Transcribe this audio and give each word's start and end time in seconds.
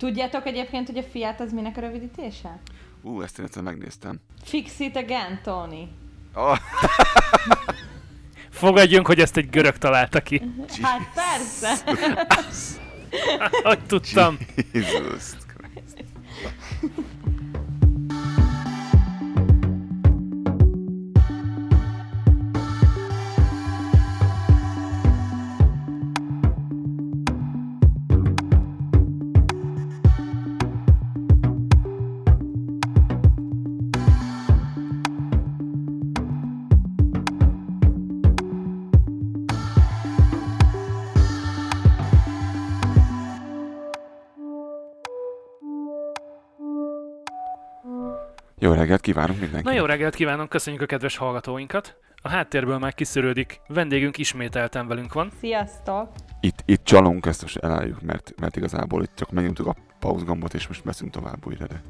Tudjátok 0.00 0.46
egyébként, 0.46 0.86
hogy 0.86 0.98
a 0.98 1.02
Fiat 1.02 1.40
az 1.40 1.52
minek 1.52 1.76
a 1.76 1.80
rövidítése? 1.80 2.58
Ú, 3.02 3.22
ezt 3.22 3.38
én 3.38 3.44
egyszer 3.44 3.62
megnéztem. 3.62 4.20
Fix 4.42 4.78
it 4.78 4.96
again, 4.96 5.40
Tony. 5.42 5.88
Oh, 6.34 6.56
Fogadjunk, 8.60 9.06
hogy 9.06 9.20
ezt 9.20 9.36
egy 9.36 9.50
görög 9.50 9.78
találta 9.78 10.20
ki. 10.20 10.42
Hát 10.82 11.00
persze. 11.14 11.76
Hogy 13.62 13.84
tudtam. 13.86 14.38
Jesus 14.72 15.22
reggelt 48.90 49.00
kívánunk 49.00 49.40
mindenkinek. 49.40 49.74
Na 49.74 49.80
jó 49.80 49.86
reggelt 49.86 50.14
kívánunk, 50.14 50.48
köszönjük 50.48 50.82
a 50.82 50.86
kedves 50.86 51.16
hallgatóinkat. 51.16 51.96
A 52.22 52.28
háttérből 52.28 52.78
már 52.78 52.94
kiszűrődik, 52.94 53.60
vendégünk 53.68 54.18
ismételten 54.18 54.86
velünk 54.86 55.12
van. 55.12 55.30
Sziasztok. 55.40 56.08
Itt, 56.40 56.62
itt 56.64 56.84
csalunk, 56.84 57.26
ezt 57.26 57.42
most 57.42 57.56
elálljuk, 57.56 58.00
mert, 58.00 58.32
mert 58.40 58.56
igazából 58.56 59.02
itt 59.02 59.12
csak 59.14 59.30
megnyomtuk 59.30 59.66
a 59.66 59.76
pauz 59.98 60.24
gombot, 60.24 60.54
és 60.54 60.66
most 60.66 60.84
meszünk 60.84 61.10
tovább 61.10 61.46
újra, 61.46 61.66
de 61.66 61.82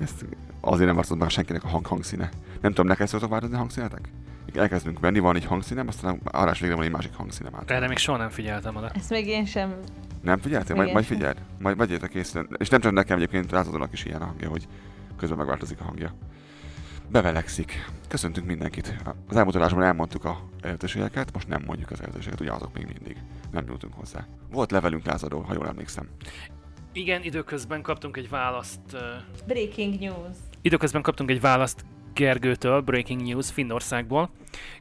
ezt 0.00 0.24
azért 0.60 0.86
nem 0.86 0.94
változott 0.94 1.18
meg 1.18 1.30
senkinek 1.30 1.64
a 1.64 1.68
hang 1.68 1.86
hangszíne. 1.86 2.28
Nem 2.60 2.70
tudom, 2.70 2.86
neked 2.86 3.08
szoktak 3.08 3.30
változni 3.30 3.54
a 3.54 3.58
hangszínetek? 3.58 4.08
Elkezdünk 4.54 5.00
venni, 5.00 5.18
van 5.18 5.36
egy 5.36 5.44
hangszínem, 5.44 5.88
aztán 5.88 6.20
árás 6.24 6.60
végre 6.60 6.74
van 6.74 6.84
egy 6.84 6.90
másik 6.90 7.14
hangszínem 7.14 7.54
át. 7.54 7.70
Erre 7.70 7.88
még 7.88 7.96
soha 7.96 8.18
nem 8.18 8.30
figyeltem 8.30 8.76
oda. 8.76 8.90
Ezt 8.94 9.10
még 9.10 9.26
én 9.26 9.44
sem. 9.44 9.74
Nem 10.22 10.38
figyeltél? 10.38 10.76
Majd, 10.76 10.92
majd 10.92 11.04
figyeld. 11.04 11.36
Majd 11.58 11.76
vegyétek 11.76 12.14
észre. 12.14 12.44
És 12.58 12.68
nem 12.68 12.80
csak 12.80 12.92
nekem 12.92 13.16
egyébként 13.16 13.50
rátadónak 13.50 13.92
is 13.92 14.04
ilyen 14.04 14.22
a 14.22 14.24
hangja, 14.24 14.48
hogy 14.48 14.68
közben 15.18 15.38
megváltozik 15.38 15.80
a 15.80 15.84
hangja. 15.84 16.14
Bevelegszik. 17.10 17.90
Köszöntünk 18.08 18.46
mindenkit. 18.46 18.96
Az 19.28 19.36
elmúlt 19.36 19.54
adásban 19.54 19.82
elmondtuk 19.82 20.24
a 20.24 20.40
előzőségeket, 20.60 21.32
most 21.32 21.48
nem 21.48 21.62
mondjuk 21.66 21.90
az 21.90 22.00
előzőségeket, 22.00 22.40
ugye 22.40 22.52
azok 22.52 22.74
még 22.74 22.86
mindig. 22.86 23.16
Nem 23.50 23.64
nyúltunk 23.64 23.94
hozzá. 23.94 24.26
Volt 24.50 24.70
levelünk 24.70 25.04
lázadó, 25.06 25.40
ha 25.40 25.54
jól 25.54 25.66
emlékszem. 25.66 26.08
Igen, 26.92 27.22
időközben 27.22 27.82
kaptunk 27.82 28.16
egy 28.16 28.28
választ. 28.28 28.80
Uh, 28.92 29.00
Breaking 29.46 29.98
news. 30.00 30.36
időközben 30.62 31.02
kaptunk 31.02 31.30
egy 31.30 31.40
választ 31.40 31.84
Gergőtől, 32.14 32.80
Breaking 32.80 33.22
News 33.22 33.50
Finnországból. 33.50 34.30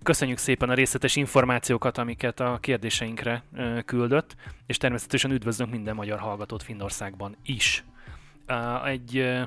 Köszönjük 0.03 0.37
szépen 0.37 0.69
a 0.69 0.73
részletes 0.73 1.15
információkat, 1.15 1.97
amiket 1.97 2.39
a 2.39 2.57
kérdéseinkre 2.61 3.43
uh, 3.51 3.79
küldött, 3.83 4.35
és 4.65 4.77
természetesen 4.77 5.31
üdvözlünk 5.31 5.71
minden 5.71 5.95
magyar 5.95 6.19
hallgatót 6.19 6.63
Finnországban 6.63 7.35
is. 7.43 7.83
Uh, 8.47 8.87
egy, 8.87 9.37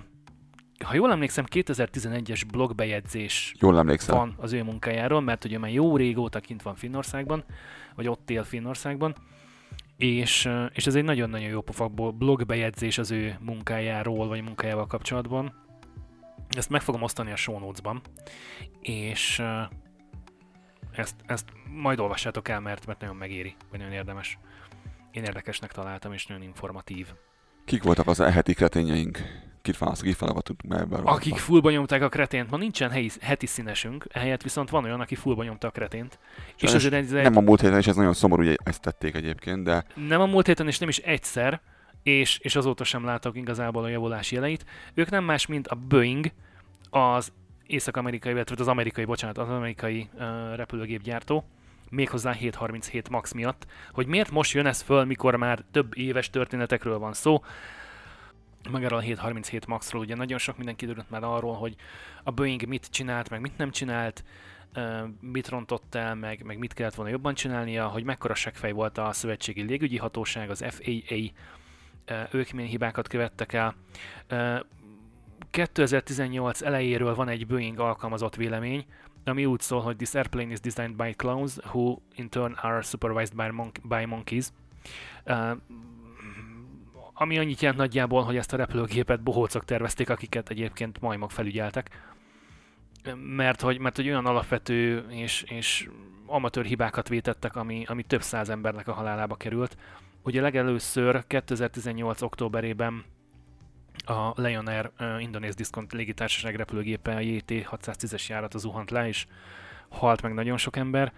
ha 0.84 0.94
jól 0.94 1.12
emlékszem, 1.12 1.44
2011-es 1.50 2.42
blogbejegyzés 2.50 3.54
Jól 3.58 3.78
emlékszel? 3.78 4.16
van 4.16 4.34
az 4.36 4.52
ő 4.52 4.62
munkájáról, 4.62 5.20
mert 5.20 5.44
ugye 5.44 5.58
már 5.58 5.70
jó 5.70 5.96
régóta 5.96 6.40
kint 6.40 6.62
van 6.62 6.74
Finnországban, 6.74 7.44
vagy 7.94 8.08
ott 8.08 8.30
él 8.30 8.44
Finnországban, 8.44 9.14
és, 9.96 10.48
és 10.72 10.86
ez 10.86 10.94
egy 10.94 11.04
nagyon-nagyon 11.04 11.48
jó 11.48 11.60
pofa 11.60 11.88
bo- 11.88 12.14
blogbejegyzés 12.14 12.98
az 12.98 13.10
ő 13.10 13.36
munkájáról, 13.40 14.28
vagy 14.28 14.42
munkájával 14.42 14.86
kapcsolatban. 14.86 15.54
Ezt 16.56 16.70
meg 16.70 16.80
fogom 16.80 17.02
osztani 17.02 17.30
a 17.30 17.36
show 17.36 17.58
notes-ban, 17.58 18.00
és 18.80 19.42
ezt, 20.92 21.14
ezt 21.26 21.48
majd 21.70 22.00
olvassátok 22.00 22.48
el, 22.48 22.60
mert, 22.60 22.86
mert 22.86 23.00
nagyon 23.00 23.16
megéri, 23.16 23.54
vagy 23.70 23.78
nagyon 23.78 23.94
érdemes. 23.94 24.38
Én 25.10 25.22
érdekesnek 25.22 25.72
találtam, 25.72 26.12
és 26.12 26.26
nagyon 26.26 26.42
informatív. 26.42 27.06
Kik 27.64 27.82
voltak 27.82 28.06
az 28.06 28.20
eheti 28.20 28.54
kretényeink? 28.54 29.18
Választok, 29.78 30.06
kit 30.06 30.16
felavatunk 30.16 30.66
be 30.66 30.78
ebben? 30.78 31.00
Akik 31.04 31.36
fullba 31.36 31.70
nyomták 31.70 32.02
a 32.02 32.08
kretént, 32.08 32.50
ma 32.50 32.56
nincsen 32.56 32.90
helyi, 32.90 33.10
heti 33.20 33.46
színesünk, 33.46 34.06
ehelyett 34.08 34.42
viszont 34.42 34.70
van 34.70 34.84
olyan, 34.84 35.00
aki 35.00 35.14
fullba 35.14 35.42
nyomta 35.42 35.66
a 35.66 35.70
kretént. 35.70 36.18
És 36.46 36.52
Sajnos 36.56 36.84
ezért 36.84 37.04
ez 37.04 37.12
egy, 37.12 37.22
Nem 37.22 37.36
a 37.36 37.40
múlt 37.40 37.60
héten, 37.60 37.78
és 37.78 37.86
ez 37.86 37.96
nagyon 37.96 38.14
szomorú, 38.14 38.44
hogy 38.44 38.58
ezt 38.64 38.80
tették 38.80 39.14
egyébként, 39.14 39.62
de 39.62 39.84
Nem 39.94 40.20
a 40.20 40.26
múlt 40.26 40.46
héten, 40.46 40.66
és 40.66 40.78
nem 40.78 40.88
is 40.88 40.98
egyszer, 40.98 41.60
és, 42.02 42.38
és 42.38 42.56
azóta 42.56 42.84
sem 42.84 43.04
látok 43.04 43.36
igazából 43.36 43.84
a 43.84 43.88
javulás 43.88 44.32
jeleit. 44.32 44.64
Ők 44.94 45.10
nem 45.10 45.24
más, 45.24 45.46
mint 45.46 45.68
a 45.68 45.74
Boeing, 45.88 46.26
az 46.90 47.32
észak-amerikai, 47.66 48.32
illetve 48.32 48.56
az 48.58 48.68
amerikai, 48.68 49.04
bocsánat, 49.04 49.38
az 49.38 49.48
amerikai 49.48 50.08
uh, 50.14 50.20
repülőgépgyártó, 50.56 51.44
méghozzá 51.90 52.32
737 52.32 53.08
MAX 53.08 53.32
miatt, 53.32 53.66
hogy 53.92 54.06
miért 54.06 54.30
most 54.30 54.52
jön 54.52 54.66
ez 54.66 54.80
föl, 54.80 55.04
mikor 55.04 55.36
már 55.36 55.64
több 55.70 55.96
éves 55.96 56.30
történetekről 56.30 56.98
van 56.98 57.12
szó, 57.12 57.42
meg 58.70 58.84
erről 58.84 58.98
a 58.98 59.02
737 59.02 59.66
Maxról 59.66 60.02
ugye 60.02 60.14
nagyon 60.14 60.38
sok 60.38 60.56
minden 60.56 60.76
kiderült 60.76 61.10
már 61.10 61.24
arról, 61.24 61.54
hogy 61.54 61.74
a 62.24 62.30
Boeing 62.30 62.66
mit 62.66 62.86
csinált, 62.90 63.30
meg 63.30 63.40
mit 63.40 63.56
nem 63.56 63.70
csinált, 63.70 64.24
mit 65.20 65.48
rontott 65.48 65.94
el, 65.94 66.14
meg, 66.14 66.42
meg 66.42 66.58
mit 66.58 66.72
kellett 66.72 66.94
volna 66.94 67.10
jobban 67.10 67.34
csinálnia, 67.34 67.86
hogy 67.86 68.04
mekkora 68.04 68.34
seggfej 68.34 68.72
volt 68.72 68.98
a 68.98 69.12
szövetségi 69.12 69.62
légügyi 69.62 69.96
hatóság, 69.96 70.50
az 70.50 70.64
FAA, 70.68 71.16
ők 72.30 72.50
milyen 72.50 72.70
hibákat 72.70 73.08
követtek 73.08 73.52
el. 73.52 73.74
Ö, 74.26 74.58
2018 75.50 76.62
elejéről 76.62 77.14
van 77.14 77.28
egy 77.28 77.46
Boeing 77.46 77.78
alkalmazott 77.78 78.36
vélemény, 78.36 78.84
ami 79.24 79.46
úgy 79.46 79.60
szól, 79.60 79.80
hogy 79.80 79.96
this 79.96 80.14
airplane 80.14 80.52
is 80.52 80.60
designed 80.60 80.96
by 80.96 81.12
clowns, 81.12 81.56
who 81.56 81.96
in 82.14 82.28
turn 82.28 82.52
are 82.52 82.82
supervised 82.82 83.36
by, 83.36 83.48
monk- 83.50 83.88
by 83.88 84.04
monkeys. 84.04 84.46
Ami 87.20 87.38
annyit 87.38 87.60
jelent 87.60 87.78
nagyjából, 87.78 88.22
hogy 88.22 88.36
ezt 88.36 88.52
a 88.52 88.56
repülőgépet 88.56 89.22
bohócok 89.22 89.64
tervezték, 89.64 90.10
akiket 90.10 90.50
egyébként 90.50 91.00
majmok 91.00 91.30
felügyeltek. 91.30 91.90
Mert 93.14 93.60
hogy, 93.60 93.78
mert 93.78 93.96
hogy 93.96 94.08
olyan 94.08 94.26
alapvető 94.26 95.06
és, 95.08 95.42
és 95.42 95.88
amatőr 96.26 96.64
hibákat 96.64 97.08
vétettek, 97.08 97.56
ami, 97.56 97.84
ami 97.86 98.02
több 98.02 98.22
száz 98.22 98.48
embernek 98.48 98.88
a 98.88 98.92
halálába 98.92 99.34
került. 99.34 99.76
Ugye 100.22 100.40
legelőször 100.40 101.26
2018. 101.26 102.22
októberében 102.22 103.04
a 104.04 104.40
Lion 104.40 104.66
Air 104.66 104.90
uh, 104.98 105.22
indonéz 105.22 105.54
diszkont 105.54 105.92
légitársaság 105.92 106.54
repülőgépe, 106.54 107.14
a 107.14 107.20
JT-610-es 107.20 108.26
járat 108.26 108.54
az 108.54 108.60
zuhant 108.60 108.90
le, 108.90 109.08
és 109.08 109.26
halt 109.88 110.22
meg 110.22 110.34
nagyon 110.34 110.56
sok 110.56 110.76
ember. 110.76 111.12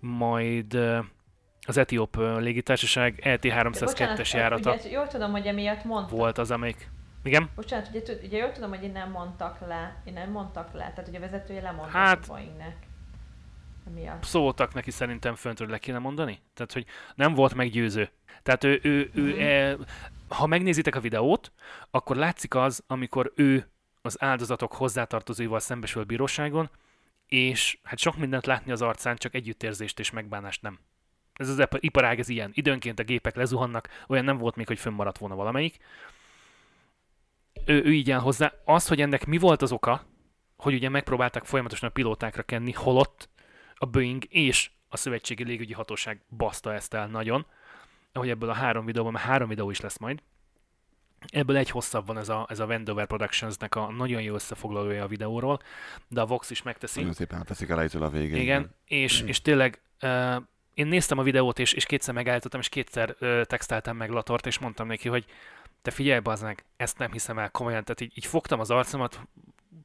Majd 0.00 0.74
uh, 0.74 1.04
az 1.66 1.76
etióp 1.76 2.16
légitársaság 2.16 3.20
E 3.22 3.38
ET302-es 3.42 4.34
járata 4.34 4.72
Ugye, 4.74 4.90
jól 4.90 5.06
tudom, 5.06 5.30
hogy 5.30 5.46
emiatt 5.46 5.84
mondtak. 5.84 6.18
volt 6.18 6.38
az, 6.38 6.50
amelyik... 6.50 6.90
Igen? 7.24 7.50
Bocsánat, 7.54 7.88
ugye, 7.88 8.00
ugye 8.22 8.38
jól 8.38 8.52
tudom, 8.52 8.68
hogy 8.70 8.82
én 8.82 8.92
nem 8.92 9.10
mondtak 9.10 9.60
le, 9.66 10.02
én 10.04 10.12
nem 10.12 10.30
mondtak 10.30 10.72
le, 10.72 10.92
tehát 10.94 11.08
ugye 11.08 11.18
a 11.18 11.20
vezetője 11.20 11.60
lemondott 11.60 11.92
Hát- 11.92 12.24
a 12.24 12.32
Boeingnek. 12.32 12.76
Emiatt. 13.86 14.24
szóltak 14.24 14.74
neki 14.74 14.90
szerintem 14.90 15.34
föntről 15.34 15.68
le 15.68 15.78
kéne 15.78 15.98
mondani. 15.98 16.38
Tehát, 16.54 16.72
hogy 16.72 16.86
nem 17.14 17.34
volt 17.34 17.54
meggyőző. 17.54 18.10
Tehát 18.42 18.64
ő, 18.64 18.80
ő, 18.82 19.10
ő 19.14 19.30
Mhm. 19.30 19.40
e, 19.40 19.76
ha 20.28 20.46
megnézitek 20.46 20.94
a 20.94 21.00
videót, 21.00 21.52
akkor 21.90 22.16
látszik 22.16 22.54
az, 22.54 22.82
amikor 22.86 23.32
ő 23.36 23.66
az 24.02 24.22
áldozatok 24.22 24.72
hozzátartozóival 24.72 25.60
szembesül 25.60 26.02
a 26.02 26.04
bíróságon, 26.04 26.70
és 27.26 27.78
hát 27.82 27.98
sok 27.98 28.16
mindent 28.16 28.46
látni 28.46 28.72
az 28.72 28.82
arcán, 28.82 29.16
csak 29.16 29.34
együttérzést 29.34 29.98
és 29.98 30.10
megbánást 30.10 30.62
nem. 30.62 30.78
Ez 31.34 31.48
az 31.48 31.58
ip- 31.58 31.82
iparág, 31.82 32.18
ez 32.18 32.28
ilyen. 32.28 32.50
Időnként 32.54 32.98
a 32.98 33.02
gépek 33.02 33.36
lezuhannak, 33.36 33.88
olyan 34.08 34.24
nem 34.24 34.38
volt 34.38 34.56
még, 34.56 34.66
hogy 34.66 34.78
fönnmaradt 34.78 35.18
volna 35.18 35.34
valamelyik. 35.34 35.78
Ő, 37.64 37.84
ő 37.84 37.92
így 37.92 38.10
áll 38.10 38.20
hozzá. 38.20 38.52
Az, 38.64 38.88
hogy 38.88 39.00
ennek 39.00 39.26
mi 39.26 39.38
volt 39.38 39.62
az 39.62 39.72
oka, 39.72 40.06
hogy 40.56 40.74
ugye 40.74 40.88
megpróbálták 40.88 41.44
folyamatosan 41.44 41.88
a 41.88 41.92
pilótákra 41.92 42.42
kenni, 42.42 42.72
holott 42.72 43.28
a 43.74 43.86
Boeing 43.86 44.24
és 44.28 44.70
a 44.88 44.96
Szövetségi 44.96 45.44
Légügyi 45.44 45.72
Hatóság 45.72 46.20
baszta 46.36 46.74
ezt 46.74 46.94
el 46.94 47.06
nagyon, 47.06 47.46
ahogy 48.12 48.28
ebből 48.28 48.50
a 48.50 48.54
három 48.54 48.84
videóban, 48.84 49.12
mert 49.12 49.24
három 49.24 49.48
videó 49.48 49.70
is 49.70 49.80
lesz 49.80 49.98
majd, 49.98 50.22
ebből 51.28 51.56
egy 51.56 51.70
hosszabb 51.70 52.06
van 52.06 52.18
ez 52.18 52.28
a, 52.28 52.46
ez 52.48 52.58
a 52.58 52.66
Wendover 52.66 53.06
Productions-nek 53.06 53.74
a 53.74 53.90
nagyon 53.90 54.22
jó 54.22 54.34
összefoglalója 54.34 55.04
a 55.04 55.06
videóról, 55.06 55.60
de 56.08 56.20
a 56.20 56.26
Vox 56.26 56.50
is 56.50 56.62
megteszi. 56.62 56.98
nagyon 56.98 57.14
szépen 57.14 57.38
átveszik 57.38 57.68
elejétől 57.68 58.02
a 58.02 58.10
végén. 58.10 58.40
Igen, 58.40 58.74
és, 58.84 59.20
és 59.20 59.42
tényleg 59.42 59.82
uh, 60.02 60.36
én 60.74 60.86
néztem 60.86 61.18
a 61.18 61.22
videót, 61.22 61.58
és, 61.58 61.72
és 61.72 61.84
kétszer 61.84 62.14
megállítottam, 62.14 62.60
és 62.60 62.68
kétszer 62.68 63.16
uh, 63.20 63.42
texteltem 63.42 63.96
meg 63.96 64.10
Latort, 64.10 64.46
és 64.46 64.58
mondtam 64.58 64.86
neki, 64.86 65.08
hogy 65.08 65.24
te 65.82 65.90
figyelj, 65.90 66.20
bazd 66.20 66.42
meg, 66.42 66.64
ezt 66.76 66.98
nem 66.98 67.12
hiszem 67.12 67.38
el 67.38 67.50
komolyan. 67.50 67.84
Tehát 67.84 68.00
így, 68.00 68.12
így 68.14 68.26
fogtam 68.26 68.60
az 68.60 68.70
arcomat, 68.70 69.20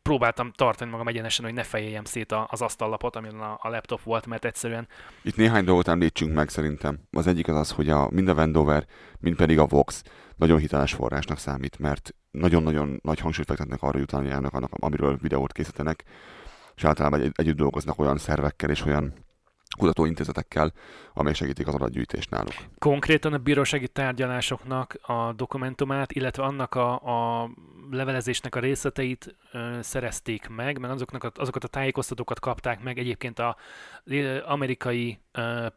próbáltam 0.02 0.52
tartani 0.52 0.92
magam 0.92 1.08
egyenesen, 1.08 1.46
hogy 1.46 1.54
ne 1.54 1.64
fejeljem 1.64 2.04
szét 2.04 2.36
az 2.48 2.62
asztallapot, 2.62 3.16
amin 3.16 3.36
a, 3.36 3.60
a 3.62 3.70
laptop 3.70 4.04
volt, 4.04 4.26
mert 4.26 4.46
egyszerűen 4.46 4.88
Itt 5.22 5.36
néhány 5.36 5.64
dolgot 5.64 5.88
említsünk 5.88 6.34
meg 6.34 6.50
szerintem. 6.50 7.00
Az 7.12 7.28
egyik 7.28 7.48
az 7.48 7.56
az, 7.56 7.72
hogy 7.72 7.90
a, 7.90 8.10
mind 8.10 8.28
a 8.28 8.34
Vendover, 8.34 8.86
mind 9.20 9.36
pedig 9.36 9.60
a 9.60 9.66
Vox 9.66 10.04
nagyon 10.36 10.60
hiteles 10.60 10.94
forrásnak 10.94 11.38
számít, 11.38 11.80
mert 11.80 12.16
nagyon-nagyon 12.32 13.00
nagy 13.04 13.20
hangsúlyt 13.20 13.48
fektetnek 13.48 13.82
arra, 13.82 13.92
hogy 13.92 14.02
utána 14.02 14.28
járnak 14.28 14.54
annak, 14.54 14.72
amiről 14.74 15.18
videót 15.22 15.52
készítenek, 15.52 16.04
és 16.76 16.84
általában 16.84 17.22
egy, 17.22 17.32
együtt 17.36 17.58
dolgoznak 17.58 18.00
olyan 18.00 18.18
szervekkel 18.18 18.70
és 18.70 18.86
olyan 18.86 19.14
kutatóintézetekkel, 19.78 20.74
amelyek 21.14 21.38
segítik 21.38 21.68
az 21.68 21.74
adatgyűjtést 21.74 22.30
náluk. 22.30 22.54
konkrétan 22.78 23.34
a 23.34 23.38
bírósági 23.38 23.88
tárgyalásoknak 23.88 24.98
a 25.02 25.34
dokumentumát, 25.34 26.12
illetve 26.12 26.44
annak 26.44 26.76
a, 26.76 26.94
a 27.42 27.50
levelezésnek 27.92 28.56
a 28.56 28.60
részleteit 28.60 29.36
ö, 29.52 29.78
szerezték 29.82 30.48
meg, 30.48 30.80
meg 30.80 30.90
azoknak 30.90 31.24
a, 31.24 31.32
azokat 31.36 31.64
a 31.64 31.68
tájékoztatókat 31.68 32.40
kapták 32.40 32.84
meg 32.84 32.98
egyébként 32.98 33.40
a 33.40 33.56
ö, 34.04 34.44
amerikai 34.46 35.20
ö, 35.32 35.68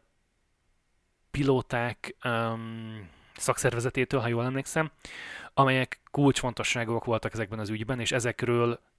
pilóták 1.31 2.15
öm, 2.23 3.09
szakszervezetétől, 3.37 4.19
ha 4.19 4.27
jól 4.27 4.45
emlékszem, 4.45 4.91
amelyek 5.53 5.99
kulcsfontosságúak 6.11 7.05
voltak 7.05 7.33
ezekben 7.33 7.59
az 7.59 7.69
ügyben, 7.69 7.99
és 7.99 8.11
ezekről 8.11 8.69
ö, 8.69 8.90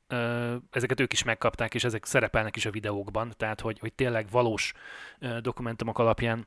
ezeket 0.71 1.01
ők 1.01 1.13
is 1.13 1.23
megkapták, 1.23 1.75
és 1.75 1.85
ezek 1.85 2.05
szerepelnek 2.05 2.57
is 2.57 2.67
a 2.67 2.71
videókban, 2.71 3.33
tehát 3.37 3.61
hogy, 3.61 3.79
hogy 3.79 3.93
tényleg 3.93 4.27
valós 4.31 4.73
dokumentumok 5.41 5.99
alapján 5.99 6.47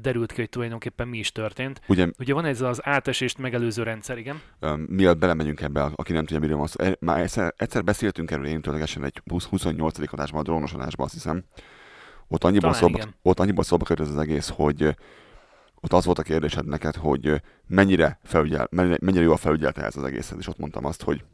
derült 0.00 0.32
ki, 0.32 0.40
hogy 0.40 0.48
tulajdonképpen 0.48 1.08
mi 1.08 1.18
is 1.18 1.32
történt. 1.32 1.80
Ugye 1.86 2.08
Ugye 2.18 2.34
van 2.34 2.44
ez 2.44 2.60
az 2.60 2.86
átesést 2.86 3.38
megelőző 3.38 3.82
rendszer, 3.82 4.18
igen? 4.18 4.40
Mielőtt 4.86 5.18
belemegyünk 5.18 5.60
ebbe, 5.60 5.82
aki 5.82 6.12
nem 6.12 6.24
tudja, 6.24 6.38
miről 6.38 6.56
van 6.56 6.66
szó. 6.66 6.84
E- 6.84 6.96
Már 7.00 7.20
egyszer, 7.20 7.54
egyszer 7.56 7.84
beszéltünk 7.84 8.30
erről 8.30 8.46
én 8.46 8.60
tőlegesen 8.60 9.04
egy 9.04 9.22
20, 9.30 9.44
28. 9.44 10.12
adásban, 10.12 10.40
a 10.40 10.42
drónos 10.42 10.72
adásban, 10.72 11.06
azt 11.06 11.14
hiszem. 11.14 11.44
Ott 12.28 12.44
annyiban, 12.44 12.70
Talán 12.70 12.86
szóba, 12.86 12.98
igen. 12.98 13.14
ott 13.22 13.40
annyiban 13.40 13.64
szóba 13.64 13.84
került 13.84 14.08
ez 14.08 14.14
az 14.14 14.20
egész, 14.20 14.48
hogy 14.48 14.96
ott 15.80 15.92
az 15.92 16.04
volt 16.04 16.18
a 16.18 16.22
kérdésed 16.22 16.66
neked, 16.66 16.96
hogy 16.96 17.42
mennyire, 17.66 18.18
felügyel, 18.24 18.68
mennyire, 18.70 18.96
mennyire 19.00 19.24
jól 19.24 19.36
felügyelte 19.36 19.82
ez 19.82 19.96
az 19.96 20.04
egészet, 20.04 20.38
és 20.38 20.46
ott 20.48 20.58
mondtam 20.58 20.84
azt, 20.84 21.02
hogy 21.02 21.24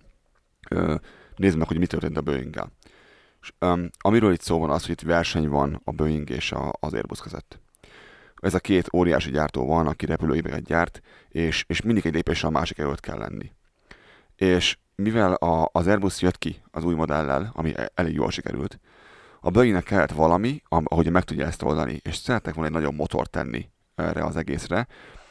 nézd 1.36 1.56
meg, 1.56 1.66
hogy 1.66 1.78
mi 1.78 1.86
történt 1.86 2.16
a 2.16 2.20
boeing 2.20 2.68
És, 3.42 3.52
öm, 3.58 3.90
amiről 3.98 4.32
itt 4.32 4.40
szó 4.40 4.58
van 4.58 4.70
az, 4.70 4.82
hogy 4.82 4.90
itt 4.90 5.00
verseny 5.00 5.48
van 5.48 5.80
a 5.84 5.92
Boeing 5.92 6.30
és 6.30 6.52
a, 6.52 6.72
az 6.80 6.94
Airbus 6.94 7.20
között. 7.20 7.60
Ez 8.36 8.54
a 8.54 8.58
két 8.58 8.88
óriási 8.92 9.30
gyártó 9.30 9.66
van, 9.66 9.86
aki 9.86 10.06
repülőgépeket 10.06 10.62
gyárt, 10.62 11.00
és, 11.28 11.64
és 11.68 11.82
mindig 11.82 12.06
egy 12.06 12.14
lépéssel 12.14 12.48
a 12.48 12.52
másik 12.52 12.78
előtt 12.78 13.00
kell 13.00 13.18
lenni. 13.18 13.52
És 14.36 14.78
mivel 14.94 15.32
a, 15.32 15.68
az 15.72 15.86
Airbus 15.86 16.20
jött 16.20 16.38
ki 16.38 16.62
az 16.70 16.84
új 16.84 16.94
modellel, 16.94 17.50
ami 17.54 17.76
e- 17.76 17.90
elég 17.94 18.14
jól 18.14 18.30
sikerült, 18.30 18.80
a 19.40 19.50
Boeingnek 19.50 19.84
kellett 19.84 20.12
valami, 20.12 20.62
am- 20.68 20.86
ahogy 20.86 21.10
meg 21.10 21.24
tudja 21.24 21.46
ezt 21.46 21.62
oldani, 21.62 22.00
és 22.02 22.16
szerettek 22.16 22.54
volna 22.54 22.68
egy 22.68 22.74
nagyobb 22.76 22.94
motort 22.98 23.30
tenni 23.30 23.70
erre 23.94 24.24
az 24.24 24.36
egészre, 24.36 24.86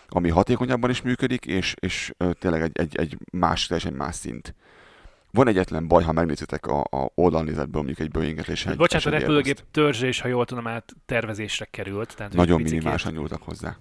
ami 0.07 0.29
hatékonyabban 0.29 0.89
is 0.89 1.01
működik, 1.01 1.45
és, 1.45 1.75
és 1.79 2.13
tényleg 2.39 2.61
egy, 2.61 2.77
egy, 2.77 2.95
egy 2.95 3.17
más, 3.31 3.67
teljesen 3.67 3.93
más 3.93 4.15
szint. 4.15 4.55
Van 5.35 5.47
egyetlen 5.47 5.87
baj, 5.87 6.03
ha 6.03 6.11
megnézitek 6.11 6.67
a, 6.67 6.79
a 6.81 7.11
oldalnézetből 7.15 7.81
mondjuk 7.81 7.99
egy 7.99 8.11
Boeinget 8.11 8.47
és 8.47 8.65
egy, 8.65 8.77
Bocsánat, 8.77 9.05
a 9.05 9.09
repülőgép 9.09 9.61
is, 10.01 10.19
ha 10.21 10.27
jól 10.27 10.45
tudom, 10.45 10.67
át 10.67 10.93
tervezésre 11.05 11.65
került. 11.71 12.15
Tehát 12.15 12.33
Nagyon 12.33 12.61
minimálisan 12.61 13.13
nyúltak 13.13 13.41
hozzá. 13.43 13.77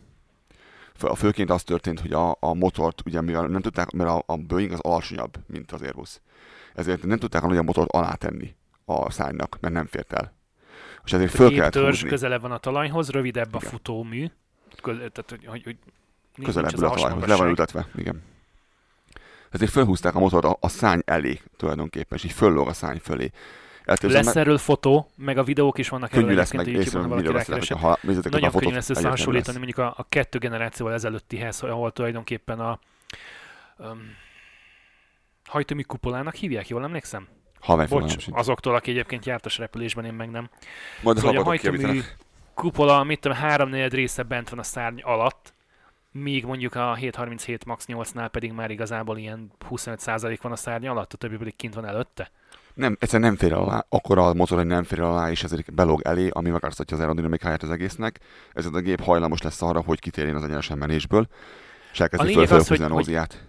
Fő- 0.96 1.12
Főként 1.14 1.50
az 1.50 1.62
történt, 1.62 2.00
hogy 2.00 2.12
a, 2.12 2.36
a 2.40 2.54
motort, 2.54 3.02
ugye 3.06 3.20
mivel 3.20 3.46
nem 3.46 3.60
tudták, 3.60 3.90
mert 3.90 4.10
a, 4.10 4.22
a 4.26 4.36
Boeing 4.36 4.72
az 4.72 4.80
alacsonyabb, 4.80 5.36
mint 5.46 5.72
az 5.72 5.82
Airbus. 5.82 6.20
Ezért 6.74 7.02
nem 7.06 7.18
tudták 7.18 7.42
a 7.42 7.46
nagyobb 7.46 7.64
motort 7.64 7.90
alátenni 7.90 8.54
a 8.84 9.10
szárnynak, 9.10 9.56
mert 9.60 9.74
nem 9.74 9.86
fért 9.86 10.12
el. 10.12 10.32
És 11.04 11.12
ezért 11.12 11.32
A 11.32 11.36
föl 11.36 11.50
kellett 11.54 11.72
törzs 11.72 11.90
húzni. 11.90 12.08
közelebb 12.08 12.40
van 12.40 12.52
a 12.52 12.58
talajhoz, 12.58 13.10
rövidebb 13.10 13.54
a 13.54 13.58
Igen. 13.58 13.70
futómű. 13.70 14.26
Köz, 14.82 14.96
tehát, 14.96 15.24
hogy, 15.46 15.62
hogy, 15.62 15.76
közelebb 16.44 16.72
a 16.82 16.90
talajhoz, 16.90 17.26
le 17.26 17.36
van 17.36 17.48
ültetve, 17.48 17.86
igen. 17.96 18.22
Ezért 19.54 19.70
fölhúzták 19.70 20.14
a 20.14 20.18
motort 20.18 20.44
a, 20.44 20.56
a 20.60 20.68
szárny 20.68 21.00
elé 21.04 21.40
tulajdonképpen, 21.56 22.18
és 22.18 22.24
így 22.24 22.32
föllóg 22.32 22.68
a 22.68 22.72
szárny 22.72 22.98
fölé. 22.98 23.30
Elképzelem, 23.84 24.24
Lesz 24.24 24.36
erről 24.36 24.58
fotó, 24.58 25.10
meg 25.16 25.38
a 25.38 25.42
videók 25.42 25.78
is 25.78 25.88
vannak 25.88 26.10
könnyű 26.10 26.24
erről 26.24 26.36
lesz 26.36 26.52
meg, 26.52 26.66
miről 26.66 27.08
valaki 27.08 27.32
rákeresett. 27.32 27.78
ha 27.78 27.98
nézzétek 28.00 28.32
meg 28.32 28.42
a 28.42 28.44
Nagyon 28.44 28.50
fotót, 28.50 28.62
könnyű 28.62 28.74
lesz 28.74 28.90
összehasonlítani 28.90 29.56
mondjuk 29.56 29.78
a, 29.78 29.94
a 29.96 30.06
kettő 30.08 30.38
generációval 30.38 30.94
ezelőttihez, 30.94 31.62
ahol 31.62 31.92
tulajdonképpen 31.92 32.60
a 32.60 32.78
um, 33.78 34.16
hajtómű 35.44 35.82
kupolának 35.82 36.34
hívják, 36.34 36.68
jól 36.68 36.82
emlékszem? 36.82 37.28
Fogalmam 37.60 38.00
Bocs, 38.00 38.26
azoktól, 38.30 38.74
aki 38.74 38.90
egyébként 38.90 39.26
jártas 39.26 39.58
repülésben, 39.58 40.04
én 40.04 40.14
meg 40.14 40.30
nem. 40.30 40.50
Majd 41.02 41.16
Szóval, 41.16 41.36
a 41.36 41.42
hajtómű 41.42 42.00
kupola, 42.54 43.02
mit 43.02 43.20
tudom, 43.20 43.36
háromnegyed 43.36 43.94
része 43.94 44.22
bent 44.22 44.48
van 44.48 44.58
a 44.58 44.62
szárny 44.62 45.00
alatt, 45.00 45.53
míg 46.22 46.44
mondjuk 46.44 46.74
a 46.74 46.94
737 46.94 47.64
MAX 47.64 47.84
8-nál 47.88 48.28
pedig 48.30 48.52
már 48.52 48.70
igazából 48.70 49.18
ilyen 49.18 49.50
25% 49.70 50.38
van 50.42 50.52
a 50.52 50.56
szárny 50.56 50.86
alatt, 50.86 51.12
a 51.12 51.16
többi 51.16 51.36
pedig 51.36 51.56
kint 51.56 51.74
van 51.74 51.86
előtte. 51.86 52.30
Nem, 52.74 52.96
egyszerűen 53.00 53.28
nem 53.28 53.38
fér 53.38 53.52
alá, 53.52 53.84
akkor 53.88 54.18
a 54.18 54.34
motor, 54.34 54.58
hogy 54.58 54.66
nem 54.66 54.82
fér 54.84 55.00
alá, 55.00 55.30
és 55.30 55.42
ezért 55.42 55.74
belóg 55.74 56.00
elé, 56.04 56.28
ami 56.28 56.50
megváltoztatja 56.50 56.96
az 56.96 57.02
aerodinamikáját 57.02 57.62
az 57.62 57.70
egésznek. 57.70 58.20
Ezért 58.52 58.74
a 58.74 58.80
gép 58.80 59.00
hajlamos 59.00 59.42
lesz 59.42 59.62
arra, 59.62 59.80
hogy 59.82 60.00
kitérjen 60.00 60.36
az 60.36 60.44
egyenesen 60.44 60.78
menésből, 60.78 61.26
és 61.92 62.00
elkezdi 62.00 62.26
lényeg 62.26 62.46
föl, 62.46 62.58
az, 62.58 62.68
hogy- 62.68 62.80
a 62.80 62.82
hogy- 62.82 62.92
nóziát. 62.92 63.44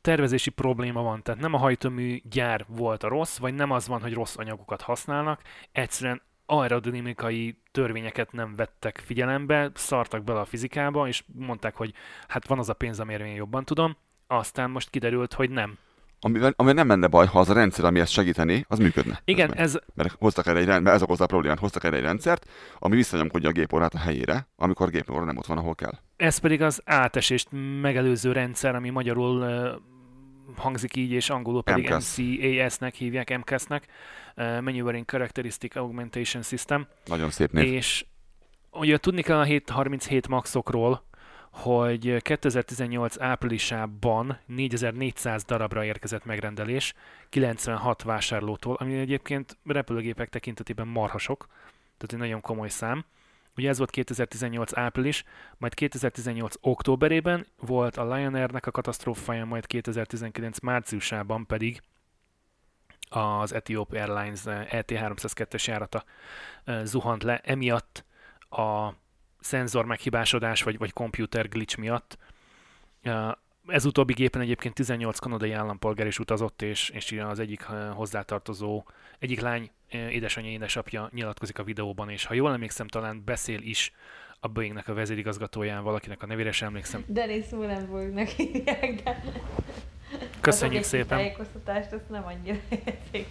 tervezési 0.00 0.50
probléma 0.50 1.02
van, 1.02 1.22
tehát 1.22 1.40
nem 1.40 1.54
a 1.54 1.58
hajtómű 1.58 2.20
gyár 2.30 2.64
volt 2.68 3.02
a 3.02 3.08
rossz, 3.08 3.36
vagy 3.38 3.54
nem 3.54 3.70
az 3.70 3.86
van, 3.88 4.00
hogy 4.00 4.12
rossz 4.12 4.36
anyagokat 4.36 4.80
használnak, 4.82 5.40
egyszerűen 5.72 6.22
aerodinamikai 6.50 7.60
törvényeket 7.70 8.32
nem 8.32 8.56
vettek 8.56 9.02
figyelembe, 9.04 9.70
szartak 9.74 10.24
bele 10.24 10.40
a 10.40 10.44
fizikába, 10.44 11.08
és 11.08 11.24
mondták, 11.34 11.76
hogy 11.76 11.92
hát 12.28 12.46
van 12.46 12.58
az 12.58 12.68
a 12.68 12.74
pénz, 12.74 13.00
amiért 13.00 13.22
én 13.22 13.34
jobban 13.34 13.64
tudom, 13.64 13.96
aztán 14.26 14.70
most 14.70 14.90
kiderült, 14.90 15.32
hogy 15.32 15.50
nem. 15.50 15.78
Amivel, 16.20 16.52
amivel 16.56 16.74
nem 16.74 16.86
menne 16.86 17.06
baj, 17.06 17.26
ha 17.26 17.38
az 17.38 17.50
a 17.50 17.54
rendszer, 17.54 17.84
ami 17.84 18.00
ezt 18.00 18.12
segíteni, 18.12 18.64
az 18.68 18.78
működne. 18.78 19.20
Igen, 19.24 19.54
ez 19.54 19.78
Mert 19.94 20.16
hoztak 20.18 20.46
erre 20.46 20.58
egy, 20.58 20.66
rend- 20.66 20.82
mert 20.82 20.96
ez 20.96 21.02
okozta 21.02 21.24
a 21.24 21.26
problémát, 21.26 21.58
hoztak 21.58 21.84
erre 21.84 21.96
egy 21.96 22.02
rendszert, 22.02 22.50
ami 22.78 22.96
visszanyomkodja 22.96 23.48
a 23.48 23.52
gépórát 23.52 23.94
a 23.94 23.98
helyére, 23.98 24.48
amikor 24.56 24.86
a 24.86 24.90
gépóra 24.90 25.24
nem 25.24 25.36
ott 25.36 25.46
van, 25.46 25.58
ahol 25.58 25.74
kell. 25.74 25.92
Ez 26.16 26.38
pedig 26.38 26.62
az 26.62 26.82
átesést 26.84 27.48
megelőző 27.80 28.32
rendszer, 28.32 28.74
ami 28.74 28.90
magyarul 28.90 29.40
uh, 29.40 29.68
hangzik 30.56 30.96
így, 30.96 31.10
és 31.10 31.30
angolul 31.30 31.62
pedig 31.62 31.84
MCAS. 31.84 32.16
MCAS-nek 32.16 32.94
hívják, 32.94 33.38
MCAS-nek, 33.38 33.86
Maneuvering 34.38 35.04
Characteristic 35.04 35.76
Augmentation 35.76 36.42
System, 36.42 36.86
Nagyon 37.06 37.30
szép 37.30 37.52
név. 37.52 37.72
és 37.72 38.04
ugye 38.72 38.98
tudni 38.98 39.22
kell 39.22 39.38
a 39.38 39.42
737 39.42 40.28
maxokról, 40.28 41.06
hogy 41.50 42.22
2018 42.22 43.20
áprilisában 43.20 44.38
4400 44.46 45.44
darabra 45.44 45.84
érkezett 45.84 46.24
megrendelés 46.24 46.94
96 47.28 48.02
vásárlótól, 48.02 48.74
ami 48.74 48.98
egyébként 48.98 49.56
repülőgépek 49.64 50.28
tekintetében 50.28 50.86
marhasok, 50.86 51.46
tehát 51.96 52.12
egy 52.12 52.18
nagyon 52.18 52.40
komoly 52.40 52.68
szám. 52.68 53.04
Ugye 53.56 53.68
ez 53.68 53.78
volt 53.78 53.90
2018 53.90 54.76
április, 54.76 55.24
majd 55.56 55.74
2018 55.74 56.54
októberében 56.60 57.46
volt 57.60 57.96
a 57.96 58.14
Lion 58.14 58.34
Air-nek 58.34 58.66
a 58.66 58.70
katasztrófája, 58.70 59.44
majd 59.44 59.66
2019 59.66 60.58
márciusában 60.60 61.46
pedig 61.46 61.80
az 63.08 63.54
Ethiop 63.54 63.92
Airlines 63.92 64.46
eh, 64.46 64.66
ET302-es 64.70 65.64
járata 65.64 66.04
eh, 66.64 66.84
zuhant 66.84 67.22
le, 67.22 67.40
emiatt 67.44 68.04
a 68.50 68.88
szenzor 69.40 69.84
meghibásodás 69.84 70.62
vagy, 70.62 70.78
vagy 70.78 70.92
computer 70.92 71.48
glitch 71.48 71.78
miatt. 71.78 72.18
Eh, 73.02 73.30
Ez 73.66 73.84
utóbbi 73.84 74.12
gépen 74.12 74.40
egyébként 74.40 74.74
18 74.74 75.18
kanadai 75.18 75.52
állampolgár 75.52 76.06
is 76.06 76.18
utazott, 76.18 76.62
és, 76.62 76.88
és 76.88 77.12
az 77.12 77.38
egyik 77.38 77.62
hozzátartozó, 77.94 78.84
egyik 79.18 79.40
lány 79.40 79.70
édesanyja, 79.90 80.50
édesapja 80.50 81.08
nyilatkozik 81.12 81.58
a 81.58 81.62
videóban, 81.62 82.10
és 82.10 82.24
ha 82.24 82.34
jól 82.34 82.52
emlékszem, 82.52 82.88
talán 82.88 83.22
beszél 83.24 83.60
is 83.60 83.92
a 84.40 84.48
Boeingnek 84.48 84.88
a 84.88 84.94
vezérigazgatóján, 84.94 85.82
valakinek 85.82 86.22
a 86.22 86.26
nevére 86.26 86.52
sem 86.52 86.68
emlékszem. 86.68 87.04
Denis 87.06 87.48
Mulenburgnak 87.48 88.26
hívják, 88.28 89.02
de... 89.02 89.22
Köszönjük 90.40 90.82
szépen! 90.82 91.06
tájékoztatást, 91.08 91.92
azt 91.92 92.08
nem 92.08 92.24
annyira 92.26 92.58
érték. 92.70 93.26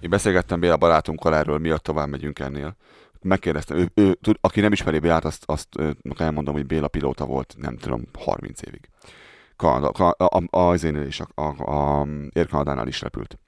Én 0.00 0.10
beszélgettem 0.10 0.60
Béla 0.60 0.76
barátunkkal 0.76 1.34
erről, 1.34 1.58
miatt 1.58 1.82
tovább 1.82 2.08
megyünk 2.08 2.38
ennél. 2.38 2.76
Megkérdeztem, 3.20 3.76
ő, 3.76 3.90
ő, 3.94 4.14
tud, 4.14 4.36
aki 4.40 4.60
nem 4.60 4.72
ismeri 4.72 4.98
Bélát, 4.98 5.24
azt, 5.24 5.42
azt 5.46 5.68
elmondom, 6.16 6.54
hogy 6.54 6.66
Béla 6.66 6.88
pilóta 6.88 7.26
volt, 7.26 7.54
nem 7.58 7.76
tudom, 7.76 8.02
30 8.18 8.62
évig. 8.62 8.88
Kanada, 9.56 9.92
ka, 9.92 10.08
a, 10.10 10.40
a, 10.50 10.58
az 10.58 10.84
én 10.84 11.06
is, 11.06 11.20
a, 11.20 11.26
a, 11.34 11.42
a 11.42 12.06
Air 12.32 12.46
Kanadánál 12.48 12.86
is 12.86 13.00
repült. 13.00 13.38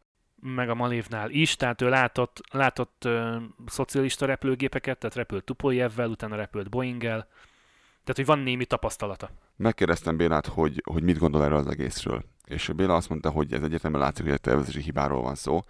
meg 0.40 0.68
a 0.68 0.74
Malévnál 0.74 1.30
is, 1.30 1.56
tehát 1.56 1.82
ő 1.82 1.88
látott, 1.88 2.40
látott 2.50 3.04
ö, 3.04 3.36
szocialista 3.66 4.26
repülőgépeket, 4.26 4.98
tehát 4.98 5.16
repült 5.16 5.44
Tupoljevvel, 5.44 6.08
utána 6.08 6.36
repült 6.36 6.70
Boeing-el, 6.70 7.28
Tehát, 8.06 8.16
hogy 8.16 8.36
van 8.36 8.38
némi 8.38 8.64
tapasztalata. 8.64 9.30
Megkérdeztem 9.56 10.16
Bélát, 10.16 10.46
hogy, 10.46 10.82
hogy 10.84 11.02
mit 11.02 11.18
gondol 11.18 11.44
erről 11.44 11.58
az 11.58 11.66
egészről. 11.66 12.24
És 12.44 12.70
Béla 12.76 12.94
azt 12.94 13.08
mondta, 13.08 13.30
hogy 13.30 13.52
ez 13.52 13.62
egyértelműen 13.62 14.02
látszik, 14.02 14.24
hogy 14.24 14.32
egy 14.32 14.40
tervezési 14.40 14.80
hibáról 14.80 15.22
van 15.22 15.34
szó. 15.34 15.60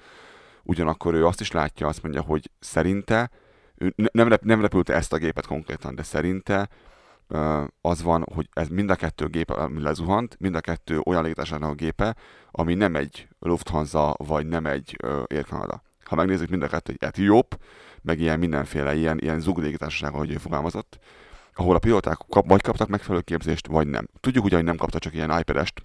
Ugyanakkor 0.62 1.14
ő 1.14 1.26
azt 1.26 1.40
is 1.40 1.50
látja, 1.50 1.86
azt 1.86 2.02
mondja, 2.02 2.22
hogy 2.22 2.50
szerinte, 2.58 3.30
ő 3.74 3.94
nem, 4.12 4.28
rep, 4.28 4.42
nem 4.42 4.60
repülte 4.60 4.94
ezt 4.94 5.12
a 5.12 5.16
gépet 5.16 5.46
konkrétan, 5.46 5.94
de 5.94 6.02
szerinte 6.02 6.68
az 7.80 8.02
van, 8.02 8.26
hogy 8.34 8.48
ez 8.52 8.68
mind 8.68 8.90
a 8.90 8.94
kettő 8.94 9.26
gép, 9.26 9.50
ami 9.50 9.82
lezuhant, 9.82 10.36
mind 10.38 10.54
a 10.54 10.60
kettő 10.60 11.00
olyan 11.04 11.22
légitársaságnak 11.22 11.70
a 11.70 11.74
gépe, 11.74 12.16
ami 12.50 12.74
nem 12.74 12.96
egy 12.96 13.28
Lufthansa, 13.38 14.14
vagy 14.18 14.46
nem 14.46 14.66
egy 14.66 14.96
Air 15.26 15.44
Canada. 15.44 15.82
Ha 16.04 16.14
megnézzük 16.14 16.48
mind 16.48 16.62
a 16.62 16.68
kettő 16.68 16.92
egy 16.92 17.08
Etióp, 17.08 17.60
meg 18.02 18.20
ilyen 18.20 18.38
mindenféle 18.38 18.94
ilyen, 18.94 19.18
ilyen 19.18 19.40
zug 19.40 19.58
légitársaság, 19.58 20.14
ahogy 20.14 20.30
ő 20.30 20.36
fogalmazott, 20.36 20.98
ahol 21.56 21.74
a 21.74 21.78
pilóták 21.78 22.18
kap, 22.28 22.48
vagy 22.48 22.62
kaptak 22.62 22.88
megfelelő 22.88 23.22
képzést, 23.22 23.66
vagy 23.66 23.86
nem. 23.86 24.08
Tudjuk 24.20 24.44
ugyan, 24.44 24.58
hogy 24.58 24.66
nem 24.68 24.76
kaptak 24.76 25.00
csak 25.00 25.14
ilyen 25.14 25.38
iPad-est. 25.38 25.82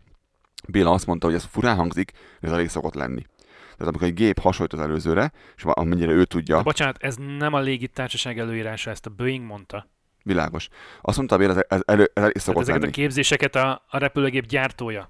Béla 0.68 0.92
azt 0.92 1.06
mondta, 1.06 1.26
hogy 1.26 1.36
ez 1.36 1.44
furán 1.44 1.76
hangzik, 1.76 2.12
de 2.40 2.48
ez 2.48 2.54
elég 2.54 2.70
szokott 2.70 2.94
lenni. 2.94 3.22
Tehát 3.48 3.88
amikor 3.88 4.08
egy 4.08 4.14
gép 4.14 4.40
hasonlít 4.40 4.74
az 4.74 4.80
előzőre, 4.80 5.32
és 5.56 5.64
amennyire 5.66 6.12
ő 6.12 6.26
tudja... 6.26 6.56
De 6.56 6.64
bocsánat, 6.64 6.98
ez 7.00 7.16
nem 7.38 7.54
a 7.54 7.60
légitársaság 7.60 8.40
előírása, 8.40 8.90
ezt 8.90 9.06
a 9.06 9.10
Boeing 9.10 9.46
mondta. 9.46 9.88
Világos. 10.24 10.68
Azt 11.02 11.18
mondta 11.18 11.38
Béla, 11.38 11.52
ez, 11.52 11.66
ez, 11.68 11.82
elő, 11.86 12.12
ez 12.14 12.24
elég 12.24 12.38
szokott 12.38 12.62
ezeket 12.62 12.82
lenni. 12.82 12.92
a 12.92 12.96
képzéseket 12.96 13.56
a, 13.56 13.84
a 13.90 13.98
repülőgép 13.98 14.46
gyártója 14.46 15.10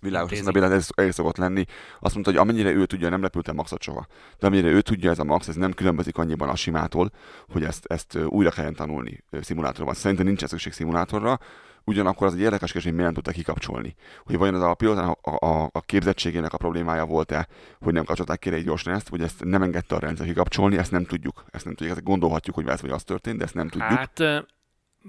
Világos, 0.00 0.30
azt 0.32 0.42
mondta 0.42 0.60
Béla, 0.60 0.74
ez 0.74 0.88
elég 0.94 1.12
szokott 1.12 1.36
lenni. 1.36 1.64
Azt 2.00 2.14
mondta, 2.14 2.30
hogy 2.30 2.40
amennyire 2.40 2.70
ő 2.70 2.86
tudja, 2.86 3.08
nem 3.08 3.22
repültem 3.22 3.54
Maxot 3.54 3.82
soha. 3.82 4.06
De 4.38 4.46
amennyire 4.46 4.68
ő 4.68 4.80
tudja, 4.80 5.10
ez 5.10 5.18
a 5.18 5.24
Max, 5.24 5.48
ez 5.48 5.54
nem 5.54 5.72
különbözik 5.72 6.18
annyiban 6.18 6.48
a 6.48 6.56
simától, 6.56 7.10
hogy 7.48 7.64
ezt, 7.64 7.84
ezt 7.86 8.18
újra 8.26 8.50
kelljen 8.50 8.74
tanulni 8.74 9.24
szimulátorban. 9.40 9.94
Szerintem 9.94 10.26
nincs 10.26 10.44
szükség 10.44 10.72
szimulátorra, 10.72 11.38
ugyanakkor 11.84 12.26
az 12.26 12.34
egy 12.34 12.40
érdekes 12.40 12.72
kérdés, 12.72 12.84
hogy 12.84 12.92
miért 12.92 13.14
nem 13.14 13.22
tudta 13.22 13.38
kikapcsolni. 13.38 13.94
Hogy 14.24 14.36
vajon 14.36 14.54
az 14.54 14.62
a 14.62 14.74
pilótának 14.74 15.18
a, 15.22 15.46
a, 15.46 15.68
a, 15.72 15.80
képzettségének 15.80 16.52
a 16.52 16.56
problémája 16.56 17.06
volt-e, 17.06 17.48
hogy 17.80 17.92
nem 17.92 18.04
kapcsolták 18.04 18.38
ki 18.38 18.52
egy 18.52 18.64
gyorsan 18.64 18.94
ezt, 18.94 19.08
vagy 19.08 19.22
ezt 19.22 19.44
nem 19.44 19.62
engedte 19.62 19.94
a 19.94 19.98
rendszer 19.98 20.26
kikapcsolni, 20.26 20.78
ezt 20.78 20.90
nem 20.90 21.04
tudjuk. 21.04 21.44
Ezt 21.50 21.64
nem 21.64 21.74
tudjuk, 21.74 21.96
ezt 21.96 22.04
gondolhatjuk, 22.04 22.54
hogy 22.54 22.68
ez 22.68 22.80
vagy 22.80 22.90
az 22.90 23.04
történt, 23.04 23.38
de 23.38 23.44
ezt 23.44 23.54
nem 23.54 23.68
tudjuk. 23.68 23.90
Hát 23.90 24.22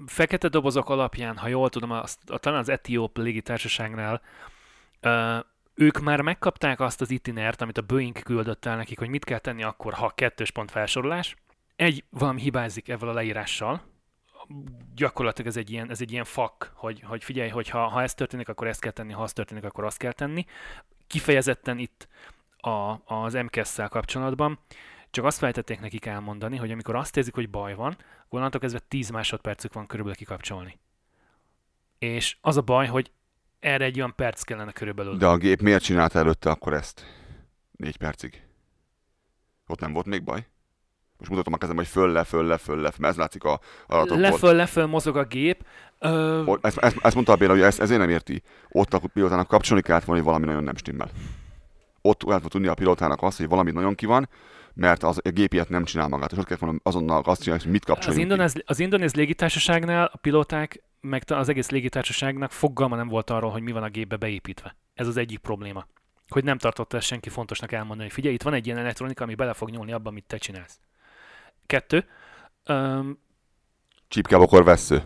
fekete 0.06 0.48
dobozok 0.48 0.90
alapján, 0.90 1.36
ha 1.36 1.48
jól 1.48 1.68
tudom, 1.68 1.90
azt, 1.90 2.18
talán 2.40 2.58
az 2.58 2.68
Etióp 2.68 3.18
légitársaságnál 3.18 4.22
ők 5.74 6.00
már 6.00 6.20
megkapták 6.20 6.80
azt 6.80 7.00
az 7.00 7.10
itinert, 7.10 7.60
amit 7.60 7.78
a 7.78 7.82
Boeing 7.82 8.22
küldött 8.22 8.64
el 8.64 8.76
nekik, 8.76 8.98
hogy 8.98 9.08
mit 9.08 9.24
kell 9.24 9.38
tenni 9.38 9.62
akkor, 9.62 9.92
ha 9.92 10.10
kettős 10.10 10.50
pont 10.50 10.70
felsorolás. 10.70 11.36
Egy, 11.76 12.04
valami 12.10 12.40
hibázik 12.40 12.88
ezzel 12.88 13.08
a 13.08 13.12
leírással, 13.12 13.82
gyakorlatilag 14.94 15.50
ez 15.50 15.56
egy 15.56 15.70
ilyen, 15.70 15.90
ez 15.90 16.00
egy 16.00 16.12
ilyen 16.12 16.24
fak, 16.24 16.72
hogy, 16.74 17.02
hogy 17.06 17.24
figyelj, 17.24 17.48
hogy 17.48 17.68
ha, 17.68 17.86
ha 17.86 18.02
ez 18.02 18.14
történik, 18.14 18.48
akkor 18.48 18.66
ezt 18.66 18.80
kell 18.80 18.90
tenni, 18.90 19.12
ha 19.12 19.22
az 19.22 19.32
történik, 19.32 19.64
akkor 19.64 19.84
azt 19.84 19.98
kell 19.98 20.12
tenni. 20.12 20.44
Kifejezetten 21.06 21.78
itt 21.78 22.08
a, 22.56 23.14
az 23.14 23.34
MKS-szel 23.34 23.88
kapcsolatban 23.88 24.58
csak 25.10 25.24
azt 25.24 25.38
feltették 25.38 25.80
nekik 25.80 26.06
elmondani, 26.06 26.56
hogy 26.56 26.70
amikor 26.70 26.94
azt 26.94 27.16
érzik, 27.16 27.34
hogy 27.34 27.50
baj 27.50 27.74
van, 27.74 27.96
onnantól 28.28 28.60
kezdve 28.60 28.78
10 28.88 29.10
másodpercük 29.10 29.72
van 29.72 29.86
körülbelül 29.86 30.18
kikapcsolni. 30.18 30.78
És 31.98 32.36
az 32.40 32.56
a 32.56 32.60
baj, 32.60 32.86
hogy 32.86 33.10
erre 33.62 33.84
egy 33.84 33.98
olyan 33.98 34.14
perc 34.16 34.42
kellene 34.42 34.72
körülbelül. 34.72 35.16
De 35.16 35.26
a 35.26 35.36
gép 35.36 35.60
miért 35.60 35.82
csinálta 35.82 36.18
előtte 36.18 36.50
akkor 36.50 36.72
ezt? 36.72 37.06
Négy 37.76 37.96
percig. 37.96 38.42
Ott 39.66 39.80
nem 39.80 39.92
volt 39.92 40.06
még 40.06 40.22
baj? 40.24 40.46
Most 41.18 41.30
mutatom 41.30 41.52
a 41.52 41.56
kezem, 41.56 41.76
hogy 41.76 41.86
föl, 41.86 42.12
le, 42.12 42.24
föl, 42.24 42.44
le, 42.44 42.56
föl, 42.56 42.76
le, 42.76 42.90
mert 42.98 43.12
ez 43.12 43.16
látszik 43.16 43.44
a 43.44 43.60
adatokból. 43.86 44.18
Leföl, 44.18 44.54
leföl 44.54 44.86
mozog 44.86 45.16
a 45.16 45.24
gép. 45.24 45.64
Ö... 45.98 46.54
Ezt, 46.60 46.78
ezt, 46.78 46.96
ezt, 47.02 47.14
mondta 47.14 47.32
a 47.32 47.36
Béla, 47.36 47.52
hogy 47.52 47.60
ezt, 47.60 47.80
ezért 47.80 48.00
nem 48.00 48.08
érti. 48.08 48.42
Ott 48.68 48.94
a 48.94 49.00
pilótának 49.12 49.48
kapcsolni 49.48 49.82
kellett 49.82 50.04
volna, 50.04 50.22
hogy 50.22 50.30
valami 50.30 50.46
nagyon 50.46 50.64
nem 50.64 50.76
stimmel. 50.76 51.10
Ott 52.00 52.22
lehet 52.22 52.48
tudni 52.48 52.66
a 52.66 52.74
pilótának 52.74 53.22
azt, 53.22 53.38
hogy 53.38 53.48
valami 53.48 53.70
nagyon 53.70 53.94
ki 53.94 54.06
van, 54.06 54.28
mert 54.74 55.02
az, 55.02 55.20
a 55.24 55.28
gép 55.28 55.52
ilyet 55.52 55.68
nem 55.68 55.84
csinál 55.84 56.08
magát, 56.08 56.32
és 56.32 56.38
ott 56.38 56.46
kell 56.46 56.56
volna 56.60 56.78
azonnal 56.82 57.22
azt 57.24 57.42
csinálni, 57.42 57.62
hogy 57.62 57.72
mit 57.72 57.84
kapcsoljunk 57.84 58.24
az 58.24 58.30
indonéz, 58.30 58.62
az 58.66 58.78
indonéz 58.78 59.14
légitársaságnál 59.14 60.10
a 60.12 60.16
pilóták, 60.16 60.82
meg 61.02 61.22
az 61.26 61.48
egész 61.48 61.70
légitársaságnak 61.70 62.50
fogalma 62.50 62.96
nem 62.96 63.08
volt 63.08 63.30
arról, 63.30 63.50
hogy 63.50 63.62
mi 63.62 63.72
van 63.72 63.82
a 63.82 63.88
gépbe 63.88 64.16
beépítve. 64.16 64.76
Ez 64.94 65.06
az 65.06 65.16
egyik 65.16 65.38
probléma. 65.38 65.86
Hogy 66.28 66.44
nem 66.44 66.58
tartotta 66.58 66.96
ezt 66.96 67.06
senki 67.06 67.28
fontosnak 67.28 67.72
elmondani, 67.72 68.02
hogy 68.02 68.12
figyelj, 68.12 68.34
itt 68.34 68.42
van 68.42 68.54
egy 68.54 68.66
ilyen 68.66 68.78
elektronika, 68.78 69.24
ami 69.24 69.34
bele 69.34 69.52
fog 69.52 69.70
nyúlni 69.70 69.92
abban, 69.92 70.06
amit 70.06 70.24
te 70.24 70.36
csinálsz. 70.36 70.78
Kettő. 71.66 72.08
Um, 72.66 73.18
Csípkebokor 74.08 74.64
vesző. 74.64 75.02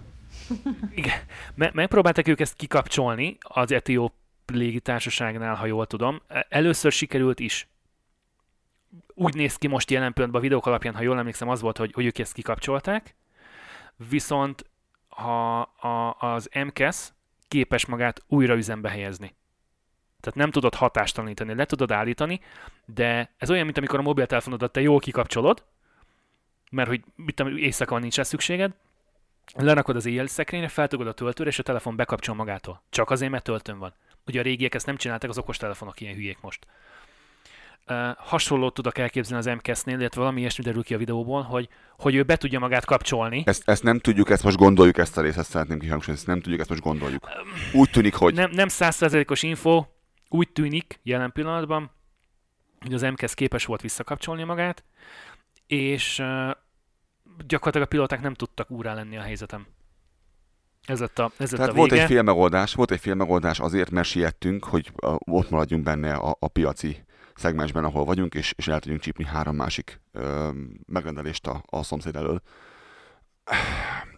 Igen. 0.95 1.19
Me- 1.55 1.73
megpróbáltak 1.73 2.29
ők 2.29 2.41
ezt 2.41 2.57
kikapcsolni 2.57 3.37
az 3.41 3.73
etióp 3.73 4.13
légitársaságnál, 4.47 5.55
ha 5.55 5.67
jól 5.67 5.87
tudom. 5.87 6.23
E, 6.29 6.47
először 6.49 6.93
sikerült 6.93 7.41
is. 7.41 7.69
Úgy 9.15 9.35
néz 9.35 9.57
ki 9.57 9.67
most 9.67 9.91
jelen 9.91 10.13
pillanatban 10.13 10.41
a 10.41 10.45
videók 10.45 10.67
alapján, 10.67 10.95
ha 10.95 11.03
jól 11.03 11.19
emlékszem, 11.19 11.49
az 11.49 11.61
volt, 11.61 11.77
hogy, 11.77 11.93
hogy 11.93 12.05
ők 12.05 12.19
ezt 12.19 12.33
kikapcsolták. 12.33 13.15
Viszont 14.09 14.65
ha 15.17 15.61
a, 15.61 16.17
az 16.21 16.49
MKS 16.55 17.13
képes 17.49 17.87
magát 17.87 18.23
újra 18.29 18.55
üzembe 18.55 18.89
helyezni. 18.89 19.35
Tehát 20.21 20.39
nem 20.39 20.51
tudod 20.51 20.75
hatástalanítani, 20.75 21.55
le 21.55 21.65
tudod 21.65 21.91
állítani, 21.91 22.41
de 22.85 23.35
ez 23.37 23.51
olyan, 23.51 23.65
mint 23.65 23.79
amikor 23.79 23.99
a 23.99 24.03
mobiltelefonodat 24.03 24.73
te 24.73 24.81
jól 24.81 24.99
kikapcsolod, 24.99 25.65
mert 26.71 26.89
hogy 26.89 27.05
mit 27.15 27.35
tudom, 27.35 27.57
éjszaka 27.57 27.91
van 27.91 28.01
nincs 28.01 28.17
rá 28.17 28.23
szükséged, 28.23 28.73
lerakod 29.55 29.97
az 29.97 30.07
éjjel 30.07 30.27
szekrényre, 30.27 30.69
feltugod 30.69 31.07
a 31.07 31.13
töltőre, 31.13 31.49
és 31.49 31.59
a 31.59 31.63
telefon 31.63 31.97
bekapcsol 31.97 32.35
magától. 32.35 32.83
Csak 32.91 33.11
azért, 33.11 33.31
mert 33.31 33.45
töltőn 33.45 33.79
van. 33.79 33.95
Ugye 34.27 34.41
a 34.41 34.43
régiek 34.43 34.75
ezt 34.75 34.87
nem 34.87 34.97
csináltak, 34.97 35.31
az 35.31 35.39
okostelefonok 35.39 36.01
ilyen 36.01 36.15
hülyék 36.15 36.41
most. 36.41 36.67
Uh, 37.89 37.97
hasonlót 38.17 38.75
tudok 38.75 38.99
elképzelni 38.99 39.49
az 39.49 39.57
MKS-nél, 39.57 39.99
illetve 39.99 40.21
valami 40.21 40.41
ilyesmi 40.41 40.65
derül 40.65 40.83
ki 40.83 40.95
a 40.95 40.99
videóból, 40.99 41.43
hogy, 41.43 41.69
hogy 41.99 42.15
ő 42.15 42.23
be 42.23 42.37
tudja 42.37 42.59
magát 42.59 42.85
kapcsolni. 42.85 43.43
Ezt, 43.47 43.69
ezt 43.69 43.83
nem 43.83 43.99
tudjuk, 43.99 44.31
ezt 44.31 44.43
most 44.43 44.57
gondoljuk 44.57 44.99
ezt 44.99 45.19
a 45.19 45.21
részt, 45.21 45.39
ezt 45.39 45.51
szeretném 45.51 45.79
kihangsúlyozni, 45.79 46.15
ezt 46.15 46.27
nem 46.27 46.41
tudjuk, 46.41 46.61
ezt 46.61 46.69
most 46.69 46.83
gondoljuk. 46.83 47.29
Úgy 47.73 47.91
tűnik, 47.91 48.15
hogy... 48.15 48.35
Nem, 48.35 48.51
nem 48.51 48.69
százszerzelékos 48.69 49.43
info, 49.43 49.85
úgy 50.29 50.49
tűnik 50.49 51.01
jelen 51.03 51.33
pillanatban, 51.33 51.91
hogy 52.81 52.95
az 52.95 53.03
MKS 53.03 53.35
képes 53.35 53.65
volt 53.65 53.81
visszakapcsolni 53.81 54.45
magát, 54.45 54.85
és 55.67 56.19
uh, 56.19 56.51
gyakorlatilag 57.47 57.87
a 57.87 57.91
pilóták 57.91 58.21
nem 58.21 58.35
tudtak 58.35 58.71
úrá 58.71 58.95
lenni 58.95 59.17
a 59.17 59.23
helyzetem. 59.23 59.67
Ez 60.87 61.01
lett 61.01 61.19
a, 61.19 61.33
ez 61.37 61.51
lett 61.51 61.61
Tehát 61.61 61.75
a 61.75 61.77
volt 61.77 61.91
vége. 61.91 62.03
egy 62.03 62.09
fél 62.09 62.23
megoldás, 62.23 62.75
volt 62.75 62.91
egy 62.91 63.01
fél 63.01 63.15
megoldás 63.15 63.61
azért, 63.61 63.91
mert 63.91 64.09
siettünk, 64.09 64.65
hogy 64.65 64.93
ott 65.19 65.51
maradjunk 65.51 65.85
benne 65.85 66.15
a, 66.15 66.37
a 66.39 66.49
piaci 66.49 67.05
szegmensben, 67.37 67.85
ahol 67.85 68.05
vagyunk, 68.05 68.35
és, 68.35 68.55
és 68.57 68.69
el 68.69 68.81
tudjunk 68.81 69.03
csípni 69.03 69.25
három 69.25 69.57
másik 69.57 70.01
ö, 70.13 70.51
megrendelést 70.87 71.47
a, 71.47 71.63
a 71.67 71.83
szomszéd 71.83 72.17
elől. 72.17 72.43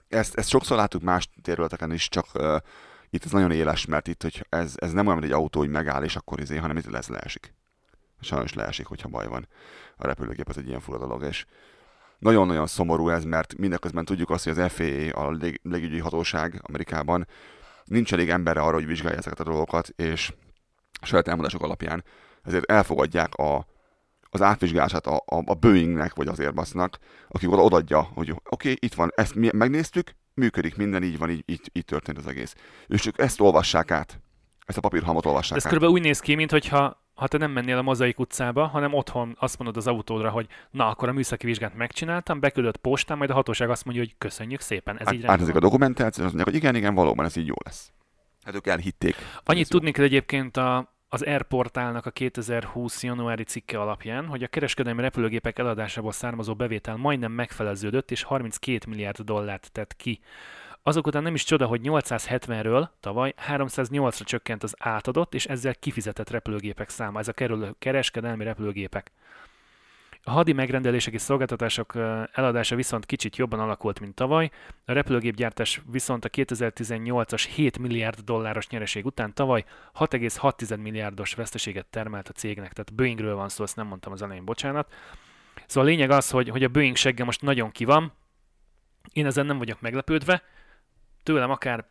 Ezt, 0.08 0.34
ezt 0.34 0.48
sokszor 0.48 0.76
láttuk 0.76 1.02
más 1.02 1.28
területeken 1.42 1.92
is, 1.92 2.08
csak 2.08 2.26
ö, 2.32 2.56
itt 3.10 3.25
ez 3.25 3.30
nagyon 3.30 3.50
éles, 3.50 3.87
mert 3.87 4.08
itt 4.08 4.22
hogy 4.22 4.46
ez, 4.48 4.75
ez 4.76 4.92
nem 4.92 5.06
olyan, 5.06 5.18
mint 5.18 5.32
egy 5.32 5.38
autó, 5.38 5.60
hogy 5.60 5.70
megáll, 5.70 6.02
és 6.02 6.16
akkor 6.16 6.40
izé, 6.40 6.56
hanem 6.56 6.76
itt 6.76 6.90
lesz 6.90 7.08
leesik. 7.08 7.54
Sajnos 8.20 8.54
leesik, 8.54 8.87
hogyha 8.87 9.08
baj 9.08 9.26
van. 9.26 9.48
A 9.96 10.06
repülőgép 10.06 10.48
az 10.48 10.58
egy 10.58 10.66
ilyen 10.66 10.80
fura 10.80 10.98
dolog, 10.98 11.22
és 11.22 11.44
nagyon-nagyon 12.18 12.66
szomorú 12.66 13.08
ez, 13.08 13.25
mert 13.25 13.56
mindeközben 13.56 14.04
tudjuk 14.04 14.30
azt, 14.30 14.44
hogy 14.44 14.58
az 14.58 14.72
FAA, 14.72 15.10
a 15.12 15.30
lég, 15.30 15.60
légügyi 15.62 15.98
hatóság 15.98 16.60
Amerikában 16.62 17.26
nincs 17.84 18.12
elég 18.12 18.30
emberre 18.30 18.60
arra, 18.60 18.75
hogy 18.75 18.87
vizsgálja 18.87 19.18
ezeket 19.18 19.40
a 19.40 19.44
dolgokat, 19.44 19.88
és 19.88 20.32
saját 21.02 21.28
elmondások 21.28 21.62
alapján 21.62 22.04
ezért 22.42 22.71
elfogadják 22.71 23.35
a, 23.35 23.66
az 24.30 24.42
átvizsgálását 24.42 25.07
a, 25.07 25.16
a, 25.16 25.42
a 25.45 25.54
Boeingnek 25.54 26.14
vagy 26.14 26.28
az 26.28 26.40
Airbusnak, 26.40 26.99
aki 27.28 27.47
oda 27.47 27.62
odaadja, 27.62 28.00
hogy 28.00 28.30
oké, 28.30 28.40
okay, 28.49 28.76
itt 28.80 28.95
van, 28.95 29.12
ezt 29.14 29.35
mi 29.35 29.49
megnéztük, 29.52 30.14
működik 30.35 30.76
minden, 30.76 31.02
így 31.02 31.18
van, 31.18 31.30
így, 31.30 31.42
így, 31.47 31.71
így 31.73 31.85
történt 31.85 32.18
az 32.18 32.26
egész. 32.26 32.54
És 32.87 33.00
csak 33.00 33.18
ezt 33.18 33.40
olvassák 33.40 33.90
át, 33.90 34.21
ezt 34.66 34.78
a 34.78 34.80
papírhalmot 34.80 35.26
olvassák 35.26 35.57
Ez 35.57 35.64
át. 35.64 35.73
körülbelül 35.73 35.95
úgy 35.95 36.07
néz 36.07 36.21
ki, 36.21 36.35
mintha 36.35 37.07
ha 37.18 37.26
te 37.26 37.38
nem 37.38 37.50
mennél 37.50 37.78
a 37.78 37.83
mozaik 37.83 38.18
utcába, 38.18 38.66
hanem 38.66 38.95
otthon 38.95 39.37
azt 39.40 39.59
mondod 39.59 39.76
az 39.76 39.87
autódra, 39.87 40.30
hogy 40.30 40.47
na, 40.71 40.88
akkor 40.88 41.09
a 41.09 41.12
műszaki 41.12 41.47
vizsgát 41.47 41.75
megcsináltam, 41.75 42.40
beküldött 42.40 42.76
postán, 42.76 43.18
majd 43.18 43.30
a 43.30 43.35
hatóság 43.35 43.71
azt 43.71 43.85
mondja, 43.85 44.02
hogy 44.02 44.14
köszönjük 44.18 44.61
szépen, 44.61 44.99
ez 44.99 45.07
Át, 45.07 45.40
így 45.40 45.57
a 45.57 45.59
dokumentációt, 45.59 46.26
azt 46.26 46.35
mondják, 46.35 46.47
hogy 46.47 46.54
igen, 46.54 46.75
igen, 46.75 46.95
valóban 46.95 47.25
ez 47.25 47.37
így 47.37 47.47
jó 47.47 47.54
lesz. 47.64 47.92
Hát 48.45 48.54
ők 48.54 48.66
elhitték. 48.66 49.16
Annyit 49.45 49.68
tudni 49.68 49.90
kell 49.90 50.04
egyébként 50.04 50.57
a, 50.57 50.98
az 51.08 51.22
Airportálnak 51.22 52.06
a 52.06 52.10
2020. 52.10 53.02
januári 53.02 53.42
cikke 53.42 53.80
alapján, 53.80 54.26
hogy 54.26 54.42
a 54.42 54.48
kereskedelmi 54.48 55.00
repülőgépek 55.00 55.58
eladásából 55.58 56.12
származó 56.12 56.54
bevétel 56.54 56.96
majdnem 56.96 57.32
megfeleződött, 57.32 58.10
és 58.10 58.22
32 58.22 58.78
milliárd 58.88 59.20
dollárt 59.20 59.72
tett 59.72 59.96
ki. 59.96 60.20
Azok 60.82 61.06
után 61.06 61.22
nem 61.22 61.34
is 61.34 61.44
csoda, 61.44 61.66
hogy 61.66 61.80
870-ről 61.84 62.88
tavaly 63.00 63.34
308-ra 63.48 64.24
csökkent 64.24 64.62
az 64.62 64.74
átadott 64.78 65.34
és 65.34 65.46
ezzel 65.46 65.74
kifizetett 65.74 66.30
repülőgépek 66.30 66.88
száma. 66.88 67.18
Ez 67.18 67.28
a 67.28 67.34
kereskedelmi 67.78 68.44
repülőgépek. 68.44 69.12
A 70.28 70.30
hadi 70.30 70.52
megrendelések 70.52 71.14
és 71.14 71.20
szolgáltatások 71.20 71.94
eladása 72.32 72.76
viszont 72.76 73.06
kicsit 73.06 73.37
jobban 73.37 73.61
alakult, 73.61 74.00
mint 74.00 74.14
tavaly. 74.14 74.50
A 74.85 74.92
repülőgépgyártás 74.92 75.82
viszont 75.90 76.25
a 76.25 76.28
2018-as 76.28 77.47
7 77.54 77.78
milliárd 77.78 78.20
dolláros 78.20 78.68
nyereség 78.68 79.06
után 79.06 79.35
tavaly 79.35 79.64
6,6 79.99 80.80
milliárdos 80.80 81.35
veszteséget 81.35 81.87
termelt 81.87 82.28
a 82.28 82.32
cégnek. 82.32 82.73
Tehát 82.73 82.94
Boeingről 82.94 83.35
van 83.35 83.49
szó, 83.49 83.64
ezt 83.64 83.76
nem 83.76 83.87
mondtam 83.87 84.12
az 84.12 84.23
elején, 84.23 84.44
bocsánat. 84.44 84.92
Szóval 85.66 85.88
a 85.88 85.92
lényeg 85.92 86.11
az, 86.11 86.30
hogy, 86.30 86.49
hogy 86.49 86.64
a 86.64 86.68
Boeing 86.68 86.97
segge 86.97 87.25
most 87.25 87.42
nagyon 87.42 87.70
ki 87.70 87.85
van. 87.85 88.12
Én 89.12 89.26
ezen 89.26 89.47
nem 89.47 89.58
vagyok 89.58 89.80
meglepődve. 89.80 90.42
Tőlem 91.23 91.50
akár 91.50 91.85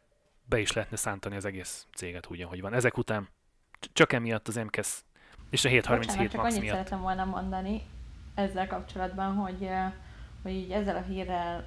be 0.45 0.59
is 0.59 0.71
lehetne 0.71 0.97
szántani 0.97 1.35
az 1.35 1.45
egész 1.45 1.87
céget 1.95 2.27
úgy, 2.29 2.41
ahogy 2.41 2.61
van. 2.61 2.73
Ezek 2.73 2.97
után 2.97 3.29
csak 3.93 4.13
emiatt 4.13 4.47
az 4.47 4.55
MKS 4.55 5.01
és 5.49 5.65
a 5.65 5.69
Bocsánat, 5.69 5.83
737 5.83 6.31
csak 6.31 6.41
Max 6.41 6.53
annyit 6.53 6.63
miatt. 6.63 6.75
szeretem 6.75 7.01
volna 7.01 7.25
mondani 7.25 7.81
ezzel 8.37 8.67
kapcsolatban, 8.67 9.35
hogy, 9.35 9.63
eh, 9.63 9.91
hogy 10.41 10.51
így 10.51 10.71
ezzel 10.71 10.95
a 10.95 11.05
hírrel 11.07 11.65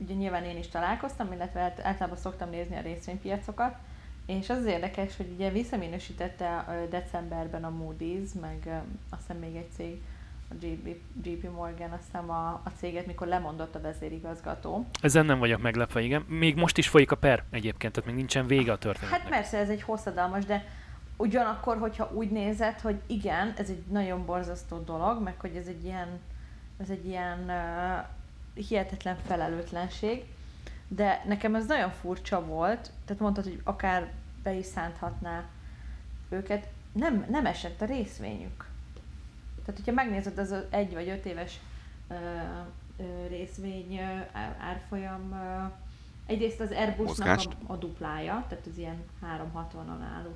ugye 0.00 0.14
nyilván 0.14 0.44
én 0.44 0.58
is 0.58 0.68
találkoztam, 0.68 1.32
illetve 1.32 1.60
általában 1.60 2.16
szoktam 2.16 2.50
nézni 2.50 2.76
a 2.76 2.80
részvénypiacokat, 2.80 3.76
és 4.26 4.50
az 4.50 4.56
az 4.56 4.64
érdekes, 4.64 5.16
hogy 5.16 5.30
ugye 5.34 5.50
visszaminősítette 5.50 6.64
decemberben 6.90 7.64
a 7.64 7.72
Moody's, 7.80 8.40
meg 8.40 8.82
azt 9.10 9.20
hiszem 9.20 9.36
még 9.36 9.56
egy 9.56 9.70
cég, 9.76 10.00
a 10.50 10.54
JP, 10.60 10.96
JP 11.22 11.50
Morgan, 11.54 11.90
azt 11.90 12.02
hiszem 12.04 12.30
a, 12.30 12.48
a 12.48 12.72
céget, 12.78 13.06
mikor 13.06 13.26
lemondott 13.26 13.74
a 13.74 13.80
vezérigazgató. 13.80 14.86
Ezen 15.00 15.26
nem 15.26 15.38
vagyok 15.38 15.60
meglepve, 15.60 16.00
igen. 16.00 16.24
Még 16.28 16.56
most 16.56 16.78
is 16.78 16.88
folyik 16.88 17.10
a 17.10 17.16
per 17.16 17.44
egyébként, 17.50 17.92
tehát 17.92 18.08
még 18.08 18.18
nincsen 18.18 18.46
vége 18.46 18.72
a 18.72 18.78
történetnek. 18.78 19.20
Hát 19.20 19.28
persze 19.28 19.58
ez 19.58 19.68
egy 19.68 19.82
hosszadalmas, 19.82 20.44
de 20.44 20.64
ugyanakkor, 21.20 21.78
hogyha 21.78 22.10
úgy 22.12 22.30
nézed, 22.30 22.80
hogy 22.80 23.00
igen, 23.06 23.54
ez 23.56 23.68
egy 23.68 23.82
nagyon 23.90 24.24
borzasztó 24.24 24.78
dolog, 24.78 25.22
meg 25.22 25.40
hogy 25.40 25.56
ez 25.56 25.66
egy 25.66 25.84
ilyen, 25.84 26.08
ez 26.78 26.90
egy 26.90 27.06
ilyen 27.06 27.38
uh, 27.38 28.64
hihetetlen 28.66 29.16
felelőtlenség, 29.26 30.24
de 30.88 31.22
nekem 31.26 31.54
ez 31.54 31.66
nagyon 31.66 31.90
furcsa 31.90 32.44
volt, 32.44 32.90
tehát 33.04 33.22
mondtad, 33.22 33.44
hogy 33.44 33.60
akár 33.64 34.12
be 34.42 34.52
is 34.52 34.66
szánthatná 34.66 35.44
őket, 36.28 36.68
nem, 36.92 37.26
nem 37.28 37.46
esett 37.46 37.80
a 37.80 37.84
részvényük. 37.84 38.68
Tehát, 39.64 39.80
hogyha 39.80 39.92
megnézed 39.92 40.38
az 40.38 40.54
egy 40.70 40.92
vagy 40.94 41.08
öt 41.08 41.24
éves 41.24 41.60
ö, 42.08 42.14
részvény 43.28 43.98
ö, 43.98 44.18
á- 44.32 44.56
árfolyam, 44.60 45.32
ö, 45.32 45.64
egyrészt 46.30 46.60
az 46.60 46.70
Airbusnak 46.70 47.40
a, 47.66 47.72
a 47.72 47.76
duplája, 47.76 48.44
tehát 48.48 48.66
az 48.66 48.78
ilyen 48.78 49.04
360-on 49.22 50.02
álló 50.16 50.34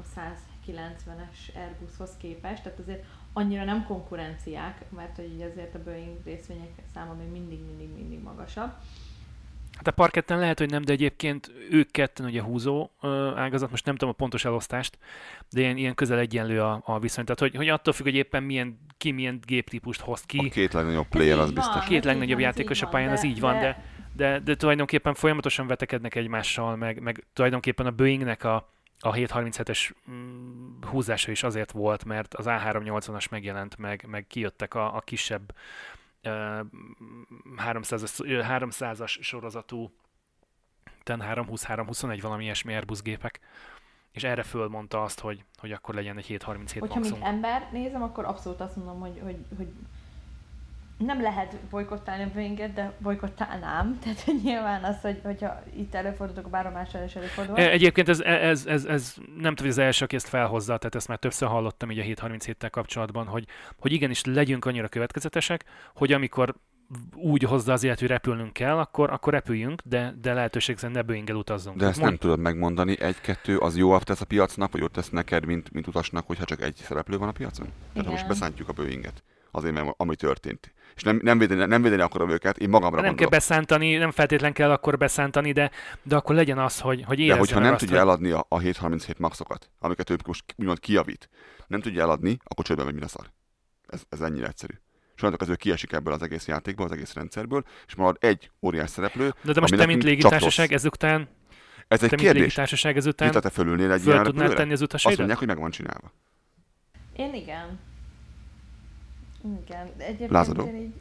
a 0.00 0.20
190-es 0.20 1.54
Airbushoz 1.54 2.10
képest, 2.16 2.62
tehát 2.62 2.78
azért 2.78 3.04
annyira 3.32 3.64
nem 3.64 3.84
konkurenciák, 3.84 4.90
mert 4.90 5.16
hogy 5.16 5.32
így 5.32 5.42
azért 5.42 5.74
a 5.74 5.82
Boeing 5.82 6.16
részvények 6.24 6.82
száma 6.94 7.14
még 7.14 7.30
mindig, 7.30 7.64
mindig, 7.64 7.92
mindig 7.94 8.22
magasabb. 8.22 8.72
Hát 9.78 9.86
a 9.86 9.90
parketten 9.90 10.38
lehet, 10.38 10.58
hogy 10.58 10.70
nem, 10.70 10.82
de 10.82 10.92
egyébként 10.92 11.52
ők 11.70 11.90
ketten 11.90 12.26
ugye 12.26 12.42
húzó 12.42 12.90
ö, 13.00 13.32
ágazat, 13.36 13.70
most 13.70 13.84
nem 13.84 13.96
tudom 13.96 14.14
a 14.14 14.16
pontos 14.16 14.44
elosztást, 14.44 14.98
de 15.50 15.60
ilyen, 15.60 15.76
ilyen 15.76 15.94
közel 15.94 16.18
egyenlő 16.18 16.62
a, 16.62 16.82
a 16.84 16.98
viszony. 16.98 17.24
Tehát, 17.24 17.40
hogy, 17.40 17.54
hogy 17.56 17.68
attól 17.68 17.92
függ, 17.92 18.04
hogy 18.04 18.14
éppen 18.14 18.42
milyen, 18.42 18.78
ki 18.96 19.10
milyen 19.10 19.40
géptípust 19.44 20.00
hoz 20.00 20.20
ki. 20.22 20.38
A 20.38 20.50
két 20.50 20.72
legnagyobb 20.72 21.08
player 21.08 21.38
az 21.38 21.50
biztos. 21.50 21.74
van. 21.74 21.84
Két 21.84 21.98
ez 21.98 22.04
legnagyobb 22.04 22.38
játékos 22.38 22.82
a 22.82 22.86
pályán, 22.86 23.12
az 23.12 23.24
így 23.24 23.40
van, 23.40 23.58
de, 23.58 23.84
de, 24.16 24.38
de 24.38 24.54
tulajdonképpen 24.54 25.14
folyamatosan 25.14 25.66
vetekednek 25.66 26.14
egymással, 26.14 26.76
meg, 26.76 27.00
meg 27.00 27.26
tulajdonképpen 27.32 27.86
a 27.86 27.90
Boeingnek 27.90 28.44
a, 28.44 28.72
a 29.00 29.12
737-es 29.12 29.90
mm, 30.10 30.80
húzása 30.90 31.30
is 31.30 31.42
azért 31.42 31.70
volt, 31.70 32.04
mert 32.04 32.34
az 32.34 32.44
A380-as 32.48 33.30
megjelent, 33.30 33.76
meg, 33.76 34.04
meg 34.08 34.26
kijöttek 34.26 34.74
a, 34.74 34.96
a 34.96 35.00
kisebb 35.00 35.52
300-as, 37.56 38.24
ö, 38.24 38.42
300-as 38.48 39.18
sorozatú 39.20 39.92
ten 41.02 41.22
320-321 41.24 42.18
valami 42.22 42.44
ilyesmi 42.44 42.74
Airbus 42.74 43.02
gépek, 43.02 43.40
és 44.12 44.24
erre 44.24 44.42
fölmondta 44.42 45.02
azt, 45.02 45.20
hogy, 45.20 45.44
hogy 45.58 45.72
akkor 45.72 45.94
legyen 45.94 46.16
egy 46.16 46.26
737 46.26 46.80
Hogyha 46.80 47.00
mint 47.00 47.10
maximum. 47.10 47.34
ember 47.34 47.68
nézem, 47.72 48.02
akkor 48.02 48.24
abszolút 48.24 48.60
azt 48.60 48.76
mondom, 48.76 49.00
hogy, 49.00 49.20
hogy, 49.22 49.36
hogy 49.56 49.68
nem 50.98 51.22
lehet 51.22 51.56
bolykottálni 51.70 52.22
a 52.22 52.30
Boeinget, 52.34 52.72
de 52.72 52.92
bolykottálnám. 52.98 53.98
Tehát 54.02 54.24
nyilván 54.42 54.84
az, 54.84 55.00
hogy, 55.00 55.20
hogyha 55.22 55.62
itt 55.76 55.94
előfordulok, 55.94 56.46
a 56.46 56.48
bárhol 56.48 56.72
máshol 56.72 57.02
is 57.06 57.14
előfordul. 57.14 57.56
E, 57.56 57.70
Egyébként 57.70 58.08
ez, 58.08 58.20
ez, 58.20 58.66
ez, 58.66 58.84
ez 58.84 59.14
nem 59.16 59.54
tudom, 59.54 59.56
hogy 59.56 59.68
az 59.68 59.78
első, 59.78 60.04
aki 60.04 60.16
ezt 60.16 60.28
felhozza, 60.28 60.76
tehát 60.76 60.94
ezt 60.94 61.08
már 61.08 61.18
többször 61.18 61.48
hallottam 61.48 61.90
így 61.90 61.98
a 61.98 62.02
737-tel 62.02 62.68
kapcsolatban, 62.70 63.26
hogy, 63.26 63.46
hogy 63.78 63.92
igenis 63.92 64.24
legyünk 64.24 64.64
annyira 64.64 64.88
következetesek, 64.88 65.64
hogy 65.94 66.12
amikor 66.12 66.54
úgy 67.14 67.42
hozza 67.42 67.72
az 67.72 67.84
élet, 67.84 67.98
hogy 67.98 68.08
repülnünk 68.08 68.52
kell, 68.52 68.78
akkor, 68.78 69.10
akkor 69.10 69.32
repüljünk, 69.32 69.82
de, 69.84 70.14
de 70.20 70.32
lehetőség 70.32 70.76
szerint 70.76 70.96
ne 70.96 71.02
Boeing-el 71.02 71.36
utazzunk. 71.36 71.76
De 71.76 71.86
ezt 71.86 71.98
Mond- 71.98 72.10
nem 72.10 72.18
tudod 72.18 72.38
megmondani, 72.38 73.00
egy-kettő 73.00 73.58
az 73.58 73.76
jobb 73.76 74.02
tesz 74.02 74.20
a 74.20 74.24
piacnak, 74.24 74.72
vagy 74.72 74.82
ott 74.82 74.92
tesz 74.92 75.10
neked, 75.10 75.44
mint, 75.44 75.72
mint 75.72 75.86
utasnak, 75.86 76.26
hogyha 76.26 76.44
csak 76.44 76.62
egy 76.62 76.76
szereplő 76.76 77.18
van 77.18 77.28
a 77.28 77.32
piacon? 77.32 77.66
Tehát 77.66 77.92
ha 77.92 78.00
Igen. 78.00 78.12
most 78.12 78.26
beszántjuk 78.26 78.68
a 78.68 78.72
Boeinget, 78.72 79.22
azért, 79.50 79.74
mert 79.74 79.94
ami 79.96 80.16
történt. 80.16 80.72
És 80.96 81.02
nem, 81.02 81.20
nem, 81.22 81.38
védeni, 81.38 81.64
nem 81.64 81.82
védeni 81.82 82.02
akarom 82.02 82.30
őket, 82.30 82.58
én 82.58 82.68
magamra 82.68 82.94
nem 82.94 83.04
kell 83.04 83.08
gondolok. 83.08 83.30
beszántani, 83.32 83.96
nem 83.96 84.10
feltétlen 84.10 84.52
kell 84.52 84.70
akkor 84.70 84.96
beszántani, 84.98 85.52
de, 85.52 85.70
de 86.02 86.16
akkor 86.16 86.34
legyen 86.34 86.58
az, 86.58 86.80
hogy, 86.80 87.02
hogy 87.06 87.26
De 87.26 87.36
hogyha 87.36 87.58
nem 87.60 87.70
azt, 87.72 87.80
tudja 87.80 87.94
hogy- 87.98 88.04
eladni 88.06 88.30
a, 88.30 88.46
a 88.48 88.58
737 88.58 89.18
maxokat, 89.18 89.70
amiket 89.78 90.10
ő 90.10 90.16
most 90.26 90.44
úgymond 90.56 90.78
kijavít, 90.80 91.28
nem 91.66 91.80
tudja 91.80 92.02
eladni, 92.02 92.38
akkor 92.44 92.64
csődbe 92.64 92.84
megy, 92.84 92.92
mint 92.92 93.04
a 93.04 93.08
szar. 93.08 93.30
Ez, 93.88 94.02
ez 94.08 94.20
ennyire 94.20 94.46
egyszerű. 94.46 94.72
És 95.16 95.22
onnantól 95.22 95.38
kezdve 95.46 95.56
kiesik 95.56 95.92
ebből 95.92 96.12
az 96.12 96.22
egész 96.22 96.46
játékból, 96.46 96.86
az 96.86 96.92
egész 96.92 97.12
rendszerből, 97.14 97.64
és 97.86 97.94
marad 97.94 98.16
egy 98.20 98.50
óriás 98.62 98.90
szereplő. 98.90 99.34
De, 99.42 99.52
de 99.52 99.60
most 99.60 99.76
te, 99.76 99.86
mint 99.86 100.02
légitársaság 100.02 100.72
ezután, 100.72 101.28
Ez 101.88 101.98
te, 101.98 102.04
egy 102.04 102.10
mint 102.10 102.22
kérdés. 102.22 102.40
légitársaság 102.42 102.96
ezután 102.96 103.26
Nyitva 103.26 103.42
te 103.42 103.50
fölülnél 103.50 103.92
egy 103.92 104.00
föl 104.00 104.12
ilyen 104.12 104.54
tenni 104.54 104.72
az 104.72 104.80
Azt 104.80 104.82
utasaidat? 104.82 105.18
mondják, 105.18 105.38
hogy 105.38 105.48
meg 105.48 105.58
van 105.58 105.70
csinálva. 105.70 106.12
Én 107.16 107.34
igen. 107.34 107.78
Igen. 109.44 109.86
De 109.96 110.04
Egyébként 110.04 110.30
Lázadó. 110.30 110.64
én 110.64 110.76
így... 110.76 110.94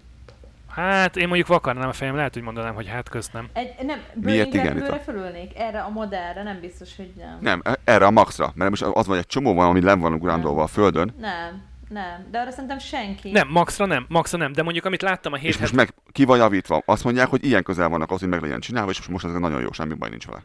Hát 0.68 1.16
én 1.16 1.28
mondjuk 1.28 1.48
vakarnám 1.48 1.88
a 1.90 1.94
fejem, 1.94 2.16
lehet, 2.16 2.34
hogy 2.34 2.44
mondanám, 2.44 2.76
hogy 2.76 2.88
hát 2.88 3.10
közt 3.10 3.34
nem. 3.34 3.50
Egy, 3.54 3.74
nem, 3.86 4.00
Miért 4.14 4.54
igen, 4.54 4.74
Rita? 4.74 4.96
fölülnék, 5.00 5.52
erre 5.56 5.82
a 5.82 5.90
modellre, 5.90 6.44
nem 6.44 6.60
biztos, 6.60 6.96
hogy 6.96 7.12
nem. 7.18 7.38
Nem, 7.42 7.62
e- 7.64 7.80
erre 7.84 8.06
a 8.06 8.12
maxra, 8.12 8.52
mert 8.56 8.70
most 8.70 8.82
az 8.82 9.08
van, 9.08 9.18
egy 9.18 9.26
csomó 9.26 9.54
van, 9.54 9.68
ami 9.68 9.82
len 9.82 10.00
van 10.00 10.14
ugrandolva 10.14 10.64
a 10.64 10.68
földön, 10.68 11.14
Nem, 11.20 11.62
nem. 11.90 12.28
De 12.32 12.40
arra 12.40 12.52
szerintem 12.52 12.80
senki. 12.80 13.32
Nem, 13.32 13.48
maxra 13.50 13.86
nem, 13.86 14.06
maxra 14.10 14.38
nem, 14.38 14.52
de 14.52 14.64
mondjuk 14.64 14.86
amit 14.86 15.02
láttam 15.02 15.34
a 15.34 15.36
és 15.36 15.42
7 15.42 15.60
most 15.60 15.74
meg 15.74 15.94
ki 16.12 16.26
van 16.26 16.38
javítva. 16.38 16.82
Azt 16.86 17.04
mondják, 17.04 17.28
hogy 17.28 17.46
ilyen 17.46 17.64
közel 17.64 17.90
vannak 17.90 18.12
az, 18.12 18.20
hogy 18.20 18.30
meg 18.30 18.42
legyen 18.42 18.60
csinálva, 18.60 18.90
és 18.90 19.08
most 19.08 19.26
ez 19.26 19.32
nagyon 19.32 19.62
jó, 19.62 19.72
semmi 19.72 19.94
baj 19.94 20.10
nincs 20.10 20.26
vele. 20.26 20.44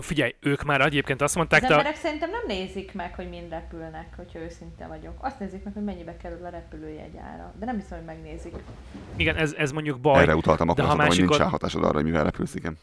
Figyelj, 0.00 0.34
ők 0.40 0.62
már 0.62 0.80
egyébként 0.80 1.20
azt 1.22 1.30
Az 1.30 1.36
mondták, 1.36 1.60
de 1.60 1.66
emberek 1.66 1.96
szerintem 1.96 2.30
nem 2.30 2.40
nézik 2.46 2.94
meg, 2.94 3.14
hogy 3.14 3.28
mind 3.28 3.50
repülnek, 3.50 4.12
hogyha 4.16 4.38
őszinte 4.38 4.86
vagyok. 4.86 5.14
Azt 5.20 5.38
nézik 5.38 5.64
meg, 5.64 5.72
hogy 5.74 5.84
mennyibe 5.84 6.16
kerül 6.16 6.44
a 6.44 6.48
repülőjegyára. 6.48 7.54
De 7.58 7.64
nem 7.64 7.76
hiszem, 7.76 7.98
hogy 7.98 8.06
megnézik. 8.06 8.54
igen, 9.16 9.36
ez, 9.36 9.52
ez 9.58 9.70
mondjuk 9.72 10.00
baj. 10.00 10.22
Erre 10.22 10.36
utaltam, 10.36 10.68
akkor 10.68 10.84
ha 10.84 10.90
azt 10.90 10.96
mondtam, 10.98 10.98
hogy 10.98 11.06
másik 11.06 11.20
nincs 11.20 11.30
old- 11.30 11.40
ráhatásod 11.42 11.84
arra, 11.84 11.94
hogy 11.94 12.04
mivel 12.04 12.24
repülsz, 12.24 12.54
igen. 12.54 12.78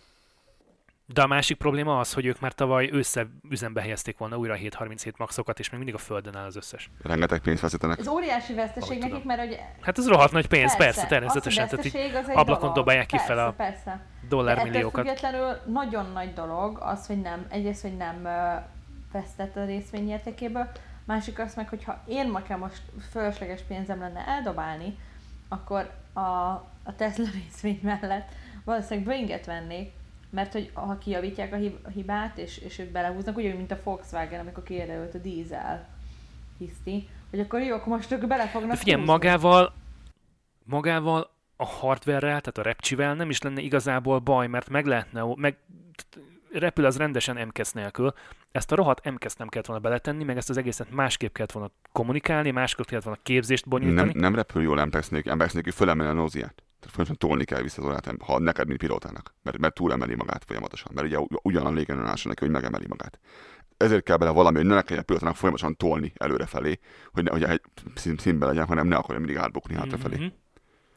De 1.07 1.21
a 1.21 1.27
másik 1.27 1.57
probléma 1.57 1.99
az, 1.99 2.13
hogy 2.13 2.25
ők 2.25 2.39
már 2.39 2.53
tavaly 2.53 2.89
össze 2.91 3.27
üzembe 3.49 3.81
helyezték 3.81 4.17
volna 4.17 4.37
újra 4.37 4.53
a 4.53 4.55
737 4.55 5.17
maxokat, 5.17 5.59
és 5.59 5.69
még 5.69 5.79
mindig 5.79 5.95
a 5.95 6.03
földön 6.03 6.35
áll 6.35 6.45
az 6.45 6.55
összes. 6.55 6.89
Rengeteg 7.03 7.39
pénzt 7.41 7.61
veszítenek. 7.61 7.99
Ez 7.99 8.07
óriási 8.07 8.53
veszteség 8.53 8.99
nekik, 8.99 9.23
mert 9.23 9.39
hogy 9.39 9.59
Hát 9.81 9.97
ez 9.97 10.07
rohadt 10.07 10.31
nagy 10.31 10.47
pénz, 10.47 10.75
persze, 10.75 10.83
persze 10.83 11.05
természetesen. 11.05 11.67
Tehát 11.67 11.85
így 11.85 11.91
veszteség, 11.91 12.15
az 12.15 12.29
egy 12.29 12.37
ablakon 12.37 12.59
dolog. 12.59 12.75
dobálják 12.75 13.05
ki 13.05 13.15
persze, 13.15 13.33
fel 13.33 13.47
a 13.47 13.51
Persze. 13.51 14.05
De 14.21 14.27
dollármilliókat. 14.27 15.05
függetlenül 15.05 15.57
nagyon 15.65 16.11
nagy 16.13 16.33
dolog 16.33 16.77
az, 16.81 17.07
hogy 17.07 17.21
nem, 17.21 17.45
egyrészt, 17.49 17.81
hogy 17.81 17.97
nem 17.97 18.27
vesztett 19.11 19.55
a 19.55 19.65
részvény 19.65 20.09
értékéből, 20.09 20.71
másik 21.05 21.39
az 21.39 21.55
meg, 21.55 21.69
hogyha 21.69 22.03
én 22.07 22.31
nekem 22.31 22.59
most 22.59 22.81
fölösleges 23.11 23.61
pénzem 23.61 23.99
lenne 23.99 24.27
eldobálni, 24.27 24.97
akkor 25.47 25.91
a, 26.13 26.19
a 26.83 26.95
Tesla 26.97 27.25
részvény 27.43 27.79
mellett 27.83 28.27
valószínűleg 28.63 29.05
Boeinget 29.05 29.45
vennék, 29.45 29.91
mert 30.35 30.51
hogy 30.51 30.69
ha 30.73 30.97
kijavítják 30.97 31.53
a 31.53 31.55
hib- 31.55 31.85
a 31.85 31.89
hibát, 31.89 32.37
és, 32.37 32.57
és 32.57 32.79
őt 32.79 32.91
belehúznak, 32.91 33.37
úgy, 33.37 33.55
mint 33.55 33.71
a 33.71 33.79
Volkswagen, 33.83 34.39
amikor 34.39 34.63
kiderült 34.63 35.15
a 35.15 35.17
dízel 35.17 35.87
hiszti, 36.57 37.07
hogy 37.29 37.39
akkor 37.39 37.61
jó, 37.61 37.75
akkor 37.75 37.87
most 37.87 38.11
ők 38.11 38.27
bele 38.27 38.47
fognak 38.47 38.69
De 38.71 38.75
figyelj, 38.77 38.97
húzni. 38.99 39.13
magával, 39.13 39.73
magával 40.63 41.29
a 41.55 41.65
hardware-rel, 41.65 42.39
tehát 42.41 42.57
a 42.57 42.61
repcsivel 42.61 43.15
nem 43.15 43.29
is 43.29 43.41
lenne 43.41 43.61
igazából 43.61 44.19
baj, 44.19 44.47
mert 44.47 44.69
meg 44.69 44.85
lehetne, 44.85 45.23
meg 45.35 45.57
repül 46.51 46.85
az 46.85 46.97
rendesen 46.97 47.47
MKS 47.47 47.71
nélkül. 47.71 48.13
Ezt 48.51 48.71
a 48.71 48.75
rohadt 48.75 49.09
MKS 49.11 49.35
nem 49.35 49.47
kellett 49.47 49.67
volna 49.67 49.81
beletenni, 49.81 50.23
meg 50.23 50.37
ezt 50.37 50.49
az 50.49 50.57
egészet 50.57 50.91
másképp 50.91 51.33
kellett 51.33 51.51
volna 51.51 51.71
kommunikálni, 51.91 52.51
másképp 52.51 52.85
kellett 52.85 53.03
volna 53.03 53.19
képzést 53.23 53.67
bonyolítani. 53.67 54.07
Nem, 54.11 54.19
nem 54.21 54.35
repül 54.35 54.61
jól 54.61 54.77
Ampex 54.77 55.09
nélkül, 55.09 55.31
Ampex 55.31 55.53
nélkül 55.53 55.71
fölemeli 55.71 56.09
a 56.09 56.13
nóziát. 56.13 56.63
Tehát 56.85 56.93
folyamatosan 56.99 57.17
tolni 57.29 57.43
kell 57.43 57.61
vissza 57.61 57.81
az 57.81 57.87
órát, 57.87 58.15
ha 58.19 58.39
neked, 58.39 58.67
mint 58.67 58.79
pilótának. 58.79 59.33
Mert, 59.43 59.57
mert 59.57 59.73
túlemeli 59.73 60.15
magát 60.15 60.43
folyamatosan. 60.47 60.91
Mert 60.95 61.07
ugye 61.07 61.17
ugyan 61.41 61.65
a 61.65 61.71
légenőállása 61.71 62.27
neki, 62.27 62.43
hogy 62.43 62.53
megemeli 62.53 62.85
magát. 62.87 63.19
ezért 63.77 64.03
kell 64.03 64.17
bele 64.17 64.31
valami, 64.31 64.57
hogy 64.57 64.65
ne 64.65 64.81
kelljen 64.81 65.05
pilotának 65.05 65.35
folyamatosan 65.35 65.75
tolni 65.75 66.13
előrefelé, 66.15 66.79
hogy, 67.11 67.23
ne, 67.23 67.31
hogy 67.31 67.61
színben 68.17 68.49
legyen, 68.49 68.65
hanem 68.65 68.87
ne 68.87 68.95
akarja 68.95 69.19
mindig 69.19 69.37
átbukni 69.37 69.75
hátrafelé. 69.75 70.15
Mhm. 70.15 70.25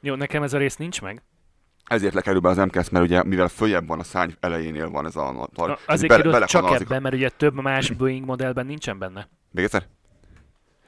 Jó, 0.00 0.14
nekem 0.14 0.42
ez 0.42 0.52
a 0.52 0.58
rész 0.58 0.76
nincs 0.76 1.02
meg. 1.02 1.22
Ezért 1.84 2.14
lekerül 2.14 2.40
be 2.40 2.48
az 2.48 2.56
MKS, 2.56 2.88
mert 2.88 3.04
ugye 3.04 3.24
mivel 3.24 3.48
följebb 3.48 3.86
van 3.86 3.98
a 3.98 4.02
szárny 4.02 4.30
elejénél 4.40 4.90
van 4.90 5.06
ez 5.06 5.16
a 5.16 5.32
Na, 5.32 5.46
tar, 5.46 5.78
Azért 5.86 6.08
bele- 6.08 6.22
került 6.22 6.44
csak 6.48 6.80
ebben, 6.80 7.02
mert 7.02 7.14
ugye 7.14 7.28
több 7.28 7.54
más 7.54 7.90
Boeing 7.90 8.24
modellben 8.26 8.66
nincsen 8.66 8.98
benne. 8.98 9.28
Még 9.50 9.64
egyszer? 9.64 9.86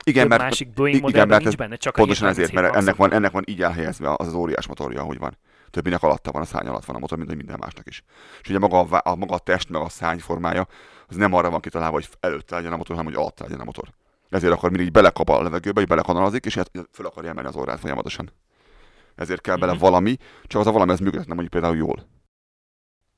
Igen, 0.04 0.26
mert 0.26 0.42
másik 0.42 0.72
Boeing 0.72 1.08
igen, 1.08 1.28
mert 1.28 1.42
nincs 1.42 1.56
benne, 1.56 1.76
csak 1.76 1.94
pontosan 1.94 2.28
ezért, 2.28 2.50
737 2.50 2.72
mert 2.72 2.84
ennek 2.86 2.96
van, 2.96 3.12
ennek 3.12 3.32
van 3.32 3.44
így 3.46 3.62
elhelyezve 3.62 4.14
az 4.16 4.26
az 4.26 4.34
óriás 4.34 4.66
motorja, 4.66 5.00
ahogy 5.00 5.18
van. 5.18 5.36
Többinek 5.70 6.02
alatta 6.02 6.32
van, 6.32 6.42
a 6.42 6.44
szárny 6.44 6.66
alatt 6.66 6.84
van 6.84 6.96
a 6.96 6.98
motor, 6.98 7.18
mint 7.18 7.34
minden 7.34 7.58
másnak 7.60 7.86
is. 7.86 8.02
És 8.42 8.48
ugye 8.48 8.58
maga 8.58 8.80
a, 8.80 9.00
a, 9.10 9.14
maga 9.14 9.34
a 9.34 9.38
test, 9.38 9.68
meg 9.68 9.82
a 9.82 9.88
szárny 9.88 10.18
formája, 10.18 10.66
az 11.06 11.16
nem 11.16 11.34
arra 11.34 11.50
van 11.50 11.60
kitalálva, 11.60 11.94
hogy 11.94 12.08
előtte 12.20 12.54
legyen 12.54 12.72
a 12.72 12.76
motor, 12.76 12.96
hanem 12.96 13.12
hogy 13.12 13.20
alatta 13.20 13.44
legyen 13.44 13.60
a 13.60 13.64
motor. 13.64 13.88
Ezért 14.30 14.52
akkor 14.52 14.70
mindig 14.70 14.92
belekap 14.92 15.28
a 15.28 15.42
levegőbe, 15.42 15.80
hogy 15.80 15.88
belekanalazik, 15.88 16.44
és 16.44 16.54
hát 16.54 16.70
föl 16.92 17.06
akarja 17.06 17.30
emelni 17.30 17.48
az 17.48 17.56
órát 17.56 17.80
folyamatosan. 17.80 18.30
Ezért 19.14 19.40
kell 19.40 19.56
bele 19.56 19.72
Mhm. 19.72 19.80
valami, 19.80 20.16
csak 20.44 20.60
az 20.60 20.66
a 20.66 20.72
valami, 20.72 20.92
ez 20.92 20.98
működhetne 20.98 21.34
mondjuk 21.34 21.52
például 21.52 21.76
jól. 21.76 22.06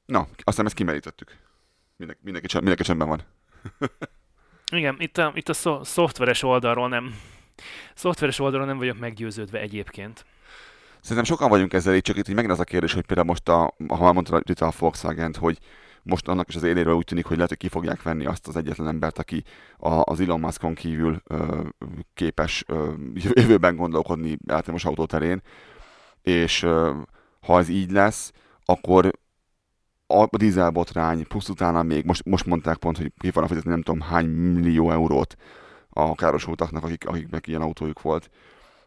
Na, 0.06 0.26
aztán 0.44 0.66
ezt 0.66 0.74
kimerítettük. 0.74 1.36
Mindenki, 1.96 2.22
mindenki, 2.24 2.56
mindenki 2.56 2.82
csendben 2.82 3.08
van. 3.08 3.22
Igen, 4.72 4.96
itt 4.98 5.18
a, 5.18 5.32
itt 5.34 5.48
a 5.48 5.52
szo- 5.52 5.84
szoftveres 5.84 6.42
oldalról 6.42 6.88
nem 6.88 7.14
szoftveres 7.94 8.38
oldalról 8.38 8.66
nem 8.66 8.78
vagyok 8.78 8.98
meggyőződve 8.98 9.60
egyébként. 9.60 10.24
Szerintem 11.00 11.24
sokan 11.24 11.48
vagyunk 11.48 11.72
ezzel, 11.72 11.94
így 11.94 12.02
csak 12.02 12.16
itt 12.16 12.28
így 12.28 12.34
megint 12.34 12.52
az 12.52 12.60
a 12.60 12.64
kérdés, 12.64 12.92
hogy 12.92 13.06
például 13.06 13.28
most, 13.28 13.48
a, 13.48 13.74
ha 13.88 14.02
már 14.02 14.12
mondtad 14.12 14.50
itt 14.50 14.60
a 14.60 14.72
volkswagen 14.78 15.34
hogy 15.38 15.58
most 16.02 16.28
annak 16.28 16.48
is 16.48 16.56
az 16.56 16.62
éléről 16.62 16.94
úgy 16.94 17.04
tűnik, 17.04 17.24
hogy 17.24 17.34
lehet, 17.34 17.50
hogy 17.50 17.58
ki 17.58 17.68
fogják 17.68 18.02
venni 18.02 18.26
azt 18.26 18.48
az 18.48 18.56
egyetlen 18.56 18.88
embert, 18.88 19.18
aki 19.18 19.42
a, 19.78 20.00
az 20.04 20.20
Elon 20.20 20.40
Muskon 20.40 20.74
kívül 20.74 21.22
ö, 21.26 21.62
képes 22.14 22.64
ö, 22.66 22.92
jövőben 23.34 23.76
gondolkodni 23.76 24.38
elektromos 24.46 24.84
autóterén, 24.84 25.42
és 26.22 26.62
ö, 26.62 26.92
ha 27.40 27.58
ez 27.58 27.68
így 27.68 27.90
lesz, 27.90 28.32
akkor 28.64 29.10
a 30.20 30.28
dízelbotrány, 30.36 31.26
plusz 31.26 31.48
utána 31.48 31.82
még, 31.82 32.04
most, 32.04 32.24
most 32.24 32.46
mondták 32.46 32.76
pont, 32.76 32.96
hogy 32.96 33.12
ki 33.18 33.30
van 33.30 33.46
fizetni 33.46 33.70
nem 33.70 33.82
tudom 33.82 34.00
hány 34.00 34.26
millió 34.26 34.90
eurót 34.90 35.36
a 35.90 36.14
károsultaknak, 36.14 36.84
akik, 36.84 37.08
akiknek 37.08 37.46
ilyen 37.46 37.62
autójuk 37.62 38.02
volt 38.02 38.30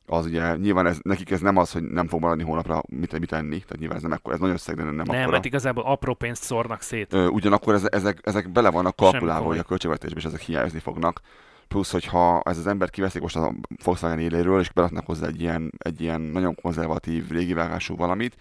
az 0.05 0.25
ugye 0.25 0.55
nyilván 0.55 0.85
ez, 0.85 0.97
nekik 1.01 1.31
ez 1.31 1.39
nem 1.39 1.57
az, 1.57 1.71
hogy 1.71 1.83
nem 1.83 2.07
fog 2.07 2.21
maradni 2.21 2.43
hónapra 2.43 2.81
mit, 2.87 3.19
mit 3.19 3.31
enni, 3.31 3.59
tehát 3.59 3.77
nyilván 3.77 3.97
ez 3.97 4.03
nem 4.03 4.11
ekkor, 4.11 4.33
ez 4.33 4.39
nagyon 4.39 4.55
összeg, 4.55 4.75
de 4.75 4.83
nem, 4.83 4.95
nem 4.95 5.09
akkora. 5.09 5.29
mert 5.29 5.45
igazából 5.45 5.83
apró 5.83 6.13
pénzt 6.13 6.43
szórnak 6.43 6.81
szét. 6.81 7.13
Ö, 7.13 7.27
ugyanakkor 7.27 7.73
ezek, 7.73 7.93
ezek, 7.93 8.19
ezek 8.23 8.51
bele 8.51 8.69
vannak 8.69 8.95
kalkulálva, 8.95 9.45
hogy 9.45 9.57
a 9.57 9.63
költségvetésben 9.63 10.17
is 10.17 10.25
ezek 10.25 10.41
hiányozni 10.41 10.79
fognak. 10.79 11.21
Plusz, 11.67 11.91
hogyha 11.91 12.41
ez 12.41 12.57
az 12.57 12.67
ember 12.67 12.89
kiveszik 12.89 13.21
most 13.21 13.35
a 13.35 13.53
Volkswagen 13.83 14.19
éléről, 14.19 14.59
és 14.59 14.71
beraknak 14.71 15.05
hozzá 15.05 15.27
egy 15.27 15.41
ilyen, 15.41 15.71
egy 15.77 16.01
ilyen 16.01 16.21
nagyon 16.21 16.55
konzervatív, 16.61 17.29
régivágású 17.29 17.95
valamit, 17.95 18.35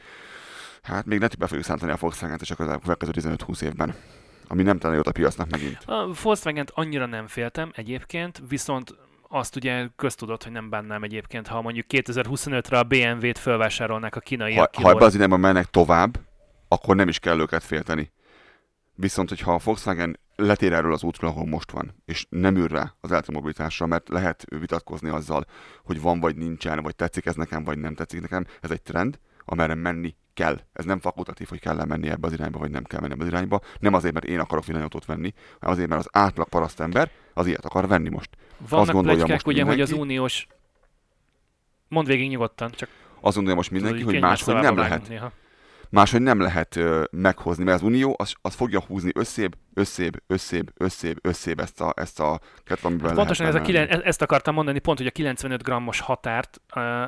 hát 0.85 1.05
még 1.05 1.16
lehet, 1.16 1.31
hogy 1.31 1.40
be 1.40 1.47
fogjuk 1.47 1.66
szántani 1.66 1.92
a 1.92 1.97
Volkswagen-t 2.01 2.44
csak 2.44 2.61
a 2.61 2.79
következő 2.79 3.12
15-20 3.14 3.62
évben. 3.62 3.94
Ami 4.49 4.62
nem 4.62 4.79
talán 4.79 4.97
jót 4.97 5.07
a 5.07 5.12
piacnak 5.12 5.51
megint. 5.51 5.79
A 5.87 6.12
volkswagen 6.23 6.66
annyira 6.75 7.07
nem 7.07 7.27
féltem 7.27 7.70
egyébként, 7.75 8.42
viszont 8.49 8.94
azt 9.29 9.57
ugye 9.57 9.88
köztudott, 9.97 10.42
hogy 10.42 10.53
nem 10.53 10.70
bánnám 10.70 11.03
egyébként, 11.03 11.47
ha 11.47 11.62
mondjuk 11.62 11.87
2025-re 11.88 12.79
a 12.79 12.83
BMW-t 12.83 13.38
felvásárolnák 13.38 14.16
a 14.16 14.20
kínaiak 14.20 14.75
Ha, 14.75 14.83
ha 14.83 14.90
ebbe 14.90 15.05
az 15.05 15.14
irányba 15.14 15.37
mennek 15.37 15.66
tovább, 15.66 16.18
akkor 16.68 16.97
nem 16.97 17.09
is 17.09 17.18
kell 17.18 17.40
őket 17.40 17.62
félteni. 17.62 18.12
Viszont, 18.94 19.29
hogyha 19.29 19.55
a 19.55 19.61
Volkswagen 19.64 20.18
letér 20.37 20.73
erről 20.73 20.92
az 20.92 21.03
útról, 21.03 21.31
ahol 21.31 21.47
most 21.47 21.70
van, 21.70 22.03
és 22.05 22.27
nem 22.29 22.57
ül 22.57 22.68
rá 22.68 22.94
az 23.01 23.11
elektromobilitásra, 23.11 23.87
mert 23.87 24.09
lehet 24.09 24.44
vitatkozni 24.59 25.09
azzal, 25.09 25.44
hogy 25.85 26.01
van 26.01 26.20
vagy 26.20 26.37
nincsen, 26.37 26.83
vagy 26.83 26.97
tetszik 26.97 27.27
ez 27.27 27.35
nekem, 27.35 27.64
vagy 27.64 27.79
nem 27.79 27.94
tetszik 27.94 28.20
nekem, 28.20 28.47
ez 28.61 28.70
egy 28.70 28.83
trend, 28.83 29.18
amerre 29.44 29.75
menni 29.75 30.16
kell. 30.35 30.61
Ez 30.73 30.85
nem 30.85 31.01
fakultatív, 31.01 31.49
hogy 31.49 31.61
kell 31.61 31.85
menni 31.85 32.09
ebbe 32.09 32.27
az 32.27 32.33
irányba, 32.33 32.59
vagy 32.59 32.70
nem 32.70 32.85
kell 32.85 33.01
menni 33.01 33.12
ebbe 33.12 33.23
az 33.23 33.29
irányba. 33.29 33.61
Nem 33.79 33.94
azért, 33.94 34.14
mert 34.14 34.27
én 34.27 34.38
akarok 34.38 34.64
villanyautót 34.64 35.05
venni, 35.05 35.35
hanem 35.61 35.75
azért, 35.75 35.88
mert 35.88 36.01
az 36.01 36.09
átlag 36.12 36.49
parasztember 36.49 37.11
az 37.35 37.47
ilyet 37.47 37.64
akar 37.64 37.88
venni 37.88 38.09
most. 38.09 38.31
Vannak 38.68 38.92
gondolja 38.92 39.25
plegykák 39.25 39.44
most 39.44 39.47
ugye, 39.47 39.64
hogy 39.64 39.81
az 39.81 39.90
mindenki. 39.90 40.12
uniós... 40.12 40.47
Mondd 41.88 42.07
végig 42.07 42.29
nyugodtan, 42.29 42.70
csak 42.70 42.88
Azt 43.20 43.35
gondolja 43.35 43.55
most 43.55 43.70
mindenki, 43.70 44.03
hogy 44.03 44.20
máshogy 44.20 44.55
nem 44.55 44.77
lehet 44.77 45.09
néha. 45.09 45.33
Máshogy 45.94 46.20
nem 46.20 46.40
lehet 46.40 46.77
ö, 46.77 47.05
meghozni, 47.11 47.64
mert 47.64 47.77
az 47.77 47.83
Unió 47.83 48.14
az, 48.18 48.35
az 48.42 48.55
fogja 48.55 48.81
húzni 48.81 49.11
összébb, 49.14 49.57
összébb, 49.75 50.23
összébb, 50.27 50.73
összébb, 50.77 51.18
összébb 51.23 51.61
ezt 51.61 51.81
a, 51.81 51.92
ezt 51.97 52.20
a 52.20 52.40
kettőt, 52.64 52.85
amiben 52.85 53.07
Hát 53.07 53.16
pontosan 53.16 53.47
ez 53.47 53.55
a 53.55 53.61
kilen, 53.61 53.88
e- 53.88 54.01
ezt 54.05 54.23
akartam 54.23 54.55
mondani, 54.55 54.79
pont, 54.79 54.99
hogy 54.99 55.07
a 55.07 55.11
95 55.11 55.62
grammos 55.62 56.01
határt 56.01 56.61
uh, 56.77 57.07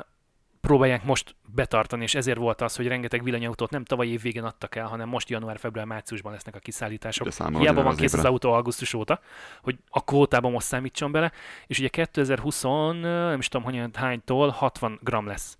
próbálják 0.67 1.03
most 1.03 1.35
betartani, 1.53 2.03
és 2.03 2.15
ezért 2.15 2.37
volt 2.37 2.61
az, 2.61 2.75
hogy 2.75 2.87
rengeteg 2.87 3.23
villanyautót 3.23 3.69
nem 3.69 3.83
tavaly 3.83 4.07
év 4.07 4.21
végén 4.21 4.43
adtak 4.43 4.75
el, 4.75 4.87
hanem 4.87 5.09
most 5.09 5.29
január, 5.29 5.59
február, 5.59 5.85
márciusban 5.85 6.31
lesznek 6.31 6.55
a 6.55 6.59
kiszállítások. 6.59 7.33
Hiába 7.57 7.83
van 7.83 7.95
kész 7.95 8.13
az 8.13 8.25
autó 8.25 8.53
augusztus 8.53 8.93
óta, 8.93 9.19
hogy 9.61 9.77
a 9.89 10.03
kvótában 10.03 10.51
most 10.51 10.65
számítson 10.65 11.11
bele, 11.11 11.31
és 11.67 11.79
ugye 11.79 11.87
2020, 11.87 12.61
nem 13.01 13.39
is 13.39 13.47
tudom, 13.47 13.65
hogy 13.65 13.89
hánytól 13.93 14.49
60 14.49 14.99
gram 15.03 15.27
lesz 15.27 15.57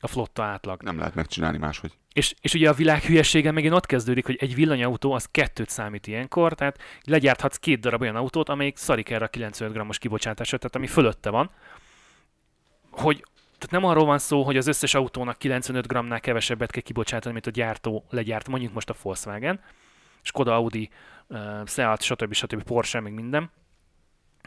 a 0.00 0.06
flotta 0.06 0.42
átlag. 0.42 0.82
Nem 0.82 0.98
lehet 0.98 1.14
megcsinálni 1.14 1.58
máshogy. 1.58 1.92
És, 2.12 2.34
és 2.40 2.54
ugye 2.54 2.68
a 2.68 2.72
világ 2.72 3.02
hülyesége 3.02 3.50
megint 3.50 3.74
ott 3.74 3.86
kezdődik, 3.86 4.26
hogy 4.26 4.36
egy 4.40 4.54
villanyautó 4.54 5.12
az 5.12 5.28
kettőt 5.30 5.68
számít 5.68 6.06
ilyenkor, 6.06 6.54
tehát 6.54 6.78
legyárthatsz 7.04 7.56
két 7.56 7.80
darab 7.80 8.00
olyan 8.00 8.16
autót, 8.16 8.48
amelyik 8.48 8.76
szarik 8.76 9.10
erre 9.10 9.24
a 9.24 9.28
95 9.28 9.74
grammos 9.74 9.98
kibocsátásra, 9.98 10.58
tehát 10.58 10.76
ami 10.76 10.86
fölötte 10.86 11.30
van, 11.30 11.50
hogy 12.90 13.24
tehát 13.58 13.70
nem 13.70 13.84
arról 13.84 14.04
van 14.04 14.18
szó, 14.18 14.42
hogy 14.42 14.56
az 14.56 14.66
összes 14.66 14.94
autónak 14.94 15.38
95 15.38 15.86
grammnál 15.86 16.20
kevesebbet 16.20 16.70
kell 16.70 16.82
kibocsátani, 16.82 17.32
mint 17.32 17.46
a 17.46 17.50
gyártó 17.50 18.04
legyárt, 18.10 18.48
mondjuk 18.48 18.72
most 18.72 18.90
a 18.90 18.94
Volkswagen, 19.02 19.60
Skoda, 20.22 20.54
Audi, 20.54 20.90
Seat, 21.66 22.02
stb. 22.02 22.32
stb. 22.32 22.62
Porsche, 22.62 23.00
még 23.00 23.12
minden, 23.12 23.50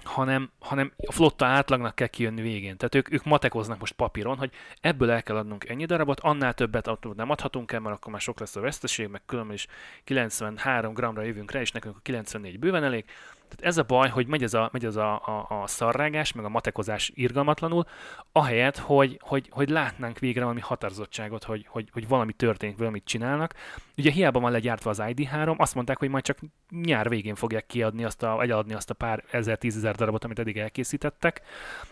hanem, 0.03 0.51
hanem 0.59 0.91
a 0.97 1.11
flotta 1.11 1.45
átlagnak 1.45 1.95
kell 1.95 2.07
kijönni 2.07 2.41
végén. 2.41 2.77
Tehát 2.77 2.95
ők, 2.95 3.13
ők 3.13 3.23
matekoznak 3.23 3.79
most 3.79 3.93
papíron, 3.93 4.37
hogy 4.37 4.51
ebből 4.81 5.11
el 5.11 5.23
kell 5.23 5.35
adnunk 5.35 5.69
ennyi 5.69 5.85
darabot, 5.85 6.19
annál 6.19 6.53
többet 6.53 6.87
autót 6.87 7.15
nem 7.15 7.29
adhatunk 7.29 7.71
el, 7.71 7.79
mert 7.79 7.95
akkor 7.95 8.11
már 8.11 8.21
sok 8.21 8.39
lesz 8.39 8.55
a 8.55 8.61
veszteség, 8.61 9.07
meg 9.07 9.21
különben 9.25 9.55
is 9.55 9.67
93 10.03 10.93
gramra 10.93 11.21
jövünk 11.21 11.51
rá, 11.51 11.59
és 11.59 11.71
nekünk 11.71 11.95
a 11.95 11.99
94 12.01 12.59
bőven 12.59 12.83
elég. 12.83 13.05
Tehát 13.49 13.65
ez 13.65 13.77
a 13.77 13.83
baj, 13.83 14.09
hogy 14.09 14.27
megy 14.27 14.43
ez 14.43 14.53
a, 14.53 14.69
megy 14.71 14.85
ez 14.85 14.95
a, 14.95 15.13
a, 15.13 15.61
a 15.61 15.67
szarrágás, 15.67 16.33
meg 16.33 16.45
a 16.45 16.49
matekozás 16.49 17.11
irgalmatlanul, 17.15 17.85
ahelyett, 18.31 18.77
hogy, 18.77 19.19
hogy, 19.23 19.47
hogy 19.49 19.69
látnánk 19.69 20.19
végre 20.19 20.41
valami 20.41 20.59
határozottságot, 20.59 21.43
hogy, 21.43 21.65
hogy, 21.69 21.89
hogy 21.91 22.07
valami 22.07 22.33
történik, 22.33 22.77
valamit 22.77 23.05
csinálnak. 23.05 23.53
Ugye 23.97 24.11
hiába 24.11 24.39
van 24.39 24.51
legyártva 24.51 24.89
az 24.89 25.01
ID3, 25.01 25.57
azt 25.57 25.75
mondták, 25.75 25.97
hogy 25.97 26.09
majd 26.09 26.23
csak 26.23 26.39
nyár 26.69 27.09
végén 27.09 27.35
fogják 27.35 27.65
kiadni 27.65 28.03
azt 28.03 28.23
a, 28.23 28.41
eladni 28.41 28.73
azt 28.73 28.89
a 28.89 28.93
pár 28.93 29.23
ezer, 29.31 29.57
tízezer 29.57 29.95
darabot, 29.95 30.23
amit 30.23 30.39
eddig 30.39 30.57
elkészítettek, 30.57 31.41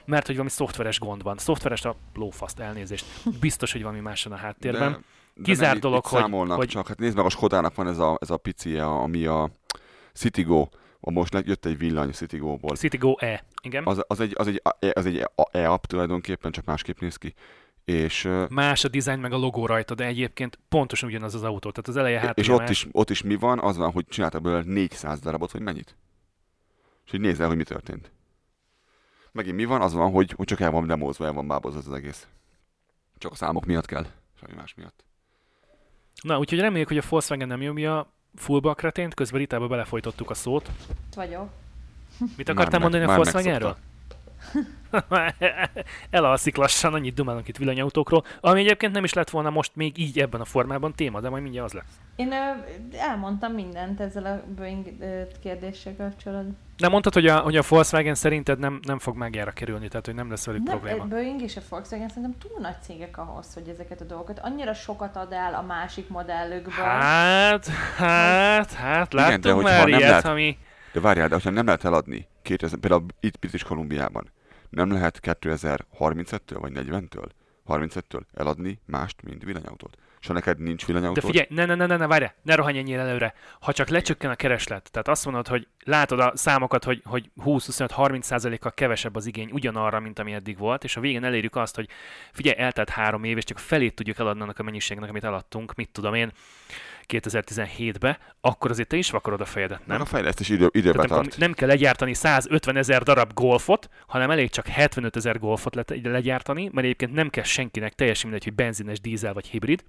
mert 0.06 0.26
hogy 0.26 0.36
valami 0.36 0.54
szoftveres 0.54 1.00
gond 1.00 1.24
van. 1.24 1.38
Szoftveres 1.38 1.86
a 1.86 1.96
lófaszt 2.14 2.60
elnézést. 2.60 3.06
Biztos, 3.40 3.72
hogy 3.72 3.82
valami 3.82 4.00
más 4.00 4.24
van 4.24 4.34
a 4.34 4.42
háttérben. 4.42 4.92
De, 4.92 4.98
de 5.34 5.44
Kizárt 5.44 5.72
nem, 5.72 5.80
dolog, 5.82 5.98
itt 5.98 6.12
hogy- 6.12 6.22
számolnak 6.22 6.58
hogy- 6.58 6.68
csak. 6.68 6.88
Hát 6.88 7.00
nézd 7.00 7.16
meg, 7.16 7.26
a 7.26 7.30
Skodának 7.30 7.76
van 7.76 7.88
ez 7.88 7.98
a, 8.00 8.18
ez 8.22 8.30
a 8.30 8.38
picie, 8.38 8.86
ami 8.86 9.26
a 9.26 9.50
Citigo, 10.14 10.68
most 11.12 11.34
le- 11.34 11.42
jött 11.46 11.66
egy 11.66 11.78
villany 11.78 12.12
Citigo-ból. 12.12 12.76
Citigo 12.76 13.16
E. 13.20 13.44
Igen. 13.62 13.86
Az, 13.86 14.04
az 14.08 14.20
egy, 14.20 14.34
az 14.38 14.48
egy, 14.48 14.62
az 14.94 15.06
egy 15.06 15.24
e-app 15.52 15.84
tulajdonképpen, 15.84 16.52
csak 16.52 16.66
másképp 16.66 17.00
néz 17.00 17.16
ki. 17.16 17.34
És, 17.86 18.30
Más 18.50 18.84
a 18.84 18.88
dizájn 18.88 19.20
meg 19.20 19.34
a 19.34 19.38
logó 19.38 19.66
rajta, 19.66 19.96
de 19.96 20.06
egyébként 20.06 20.60
pontosan 20.70 21.10
ugyanaz 21.10 21.36
az 21.36 21.44
autó. 21.44 21.72
Tehát 21.72 21.88
az 21.88 21.98
eleje 21.98 22.20
és 22.20 22.26
hátulja 22.26 22.54
ott 22.54 22.60
más. 22.60 22.70
is, 22.70 22.88
ott 22.92 23.10
is 23.10 23.22
mi 23.22 23.36
van? 23.36 23.60
Az 23.60 23.78
van, 23.78 23.92
hogy 23.92 24.06
csináltak 24.08 24.42
belőle 24.42 24.64
400 24.66 25.20
darabot, 25.20 25.52
vagy 25.52 25.62
mennyit? 25.62 25.96
És 27.06 27.12
hogy 27.12 27.20
nézd 27.20 27.42
el, 27.42 27.48
hogy 27.48 27.58
mi 27.58 27.64
történt. 27.64 28.12
Megint 29.32 29.56
mi 29.56 29.66
van? 29.66 29.82
Az 29.82 29.94
van, 29.94 30.12
hogy, 30.12 30.32
hogy 30.32 30.46
csak 30.46 30.60
el 30.60 30.72
van 30.72 30.88
demózva, 30.88 31.26
el 31.26 31.34
van 31.34 31.48
bábozva 31.48 31.80
ez 31.80 31.88
az 31.88 31.94
egész. 31.94 32.28
Csak 33.18 33.32
a 33.32 33.36
számok 33.36 33.66
miatt 33.66 33.86
kell, 33.86 34.06
semmi 34.40 34.54
más 34.56 34.74
miatt. 34.74 35.06
Na, 36.22 36.38
úgyhogy 36.38 36.60
reméljük, 36.60 36.88
hogy 36.88 36.98
a 36.98 37.04
Volkswagen 37.10 37.48
nem 37.48 37.60
nyomja 37.60 38.14
fullba 38.38 38.70
a 38.70 38.74
kretént, 38.74 39.14
közben 39.14 39.40
Ritába 39.40 39.68
belefolytottuk 39.68 40.30
a 40.30 40.34
szót. 40.34 40.70
Vagyok. 41.16 41.50
Mit 42.38 42.50
akartál 42.50 42.72
meg- 42.72 42.82
mondani 42.82 43.04
a 43.04 43.08
már 43.08 43.16
Volkswagenről? 43.16 43.78
Elalszik 46.10 46.56
lassan, 46.56 46.94
annyit 46.94 47.14
dumálunk 47.14 47.48
itt 47.48 47.58
villanyautókról, 47.58 48.24
ami 48.40 48.60
egyébként 48.60 48.94
nem 48.94 49.04
is 49.04 49.14
lett 49.14 49.30
volna 49.30 49.50
most 49.50 49.72
még 49.76 49.98
így 49.98 50.20
ebben 50.20 50.42
a 50.42 50.46
formában 50.46 50.94
téma, 50.96 51.20
de 51.20 51.30
majd 51.30 51.44
mindjárt 51.44 51.66
az 51.68 51.74
lesz. 51.74 52.00
Én 52.16 52.32
ö, 52.32 52.36
elmondtam 52.98 53.54
mindent 53.54 54.00
ezzel 54.00 54.26
a 54.26 54.44
Boeing 54.56 54.86
kérdéssel 55.42 55.96
kapcsolatban. 55.96 56.58
Nem 56.78 56.92
mondtad, 56.92 57.14
hogy 57.14 57.28
a, 57.28 57.40
hogy 57.40 57.56
a 57.58 57.64
Volkswagen 57.70 58.16
szerinted 58.16 58.60
nem, 58.60 58.80
nem 58.82 59.00
fog 59.00 59.16
megjára 59.18 59.52
kerülni, 59.52 59.88
tehát 59.88 60.06
hogy 60.06 60.16
nem 60.16 60.30
lesz 60.30 60.46
velük 60.46 60.64
Nem, 60.64 60.80
probléma. 60.80 61.04
a 61.04 61.08
Boeing 61.08 61.42
és 61.42 61.58
a 61.58 61.62
Volkswagen 61.70 62.08
szerintem 62.08 62.36
túl 62.40 62.60
nagy 62.62 62.82
cégek 62.82 63.18
ahhoz, 63.18 63.54
hogy 63.54 63.68
ezeket 63.68 64.02
a 64.02 64.06
dolgokat 64.06 64.40
annyira 64.40 64.74
sokat 64.74 65.16
ad 65.16 65.32
el 65.32 65.54
a 65.54 65.62
másik 65.62 66.10
modellükből. 66.10 66.86
Hát, 66.86 67.68
hát, 67.98 68.74
hát, 68.74 69.14
Igen, 69.14 69.26
de 69.42 69.48
láttunk 69.48 69.56
hogyha 69.56 69.70
már 69.78 69.88
nem 69.88 70.00
ilyet, 70.00 70.10
lehet- 70.10 70.26
ami... 70.26 70.58
De 70.94 71.00
várjál, 71.00 71.28
de 71.28 71.34
hogyha 71.34 71.50
nem 71.50 71.66
lehet 71.66 71.84
eladni, 71.84 72.28
2000, 72.42 72.80
például 72.80 73.06
itt 73.20 73.40
British 73.40 73.66
Kolumbiában, 73.66 74.32
nem 74.70 74.92
lehet 74.92 75.20
2035-től 75.22 76.58
vagy 76.60 76.72
40-től, 76.76 77.30
35-től 77.68 78.22
eladni 78.34 78.80
mást, 78.86 79.22
mint 79.22 79.44
villanyautót. 79.44 79.98
És 80.22 80.28
ha 80.28 80.34
neked 80.34 80.60
nincs 80.60 80.86
De 80.86 80.94
villanyautód, 80.94 81.24
figyelj, 81.24 81.48
ne, 81.50 81.66
ne, 81.66 81.76
ne, 81.76 81.86
ne, 81.86 81.98
ne 81.98 82.08
várj, 82.08 82.26
ne 82.42 82.56
rohanj 82.56 82.78
ennyire 82.78 83.02
előre. 83.02 83.34
Ha 83.60 83.74
csak 83.74 83.88
lecsökken 83.88 84.30
a 84.30 84.36
kereslet, 84.36 84.92
tehát 84.92 85.08
azt 85.08 85.26
mondod, 85.26 85.48
hogy 85.48 85.68
látod 85.84 86.20
a 86.20 86.32
számokat, 86.36 86.84
hogy, 86.84 87.02
hogy 87.06 87.32
20-25-30%-kal 87.46 88.72
kevesebb 88.72 89.16
az 89.16 89.26
igény 89.26 89.50
ugyanarra, 89.52 90.00
mint 90.00 90.20
ami 90.20 90.34
eddig 90.34 90.58
volt, 90.58 90.84
és 90.84 90.98
a 90.98 91.00
végén 91.00 91.24
elérjük 91.24 91.56
azt, 91.56 91.76
hogy 91.76 91.90
figyelj, 92.32 92.58
eltelt 92.58 92.90
három 92.90 93.24
év, 93.24 93.38
és 93.38 93.44
csak 93.44 93.60
felét 93.60 93.96
tudjuk 93.96 94.20
eladni 94.20 94.42
annak 94.42 94.60
a 94.60 94.64
mennyiségnek, 94.64 95.10
amit 95.10 95.24
eladtunk, 95.24 95.76
mit 95.76 95.90
tudom 95.90 96.14
én, 96.14 96.32
2017-be, 97.08 98.20
akkor 98.42 98.72
azért 98.72 98.88
te 98.88 98.98
is 98.98 99.10
vakarod 99.10 99.42
a 99.42 99.46
fejedet, 99.46 99.86
nem? 99.86 100.02
a 100.02 100.06
fejlesztés 100.06 100.50
idő, 100.50 100.70
időbe 100.72 101.06
Tehát 101.06 101.24
tart. 101.24 101.38
nem 101.38 101.54
kell 101.54 101.68
legyártani 101.68 102.14
150 102.14 102.78
ezer 102.78 103.04
darab 103.04 103.34
golfot, 103.34 103.90
hanem 104.08 104.32
elég 104.32 104.50
csak 104.50 104.68
75 104.68 105.16
ezer 105.16 105.40
golfot 105.40 105.76
le- 105.76 105.84
legyártani, 106.04 106.64
mert 106.64 106.86
egyébként 106.86 107.14
nem 107.14 107.30
kell 107.30 107.44
senkinek, 107.44 107.94
teljesen 107.94 108.30
mindegy, 108.30 108.48
hogy 108.48 108.56
benzines, 108.56 109.02
dízel 109.02 109.34
vagy 109.34 109.48
hibrid, 109.48 109.84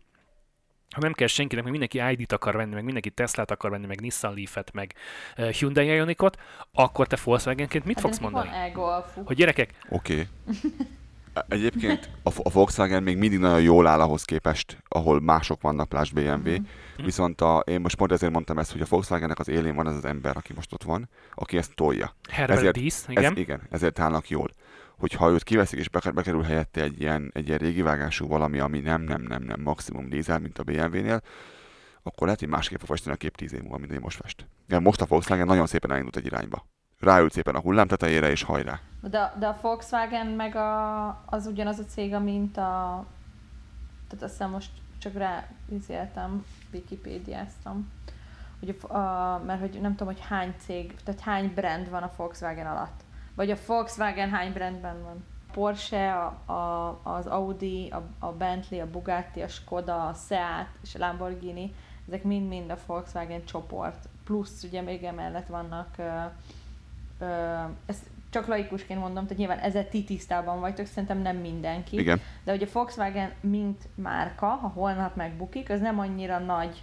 ha 0.90 1.00
nem 1.00 1.12
kell 1.12 1.26
senkinek, 1.26 1.62
meg 1.64 1.72
mindenki 1.72 2.02
ID-t 2.10 2.32
akar 2.32 2.56
venni, 2.56 2.74
meg 2.74 2.84
mindenki 2.84 3.10
Teslát 3.10 3.50
akar 3.50 3.70
venni, 3.70 3.86
meg 3.86 4.00
Nissan 4.00 4.34
Leaf-et, 4.34 4.72
meg 4.72 4.94
Hyundai 5.36 5.86
Ionicot, 5.86 6.38
akkor 6.72 7.06
te 7.06 7.18
Volkswagenként 7.24 7.84
mit 7.84 7.94
Hát 7.94 8.04
fogsz 8.04 8.18
mondani? 8.18 8.48
Van. 8.74 9.04
Hogy 9.24 9.36
gyerekek, 9.36 9.74
Oké. 9.88 10.12
Okay. 10.12 10.26
Egyébként 11.48 12.10
a, 12.22 12.30
a 12.42 12.50
Volkswagen 12.50 13.02
még 13.02 13.16
mindig 13.16 13.38
nagyon 13.38 13.62
jól 13.62 13.86
áll 13.86 14.00
ahhoz 14.00 14.24
képest, 14.24 14.82
ahol 14.88 15.20
mások 15.20 15.60
vannak, 15.62 15.88
plás 15.88 16.12
BMW. 16.12 16.22
Mhm. 16.32 16.48
Mm-hmm. 16.50 17.04
Viszont 17.04 17.40
a, 17.40 17.62
én 17.66 17.80
most 17.80 17.96
pont 17.96 18.12
ezért 18.12 18.32
mondtam 18.32 18.58
ezt, 18.58 18.72
hogy 18.72 18.80
a 18.80 18.86
Volkswagennek 18.88 19.38
az 19.38 19.48
élén 19.48 19.74
van 19.74 19.86
az 19.86 19.96
az 19.96 20.04
ember, 20.04 20.36
aki 20.36 20.52
most 20.54 20.72
ott 20.72 20.82
van, 20.82 21.08
aki 21.34 21.56
ezt 21.56 21.74
tolja. 21.74 22.14
Herbert 22.30 22.58
Ezért- 22.58 22.74
Diess, 22.78 23.02
igen. 23.08 23.32
Ez, 23.32 23.38
igen, 23.38 23.60
ezért 23.70 23.98
állnak 23.98 24.28
jól. 24.28 24.50
Hogyha 24.98 25.30
őt 25.30 25.42
kiveszik 25.42 25.78
és 25.78 25.88
beker- 25.88 26.14
bekerül 26.14 26.42
helyette 26.42 26.82
egy 26.82 27.00
ilyen, 27.00 27.30
egy 27.34 27.46
ilyen 27.46 27.58
régi 27.58 27.82
vágású 27.82 28.26
valami, 28.26 28.58
ami 28.58 28.78
nem, 28.80 29.02
nem, 29.02 29.22
nem, 29.22 29.42
nem 29.42 29.60
maximum 29.60 30.08
dízel, 30.08 30.38
mint 30.38 30.58
a 30.58 30.62
BMW-nél, 30.62 31.20
akkor 32.02 32.22
lehet, 32.26 32.40
hogy 32.40 32.48
másképp 32.48 32.78
fog 32.78 32.88
festeni 32.88 33.14
a 33.14 33.18
kép 33.18 33.36
10 33.36 33.52
év 33.52 33.60
múlva, 33.60 33.78
mint 33.78 33.92
én 33.92 34.00
most 34.02 34.20
fest. 34.22 34.46
Igen, 34.68 34.82
most 34.82 35.00
a 35.00 35.06
Volkswagen 35.06 35.46
nagyon 35.46 35.66
szépen 35.66 35.90
elindult 35.90 36.16
egy 36.16 36.26
irányba. 36.26 36.66
Ráült 37.00 37.32
szépen 37.32 37.54
a 37.54 37.60
hullám 37.60 37.86
tetejére, 37.86 38.30
és 38.30 38.42
hajrá. 38.42 38.80
De, 39.00 39.34
de 39.38 39.46
a 39.46 39.58
Volkswagen 39.60 40.26
meg 40.26 40.56
a, 40.56 41.08
az 41.26 41.46
ugyanaz 41.46 41.78
a 41.78 41.84
cég, 41.84 42.16
mint 42.16 42.56
a... 42.56 43.04
Tehát 44.08 44.24
azt 44.24 44.32
hiszem 44.32 44.50
most 44.50 44.70
csak 44.98 45.14
rá 45.14 45.46
izéltem, 45.68 46.44
Wikipédiáztam. 46.72 47.92
Hogy 48.58 48.78
a, 48.82 48.96
a, 48.96 49.42
mert 49.46 49.60
hogy 49.60 49.78
nem 49.80 49.90
tudom, 49.90 50.14
hogy 50.14 50.24
hány 50.28 50.54
cég, 50.58 50.94
tehát 51.04 51.20
hány 51.20 51.52
brand 51.54 51.90
van 51.90 52.02
a 52.02 52.10
Volkswagen 52.16 52.66
alatt. 52.66 53.00
Vagy 53.34 53.50
a 53.50 53.56
Volkswagen 53.66 54.30
hány 54.30 54.52
brandben 54.52 55.02
van. 55.02 55.24
Porsche, 55.52 56.14
a, 56.14 56.52
a, 56.52 57.00
az 57.02 57.26
Audi, 57.26 57.88
a, 57.90 58.02
a 58.18 58.32
Bentley, 58.32 58.80
a 58.80 58.90
Bugatti, 58.90 59.42
a 59.42 59.48
Skoda, 59.48 60.06
a 60.06 60.12
Seat 60.12 60.68
és 60.82 60.94
a 60.94 60.98
Lamborghini, 60.98 61.74
ezek 62.06 62.22
mind-mind 62.22 62.70
a 62.70 62.78
Volkswagen 62.86 63.44
csoport. 63.44 64.08
Plusz 64.24 64.62
ugye 64.62 64.80
még 64.80 65.04
emellett 65.04 65.46
vannak 65.46 65.88
ö, 65.96 66.24
ö, 67.18 67.24
ezt 67.86 68.02
csak 68.30 68.46
laikusként 68.46 69.00
mondom, 69.00 69.22
tehát 69.22 69.38
nyilván 69.38 69.58
ezzel 69.58 69.88
ti 69.88 70.04
tisztában 70.04 70.60
vagytok, 70.60 70.86
szerintem 70.86 71.18
nem 71.18 71.36
mindenki. 71.36 71.98
Igen. 71.98 72.20
De 72.44 72.50
hogy 72.50 72.62
a 72.62 72.66
Volkswagen 72.72 73.32
mint 73.40 73.88
márka, 73.94 74.46
ha 74.46 74.68
holnap 74.68 75.16
megbukik, 75.16 75.70
az 75.70 75.80
nem 75.80 75.98
annyira 75.98 76.38
nagy 76.38 76.82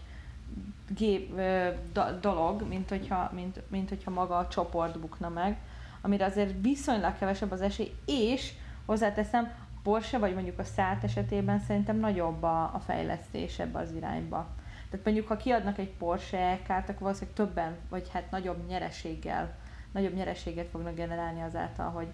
gép, 0.88 1.38
ö, 1.38 1.70
dolog, 2.22 2.68
mint 2.68 2.90
hogyha, 2.90 3.32
mint, 3.34 3.62
mint 3.68 3.90
hogyha 3.90 4.12
maga 4.12 4.38
a 4.38 4.48
csoport 4.48 5.00
bukna 5.00 5.30
meg, 5.30 5.58
amire 6.02 6.26
azért 6.26 6.54
viszonylag 6.62 7.18
kevesebb 7.18 7.52
az 7.52 7.62
esély, 7.62 7.94
és 8.06 8.54
hozzáteszem, 8.86 9.52
Porsche 9.84 10.18
vagy 10.18 10.34
mondjuk 10.34 10.60
a 10.60 10.64
Seat 10.64 11.04
esetében 11.04 11.60
szerintem 11.60 12.00
nagyobb 12.00 12.44
a, 12.44 12.62
a 12.74 12.82
fejlesztés 12.86 13.60
ebbe 13.60 13.80
az 13.80 13.92
irányba. 13.92 14.48
Tehát 14.90 15.06
mondjuk, 15.06 15.28
ha 15.28 15.38
kiadnak 15.38 15.78
egy 15.78 15.90
Porsche 15.90 16.60
kárt, 16.68 16.90
akkor 16.90 17.02
valószínűleg 17.02 17.36
többen, 17.36 17.76
vagy 17.90 18.10
hát 18.14 18.32
nagyobb 18.32 18.68
nyereséggel, 18.68 19.56
nagyobb 19.96 20.14
nyereséget 20.14 20.68
fognak 20.72 20.96
generálni 20.96 21.42
azáltal, 21.42 21.90
hogy, 21.90 22.08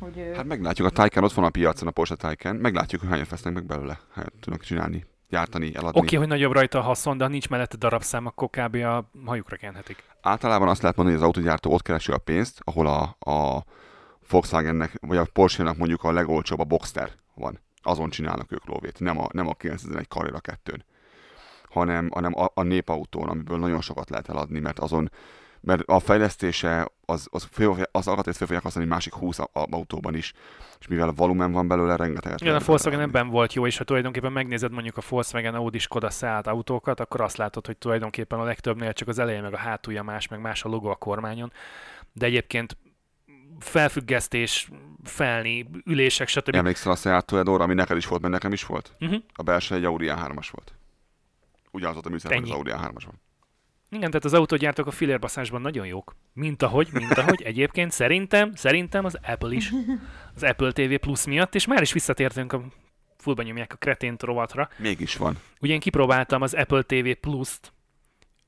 hogy 0.00 0.18
ő... 0.18 0.32
Hát 0.34 0.44
meglátjuk, 0.44 0.86
a 0.86 0.90
Taycan 0.90 1.24
ott 1.24 1.32
van 1.32 1.44
a 1.44 1.50
piacon, 1.50 1.88
a 1.88 1.90
Porsche 1.90 2.14
Taycan, 2.14 2.56
meglátjuk, 2.56 3.00
hogy 3.00 3.10
hányan 3.10 3.26
vesznek 3.30 3.54
meg 3.54 3.64
belőle. 3.64 3.98
Hát 4.12 4.32
tudnak 4.40 4.62
csinálni, 4.62 5.04
gyártani, 5.28 5.66
eladni. 5.74 5.88
Oké, 5.88 5.98
okay, 5.98 6.18
hogy 6.18 6.28
nagyobb 6.28 6.52
rajta 6.52 6.78
a 6.78 6.82
haszon, 6.82 7.16
de 7.16 7.24
ha 7.24 7.30
nincs 7.30 7.48
mellette 7.48 7.76
darabszám, 7.76 8.26
akkor 8.26 8.48
kb. 8.50 8.74
a 8.74 9.10
hajukra 9.24 9.56
kenhetik. 9.56 10.04
Általában 10.20 10.68
azt 10.68 10.80
lehet 10.82 10.96
mondani, 10.96 11.18
hogy 11.18 11.28
az 11.28 11.34
autogyártó 11.34 11.72
ott 11.72 11.82
keresi 11.82 12.12
a 12.12 12.18
pénzt, 12.18 12.60
ahol 12.64 12.86
a, 12.86 13.30
a 13.30 13.64
Volkswagennek, 14.30 14.92
vagy 15.00 15.16
a 15.16 15.26
Porsche-nak 15.32 15.76
mondjuk 15.76 16.04
a 16.04 16.12
legolcsóbb 16.12 16.58
a 16.58 16.64
Boxster 16.64 17.10
van. 17.34 17.60
Azon 17.82 18.10
csinálnak 18.10 18.52
ők 18.52 18.66
lóvét, 18.66 19.00
nem 19.00 19.18
a, 19.18 19.26
nem 19.32 19.48
a 19.48 19.54
9001 19.54 20.08
Carrera 20.08 20.38
2 20.38 20.84
hanem, 21.70 22.10
hanem 22.12 22.38
a, 22.38 22.50
a 22.54 22.62
népautón, 22.62 23.28
amiből 23.28 23.58
nagyon 23.58 23.80
sokat 23.80 24.10
lehet 24.10 24.28
eladni, 24.28 24.58
mert 24.58 24.78
azon 24.78 25.10
mert 25.66 25.82
a 25.86 25.98
fejlesztése 26.00 26.88
az, 27.04 27.28
az, 27.30 27.48
föl, 27.52 27.76
az 27.92 28.08
alkatrészt 28.08 28.36
fel 28.38 28.46
fogják 28.46 28.64
használni 28.64 28.90
másik 28.90 29.14
20 29.14 29.38
a- 29.38 29.50
a- 29.52 29.66
autóban 29.70 30.14
is, 30.14 30.32
és 30.80 30.86
mivel 30.86 31.12
volumen 31.12 31.52
van 31.52 31.68
belőle, 31.68 31.96
rengeteget 31.96 32.40
Igen, 32.40 32.54
a 32.54 32.58
Volkswagen 32.64 33.00
ebben 33.00 33.28
volt 33.28 33.52
jó, 33.52 33.66
és 33.66 33.76
ha 33.78 33.84
tulajdonképpen 33.84 34.32
megnézed 34.32 34.72
mondjuk 34.72 34.96
a 34.96 35.02
Volkswagen, 35.08 35.54
Audi, 35.54 35.78
Skoda, 35.78 36.10
Seat 36.10 36.46
autókat, 36.46 37.00
akkor 37.00 37.20
azt 37.20 37.36
látod, 37.36 37.66
hogy 37.66 37.76
tulajdonképpen 37.76 38.38
a 38.38 38.42
legtöbbnél 38.44 38.92
csak 38.92 39.08
az 39.08 39.18
eleje 39.18 39.40
meg 39.40 39.52
a 39.52 39.56
hátulja 39.56 40.02
más, 40.02 40.28
meg 40.28 40.40
más 40.40 40.64
a 40.64 40.68
logo 40.68 40.88
a 40.88 40.94
kormányon. 40.94 41.52
De 42.12 42.26
egyébként 42.26 42.76
felfüggesztés, 43.58 44.70
felni, 45.04 45.70
ülések, 45.84 46.28
stb. 46.28 46.54
Emlékszel 46.54 46.92
a 46.92 46.96
Seat 46.96 47.26
Toledor, 47.26 47.60
ami 47.60 47.74
neked 47.74 47.96
is 47.96 48.06
volt, 48.06 48.20
mert 48.20 48.32
nekem 48.32 48.52
is 48.52 48.64
volt? 48.64 48.92
Uh-huh. 49.00 49.18
A 49.34 49.42
belső 49.42 49.74
egy 49.74 49.84
Audi 49.84 50.06
A3-as 50.10 50.48
volt. 50.50 50.74
Ugyanaz 51.70 51.94
volt 51.94 52.06
a 52.06 52.10
műszer, 52.10 52.32
az. 52.42 52.50
Audi 52.50 52.70
A3-as 52.74 53.02
van. 53.04 53.20
Igen, 53.96 54.08
tehát 54.10 54.24
az 54.24 54.34
autógyártók 54.34 54.86
a 54.86 54.90
filérbaszásban 54.90 55.60
nagyon 55.60 55.86
jók. 55.86 56.16
Mint 56.32 56.62
ahogy, 56.62 56.88
mint 56.92 57.12
ahogy 57.18 57.42
egyébként 57.42 57.92
szerintem, 57.92 58.54
szerintem 58.54 59.04
az 59.04 59.18
Apple 59.26 59.54
is. 59.54 59.70
Az 60.34 60.42
Apple 60.42 60.72
TV 60.72 60.94
Plus 60.94 61.26
miatt, 61.26 61.54
és 61.54 61.66
már 61.66 61.82
is 61.82 61.92
visszatértünk 61.92 62.52
a 62.52 62.62
fullba 63.16 63.42
nyomják 63.42 63.72
a 63.72 63.76
kretént 63.76 64.22
rovatra. 64.22 64.68
Mégis 64.76 65.16
van. 65.16 65.38
Ugye 65.60 65.72
én 65.72 65.80
kipróbáltam 65.80 66.42
az 66.42 66.54
Apple 66.54 66.82
TV 66.82 67.10
Plus-t, 67.20 67.72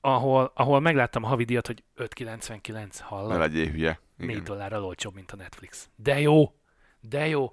ahol, 0.00 0.52
ahol 0.54 0.80
megláttam 0.80 1.24
a 1.24 1.28
havidíjat, 1.28 1.66
hogy 1.66 1.82
5,99 1.96 2.72
Ne 2.72 2.86
hallom. 3.04 3.38
legyél 3.38 3.66
hülye. 3.70 4.00
4 4.16 4.30
Igen. 4.30 4.44
dollárral 4.44 4.84
olcsóbb, 4.84 5.14
mint 5.14 5.30
a 5.32 5.36
Netflix. 5.36 5.88
De 5.96 6.20
jó! 6.20 6.52
De 7.00 7.28
jó! 7.28 7.52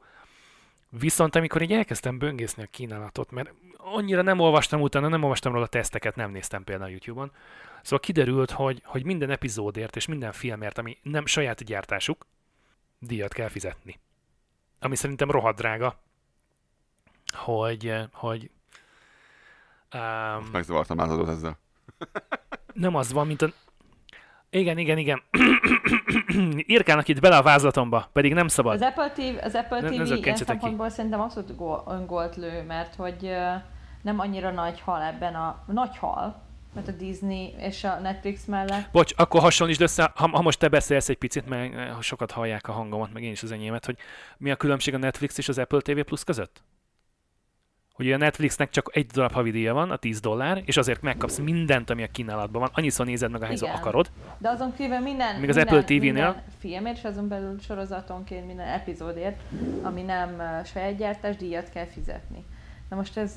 Viszont 1.00 1.36
amikor 1.36 1.62
így 1.62 1.74
elkezdtem 1.74 2.18
böngészni 2.18 2.64
a 2.64 2.68
kínálatot, 2.72 3.32
mert 3.32 3.54
annyira 3.78 4.22
nem 4.22 4.40
olvastam 4.40 4.82
utána, 4.82 5.08
nem 5.08 5.24
olvastam 5.24 5.54
róla 5.54 5.68
teszteket, 5.68 6.16
nem 6.16 6.32
néztem 6.32 6.64
például 6.64 6.88
a 6.90 6.92
YouTube-on, 6.92 7.32
szóval 7.82 8.00
kiderült, 8.00 8.52
hogy, 8.52 8.82
hogy 8.86 9.06
minden 9.06 9.30
epizódért 9.30 9.96
és 9.96 10.06
minden 10.06 10.32
filmért, 10.32 10.78
ami 10.78 10.98
nem 11.02 11.26
saját 11.26 11.64
gyártásuk, 11.64 12.26
díjat 13.00 13.34
kell 13.34 13.48
fizetni. 13.48 14.00
Ami 14.80 14.96
szerintem 14.96 15.32
rohadt 15.32 15.58
drága, 15.58 16.00
hogy, 17.34 17.94
hogy 18.12 18.50
um, 19.94 20.50
Megzavartam 20.52 21.00
az 21.00 21.30
ezzel. 21.30 21.60
nem 22.74 22.96
az 22.96 23.12
van, 23.12 23.28
mint 23.28 23.42
a... 23.42 23.54
Igen, 24.50 24.78
igen, 24.78 24.98
igen. 24.98 25.22
Írkálnak 26.68 27.08
itt 27.08 27.20
bele 27.20 27.38
a 27.38 27.42
vázlatomba, 27.42 28.10
pedig 28.14 28.34
nem 28.34 28.48
szabad. 28.48 28.74
Az 28.74 28.82
Apple 28.82 29.12
TV, 29.12 29.44
az 29.46 29.56
Apple 29.56 29.80
Ne- 29.82 29.82
ne 29.82 29.88
TV 29.88 29.94
ilyen 29.94 30.06
zökkentsetek 30.06 30.56
ki. 30.56 30.60
szempontból 30.60 30.90
szerintem 30.90 31.22
abszolút 31.22 31.56
gól- 31.56 31.84
öngolt 31.88 32.36
lő, 32.36 32.64
mert 32.68 32.96
hogy 32.96 33.30
nem 34.02 34.20
annyira 34.20 34.52
nagy 34.52 34.80
hal 34.82 35.02
ebben 35.02 35.36
a... 35.36 35.64
Nagy 35.68 35.98
hal, 35.98 36.42
mert 36.74 36.88
a 36.88 36.92
Disney 36.92 37.54
és 37.60 37.84
a 37.84 38.00
Netflix 38.00 38.46
mellett. 38.46 38.92
Bocs, 38.92 39.14
akkor 39.16 39.42
hasonlítsd 39.42 39.82
össze, 39.82 40.12
ha, 40.16 40.28
ha 40.28 40.42
most 40.42 40.60
te 40.60 40.68
beszélsz 40.68 41.10
egy 41.10 41.18
picit, 41.18 41.50
mert 41.50 42.02
sokat 42.02 42.32
hallják 42.32 42.68
a 42.68 42.72
hangomat, 42.72 43.14
meg 43.14 43.24
én 43.24 43.32
is 43.32 43.44
az 43.44 43.52
enyémet, 43.52 43.86
hogy 43.86 43.98
mi 44.38 44.52
a 44.52 44.56
különbség 44.56 44.94
a 44.94 44.98
Netflix 44.98 45.38
és 45.38 45.50
az 45.50 45.58
Apple 45.58 45.80
TV 45.82 46.00
Plus 46.00 46.24
között? 46.24 46.64
Hogy 47.96 48.12
a 48.12 48.18
Netflixnek 48.18 48.70
csak 48.70 48.90
egy 48.94 49.06
darab 49.06 49.32
havidíja 49.32 49.74
van, 49.74 49.92
a 49.92 49.96
10 49.98 50.20
dollár, 50.20 50.62
és 50.66 50.78
azért 50.78 51.02
megkapsz 51.02 51.38
mindent, 51.38 51.90
ami 51.90 52.04
a 52.04 52.08
kínálatban 52.08 52.62
van. 52.62 52.70
Annyiszor 52.74 53.06
nézed 53.06 53.32
meg, 53.32 53.42
ahányszor 53.42 53.70
akarod. 53.70 54.12
De 54.38 54.50
azon 54.50 54.74
kívül 54.78 55.00
minden, 55.00 55.40
Még 55.40 55.50
az 55.50 55.56
minden, 55.56 55.74
Apple 55.74 55.84
TV-nél? 55.84 56.00
minden 56.02 56.44
filmért, 56.60 56.98
és 56.98 57.04
azon 57.04 57.28
belül 57.28 57.60
sorozatonként 57.60 58.48
minden 58.48 58.68
epizódért, 58.68 59.42
ami 59.82 60.02
nem 60.02 60.42
saját 60.66 60.98
gyártás, 60.98 61.36
díjat 61.36 61.70
kell 61.70 61.86
fizetni. 61.86 62.46
Na 62.90 62.96
most 62.96 63.18
ez 63.18 63.32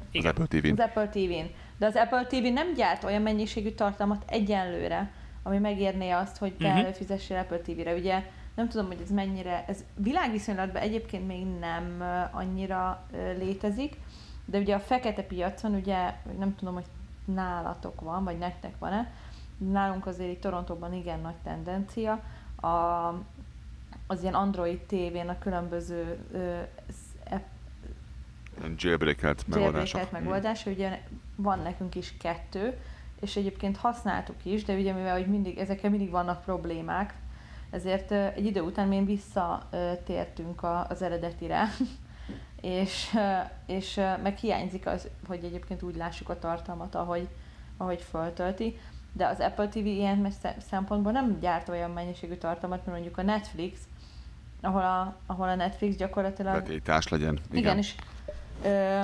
Az 0.00 0.08
Igen. 0.12 0.30
Apple 0.30 0.60
TV-n. 0.60 0.72
az 0.72 0.86
Apple 0.86 1.08
TV-n. 1.08 1.50
De 1.78 1.86
az 1.86 1.94
Apple 1.94 2.24
TV 2.26 2.52
nem 2.52 2.74
gyárt 2.74 3.04
olyan 3.04 3.22
mennyiségű 3.22 3.70
tartalmat 3.70 4.24
egyenlőre, 4.26 5.10
ami 5.42 5.58
megérné 5.58 6.10
azt, 6.10 6.36
hogy 6.36 6.52
te 6.52 6.66
uh-huh. 6.66 6.80
előfizessél 6.82 7.36
Apple 7.36 7.58
TV-re. 7.58 7.94
Ugye 7.94 8.22
nem 8.54 8.68
tudom, 8.68 8.86
hogy 8.86 9.00
ez 9.02 9.10
mennyire, 9.10 9.64
ez 9.66 9.84
világviszonylatban 9.94 10.82
egyébként 10.82 11.26
még 11.26 11.46
nem 11.46 12.02
annyira 12.32 13.06
létezik, 13.38 13.96
de 14.44 14.58
ugye 14.58 14.74
a 14.74 14.80
fekete 14.80 15.22
piacon, 15.22 15.74
ugye 15.74 16.14
nem 16.38 16.54
tudom, 16.56 16.74
hogy 16.74 16.86
nálatok 17.24 18.00
van, 18.00 18.24
vagy 18.24 18.38
nektek 18.38 18.78
van-e, 18.78 19.12
nálunk 19.58 20.06
azért 20.06 20.30
itt 20.30 20.40
Torontóban 20.40 20.92
igen 20.92 21.20
nagy 21.20 21.36
tendencia, 21.42 22.22
a, 22.56 22.66
az 24.06 24.22
ilyen 24.22 24.34
Android 24.34 24.80
tévén 24.80 25.28
a 25.28 25.38
különböző 25.38 26.18
ö, 26.32 26.60
app, 27.30 27.44
Ilyen 28.58 28.74
jailbreakelt 28.78 29.48
megoldások. 29.48 29.74
jailbreakelt 29.74 30.24
megoldás, 30.24 30.66
ugye 30.66 31.02
van 31.36 31.58
nekünk 31.58 31.94
is 31.94 32.16
kettő, 32.16 32.78
és 33.20 33.36
egyébként 33.36 33.76
használtuk 33.76 34.44
is, 34.44 34.64
de 34.64 34.74
ugye 34.74 34.92
mivel 34.92 35.16
hogy 35.16 35.26
mindig, 35.26 35.58
ezekkel 35.58 35.90
mindig 35.90 36.10
vannak 36.10 36.44
problémák, 36.44 37.14
ezért 37.74 38.10
egy 38.10 38.44
idő 38.44 38.60
után 38.60 38.88
mi 38.88 39.04
visszatértünk 39.04 40.62
az 40.88 41.02
eredetire, 41.02 41.68
és, 42.60 43.16
és 43.66 44.00
meg 44.22 44.36
hiányzik 44.36 44.86
az, 44.86 45.08
hogy 45.26 45.44
egyébként 45.44 45.82
úgy 45.82 45.96
lássuk 45.96 46.28
a 46.28 46.38
tartalmat, 46.38 46.94
ahogy, 46.94 47.28
ahogy 47.76 48.02
föltölti. 48.02 48.78
De 49.12 49.26
az 49.26 49.38
Apple 49.40 49.68
TV 49.68 49.76
ilyen 49.76 50.32
szempontból 50.68 51.12
nem 51.12 51.38
gyárt 51.40 51.68
olyan 51.68 51.90
mennyiségű 51.90 52.34
tartalmat, 52.34 52.78
mint 52.78 52.96
mondjuk 52.96 53.18
a 53.18 53.22
Netflix, 53.22 53.80
ahol 54.60 54.82
a, 54.82 55.16
ahol 55.26 55.48
a 55.48 55.54
Netflix 55.54 55.96
gyakorlatilag 55.96 56.54
Betétás 56.54 57.08
legyen. 57.08 57.38
Igen. 57.50 57.56
igen, 57.56 57.78
és 57.78 57.94
ö, 58.62 59.00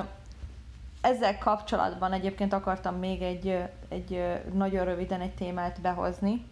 ezzel 1.01 1.39
kapcsolatban 1.39 2.13
egyébként 2.13 2.53
akartam 2.53 2.95
még 2.95 3.23
egy, 3.23 3.63
egy 3.89 4.23
nagyon 4.53 4.85
röviden 4.85 5.21
egy 5.21 5.35
témát 5.35 5.81
behozni, 5.81 6.45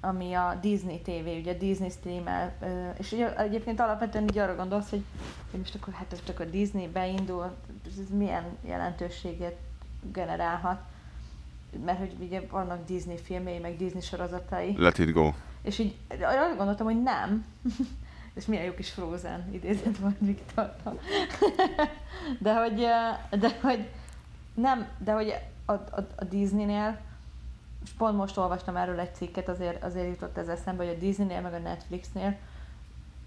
ami 0.00 0.32
a 0.32 0.58
Disney 0.60 1.00
TV, 1.00 1.26
ugye 1.38 1.54
Disney 1.54 1.90
streamel, 1.90 2.54
és 2.98 3.12
egyébként 3.36 3.80
alapvetően 3.80 4.24
így 4.24 4.38
arra 4.38 4.54
gondolsz, 4.54 4.90
hogy, 4.90 5.04
hogy 5.50 5.60
most 5.60 5.74
akkor, 5.74 5.92
hát 5.92 6.10
most 6.10 6.28
akkor 6.28 6.50
Disney 6.50 6.88
beindul, 6.88 7.54
ez 7.86 8.16
milyen 8.16 8.44
jelentőséget 8.64 9.56
generálhat, 10.12 10.80
mert 11.84 11.98
hogy 11.98 12.14
ugye 12.20 12.40
vannak 12.50 12.86
Disney 12.86 13.18
filmjei, 13.18 13.58
meg 13.58 13.76
Disney 13.76 14.00
sorozatai, 14.00 14.74
Let 14.76 14.98
it 14.98 15.12
go. 15.12 15.30
és 15.62 15.78
így 15.78 15.96
arra 16.10 16.54
gondoltam, 16.56 16.86
hogy 16.86 17.02
nem. 17.02 17.44
És 18.34 18.46
milyen 18.46 18.64
jó 18.64 18.74
kis 18.74 18.90
Frozen 18.90 19.48
idézet 19.52 19.98
volt 19.98 20.16
Viktor. 20.18 20.76
de 22.38 22.54
hogy, 22.54 22.74
de 23.40 23.58
hogy 23.60 23.88
nem, 24.54 24.86
de 24.98 25.12
hogy 25.12 25.34
a, 25.64 25.72
a, 25.72 26.06
a 26.16 26.24
Disneynél, 26.24 27.00
pont 27.96 28.16
most 28.16 28.36
olvastam 28.36 28.76
erről 28.76 29.00
egy 29.00 29.14
cikket, 29.14 29.48
azért, 29.48 29.84
azért 29.84 30.08
jutott 30.08 30.36
ez 30.36 30.48
eszembe, 30.48 30.84
hogy 30.84 30.94
a 30.94 30.98
Disneynél 30.98 31.40
meg 31.40 31.54
a 31.54 31.58
Netflixnél, 31.58 32.36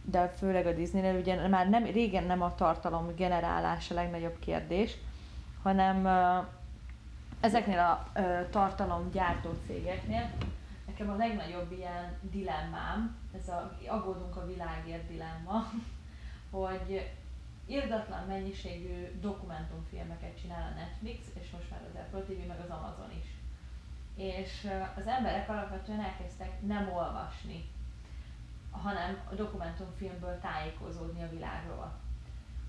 de 0.02 0.28
főleg 0.28 0.66
a 0.66 0.74
Disneynél 0.74 1.20
ugye 1.20 1.48
már 1.48 1.70
nem, 1.70 1.84
régen 1.84 2.24
nem 2.24 2.42
a 2.42 2.56
tartalom 2.56 3.16
generálás 3.16 3.92
a 3.92 3.94
legnagyobb 3.94 4.40
kérdés, 4.40 4.98
hanem 5.64 6.08
ezeknél 7.40 7.80
a 7.80 8.08
tartalomgyártó 8.50 9.50
cégeknél 9.68 10.30
nekem 10.86 11.10
a 11.10 11.16
legnagyobb 11.16 11.72
ilyen 11.72 12.18
dilemmám, 12.22 13.18
ez 13.38 13.48
a 13.48 13.78
aggódunk 13.88 14.36
a 14.36 14.46
világért 14.46 15.08
dilemma, 15.08 15.72
hogy 16.60 17.12
irdatlan 17.66 18.28
mennyiségű 18.28 19.20
dokumentumfilmeket 19.22 20.40
csinál 20.42 20.72
a 20.72 20.80
Netflix, 20.80 21.26
és 21.42 21.50
most 21.52 21.70
már 21.70 21.82
az 21.90 22.00
Apple 22.00 22.20
TV, 22.20 22.48
meg 22.48 22.60
az 22.60 22.70
Amazon 22.70 23.12
is. 23.22 23.31
És 24.22 24.64
ö, 24.64 25.00
az 25.00 25.08
emberek 25.08 25.50
alapvetően 25.50 26.00
elkezdtek 26.00 26.62
nem 26.62 26.90
olvasni, 26.94 27.66
hanem 28.72 29.18
a 29.32 29.36
dokumentumfilmből 29.36 30.40
tájékozódni 30.40 31.24
a 31.24 31.30
világról. 31.30 31.92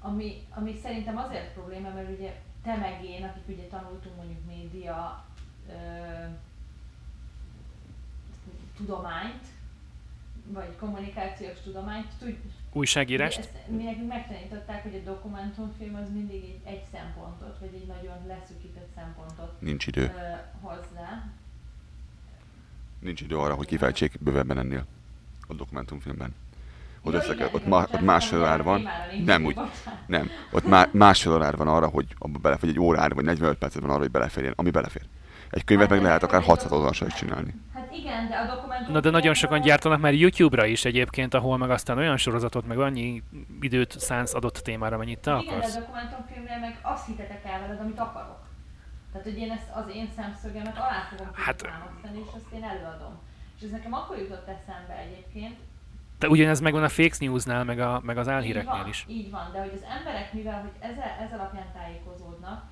Ami, 0.01 0.47
ami 0.51 0.75
szerintem 0.83 1.17
azért 1.17 1.53
probléma, 1.53 1.91
mert 1.91 2.19
ugye 2.19 2.41
te 2.63 2.77
meg 2.77 3.05
én, 3.05 3.25
akik 3.25 3.49
ugye 3.49 3.67
tanultunk 3.67 4.17
mondjuk 4.17 4.45
média 4.47 5.25
ö, 5.69 5.75
tudományt, 8.77 9.47
vagy 10.47 10.77
kommunikációs 10.77 11.61
tudományt, 11.61 12.09
tud, 12.19 12.39
Újságírást? 12.73 13.39
ezt, 13.39 13.69
mi 13.69 13.83
nekünk 13.83 14.09
megtanították, 14.09 14.83
hogy 14.83 14.95
a 14.95 15.11
dokumentumfilm 15.11 15.95
az 15.95 16.11
mindig 16.13 16.43
egy, 16.45 16.61
egy 16.65 16.85
szempontot, 16.93 17.59
vagy 17.59 17.75
egy 17.75 17.87
nagyon 17.87 18.27
leszűkített 18.27 18.89
szempontot 18.95 19.61
Nincs 19.61 19.87
ö, 19.87 19.91
idő. 19.91 20.13
hozzá. 20.61 21.31
Nincs 23.03 23.21
idő 23.21 23.37
arra, 23.37 23.55
hogy 23.55 23.67
kifejtsék 23.67 24.13
bővebben 24.21 24.59
ennél 24.59 24.85
a 25.49 25.55
dokumentumfilmben. 25.55 26.35
Ott, 27.05 27.15
össze, 27.15 27.33
igen, 27.33 27.49
ott, 27.53 27.63
bocsánat, 27.65 27.95
ott 27.95 28.01
másfél 28.01 28.39
órár 28.39 28.63
van. 28.63 28.89
Nem 29.25 29.45
úgy. 29.45 29.57
Nem, 30.07 30.31
ott 30.53 30.67
má, 30.67 30.89
másfél 30.93 31.33
órár 31.33 31.57
van 31.57 31.69
arra, 31.69 31.87
hogy 31.89 32.07
abba 32.19 32.39
bele, 32.39 32.57
vagy 32.61 32.69
egy 32.69 32.79
órára, 32.81 33.15
vagy 33.15 33.25
45 33.25 33.59
percet 33.59 33.81
van 33.83 33.91
arra, 33.91 33.99
hogy 33.99 34.11
beleférjen, 34.11 34.53
ami 34.57 34.71
belefér. 34.71 35.03
Egy 35.51 35.65
könyvet 35.65 35.89
meg 35.89 36.03
lehet 36.03 36.23
akár 36.23 36.43
600 36.43 36.73
oldalasra 36.73 37.07
is 37.07 37.15
csinálni. 37.15 37.55
Hát 37.75 37.93
igen, 37.93 38.29
de 38.29 38.37
a 38.37 38.55
dokumentum... 38.55 38.93
Na 38.93 39.01
de 39.01 39.11
nagyon 39.11 39.35
sokan 39.35 39.61
gyártanak 39.61 40.01
már 40.01 40.15
YouTube-ra 40.15 40.65
is 40.67 40.85
egyébként, 40.85 41.35
ahol 41.35 41.57
meg 41.59 41.71
aztán 41.71 41.99
olyan 41.99 42.17
sorozatot, 42.17 42.67
meg 42.67 42.79
annyi 42.79 43.23
időt 43.61 44.01
szánsz 44.01 44.35
adott 44.35 44.57
témára, 44.57 44.97
mennyit 44.97 45.19
te 45.19 45.31
Igen, 45.31 45.45
de 45.45 45.51
akarsz. 45.55 45.77
a 45.77 45.79
dokumentumfilmnél 45.79 46.59
meg 46.59 46.79
azt 46.83 47.07
hitetek 47.07 47.45
el 47.45 47.61
veled, 47.61 47.81
amit 47.81 47.99
akarok. 47.99 48.39
Tehát, 49.13 49.27
hogy 49.27 49.37
én 49.39 49.51
ezt 49.51 49.71
az 49.73 49.85
én 49.95 50.09
szemszögemet 50.17 50.77
alá 50.77 51.01
fogom 51.11 51.33
Hát- 51.33 51.63
és 52.13 52.27
azt 52.35 52.53
én 52.53 52.65
előadom. 52.65 53.19
És 53.57 53.63
ez 53.63 53.71
nekem 53.71 53.93
akkor 53.93 54.19
jutott 54.19 54.49
eszembe 54.49 54.97
egyébként. 54.97 55.59
De 56.19 56.29
ugyanez 56.29 56.61
megvan 56.61 56.83
a 56.85 56.89
fake 56.89 57.17
newsnál, 57.19 57.65
meg, 57.65 57.79
a, 57.81 58.01
meg 58.05 58.19
az 58.19 58.27
így 58.27 58.33
álhíreknél 58.33 58.73
van, 58.81 58.89
is. 58.89 59.05
Így 59.09 59.31
van, 59.31 59.53
de 59.53 59.59
hogy 59.61 59.73
az 59.75 59.83
emberek, 59.99 60.33
mivel 60.33 60.61
hogy 60.61 60.71
ez, 60.79 60.97
ez 61.25 61.33
alapján 61.33 61.73
tájékozódnak, 61.73 62.65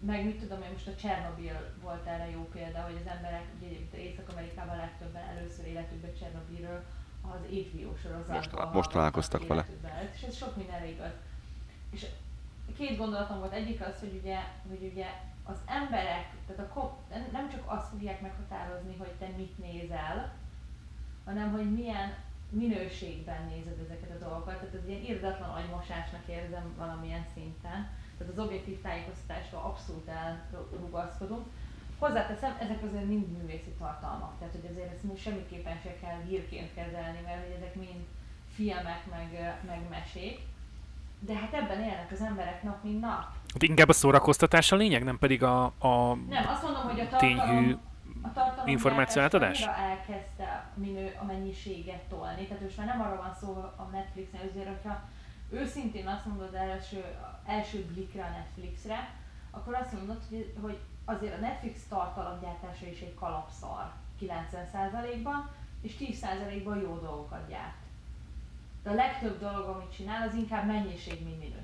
meg 0.00 0.24
mit 0.24 0.38
tudom 0.40 0.62
én, 0.62 0.70
most 0.72 0.86
a 0.86 0.94
Csernobil 0.94 1.74
volt 1.82 2.06
erre 2.06 2.30
jó 2.30 2.48
példa, 2.52 2.80
hogy 2.80 2.98
az 3.04 3.10
emberek, 3.16 3.44
ugye 3.58 3.66
egyébként 3.66 4.02
Észak-Amerikában 4.02 4.76
legtöbben 4.76 5.22
először 5.36 5.66
életükben 5.66 6.14
Csernobilről 6.18 6.82
az 7.22 7.38
HBO 7.50 7.96
sorozatban 8.02 8.36
Most 8.36 8.50
talál- 8.50 8.72
most 8.72 8.90
találkoztak 8.90 9.46
vele. 9.46 9.66
És 10.14 10.22
ez 10.22 10.36
sok 10.36 10.56
mindenre 10.56 10.88
igaz. 10.88 11.12
És 11.90 12.06
két 12.78 12.96
gondolatom 12.96 13.38
volt. 13.38 13.52
Egyik 13.52 13.80
az, 13.80 14.00
hogy 14.00 14.20
ugye, 14.22 14.38
hogy 14.68 14.90
ugye 14.92 15.06
az 15.44 15.56
emberek, 15.66 16.26
tehát 16.46 16.70
a 16.76 16.96
nem 17.32 17.50
csak 17.50 17.62
azt 17.64 17.88
fogják 17.88 18.20
meghatározni, 18.20 18.96
hogy 18.96 19.12
te 19.18 19.26
mit 19.36 19.58
nézel, 19.58 20.32
hanem 21.24 21.52
hogy 21.52 21.72
milyen 21.72 22.14
minőségben 22.50 23.44
nézed 23.44 23.78
ezeket 23.84 24.10
a 24.10 24.24
dolgokat. 24.24 24.58
Tehát 24.58 24.74
ez 24.74 24.88
ilyen 24.88 25.02
irdatlan 25.02 25.50
agymosásnak 25.50 26.26
érzem 26.26 26.74
valamilyen 26.76 27.26
szinten. 27.34 27.88
Tehát 28.18 28.32
az 28.32 28.38
objektív 28.38 28.80
tájékoztatástól 28.80 29.60
abszolút 29.60 30.08
elrugaszkodunk. 30.08 31.46
Hozzáteszem, 31.98 32.56
ezek 32.60 32.82
azért 32.82 33.06
mind 33.06 33.28
művészi 33.28 33.72
tartalmak, 33.78 34.38
tehát 34.38 34.54
hogy 34.54 34.70
azért 34.70 34.92
ezt 34.92 35.22
semmiképpen 35.22 35.78
se 35.82 35.96
kell 36.00 36.20
hírként 36.26 36.74
kezelni, 36.74 37.20
mert 37.24 37.42
hogy 37.42 37.56
ezek 37.56 37.74
mind 37.74 38.04
filmek, 38.54 39.06
meg, 39.10 39.58
meg 39.66 39.88
mesék. 39.88 40.40
De 41.18 41.34
hát 41.34 41.54
ebben 41.54 41.80
élnek 41.80 42.10
az 42.12 42.20
emberek 42.20 42.62
nap, 42.62 42.82
mint 42.82 43.00
nap. 43.00 43.32
Hát 43.54 43.62
inkább 43.62 43.88
a 43.88 43.92
szórakoztatás 43.92 44.72
a 44.72 44.76
lényeg, 44.76 45.04
nem 45.04 45.18
pedig 45.18 45.42
a, 45.42 45.64
a 45.64 46.14
Nem, 46.28 46.46
azt 46.48 46.62
mondom, 46.62 46.82
hogy 46.82 47.00
a 47.00 47.16
tényhű 47.16 47.38
tartalom, 47.40 47.80
a 48.22 48.32
tartalom 48.32 48.68
információ 48.68 49.22
átadás? 49.22 49.62
annyira 49.62 49.76
elkezdte 49.76 50.70
a, 50.76 50.80
minő, 50.80 51.16
a 51.20 51.24
mennyiséget 51.24 52.02
tolni, 52.08 52.46
tehát 52.46 52.62
most 52.62 52.76
már 52.76 52.86
nem 52.86 53.00
arról 53.00 53.16
van 53.16 53.34
szó 53.40 53.72
a 53.76 53.82
Netflixnél, 53.92 54.40
azért, 54.50 54.68
hogyha 54.68 55.02
őszintén 55.50 56.06
azt 56.06 56.26
mondod 56.26 56.54
első, 56.54 57.04
első 57.46 57.84
blikre 57.84 58.24
a 58.24 58.28
Netflixre, 58.28 59.10
akkor 59.50 59.74
azt 59.74 59.92
mondod, 59.92 60.20
hogy, 60.30 60.54
hogy 60.62 60.78
azért 61.04 61.36
a 61.36 61.40
Netflix 61.40 61.80
tartalomgyártása 61.88 62.86
is 62.86 63.00
egy 63.00 63.14
kalapszar 63.14 63.92
90%-ban, 64.20 65.50
és 65.80 65.94
10%-ban 66.00 66.80
jó 66.80 66.98
dolgokat 66.98 67.48
gyárt. 67.48 67.82
De 68.82 68.90
a 68.90 68.94
legtöbb 68.94 69.40
dolog, 69.40 69.68
amit 69.68 69.94
csinál, 69.96 70.28
az 70.28 70.34
inkább 70.34 70.66
mennyiség, 70.66 71.24
mint 71.24 71.38
minőség. 71.38 71.63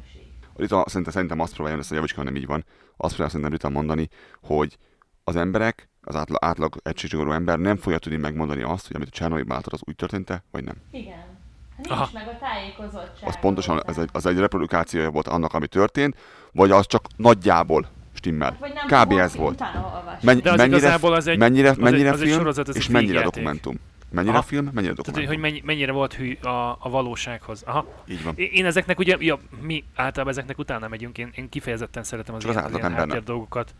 Rita 0.61 0.85
szerintem, 0.87 1.12
szerintem 1.12 1.40
azt 1.40 1.55
próbálja, 1.55 1.79
ezt 1.79 1.92
a 1.92 1.94
javicska 1.94 2.23
nem 2.23 2.37
így 2.37 2.46
van, 2.46 2.64
azt 2.96 3.14
próbálja 3.14 3.29
szerintem 3.29 3.51
Rita 3.51 3.68
mondani, 3.68 4.09
hogy 4.42 4.77
az 5.25 5.37
emberek, 5.37 5.88
az 6.03 6.16
átlag, 6.16 6.38
átlag 6.44 6.77
egységcsigorú 6.83 7.31
ember 7.33 7.59
nem 7.59 7.77
fogja 7.77 7.99
tudni 7.99 8.18
megmondani 8.18 8.62
azt, 8.62 8.87
hogy 8.87 8.96
amit 8.96 9.09
a 9.09 9.11
Csernobyl 9.11 9.44
látod, 9.49 9.73
az 9.73 9.81
úgy 9.85 9.96
történt-e, 9.96 10.44
vagy 10.51 10.64
nem. 10.64 10.75
Igen. 10.90 11.38
Nincs 11.77 11.90
Aha. 11.90 12.09
meg 12.14 12.29
a 12.29 12.38
tájékozottság. 12.38 13.29
Az 13.29 13.38
pontosan, 13.40 13.83
ez 13.87 13.99
egy, 13.99 14.09
az 14.12 14.27
egy 14.27 14.38
reprodukációja 14.38 15.11
volt 15.11 15.29
annak, 15.29 15.53
ami 15.55 15.66
történt, 15.66 16.16
vagy 16.53 16.70
az 16.70 16.87
csak 16.87 17.07
nagyjából 17.16 17.87
stimmel. 18.14 18.57
Vagy 18.61 18.73
nem 18.73 19.05
Kb. 19.05 19.12
ez 19.12 19.37
volt. 19.37 19.55
Utána 19.55 19.92
olvasni. 19.94 20.18
Menny, 20.27 20.40
De 20.40 20.51
az 20.51 20.57
mennyire, 20.57 20.77
igazából 20.77 21.12
az 21.14 21.27
egy- 21.27 21.38
mennyire, 21.38 21.68
az 21.70 21.77
egy- 21.77 21.83
mennyire 21.83 22.11
az 22.11 22.20
egy 22.20 22.27
film, 22.27 22.38
sorozat, 22.38 22.68
ez 22.68 22.77
és 22.77 22.87
egy 22.87 22.92
mennyire 22.92 23.12
végjáték. 23.12 23.35
dokumentum. 23.35 23.75
Mennyire 24.11 24.33
Aha. 24.33 24.42
film, 24.42 24.65
mennyire 24.65 24.81
Tehát, 24.94 24.96
hogy, 24.96 25.04
dokumentum. 25.04 25.33
hogy 25.35 25.50
mennyi, 25.50 25.63
mennyire 25.65 25.92
volt 25.92 26.15
hű 26.15 26.35
a, 26.35 26.71
a 26.81 26.88
valósághoz. 26.90 27.63
Aha. 27.63 27.87
Így 28.08 28.23
van. 28.23 28.35
Én 28.37 28.65
ezeknek 28.65 28.98
ugye, 28.98 29.17
ja, 29.19 29.38
mi 29.61 29.85
általában 29.94 30.33
ezeknek 30.33 30.58
utána 30.58 30.88
megyünk, 30.88 31.19
én, 31.19 31.31
én 31.35 31.48
kifejezetten 31.48 32.02
szeretem 32.02 32.35
az 32.35 32.40
Csak 32.40 32.50
az 32.50 32.56
ilyen, 32.56 32.69
ilyen 32.69 32.81
átlagember 32.83 33.08
háttér 33.15 33.29
dolgokat, 33.29 33.75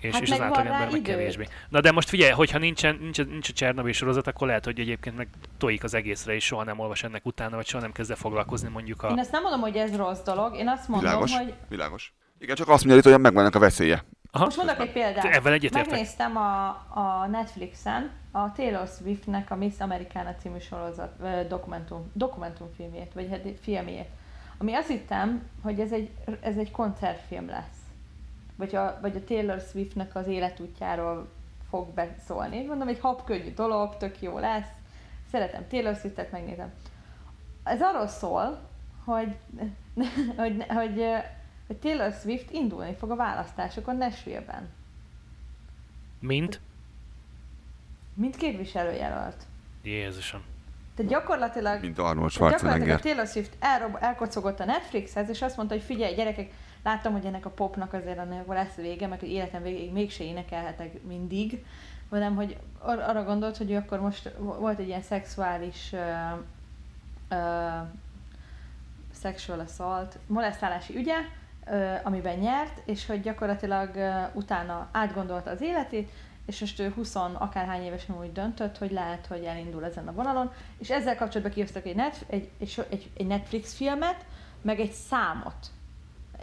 és, 0.00 0.12
Hát 0.12 0.22
és 0.22 0.30
az 0.30 0.40
átlagember 0.40 0.90
meg 0.90 1.02
kevésbé. 1.02 1.46
Na 1.68 1.80
de 1.80 1.92
most 1.92 2.08
figyelj, 2.08 2.30
hogyha 2.32 2.58
nincsen, 2.58 2.98
nincs, 3.00 3.18
a- 3.18 3.22
nincs 3.24 3.48
a 3.48 3.52
Csernobyl 3.52 3.92
sorozat, 3.92 4.26
akkor 4.26 4.46
lehet, 4.46 4.64
hogy 4.64 4.80
egyébként 4.80 5.16
meg 5.16 5.28
tojik 5.58 5.84
az 5.84 5.94
egészre, 5.94 6.34
és 6.34 6.44
soha 6.44 6.64
nem 6.64 6.78
olvas 6.78 7.02
ennek 7.02 7.26
utána, 7.26 7.56
vagy 7.56 7.66
soha 7.66 7.82
nem 7.82 7.92
kezd 7.92 8.10
el 8.10 8.16
foglalkozni 8.16 8.68
mondjuk 8.68 9.02
a... 9.02 9.08
Én 9.08 9.18
ezt 9.18 9.32
nem 9.32 9.42
mondom, 9.42 9.60
hogy 9.60 9.76
ez 9.76 9.96
rossz 9.96 10.22
dolog, 10.22 10.54
én 10.56 10.68
azt 10.68 10.88
mondom, 10.88 11.08
Világos. 11.08 11.36
hogy 11.36 11.54
Világos. 11.68 12.12
Igen, 12.38 12.56
csak 12.56 12.68
azt 12.68 12.84
mondja, 12.84 13.12
hogy 13.12 13.20
megvannak 13.20 13.54
a 13.54 13.58
veszélye. 13.58 14.04
Aha. 14.30 14.44
Most 14.44 14.56
mondok 14.56 14.78
egy 14.78 14.92
példát. 14.92 15.24
Ebben 15.24 15.52
egyetértek. 15.52 15.90
Megnéztem 15.90 16.36
a, 16.36 16.68
a 16.88 17.26
Netflixen 17.30 18.10
a 18.30 18.52
Taylor 18.52 18.86
Swiftnek 18.86 19.50
a 19.50 19.56
Miss 19.56 19.78
Americana 19.78 20.34
című 20.34 20.58
sorozat, 20.58 21.46
dokumentum, 21.48 22.10
dokumentumfilmjét, 22.12 23.12
vagy 23.12 23.28
hát 23.30 23.40
filmjét. 23.60 24.08
Ami 24.58 24.74
azt 24.74 24.88
hittem, 24.88 25.48
hogy 25.62 25.80
ez 25.80 25.92
egy, 25.92 26.10
ez 26.40 26.56
egy 26.56 26.70
koncertfilm 26.70 27.48
lesz. 27.48 27.78
Vagy 28.56 28.74
a, 28.74 28.98
vagy 29.00 29.16
a 29.16 29.24
Taylor 29.24 29.60
Swiftnek 29.60 30.16
az 30.16 30.26
életútjáról 30.26 31.28
fog 31.68 31.94
beszólni. 31.94 32.64
Mondom, 32.64 32.88
egy 32.88 33.00
habkönnyű 33.00 33.54
dolog, 33.54 33.96
tök 33.96 34.22
jó 34.22 34.38
lesz. 34.38 34.68
Szeretem 35.30 35.66
Taylor 35.68 35.94
Swiftet, 35.94 36.30
megnézem. 36.30 36.72
Ez 37.64 37.82
arról 37.82 38.06
szól, 38.06 38.60
hogy, 39.04 39.36
hogy, 40.36 40.64
hogy, 40.68 41.04
hogy 41.70 41.78
Taylor 41.78 42.12
Swift 42.12 42.50
indulni 42.50 42.94
fog 42.94 43.10
a 43.10 43.16
választásokon 43.16 43.96
Nashville-ben. 43.96 44.68
Mint? 46.20 46.60
Mint 48.14 48.36
képviselőjelölt. 48.36 49.36
Jézusom. 49.82 50.42
Tehát 50.94 51.10
gyakorlatilag, 51.10 51.80
Mint 51.80 51.98
Arnold 51.98 52.32
tehát 52.32 52.50
gyakorlatilag 52.52 52.98
a 52.98 52.98
Schwarzenegger. 52.98 53.00
Taylor 53.00 53.26
Swift 53.26 53.56
elrob, 53.58 53.96
elkocogott 54.00 54.60
a 54.60 54.64
Netflixhez, 54.64 55.28
és 55.28 55.42
azt 55.42 55.56
mondta, 55.56 55.74
hogy 55.74 55.84
figyelj, 55.84 56.14
gyerekek, 56.14 56.52
láttam, 56.82 57.12
hogy 57.12 57.24
ennek 57.24 57.46
a 57.46 57.50
popnak 57.50 57.92
azért 57.92 58.18
ennek 58.18 58.46
lesz 58.46 58.74
vége, 58.74 59.06
meg 59.06 59.20
hogy 59.20 59.30
életem 59.30 59.62
végéig 59.62 59.92
mégse 59.92 60.24
énekelhetek 60.24 61.02
mindig, 61.02 61.64
hanem 62.08 62.34
hogy 62.34 62.56
ar- 62.78 63.02
arra 63.02 63.24
gondolt, 63.24 63.56
hogy 63.56 63.70
ő 63.70 63.76
akkor 63.76 64.00
most 64.00 64.32
volt 64.38 64.78
egy 64.78 64.88
ilyen 64.88 65.02
szexuális 65.02 65.92
uh, 65.92 66.38
uh, 67.38 67.86
sexual 69.20 69.60
assault, 69.60 70.18
molesztálási 70.26 70.96
ügye, 70.96 71.16
amiben 72.02 72.38
nyert, 72.38 72.82
és 72.84 73.06
hogy 73.06 73.20
gyakorlatilag 73.20 73.90
utána 74.34 74.88
átgondolta 74.92 75.50
az 75.50 75.60
életét, 75.60 76.10
és 76.46 76.60
most 76.60 76.80
ő 76.80 76.92
20 76.94 77.14
akárhány 77.14 77.82
évesen 77.82 78.18
úgy 78.18 78.32
döntött, 78.32 78.78
hogy 78.78 78.90
lehet, 78.90 79.26
hogy 79.26 79.44
elindul 79.44 79.84
ezen 79.84 80.08
a 80.08 80.12
vonalon, 80.12 80.52
és 80.78 80.90
ezzel 80.90 81.16
kapcsolatban 81.16 81.54
kihoztak 81.54 81.86
egy, 81.86 81.94
net, 81.94 82.24
egy, 82.26 82.50
egy, 82.58 83.10
egy, 83.16 83.26
Netflix 83.26 83.74
filmet, 83.74 84.24
meg 84.62 84.80
egy 84.80 84.92
számot, 84.92 85.66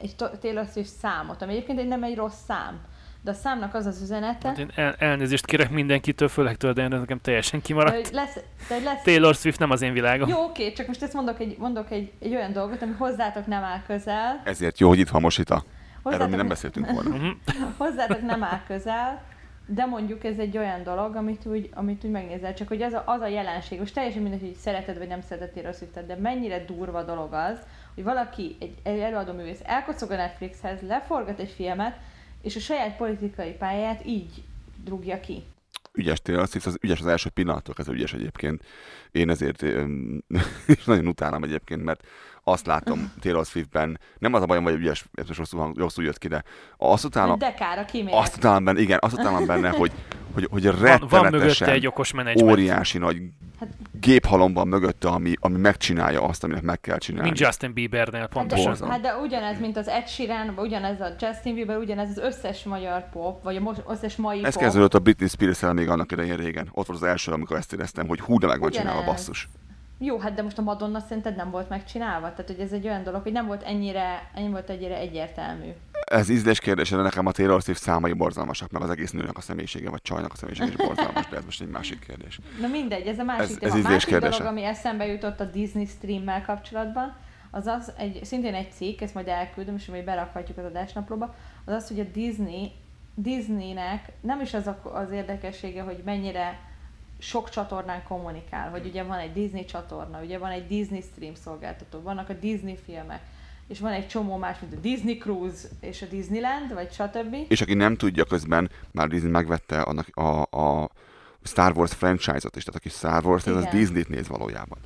egy 0.01 0.15
Taylor 0.15 0.65
Swift 0.65 0.89
számot, 0.89 1.41
ami 1.41 1.51
egyébként 1.51 1.79
egy, 1.79 1.87
nem 1.87 2.03
egy 2.03 2.15
rossz 2.15 2.43
szám, 2.45 2.85
de 3.21 3.31
a 3.31 3.33
számnak 3.33 3.73
az 3.73 3.85
az 3.85 4.01
üzenete, 4.01 4.47
Hát 4.47 4.57
én 4.57 4.71
el, 4.75 4.95
elnézést 4.99 5.45
kérek 5.45 5.69
mindenkitől, 5.69 6.27
főleg 6.27 6.55
tőled, 6.55 6.75
de 6.75 6.81
én 6.81 6.87
nekem 6.87 7.19
teljesen 7.21 7.59
de 7.59 7.65
kimaradt. 7.65 7.95
hogy 7.95 8.09
lesz, 8.11 8.35
de 8.67 8.73
hogy 8.75 8.83
lesz 8.83 9.01
Taylor 9.03 9.35
Swift 9.35 9.59
nem 9.59 9.71
az 9.71 9.81
én 9.81 9.93
világom. 9.93 10.29
jó, 10.29 10.43
oké, 10.43 10.73
csak 10.73 10.87
most 10.87 11.03
ezt 11.03 11.13
mondok 11.13 11.39
egy, 11.39 11.57
mondok 11.57 11.91
egy, 11.91 12.11
egy 12.19 12.35
olyan 12.35 12.51
dolgot, 12.53 12.81
ami 12.81 12.93
hozzátok 12.97 13.45
nem 13.45 13.63
áll 13.63 13.81
közel, 13.87 14.41
Ezért 14.43 14.79
jó, 14.79 14.87
hogy 14.87 14.99
itt 14.99 15.09
van 15.09 15.21
Mosita. 15.21 15.63
Erről 16.03 16.27
mi 16.27 16.35
hozzátok 16.35 16.35
nem 16.37 16.47
beszéltünk 16.47 16.91
volna. 16.91 17.09
Mhm. 17.09 17.27
hozzátok 17.77 18.21
nem 18.21 18.43
áll 18.43 18.61
közel, 18.67 19.21
de 19.65 19.85
mondjuk 19.85 20.23
ez 20.23 20.37
egy 20.37 20.57
olyan 20.57 20.83
dolog, 20.83 21.15
amit 21.15 21.45
úgy, 21.45 21.69
amit 21.73 22.03
úgy 22.03 22.11
megnézel, 22.11 22.53
csak 22.53 22.67
hogy 22.67 22.81
az 22.81 22.93
a, 22.93 23.03
az 23.05 23.21
a 23.21 23.27
jelenség, 23.27 23.79
most 23.79 23.93
teljesen 23.93 24.21
mindegy, 24.21 24.39
hogy 24.39 24.55
szereted 24.55 24.97
vagy 24.97 25.07
nem 25.07 25.21
szereted 25.21 25.49
Taylor 25.53 25.73
Swiftet, 25.73 26.05
de 26.05 26.15
mennyire 26.15 26.65
durva 26.65 27.03
dolog 27.03 27.33
az, 27.33 27.57
hogy 27.95 28.03
valaki, 28.03 28.55
egy, 28.59 28.73
egy 28.83 28.99
előadó 28.99 29.33
művész 29.33 29.61
elkocog 29.63 30.11
a 30.11 30.15
Netflixhez, 30.15 30.79
leforgat 30.87 31.39
egy 31.39 31.49
filmet, 31.55 31.95
és 32.47 32.55
a 32.55 32.59
saját 32.59 32.97
politikai 32.97 33.51
pályáját 33.51 34.05
így 34.05 34.43
drugja 34.83 35.19
ki. 35.19 35.43
Ügyes 35.93 36.21
Taylor 36.21 36.47
Swift, 36.47 36.65
az 36.65 36.77
ügyes 36.81 36.99
az 36.99 37.07
első 37.07 37.29
pillanattól 37.29 37.73
kezdve 37.73 37.95
ügyes 37.95 38.13
egyébként. 38.13 38.63
Én 39.11 39.29
ezért 39.29 39.61
és 40.75 40.83
nagyon 40.85 41.07
utálom 41.07 41.43
egyébként, 41.43 41.83
mert 41.83 42.07
azt 42.47 42.65
látom 42.65 43.11
Taylor 43.21 43.45
Swiftben, 43.45 43.99
nem 44.17 44.33
az 44.33 44.41
a 44.41 44.45
bajom, 44.45 44.63
hogy 44.63 44.73
ügyes, 44.73 45.05
ez 45.13 45.27
most 45.27 45.39
rosszul, 45.39 45.59
hang- 45.59 45.77
rosszul 45.77 46.03
jött 46.03 46.17
ki, 46.17 46.27
de 46.27 46.43
azt 46.77 47.03
utálom, 47.05 47.37
Dekára 47.39 47.85
kimér. 47.85 48.13
azt 48.13 48.35
utálom 48.35 48.63
benne, 48.63 48.79
igen, 48.79 48.97
azt 49.01 49.13
utálom 49.13 49.45
benne, 49.45 49.69
hogy, 49.69 49.91
hogy, 50.33 50.47
hogy 50.51 50.63
Van, 50.63 50.73
van 50.81 50.99
mögötte 50.99 51.21
rettenetesen 51.21 51.69
egy 51.69 51.87
okos 51.87 52.13
menedzsment. 52.13 52.51
óriási 52.51 52.97
nagy 52.97 53.17
Hát- 53.59 53.69
géphalom 53.99 54.53
van 54.53 54.67
mögötte, 54.67 55.07
ami, 55.07 55.33
ami 55.39 55.57
megcsinálja 55.57 56.21
azt, 56.23 56.43
aminek 56.43 56.63
meg 56.63 56.79
kell 56.81 56.97
csinálni. 56.97 57.27
Mint 57.27 57.39
Justin 57.39 57.73
Biebernél 57.73 58.19
Hát 58.19 58.29
pontosan. 58.29 58.63
de, 58.63 58.69
Borzalom. 58.69 58.91
hát 58.93 59.01
de 59.01 59.15
ugyanez, 59.15 59.59
mint 59.59 59.77
az 59.77 59.87
Ed 59.87 60.07
Sheeran, 60.07 60.53
vagy 60.55 60.65
ugyanez 60.65 61.01
a 61.01 61.15
Justin 61.19 61.53
Bieber, 61.53 61.77
ugyanez 61.77 62.09
az 62.09 62.17
összes 62.17 62.63
magyar 62.63 63.09
pop, 63.09 63.43
vagy 63.43 63.55
a 63.55 63.59
most, 63.59 63.83
összes 63.87 64.15
mai 64.15 64.43
Ez 64.43 64.53
pop. 64.53 64.61
kezdődött 64.63 64.93
a 64.93 64.99
Britney 64.99 65.27
spears 65.27 65.61
még 65.73 65.89
annak 65.89 66.11
idején 66.11 66.35
régen. 66.35 66.69
Ott 66.71 66.85
volt 66.87 67.01
az 67.01 67.07
első, 67.07 67.31
amikor 67.31 67.57
ezt 67.57 67.73
éreztem, 67.73 68.07
hogy 68.07 68.19
hú, 68.19 68.39
de 68.39 68.47
meg 68.47 68.59
van 68.59 68.67
Ugyanez. 68.69 68.87
csinálva 68.87 69.11
basszus. 69.11 69.49
Jó, 69.99 70.17
hát 70.19 70.33
de 70.33 70.41
most 70.41 70.57
a 70.57 70.61
Madonna 70.61 70.99
szerinted 70.99 71.35
nem 71.35 71.49
volt 71.49 71.69
megcsinálva? 71.69 72.29
Tehát, 72.29 72.47
hogy 72.47 72.59
ez 72.59 72.71
egy 72.71 72.87
olyan 72.87 73.03
dolog, 73.03 73.21
hogy 73.21 73.31
nem 73.31 73.45
volt 73.45 73.63
ennyire, 73.63 74.29
ennyi 74.35 74.49
volt 74.49 74.69
ennyire 74.69 74.97
egyértelmű. 74.97 75.69
Ez 75.91 76.29
ízlés 76.29 76.59
kérdése, 76.59 76.95
de 76.95 77.01
nekem 77.01 77.25
a 77.25 77.31
Taylor 77.31 77.61
Swift 77.61 77.81
számai 77.81 78.13
borzalmasak, 78.13 78.71
meg 78.71 78.81
az 78.81 78.89
egész 78.89 79.11
nőnek 79.11 79.37
a 79.37 79.41
személyisége, 79.41 79.89
vagy 79.89 80.01
csajnak 80.01 80.31
a 80.33 80.35
személyisége 80.35 80.69
is 80.69 80.75
borzalmas, 80.75 81.27
de 81.27 81.37
ez 81.37 81.45
most 81.45 81.61
egy 81.61 81.67
másik 81.69 81.99
kérdés. 81.99 82.39
Na 82.61 82.67
mindegy, 82.67 83.07
ez 83.07 83.19
a 83.19 83.23
másik 83.23 83.41
Ez- 83.41 83.57
téma. 83.57 83.71
ez 83.71 83.77
ízlés 83.77 83.91
másik 83.93 84.09
kérdése. 84.09 84.37
dolog, 84.37 84.51
ami 84.53 84.63
eszembe 84.63 85.05
jutott 85.05 85.39
a 85.39 85.45
Disney 85.45 85.85
streammel 85.85 86.41
kapcsolatban, 86.45 87.15
az 87.51 87.65
az, 87.65 87.91
egy, 87.97 88.25
szintén 88.25 88.53
egy 88.53 88.71
cikk, 88.71 89.01
ezt 89.01 89.13
majd 89.13 89.27
elküldöm, 89.27 89.75
és 89.75 89.85
majd 89.85 90.03
berakhatjuk 90.03 90.57
az 90.57 90.65
adásnaplóba, 90.65 91.35
az 91.65 91.73
az, 91.73 91.87
hogy 91.87 91.99
a 91.99 92.03
Disney, 92.13 92.71
Disneynek 93.15 94.11
nem 94.21 94.41
is 94.41 94.53
az 94.53 94.67
a, 94.67 94.79
az 94.83 95.11
érdekessége, 95.11 95.81
hogy 95.81 96.01
mennyire 96.05 96.59
sok 97.19 97.49
csatornán 97.49 98.03
kommunikál, 98.03 98.69
hogy 98.69 98.85
ugye 98.85 99.03
van 99.03 99.17
egy 99.17 99.33
Disney 99.33 99.65
csatorna, 99.65 100.21
ugye 100.21 100.37
van 100.37 100.51
egy 100.51 100.67
Disney 100.67 101.01
stream 101.01 101.33
szolgáltató, 101.35 102.01
vannak 102.01 102.29
a 102.29 102.33
Disney 102.33 102.77
filmek, 102.85 103.21
és 103.67 103.79
van 103.79 103.91
egy 103.91 104.07
csomó 104.07 104.37
más, 104.37 104.57
mint 104.59 104.73
a 104.73 104.79
Disney 104.79 105.17
Cruise 105.17 105.67
és 105.81 106.01
a 106.01 106.05
Disneyland, 106.05 106.73
vagy 106.73 106.91
stb. 106.91 107.35
És 107.47 107.61
aki 107.61 107.73
nem 107.73 107.95
tudja 107.97 108.25
közben, 108.25 108.69
már 108.91 109.07
Disney 109.07 109.31
megvette 109.31 109.81
annak 109.81 110.07
a, 110.17 110.41
a 110.41 110.89
Star 111.43 111.77
Wars 111.77 111.93
franchise-ot 111.93 112.55
is, 112.55 112.63
tehát 112.63 112.75
aki 112.79 112.89
Star 112.89 113.25
Wars, 113.25 113.45
ez 113.45 113.55
az 113.55 113.61
Igen. 113.61 113.75
Disney-t 113.75 114.09
néz 114.09 114.27
valójában. 114.27 114.77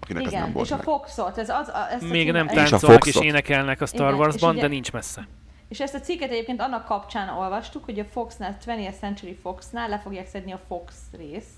Akinek 0.00 0.24
ez 0.26 0.32
nem 0.32 0.40
Igen, 0.40 0.52
volt 0.52 0.66
és 0.66 0.72
a 0.72 0.76
meg. 0.76 0.84
Foxot, 0.84 1.38
ez 1.38 1.48
az, 1.48 1.68
a, 1.68 1.90
ezt 1.92 2.02
a 2.02 2.06
Még 2.06 2.22
cím- 2.22 2.32
nem 2.32 2.46
És 2.46 2.52
a 2.52 2.54
táncolnak 2.54 3.06
és 3.06 3.12
Foxot. 3.12 3.24
énekelnek 3.30 3.80
a 3.80 3.86
Star 3.86 4.00
Igen, 4.00 4.12
és 4.14 4.18
Warsban, 4.20 4.50
ugye- 4.52 4.60
de 4.60 4.68
nincs 4.68 4.92
messze. 4.92 5.28
És 5.68 5.80
ezt 5.80 5.94
a 5.94 6.00
cikket 6.00 6.30
egyébként 6.30 6.60
annak 6.60 6.84
kapcsán 6.84 7.28
olvastuk, 7.28 7.84
hogy 7.84 7.98
a 7.98 8.04
Foxnál, 8.04 8.56
20th 8.66 8.98
Century 9.00 9.38
Foxnál 9.42 9.88
le 9.88 9.98
fogják 9.98 10.26
szedni 10.26 10.52
a 10.52 10.60
Fox 10.68 10.94
részt, 11.18 11.48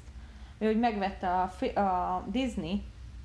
mert 0.62 0.74
hogy 0.74 0.82
megvette 0.82 1.28
a, 1.28 1.48
fi- 1.48 1.76
a 1.76 2.24
Disney, 2.26 2.82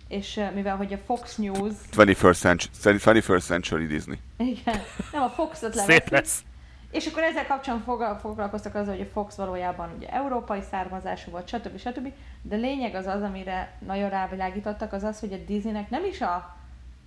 és 0.07 0.41
mivel 0.53 0.75
hogy 0.75 0.93
a 0.93 0.97
Fox 0.97 1.35
News, 1.35 1.73
21st 1.91 2.67
century, 2.71 3.21
21st 3.21 3.43
century 3.43 3.85
Disney. 3.85 4.19
igen, 4.37 4.79
nem 5.11 5.21
a 5.21 5.29
Foxot 5.29 5.75
lesz. 5.75 6.43
és 6.91 7.07
akkor 7.07 7.23
ezzel 7.23 7.47
kapcsán 7.47 7.79
fogal- 7.79 8.19
foglalkoztak 8.19 8.75
azzal, 8.75 8.95
hogy 8.95 9.07
a 9.09 9.11
Fox 9.11 9.35
valójában 9.35 9.89
ugye 9.97 10.07
európai 10.09 10.61
származású 10.71 11.31
volt, 11.31 11.47
stb. 11.47 11.77
stb. 11.77 12.13
De 12.41 12.55
lényeg 12.55 12.95
az 12.95 13.05
az, 13.05 13.21
amire 13.21 13.77
nagyon 13.85 14.09
rávilágítottak, 14.09 14.93
az 14.93 15.03
az, 15.03 15.19
hogy 15.19 15.33
a 15.33 15.37
Disneynek 15.47 15.89
nem 15.89 16.05
is 16.05 16.21
a 16.21 16.55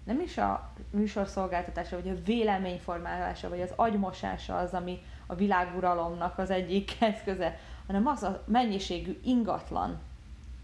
nem 0.04 0.20
is 0.20 0.38
a 0.38 0.72
műsorszolgáltatása, 0.90 1.96
vagy 2.02 2.08
a 2.08 2.22
véleményformálása, 2.24 3.48
vagy 3.48 3.60
az 3.60 3.72
agymosása 3.76 4.56
az, 4.56 4.72
ami 4.72 4.98
a 5.26 5.34
világuralomnak 5.34 6.38
az 6.38 6.50
egyik 6.50 6.92
eszköze, 7.00 7.58
hanem 7.86 8.06
az 8.06 8.22
a 8.22 8.44
mennyiségű 8.46 9.18
ingatlan, 9.24 9.98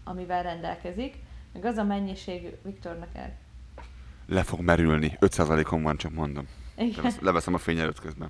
amivel 0.09 0.43
rendelkezik, 0.43 1.15
meg 1.53 1.65
az 1.65 1.77
a 1.77 1.83
mennyiségű, 1.83 2.49
Viktornak 2.63 3.09
el. 3.13 3.35
Le 4.27 4.43
fog 4.43 4.59
merülni. 4.59 5.17
5%-on 5.21 5.83
van, 5.83 5.97
csak 5.97 6.11
mondom. 6.11 6.47
Igen. 6.77 6.93
Levesz- 6.95 7.21
Leveszem 7.21 7.53
a 7.53 7.57
fény 7.57 7.79
előtt 7.79 7.99
közben. 7.99 8.29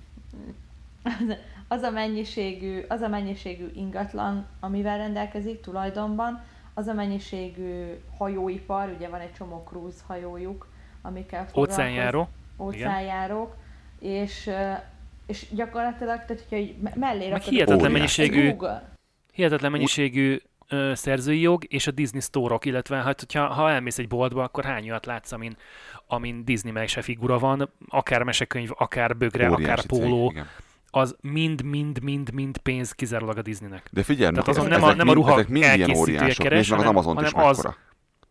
az 1.67 1.81
a 1.81 1.89
mennyiségű, 1.91 2.81
az 2.87 3.01
a 3.01 3.07
mennyiségű 3.07 3.67
ingatlan, 3.73 4.45
amivel 4.59 4.97
rendelkezik 4.97 5.61
tulajdonban, 5.61 6.41
az 6.73 6.87
a 6.87 6.93
mennyiségű 6.93 7.85
hajóipar, 8.17 8.89
ugye 8.95 9.09
van 9.09 9.19
egy 9.19 9.33
csomó 9.33 9.63
cruise 9.67 9.97
hajójuk, 10.07 10.67
amikkel 11.01 11.45
foglalkoz- 11.47 11.77
Óceánjáró. 11.77 12.27
óceánjárók, 12.57 13.55
és, 13.99 14.49
és 15.25 15.45
gyakorlatilag, 15.51 16.25
tehát 16.25 16.45
hogyha 16.49 16.89
mellé 16.95 17.29
Meg 17.29 17.41
hihetetlen 17.41 17.91
mennyiségű, 17.91 18.55
hihetetlen 19.33 19.71
mennyiségű 19.71 20.39
ö, 20.69 20.91
szerzői 20.95 21.39
jog, 21.41 21.63
és 21.67 21.87
a 21.87 21.91
Disney 21.91 22.21
Store-ok, 22.21 22.65
illetve 22.65 22.95
hát, 22.97 23.19
hogyha, 23.19 23.45
ha 23.47 23.69
elmész 23.71 23.97
egy 23.97 24.07
boltba, 24.07 24.43
akkor 24.43 24.63
hány 24.63 24.89
olyat 24.89 25.05
látsz, 25.05 25.31
amin, 25.31 25.57
amin 26.07 26.45
Disney 26.45 26.71
mese 26.71 27.01
figura 27.01 27.39
van, 27.39 27.69
akár 27.89 28.23
mesekönyv, 28.23 28.69
akár 28.77 29.17
bögre, 29.17 29.45
akár 29.47 29.59
Óriási 29.59 29.87
cég, 29.87 29.99
póló, 29.99 30.29
igen. 30.29 30.47
az 30.89 31.15
mind-mind-mind-mind 31.21 32.57
pénz 32.57 32.91
kizárólag 32.91 33.37
a 33.37 33.41
Disneynek. 33.41 33.87
De 33.91 34.03
figyelj, 34.03 34.31
Tehát 34.31 34.47
ezek, 34.47 34.61
azon 34.63 34.71
nem 34.71 34.83
a- 34.83 34.85
ezek 34.85 34.97
nem 34.97 35.09
a 35.09 35.13
ruha 35.13 35.31
ezek 35.33 35.47
mind 35.47 35.63
ilyen 35.75 35.95
óriások. 35.95 36.43
keres, 36.43 36.69
meg 36.69 36.79
az 36.79 36.85
Amazon 36.85 37.23
is 37.23 37.31
hanem 37.31 37.49
az- 37.49 37.57
mekkora. 37.57 37.77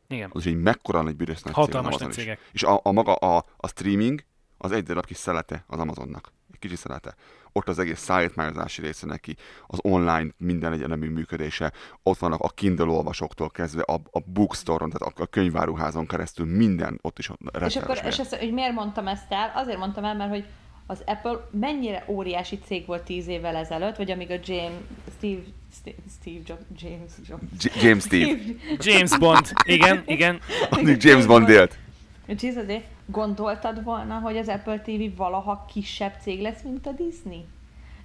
Igen. 0.09 0.31
Az 0.33 0.47
is 0.47 0.53
egy 0.53 0.61
mekkora 0.61 1.03
nagy 1.03 1.17
büdös 1.17 1.43
nagy 1.43 1.55
cég 1.55 1.65
Hatalmas 1.65 1.89
Amazon 1.89 2.09
nagy 2.09 2.17
is. 2.17 2.23
cégek. 2.23 2.41
És 2.53 2.63
a, 2.63 2.81
a 2.83 2.93
maga 2.93 3.15
a, 3.15 3.45
a 3.57 3.69
streaming 3.69 4.25
az 4.59 4.73
egy 4.73 4.83
darab 4.83 5.07
kis 5.07 5.17
szelete 5.17 5.65
az 5.67 5.79
Amazonnak. 5.79 6.33
Kicsi 6.67 6.79
szelete. 6.79 7.15
Ott 7.53 7.69
az 7.69 7.79
egész 7.79 8.01
szállítmányozási 8.01 8.83
része 8.83 9.07
neki, 9.07 9.37
az 9.67 9.79
online 9.83 10.29
minden 10.37 10.73
egyenemű 10.73 11.09
működése, 11.09 11.73
ott 12.03 12.19
vannak 12.19 12.41
a 12.41 12.49
Kindle 12.49 12.87
olvasóktól 12.87 13.51
kezdve 13.51 13.83
a, 13.83 13.95
a 14.11 14.21
bookstore-on, 14.25 14.91
tehát 14.91 15.17
a, 15.19 15.23
a 15.23 15.27
könyváruházon 15.27 16.07
keresztül 16.07 16.47
minden 16.47 16.99
ott 17.03 17.19
is 17.19 17.31
És 17.67 17.77
akkor, 17.77 18.01
és 18.05 18.19
ezt, 18.19 18.35
hogy 18.35 18.53
miért 18.53 18.73
mondtam 18.73 19.07
ezt 19.07 19.33
el? 19.33 19.53
Azért 19.55 19.79
mondtam 19.79 20.05
el, 20.05 20.15
mert 20.15 20.31
hogy 20.31 20.45
az 20.87 21.03
Apple 21.07 21.49
mennyire 21.51 22.05
óriási 22.09 22.59
cég 22.59 22.87
volt 22.87 23.03
tíz 23.03 23.27
évvel 23.27 23.57
ezelőtt, 23.57 23.97
vagy 23.97 24.11
amíg 24.11 24.31
a 24.31 24.39
James, 24.45 24.79
Steve, 25.17 25.43
Steve, 25.75 25.97
Steve 26.21 26.41
Jobs, 26.47 26.63
James 26.77 27.13
Jobs. 27.29 27.83
James 27.83 28.03
Steve. 28.03 28.39
James 28.79 29.19
Bond, 29.19 29.53
igen, 29.65 30.03
igen. 30.07 30.41
Addig 30.71 31.03
James 31.03 31.27
Bond 31.27 31.49
élt. 31.49 31.79
Jesus, 32.27 32.65
gondoltad 33.07 33.83
volna, 33.85 34.19
hogy 34.19 34.37
az 34.37 34.49
Apple 34.49 34.81
TV 34.81 35.17
valaha 35.17 35.65
kisebb 35.73 36.15
cég 36.21 36.41
lesz, 36.41 36.63
mint 36.63 36.87
a 36.87 36.93
Disney? 36.93 37.45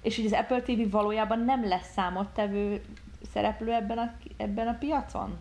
És 0.02 0.16
hogy 0.16 0.24
az 0.26 0.32
Apple 0.32 0.62
TV 0.62 0.90
valójában 0.90 1.44
nem 1.44 1.68
lesz 1.68 1.92
számottevő 1.92 2.80
szereplő 3.32 3.72
ebben 3.72 3.98
a, 3.98 4.14
ebben 4.36 4.68
a 4.68 4.76
piacon? 4.78 5.36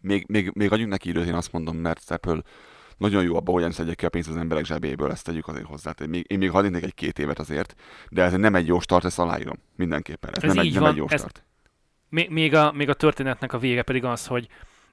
Még, 0.00 0.24
még, 0.28 0.50
még 0.54 0.72
adjunk 0.72 0.90
neki 0.90 1.08
időt, 1.08 1.26
én 1.26 1.34
azt 1.34 1.52
mondom, 1.52 1.76
mert 1.76 1.98
az 1.98 2.10
Apple 2.10 2.42
nagyon 2.96 3.22
jó 3.22 3.36
abban, 3.36 3.54
hogyan 3.54 3.70
szedjek 3.70 3.96
ki 3.96 4.04
a 4.04 4.08
pénzt 4.08 4.28
az 4.28 4.36
emberek 4.36 4.64
zsebéből, 4.64 5.10
ezt 5.10 5.24
tegyük 5.24 5.48
azért 5.48 5.66
hozzá. 5.66 5.92
Tehát 5.92 6.12
még, 6.12 6.24
én 6.28 6.38
még 6.38 6.50
hadd 6.50 6.74
egy 6.74 6.94
két 6.94 7.18
évet 7.18 7.38
azért, 7.38 7.74
de 8.10 8.22
ez 8.22 8.32
nem 8.32 8.54
egy 8.54 8.66
jó 8.66 8.80
start, 8.80 9.04
ezt 9.04 9.18
aláírom. 9.18 9.56
Mindenképpen. 9.76 10.30
Ez, 10.34 10.42
Ez 10.42 10.54
nem, 10.54 10.64
így 10.64 10.68
egy, 10.68 10.74
nem 10.74 10.82
van, 10.82 10.92
egy 10.92 10.96
jó 10.98 11.06
ez- 11.08 11.20
start. 11.20 11.44
Még, 12.08 12.30
még, 12.30 12.54
a, 12.54 12.72
még 12.72 12.88
a 12.88 12.94
történetnek 12.94 13.52
a 13.52 13.58
vége 13.58 13.82
pedig 13.82 14.04
az, 14.04 14.26
hogy 14.26 14.48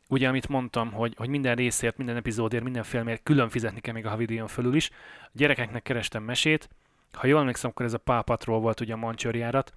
ugye 0.09 0.27
amit 0.27 0.47
mondtam, 0.47 0.91
hogy, 0.91 1.13
hogy 1.17 1.29
minden 1.29 1.55
részért, 1.55 1.97
minden 1.97 2.15
epizódért, 2.15 2.63
minden 2.63 2.83
filmért 2.83 3.23
külön 3.23 3.49
fizetni 3.49 3.79
kell 3.79 3.93
még 3.93 4.05
a 4.05 4.09
havidíjon 4.09 4.47
fölül 4.47 4.75
is. 4.75 4.89
A 5.21 5.29
gyerekeknek 5.31 5.83
kerestem 5.83 6.23
mesét, 6.23 6.69
ha 7.11 7.27
jól 7.27 7.39
emlékszem, 7.39 7.69
akkor 7.69 7.85
ez 7.85 7.93
a 7.93 7.97
Paw 7.97 8.21
Patrol 8.21 8.59
volt 8.59 8.79
ugye 8.79 8.93
a 8.93 8.97
Mancsőr 8.97 9.35
járat, 9.35 9.73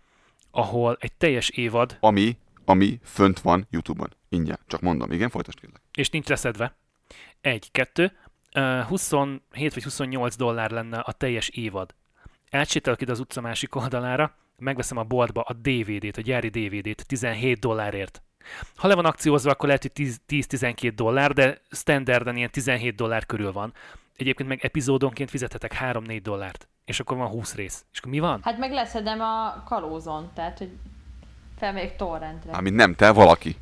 ahol 0.51 0.97
egy 1.01 1.13
teljes 1.13 1.49
évad, 1.49 1.97
Ami, 2.01 2.37
ami 2.65 3.01
fönt 3.03 3.41
van 3.41 3.67
YouTube-on. 3.71 4.13
Ingyen. 4.29 4.59
Csak 4.67 4.81
mondom, 4.81 5.13
igen, 5.13 5.31
folytasd 5.31 5.61
kérlek. 5.61 5.81
és 5.95 6.11
nincs 6.11 6.27
leszedve. 6.29 6.77
Egy, 7.41 7.71
kettő, 7.73 8.13
ö, 8.55 8.81
27 8.89 9.75
vagy 9.75 9.83
28 9.83 10.37
dollár 10.37 10.71
lenne 10.71 10.99
a 10.99 11.13
teljes 11.13 11.49
évad. 11.49 11.95
Átsétálok 12.51 13.01
ide 13.01 13.13
az 13.13 13.21
utca 13.21 13.41
másik 13.41 13.75
oldalára, 13.75 14.35
megveszem 14.59 14.97
a 14.97 15.03
boltba 15.05 15.41
a 15.41 15.53
DVD-t, 15.53 16.17
a 16.17 16.21
gyári 16.21 16.49
DVD-t 16.49 17.07
17 17.07 17.59
dollárért. 17.59 18.23
Ha 18.77 18.89
le 18.89 18.95
van 18.95 19.05
akciózva, 19.05 19.51
akkor 19.51 19.67
lehet, 19.67 19.83
hogy 19.83 19.93
10 19.93 20.21
10-12 20.29 20.93
dollár, 20.95 21.33
de 21.33 21.61
standarden 21.71 22.37
ilyen 22.37 22.51
17 22.51 22.95
dollár 22.95 23.27
körül 23.27 23.53
van. 23.53 23.73
Egyébként 24.17 24.49
meg 24.49 24.65
epizódonként 24.65 25.31
fizethetek 25.31 25.79
3-4 25.81 26.21
dollárt. 26.23 26.69
És 26.85 27.01
akkor 27.01 27.17
van 27.17 27.29
20 27.29 27.55
rész. 27.55 27.85
És 27.93 27.99
akkor 27.99 28.11
mi 28.11 28.19
van? 28.19 28.41
Hát 28.43 28.59
meg 28.59 28.73
leszedem 28.73 29.21
a 29.21 29.63
kalózon, 29.65 30.31
tehát 30.35 30.59
hogy 30.59 30.71
felmegyek 31.59 31.97
torrentre. 31.97 32.53
Ami 32.53 32.71
nem 32.71 32.95
te, 32.95 33.11
valaki. 33.11 33.57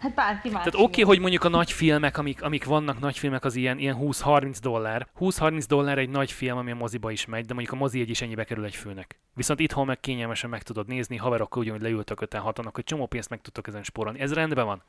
Hát 0.00 0.14
bárki 0.14 0.50
más. 0.50 0.64
Tehát 0.64 0.74
oké, 0.74 0.82
okay, 0.82 1.04
hogy 1.04 1.20
mondjuk 1.20 1.44
a 1.44 1.48
nagy 1.48 1.72
filmek, 1.72 2.18
amik, 2.18 2.42
amik 2.42 2.64
vannak 2.64 3.00
nagy 3.00 3.18
filmek, 3.18 3.44
az 3.44 3.54
ilyen, 3.54 3.78
ilyen 3.78 3.96
20-30 4.00 4.56
dollár. 4.60 5.08
20-30 5.20 5.64
dollár 5.68 5.98
egy 5.98 6.08
nagy 6.08 6.32
film, 6.32 6.56
ami 6.56 6.70
a 6.70 6.74
moziba 6.74 7.10
is 7.10 7.26
megy, 7.26 7.44
de 7.44 7.54
mondjuk 7.54 7.74
a 7.74 7.78
mozi 7.78 8.00
egy 8.00 8.10
is 8.10 8.20
ennyibe 8.20 8.44
kerül 8.44 8.64
egy 8.64 8.76
főnek. 8.76 9.20
Viszont 9.34 9.60
itthon 9.60 9.86
meg 9.86 10.00
kényelmesen 10.00 10.50
meg 10.50 10.62
tudod 10.62 10.86
nézni, 10.86 11.16
haverokkal 11.16 11.62
ugyanúgy 11.62 11.80
leültök 11.80 12.20
öten 12.20 12.40
hatanak, 12.40 12.74
hogy 12.74 12.84
csomó 12.84 13.06
pénzt 13.06 13.28
meg 13.28 13.40
tudtok 13.40 13.66
ezen 13.66 13.82
spórolni. 13.82 14.20
Ez 14.20 14.32
rendben 14.32 14.66
van. 14.66 14.82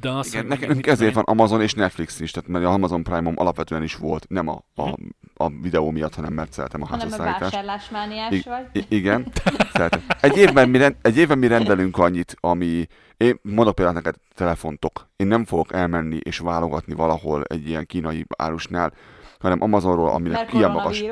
De 0.00 0.10
az, 0.10 0.26
Igen, 0.26 0.46
hogy 0.48 0.58
nekünk 0.58 0.86
ezért 0.86 1.14
van 1.14 1.24
Amazon 1.24 1.62
és 1.62 1.74
Netflix 1.74 2.20
is, 2.20 2.30
tehát 2.30 2.48
mert 2.48 2.64
a 2.64 2.72
Amazon 2.72 3.02
Prime-om 3.02 3.34
alapvetően 3.36 3.82
is 3.82 3.96
volt, 3.96 4.28
nem 4.28 4.48
a, 4.48 4.64
a, 4.74 4.94
a 5.40 5.50
videó 5.62 5.90
miatt, 5.90 6.14
hanem 6.14 6.32
mert 6.32 6.52
szeretem 6.52 6.82
a 6.82 6.86
Hanem 6.86 7.06
a 7.06 7.10
házasszállítást. 7.10 7.52
vásárlásmániás 7.52 8.32
I- 8.32 8.42
vagy. 8.46 8.66
I- 8.72 8.96
igen, 8.96 9.32
szeretem. 9.72 10.02
Egy 10.20 10.36
évben, 10.36 10.68
mi 10.68 10.78
rend, 10.78 10.96
egy 11.02 11.16
évben 11.16 11.38
mi 11.38 11.46
rendelünk 11.46 11.98
annyit, 11.98 12.36
ami... 12.40 12.86
Én 13.16 13.38
mondok 13.42 13.74
például 13.74 13.96
neked 13.96 14.14
telefontok. 14.34 15.08
Én 15.16 15.26
nem 15.26 15.44
fogok 15.44 15.72
elmenni 15.72 16.16
és 16.22 16.38
válogatni 16.38 16.94
valahol 16.94 17.42
egy 17.42 17.68
ilyen 17.68 17.86
kínai 17.86 18.26
árusnál, 18.36 18.92
hanem 19.38 19.62
Amazonról, 19.62 20.08
aminek 20.10 20.52
ilyen 20.52 20.70
magas, 20.70 21.04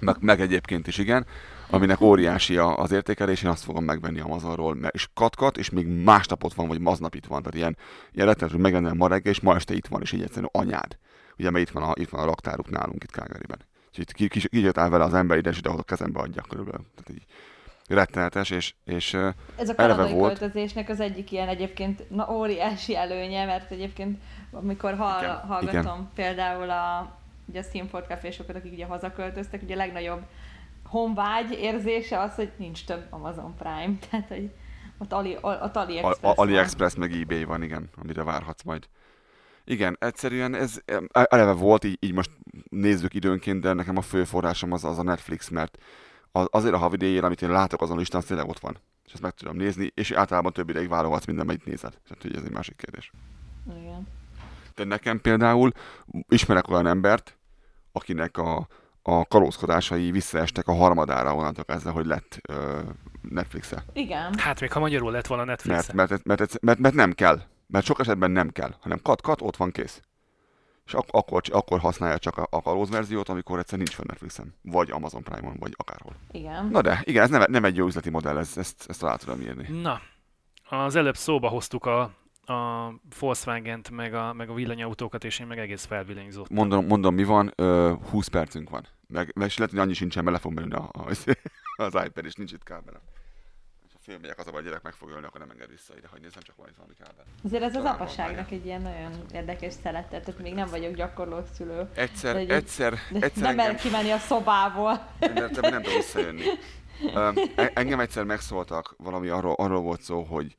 meg, 0.00 0.16
meg 0.20 0.40
egyébként 0.40 0.86
is 0.86 0.98
igen, 0.98 1.26
aminek 1.70 2.00
óriási 2.10 2.56
az 2.56 2.92
értékelés, 2.92 3.42
én 3.42 3.50
azt 3.50 3.64
fogom 3.64 3.84
megvenni 3.84 4.20
Amazonról, 4.20 4.74
mert 4.74 4.94
és 4.94 5.08
katkat, 5.14 5.56
és 5.58 5.70
még 5.70 5.86
másnap 5.86 6.44
ott 6.44 6.54
van, 6.54 6.68
vagy 6.68 6.80
maznap 6.80 7.14
itt 7.14 7.26
van, 7.26 7.38
tehát 7.42 7.56
ilyen, 7.58 7.76
ilyen 8.12 8.26
rettenet, 8.26 8.52
hogy 8.52 8.62
megrendelem 8.62 8.96
ma 8.96 9.08
reggel, 9.08 9.32
és 9.32 9.40
ma 9.40 9.54
este 9.54 9.74
itt 9.74 9.86
van, 9.86 10.00
és 10.02 10.12
így 10.12 10.22
egyszerűen 10.22 10.50
anyád. 10.52 10.98
Ugye, 11.40 11.50
mert 11.50 11.68
itt 11.68 11.72
van 11.74 11.82
a, 11.82 11.92
itt 11.94 12.08
van 12.08 12.20
a 12.20 12.24
raktáruk 12.24 12.70
nálunk 12.70 13.02
itt 13.02 13.10
Calgaryben. 13.10 13.58
Úgyhogy 13.88 14.12
ki, 14.12 14.28
ki, 14.28 14.48
ki, 14.48 14.60
jött 14.60 14.74
vele 14.74 15.04
az 15.04 15.14
ember 15.14 15.38
ide, 15.38 15.50
és 15.50 15.58
ide 15.58 15.68
a 15.68 15.82
kezembe 15.82 16.20
adja 16.20 16.42
körülbelül. 16.42 16.86
Tehát 16.94 17.20
így 17.20 17.26
rettenetes, 17.88 18.50
és, 18.50 18.74
és 18.84 19.14
Ez 19.56 19.68
a 19.68 19.74
kanadai 19.74 20.12
volt. 20.12 20.38
költözésnek 20.38 20.88
az 20.88 21.00
egyik 21.00 21.32
ilyen 21.32 21.48
egyébként 21.48 22.10
na, 22.10 22.28
óriási 22.32 22.96
előnye, 22.96 23.44
mert 23.44 23.70
egyébként 23.70 24.20
amikor 24.50 24.94
hall, 24.94 25.22
Igen, 25.22 25.36
hallgatom 25.36 25.80
igen. 25.80 26.10
például 26.14 26.70
a, 26.70 27.16
ugye 27.44 27.60
a 27.60 27.62
Steamford 27.62 28.06
cafésokat, 28.06 28.56
akik 28.56 28.72
ugye 28.72 28.86
hazaköltöztek, 28.86 29.62
ugye 29.62 29.74
a 29.74 29.76
legnagyobb 29.76 30.22
honvágy 30.84 31.50
érzése 31.50 32.20
az, 32.20 32.34
hogy 32.34 32.52
nincs 32.56 32.84
több 32.84 33.06
Amazon 33.10 33.54
Prime, 33.56 33.94
tehát 34.10 34.28
hogy 34.28 34.50
ott, 34.98 35.12
Ali, 35.12 35.36
ott 35.40 35.76
a, 35.76 35.80
AliExpress 35.80 36.36
a, 36.36 36.40
AliExpress 36.40 36.94
meg 36.94 37.12
eBay 37.12 37.44
van, 37.44 37.62
igen, 37.62 37.90
amire 38.02 38.22
várhatsz 38.22 38.62
majd. 38.62 38.88
Igen, 39.70 39.96
egyszerűen 40.00 40.54
ez 40.54 40.80
em, 40.84 41.08
eleve 41.12 41.52
volt, 41.52 41.84
így, 41.84 41.96
így 42.00 42.12
most 42.12 42.30
nézzük 42.70 43.14
időnként, 43.14 43.60
de 43.60 43.72
nekem 43.72 43.96
a 43.96 44.00
fő 44.00 44.24
forrásom 44.24 44.72
az, 44.72 44.84
az 44.84 44.98
a 44.98 45.02
Netflix, 45.02 45.48
mert 45.48 45.78
az, 46.32 46.46
azért 46.50 46.74
a 46.74 46.78
havidéjére, 46.78 47.26
amit 47.26 47.42
én 47.42 47.50
látok 47.50 47.82
azon 47.82 47.96
a 47.96 47.98
listán, 47.98 48.20
az 48.20 48.26
tényleg 48.26 48.48
ott 48.48 48.58
van. 48.58 48.76
És 49.06 49.12
ezt 49.12 49.22
meg 49.22 49.32
tudom 49.32 49.56
nézni, 49.56 49.92
és 49.94 50.10
általában 50.10 50.52
több 50.52 50.68
ideig 50.68 50.88
válogatsz 50.88 51.24
minden, 51.24 51.48
amit 51.48 51.64
nézed. 51.64 51.90
Tehát, 51.90 52.22
hogy 52.22 52.36
ez 52.36 52.42
egy 52.44 52.50
másik 52.50 52.76
kérdés. 52.76 53.12
Igen. 53.80 54.08
De 54.74 54.84
nekem 54.84 55.20
például 55.20 55.72
ismerek 56.28 56.68
olyan 56.68 56.86
embert, 56.86 57.38
akinek 57.92 58.38
a, 58.38 58.68
a 59.02 59.24
kalózkodásai 59.24 60.10
visszaestek 60.10 60.68
a 60.68 60.74
harmadára 60.74 61.34
onnantól 61.34 61.64
kezdve, 61.64 61.90
hogy 61.90 62.06
lett 62.06 62.40
ö, 62.48 62.80
Netflix-e. 63.22 63.84
Igen. 63.92 64.38
Hát 64.38 64.60
még 64.60 64.72
ha 64.72 64.80
magyarul 64.80 65.12
lett 65.12 65.26
volna 65.26 65.44
netflix 65.44 65.92
Mert, 65.92 65.92
mert, 65.92 66.24
mert, 66.24 66.40
mert, 66.40 66.60
mert, 66.60 66.78
mert, 66.78 66.94
nem 66.94 67.12
kell. 67.12 67.40
Mert 67.70 67.84
sok 67.84 68.00
esetben 68.00 68.30
nem 68.30 68.50
kell, 68.50 68.74
hanem 68.80 69.02
kat-kat, 69.02 69.42
ott 69.42 69.56
van 69.56 69.70
kész. 69.70 70.02
És 70.86 70.94
ak- 70.94 71.10
akkor, 71.10 71.42
akkor 71.52 71.78
használja 71.80 72.18
csak 72.18 72.36
a, 72.38 72.46
a 72.50 72.62
kalóz 72.62 72.90
verziót, 72.90 73.28
amikor 73.28 73.58
egyszer 73.58 73.78
nincs 73.78 73.94
fenn 73.94 74.06
Netflixen, 74.08 74.54
vagy 74.62 74.90
Amazon 74.90 75.22
Prime-on, 75.22 75.56
vagy 75.58 75.74
akárhol. 75.76 76.12
Igen. 76.30 76.66
Na 76.66 76.80
de, 76.80 77.00
igen, 77.04 77.22
ez 77.22 77.30
nem, 77.30 77.44
nem 77.48 77.64
egy 77.64 77.76
jó 77.76 77.86
üzleti 77.86 78.10
modell, 78.10 78.38
ez, 78.38 78.56
ezt, 78.56 78.84
ezt 78.88 79.02
alá 79.02 79.16
tudom 79.16 79.40
írni. 79.40 79.80
Na, 79.82 80.00
az 80.68 80.94
előbb 80.96 81.16
szóba 81.16 81.48
hoztuk 81.48 81.86
a, 81.86 82.00
a 82.52 82.92
Volkswagen-t, 83.18 83.90
meg 83.90 84.14
a, 84.14 84.32
meg 84.32 84.48
a 84.50 84.54
villanyautókat, 84.54 85.24
és 85.24 85.38
én 85.38 85.46
meg 85.46 85.58
egész 85.58 85.84
felvillanyzottam. 85.84 86.56
Mondom, 86.56 86.86
mondom 86.86 87.14
mi 87.14 87.24
van, 87.24 87.52
ö, 87.56 87.92
20 88.10 88.28
percünk 88.28 88.70
van. 88.70 88.86
Meg, 89.06 89.32
meg 89.34 89.46
és 89.46 89.56
lehet, 89.56 89.72
hogy 89.72 89.82
annyi 89.82 89.92
sincsen, 89.94 90.24
mert 90.24 90.36
le 90.36 90.42
fog 90.42 90.52
menni 90.52 90.72
a, 90.74 90.88
a, 90.92 91.04
az 91.76 91.94
iPad, 92.04 92.24
és 92.24 92.34
nincs 92.34 92.52
itt 92.52 92.62
kábelem. 92.62 93.00
Ha 94.06 94.12
fölmegyek 94.12 94.38
az 94.38 94.46
a 94.46 94.60
gyerek 94.60 94.82
meg 94.82 94.92
fog 94.92 95.10
ölni, 95.10 95.26
akkor 95.26 95.40
nem 95.40 95.50
enged 95.50 95.68
vissza 95.70 95.96
ide, 95.96 96.08
hogy 96.10 96.20
nézzem, 96.20 96.42
csak 96.42 96.56
van 96.56 96.68
itt 96.68 96.76
valami 96.76 96.94
kábel. 96.98 97.24
Azért 97.44 97.62
ez 97.62 97.74
az 97.76 97.82
Talán 97.82 97.94
apasságnak 97.94 98.48
van 98.48 98.58
egy 98.58 98.66
ilyen 98.66 98.82
nagyon 98.82 99.12
érdekes 99.32 99.72
szelete, 99.82 100.20
tehát 100.20 100.38
még 100.40 100.54
nem 100.54 100.68
vagyok 100.68 100.94
gyakorló 100.94 101.40
szülő. 101.54 101.88
Egyszer, 101.94 102.32
De 102.34 102.38
egy- 102.40 102.50
egyszer, 102.50 102.92
De 103.10 103.20
egyszer 103.20 103.42
nem 103.42 103.58
engem, 103.58 103.76
kimenni 103.76 104.10
a 104.10 104.18
szobából. 104.18 105.06
mert 105.20 105.52
te 105.52 105.70
nem 105.70 105.82
tudok 105.82 105.96
visszajönni. 105.98 106.44
E- 107.56 107.70
engem 107.74 108.00
egyszer 108.00 108.24
megszóltak, 108.24 108.94
valami 108.98 109.28
arról, 109.28 109.54
arról 109.54 109.80
volt 109.80 110.02
szó, 110.02 110.22
hogy 110.22 110.56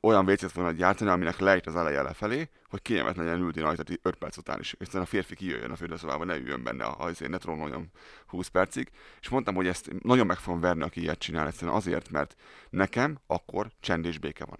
olyan 0.00 0.28
WC-t 0.28 0.52
volna 0.52 0.70
gyártani, 0.70 1.10
aminek 1.10 1.38
lejt 1.38 1.66
az 1.66 1.76
eleje 1.76 2.02
lefelé, 2.02 2.48
hogy 2.68 2.82
kényelmetlen 2.82 3.24
legyen 3.24 3.40
ülni 3.40 3.60
rajta 3.60 3.82
5 4.02 4.14
perc 4.16 4.36
után 4.36 4.58
is. 4.60 4.72
Egyszerűen 4.78 5.04
a 5.04 5.08
férfi 5.08 5.34
kijöjjön 5.34 5.70
a 5.70 5.76
fürdőszobába, 5.76 6.24
ne 6.24 6.36
üljön 6.36 6.62
benne, 6.62 6.84
a 6.84 7.04
azért 7.04 7.30
ne 7.30 7.38
trónoljon 7.38 7.90
20 8.26 8.48
percig. 8.48 8.90
És 9.20 9.28
mondtam, 9.28 9.54
hogy 9.54 9.66
ezt 9.66 10.02
nagyon 10.02 10.26
meg 10.26 10.36
fogom 10.36 10.60
verni, 10.60 10.82
aki 10.82 11.00
ilyet 11.00 11.18
csinál, 11.18 11.46
egyszerűen 11.46 11.76
azért, 11.76 12.10
mert 12.10 12.36
nekem 12.70 13.18
akkor 13.26 13.70
csend 13.80 14.04
és 14.04 14.18
béke 14.18 14.44
van. 14.44 14.58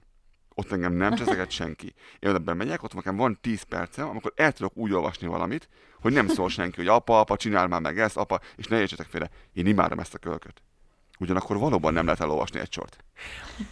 Ott 0.54 0.72
engem 0.72 0.92
nem 0.92 1.14
cseszeget 1.14 1.50
senki. 1.50 1.94
Én 2.18 2.30
oda 2.30 2.38
bemegyek, 2.38 2.82
ott 2.82 2.94
nekem 2.94 3.16
van 3.16 3.38
10 3.40 3.62
percem, 3.62 4.08
amikor 4.08 4.32
el 4.36 4.52
tudok 4.52 4.76
úgy 4.76 4.92
olvasni 4.92 5.26
valamit, 5.26 5.68
hogy 6.00 6.12
nem 6.12 6.28
szól 6.28 6.48
senki, 6.48 6.76
hogy 6.76 6.88
apa, 6.88 7.20
apa, 7.20 7.36
csinál 7.36 7.68
már 7.68 7.80
meg 7.80 7.98
ezt, 7.98 8.16
apa, 8.16 8.40
és 8.56 8.66
ne 8.66 8.80
értsetek 8.80 9.06
félre, 9.06 9.30
én 9.52 9.66
imádom 9.66 9.98
ezt 9.98 10.14
a 10.14 10.18
kölköt. 10.18 10.62
Ugyanakkor 11.18 11.58
valóban 11.58 11.92
nem 11.92 12.04
lehet 12.04 12.20
elolvasni 12.20 12.60
egy 12.60 12.72
sort. 12.72 13.04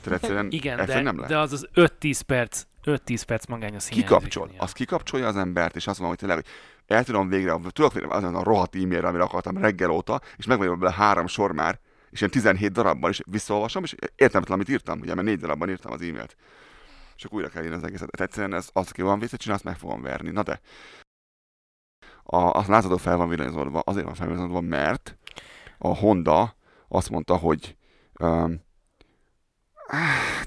Tehát 0.02 0.22
egyszerűen, 0.22 0.50
Igen, 0.60 0.78
egyszerűen 0.78 1.04
de, 1.04 1.10
nem 1.10 1.20
lehet. 1.20 1.30
de 1.30 1.38
az 1.38 1.52
az 1.52 1.68
5-10 1.74 2.20
perc, 2.26 2.62
5-10 2.84 3.22
perc 3.26 3.46
magányos 3.46 3.88
hiányzik. 3.88 3.92
kikapcsol. 3.92 4.50
Az 4.58 4.72
kikapcsolja 4.72 5.26
az 5.26 5.36
embert, 5.36 5.76
és 5.76 5.86
azt 5.86 6.00
mondom, 6.00 6.08
hogy 6.08 6.28
tényleg, 6.28 6.36
hogy 6.36 6.54
el 6.96 7.04
tudom 7.04 7.28
végre, 7.28 7.56
tudok 7.72 7.92
végre 7.92 8.14
azon 8.14 8.34
a 8.34 8.42
rohadt 8.42 8.74
e-mailre, 8.74 9.08
amire 9.08 9.22
akartam 9.22 9.56
reggel 9.56 9.90
óta, 9.90 10.20
és 10.36 10.46
megvan 10.46 10.78
bele 10.78 10.92
három 10.92 11.26
sor 11.26 11.52
már, 11.52 11.78
és 12.10 12.18
ilyen 12.18 12.30
17 12.30 12.72
darabban 12.72 13.10
is 13.10 13.20
visszaolvasom, 13.26 13.82
és 13.82 13.94
értelmetlen, 14.16 14.56
amit 14.58 14.68
írtam, 14.68 15.00
ugye, 15.00 15.14
mert 15.14 15.26
négy 15.26 15.38
darabban 15.38 15.68
írtam 15.68 15.92
az 15.92 16.00
e-mailt. 16.00 16.36
Csak 17.16 17.32
újra 17.32 17.48
kell 17.48 17.62
írni 17.62 17.76
az 17.76 17.84
egészet. 17.84 18.10
Tehát 18.10 18.30
egyszerűen 18.30 18.54
ez, 18.54 18.68
az, 18.72 18.90
aki 18.90 19.02
van 19.02 19.18
vissza, 19.18 19.36
csinál, 19.36 19.56
azt 19.56 19.64
meg 19.64 19.76
fogom 19.76 20.02
verni. 20.02 20.30
Na 20.30 20.42
de, 20.42 20.60
a, 22.22 22.36
a 22.36 22.64
lázadó 22.68 22.96
fel 22.96 23.16
van 23.16 23.28
villanyozódva, 23.28 23.80
azért 23.80 24.04
van 24.04 24.14
felvillanyozódva, 24.14 24.60
mert 24.60 25.16
a 25.78 25.96
Honda 25.96 26.56
azt 26.88 27.10
mondta, 27.10 27.36
hogy 27.36 27.76
um, 28.18 28.64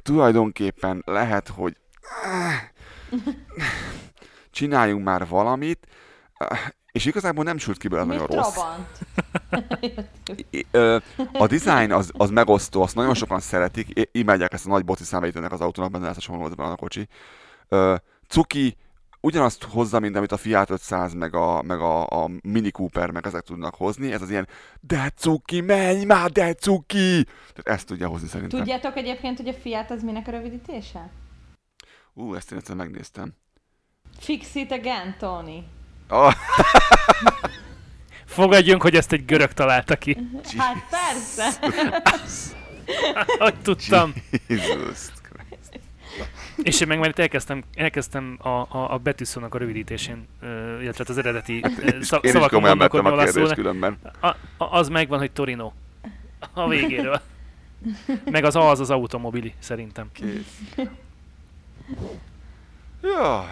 tulajdonképpen 0.01 1.03
lehet, 1.05 1.47
hogy 1.47 1.77
csináljunk 4.51 5.03
már 5.03 5.27
valamit, 5.27 5.87
és 6.91 7.05
igazából 7.05 7.43
nem 7.43 7.57
sült 7.57 7.77
ki 7.77 7.87
belőle 7.87 8.07
nagyon 8.07 8.25
rossz. 8.25 8.57
A 11.33 11.47
design 11.47 11.91
az, 11.91 12.11
az 12.13 12.29
megosztó, 12.29 12.81
azt 12.81 12.95
nagyon 12.95 13.13
sokan 13.13 13.39
szeretik, 13.39 14.09
imádják 14.11 14.53
ezt 14.53 14.65
a 14.65 14.69
nagy 14.69 14.85
boci 14.85 15.03
számítőnek 15.03 15.51
az 15.51 15.61
autónak, 15.61 15.91
benne 15.91 16.05
lesz 16.05 16.29
a 16.29 16.37
benne 16.37 16.71
a 16.71 16.75
kocsi. 16.75 17.07
Cuki 18.27 18.77
ugyanazt 19.21 19.63
hozza, 19.63 19.99
mint 19.99 20.15
amit 20.15 20.31
a 20.31 20.37
Fiat 20.37 20.69
500, 20.69 21.13
meg 21.13 21.35
a, 21.35 21.61
meg 21.61 21.79
a, 21.79 22.07
a 22.07 22.29
Mini 22.41 22.71
Cooper, 22.71 23.11
meg 23.11 23.25
ezek 23.25 23.41
tudnak 23.41 23.75
hozni. 23.75 24.11
Ez 24.11 24.21
az 24.21 24.29
ilyen, 24.29 24.47
de 24.79 25.09
cuki, 25.15 25.61
menj 25.61 26.05
már, 26.05 26.31
de 26.31 26.53
cuki! 26.53 27.23
Tehát 27.23 27.79
ezt 27.79 27.87
tudja 27.87 28.07
hozni 28.07 28.27
szerintem. 28.27 28.59
Tudjátok 28.59 28.97
egyébként, 28.97 29.37
hogy 29.37 29.47
a 29.47 29.53
Fiat 29.53 29.91
az 29.91 30.03
minek 30.03 30.27
a 30.27 30.31
rövidítése? 30.31 31.09
Ú, 32.13 32.35
ezt 32.35 32.51
én 32.51 32.57
egyszer 32.57 32.75
megnéztem. 32.75 33.33
Fix 34.19 34.55
it 34.55 34.71
again, 34.71 35.15
Tony. 35.17 35.63
Oh, 36.09 36.33
Fogadjunk, 38.25 38.81
hogy 38.81 38.95
ezt 38.95 39.11
egy 39.11 39.25
görög 39.25 39.53
találta 39.53 39.95
ki. 39.95 40.17
Hát 40.57 40.75
persze. 40.89 41.51
Hogy 43.37 43.61
tudtam. 43.61 44.13
Jesus 44.47 44.67
Christ. 44.67 45.18
És 46.63 46.81
én 46.81 46.87
meg 46.87 46.99
már 46.99 47.09
itt 47.09 47.19
elkezdtem, 47.19 47.63
elkezdtem 47.75 48.37
a, 48.41 48.49
a, 48.49 48.93
a 48.93 48.97
betűszónak 48.97 49.55
a 49.55 49.57
rövidítésén, 49.57 50.27
illetve 50.81 50.93
hát 50.97 51.09
az 51.09 51.17
eredeti 51.17 51.63
szav, 52.01 52.25
én 52.25 52.35
is 52.35 52.47
komolyan 52.47 52.77
vettem 52.77 53.05
a 53.05 53.23
kérdést 53.23 53.53
különben. 53.53 53.97
A, 54.19 54.27
a, 54.27 54.35
az 54.57 54.89
megvan, 54.89 55.19
hogy 55.19 55.31
Torino. 55.31 55.71
A 56.53 56.67
végéről. 56.67 57.21
Meg 58.31 58.43
az 58.43 58.55
az 58.55 58.79
az 58.79 58.89
automobili, 58.89 59.53
szerintem. 59.59 60.09
Kész. 60.11 60.59
Jaj. 63.01 63.45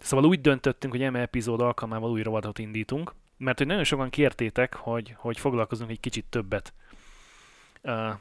Szóval 0.00 0.24
úgy 0.26 0.40
döntöttünk, 0.40 0.92
hogy 0.92 1.02
eme 1.02 1.20
epizód 1.20 1.60
alkalmával 1.60 2.10
új 2.10 2.22
rovatot 2.22 2.58
indítunk, 2.58 3.14
mert 3.36 3.58
hogy 3.58 3.66
nagyon 3.66 3.84
sokan 3.84 4.10
kértétek, 4.10 4.74
hogy, 4.74 5.14
hogy 5.16 5.38
foglalkozunk 5.38 5.90
egy 5.90 6.00
kicsit 6.00 6.24
többet 6.28 6.72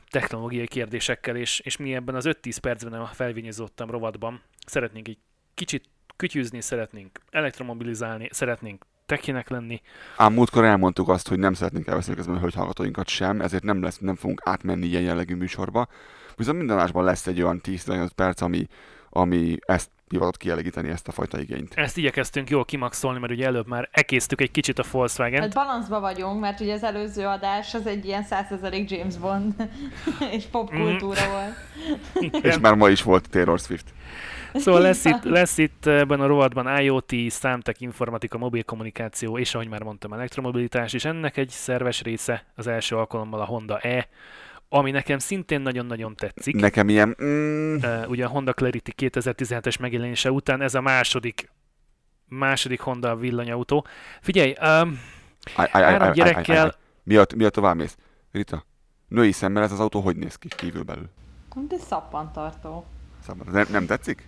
technológiai 0.10 0.68
kérdésekkel, 0.68 1.36
és, 1.36 1.60
és 1.60 1.78
mi 1.78 1.96
ebben 1.96 2.16
az 2.16 2.26
5-10 2.28 2.58
percben 2.62 2.94
a 2.94 3.06
felvényezottam 3.06 3.90
rovatban 3.90 4.42
szeretnénk 4.66 5.08
egy 5.08 5.18
kicsit 5.54 5.86
kütyűzni, 6.16 6.62
szeretnénk 6.62 7.20
elektromobilizálni, 7.30 8.30
szeretnénk 8.32 8.86
tekinek 9.06 9.50
lenni. 9.50 9.82
Ám 10.18 10.34
múltkor 10.34 10.64
elmondtuk 10.64 11.10
azt, 11.10 11.28
hogy 11.28 11.40
nem 11.40 11.54
szeretnénk 11.54 11.88
elveszni 11.88 12.16
közben 12.16 12.36
a 12.36 12.50
hallgatóinkat 12.54 13.08
sem, 13.08 13.42
ezért 13.42 13.64
nem, 13.64 13.82
lesz, 13.82 13.98
nem 13.98 14.16
fogunk 14.16 14.42
átmenni 14.44 14.86
ilyen 14.86 15.02
jellegű 15.02 15.36
műsorba. 15.36 15.88
Viszont 16.36 16.58
minden 16.58 16.92
lesz 16.94 17.28
egy 17.28 17.42
olyan 17.42 17.62
10-15 17.64 18.10
perc, 18.16 18.42
ami, 18.42 18.68
ami 19.14 19.58
ezt 19.66 19.90
hivatott 20.10 20.38
kielégíteni 20.38 20.90
ezt 20.90 21.08
a 21.08 21.12
fajta 21.12 21.40
igényt. 21.40 21.74
Ezt 21.76 21.98
igyekeztünk 21.98 22.50
jól 22.50 22.66
kimaxolni, 22.66 23.20
mert 23.20 23.34
ugye 23.34 23.46
előbb 23.46 23.68
már 23.68 23.90
ekésztük 23.92 24.42
egy 24.42 24.52
kicsit 24.52 24.80
a 24.80 24.84
volkswagen 24.92 25.42
Hát 25.42 25.54
balanszba 25.54 26.00
vagyunk, 26.00 26.40
mert 26.40 26.60
ugye 26.60 26.74
az 26.74 26.84
előző 26.84 27.26
adás 27.26 27.74
az 27.74 27.86
egy 27.88 28.06
ilyen 28.06 28.26
100% 28.30 28.88
James 28.90 29.18
Bond 29.18 29.54
és 30.38 30.44
popkultúra 30.52 31.22
Mm. 31.28 31.32
volt. 31.32 32.46
És 32.46 32.58
már 32.60 32.74
ma 32.74 32.90
is 32.90 33.04
volt 33.04 33.30
Taylor 33.30 33.60
Swift. 33.60 33.86
Szóval 34.54 34.82
lesz 34.82 35.06
itt, 35.06 35.24
lesz 35.24 35.58
itt 35.58 35.86
ebben 35.86 36.22
a 36.22 36.26
rovatban 36.28 36.80
IoT, 36.80 37.14
számtek, 37.28 37.82
informatika, 37.82 38.38
mobilkommunikáció, 38.38 39.38
és 39.38 39.56
ahogy 39.56 39.68
már 39.68 39.84
mondtam, 39.84 40.14
elektromobilitás, 40.14 40.94
és 40.94 41.06
ennek 41.06 41.38
egy 41.38 41.50
szerves 41.50 42.02
része 42.02 42.46
az 42.56 42.68
első 42.68 42.96
alkalommal 42.96 43.40
a 43.40 43.46
Honda 43.46 43.78
E, 43.80 44.08
ami 44.74 44.92
nekem 44.92 45.20
szintén 45.20 45.62
nagyon-nagyon 45.62 46.16
tetszik. 46.16 46.56
Nekem 46.56 46.90
ilyen... 46.90 47.16
Mm, 47.24 47.76
ugye 48.08 48.26
a 48.26 48.28
Honda 48.28 48.54
Clarity 48.54 48.90
2017-es 48.98 49.80
megjelenése 49.80 50.32
után 50.32 50.62
ez 50.62 50.76
a 50.76 50.82
második 50.82 51.50
második 52.28 52.80
Honda 52.80 53.16
villanyautó. 53.16 53.86
Figyelj, 54.22 54.50
um, 54.50 55.00
áj, 55.56 55.70
áj, 55.72 55.84
három 55.84 56.02
áj, 56.02 56.08
áj, 56.08 56.14
gyerekkel, 56.14 56.66
áj. 56.66 56.72
Miatt, 57.04 57.34
miatt 57.34 57.54
tovább 57.54 57.76
mész? 57.76 57.98
Rita, 58.32 58.66
női 59.08 59.32
szemmel 59.32 59.64
ez 59.64 59.72
az 59.72 59.80
autó 59.80 60.00
hogy 60.02 60.16
néz 60.16 60.36
ki 60.36 60.48
kívül 60.48 60.84
belül? 60.84 61.10
De 61.68 61.78
szappantartó. 61.78 62.86
Számomra 63.26 63.52
nem, 63.52 63.66
nem 63.70 63.86
tetszik? 63.86 64.28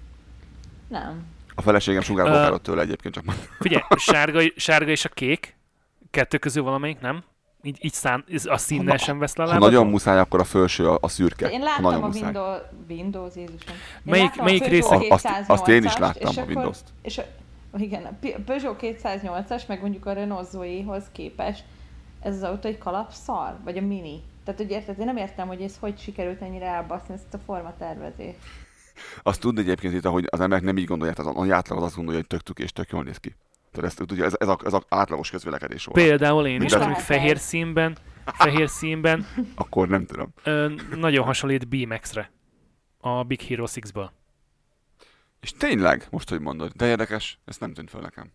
Nem. 0.88 1.26
A 1.56 1.62
feleségem 1.62 2.02
sugárba 2.02 2.52
uh, 2.52 2.62
tőle 2.62 2.82
egyébként 2.82 3.14
csak 3.14 3.24
mondom. 3.24 3.46
figyelj, 3.60 3.84
sárga, 3.96 4.42
sárga 4.56 4.92
és 4.92 5.06
a 5.06 5.10
kék, 5.10 5.58
kettő 6.12 6.38
közül 6.38 6.64
valamelyik, 6.64 7.00
nem? 7.00 7.24
Így, 7.66 7.78
így 7.82 7.94
szán, 7.94 8.26
a 8.44 8.58
színnel 8.58 8.96
Ha- 8.98 9.04
sem 9.04 9.20
vesz 9.20 9.36
le 9.36 9.44
a 9.44 9.52
Ha 9.52 9.58
nagyon 9.60 9.88
muszáj, 9.88 10.20
akkor 10.20 10.40
a 10.40 10.44
felső 10.44 10.90
a, 10.90 10.98
a 11.02 11.08
szürke. 11.08 11.46
De 11.46 11.52
én 11.52 11.60
láttam 11.62 11.84
nagyon 11.84 12.04
a 12.04 12.06
muszáj. 12.06 12.24
Windows, 12.24 12.62
Windows 12.90 13.36
Jézusom. 13.36 13.76
Én 13.76 14.02
Melyik- 14.04 14.42
melyik 14.42 14.62
a 14.64 14.68
része? 14.68 15.06
Azt- 15.10 15.28
azt 15.48 15.68
én 15.68 15.84
is 15.84 15.92
208-ast, 15.92 16.00
láttam, 16.00 16.30
és 16.32 16.38
a 16.38 16.42
akkor- 16.42 16.54
Windows-t. 16.54 16.84
És 17.02 17.18
a, 17.18 17.24
igen, 17.78 18.04
a 18.06 18.14
Peugeot 18.46 18.80
208-as, 18.82 19.68
meg 19.68 19.82
mondjuk 19.82 20.06
a 20.06 20.14
Renault 20.14 20.50
Zoe-hoz 20.50 21.04
képest, 21.12 21.64
ez 22.20 22.36
az 22.36 22.44
autó 22.44 22.68
egy 22.70 22.78
kalapszar? 22.78 23.56
Vagy 23.64 23.78
a 23.78 23.82
Mini? 23.82 24.22
Tehát, 24.46 24.60
hogy 24.60 24.70
érted, 24.72 25.00
én 25.00 25.06
nem 25.06 25.18
értem, 25.18 25.48
hogy 25.48 25.62
ez 25.62 25.78
hogy 25.80 26.00
sikerült 26.00 26.42
ennyire 26.42 26.66
elbaszni 26.66 27.14
ezt 27.14 27.34
a 27.34 27.38
formatervezést. 27.46 28.38
Azt 29.24 29.40
tudni 29.40 29.60
egyébként 29.62 29.94
itt, 29.94 30.06
hogy 30.06 30.28
az 30.30 30.40
emberek 30.40 30.64
nem 30.64 30.78
így 30.78 30.86
gondolják, 30.86 31.18
az 31.20 31.26
a 31.28 31.32
nagy 31.32 31.50
átlag 31.52 31.78
az 31.78 31.84
azt 31.84 31.96
gondolja, 31.96 32.20
hogy 32.20 32.30
tök 32.30 32.42
tuki 32.42 32.64
és 32.64 32.72
tök 32.72 32.90
jól 32.90 33.04
néz 33.04 33.18
ki. 33.18 33.36
Tehát 33.74 33.90
ezt 33.90 34.06
tudja, 34.08 34.26
ez, 34.26 34.34
ez, 34.40 34.48
a, 34.48 34.58
ez 34.66 34.74
a 34.74 34.84
átlagos 34.90 35.30
közvélekedés 35.30 35.86
róla. 35.86 36.04
Például 36.04 36.46
én 36.48 36.54
is, 36.56 36.60
Minden- 36.60 36.80
mondjuk 36.80 37.00
fehér 37.06 37.38
színben, 37.38 37.98
fehér 38.26 38.70
színben 38.70 39.26
Akkor 39.56 39.88
nem 39.88 40.06
tudom. 40.06 40.34
ö, 40.44 40.74
nagyon 40.96 41.26
hasonlít 41.26 41.68
BMX-re 41.68 42.32
a 43.00 43.24
Big 43.24 43.42
Hero 43.42 43.66
6-ből. 43.68 44.10
És 45.40 45.52
tényleg, 45.52 46.08
most, 46.10 46.30
hogy 46.30 46.40
mondod, 46.40 46.72
de 46.76 46.88
érdekes, 46.88 47.40
ezt 47.46 47.60
nem 47.60 47.74
tűnt 47.74 47.90
föl 47.90 48.02
nekem. 48.02 48.32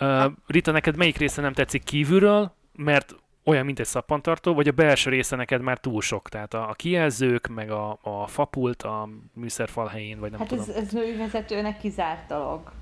Uh, 0.00 0.32
Rita, 0.46 0.70
neked 0.70 0.96
melyik 0.96 1.16
része 1.16 1.40
nem 1.40 1.52
tetszik 1.52 1.82
kívülről, 1.84 2.54
mert 2.72 3.14
olyan, 3.44 3.64
mint 3.64 3.78
egy 3.78 3.86
szappantartó, 3.86 4.54
vagy 4.54 4.68
a 4.68 4.72
belső 4.72 5.10
része 5.10 5.36
neked 5.36 5.60
már 5.60 5.78
túl 5.78 6.00
sok? 6.00 6.28
Tehát 6.28 6.54
a, 6.54 6.68
a 6.68 6.72
kijelzők, 6.72 7.46
meg 7.46 7.70
a, 7.70 7.98
a 8.02 8.26
fapult 8.26 8.82
a 8.82 9.08
műszerfal 9.32 9.86
helyén, 9.86 10.18
vagy 10.20 10.30
nem 10.30 10.38
Hát 10.40 10.48
tudom. 10.48 10.64
ez, 10.68 10.74
ez 10.76 10.90
nővezetőnek 10.92 11.78
kizárt 11.78 12.28
dolog. 12.28 12.72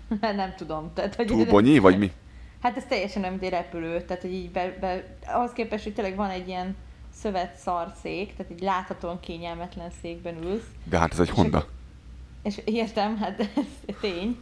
nem 0.20 0.54
tudom. 0.56 0.90
Tehát, 0.94 1.14
hogy 1.14 1.26
Túl 1.26 1.44
bonyi, 1.44 1.78
vagy 1.78 1.98
mi? 1.98 2.12
Hát 2.62 2.76
ez 2.76 2.84
teljesen 2.88 3.22
olyan, 3.22 3.34
mint 3.34 3.44
egy 3.44 3.58
repülő, 3.58 4.02
tehát 4.02 4.22
hogy 4.22 4.32
így 4.32 4.50
be, 4.50 4.76
be, 4.80 5.16
ahhoz 5.26 5.52
képest, 5.52 5.84
hogy 5.84 5.94
tényleg 5.94 6.16
van 6.16 6.30
egy 6.30 6.48
ilyen 6.48 6.76
szövet 7.12 7.56
szarszék, 7.56 8.36
tehát 8.36 8.52
egy 8.52 8.60
láthatóan 8.60 9.20
kényelmetlen 9.20 9.90
székben 10.02 10.42
ülsz, 10.42 10.66
De 10.84 10.98
hát 10.98 11.12
ez 11.12 11.18
egy 11.18 11.28
És 11.28 11.34
Honda. 11.34 11.66
és 12.42 12.60
értem, 12.64 13.16
hát 13.16 13.40
ez 13.86 13.94
tény, 14.00 14.36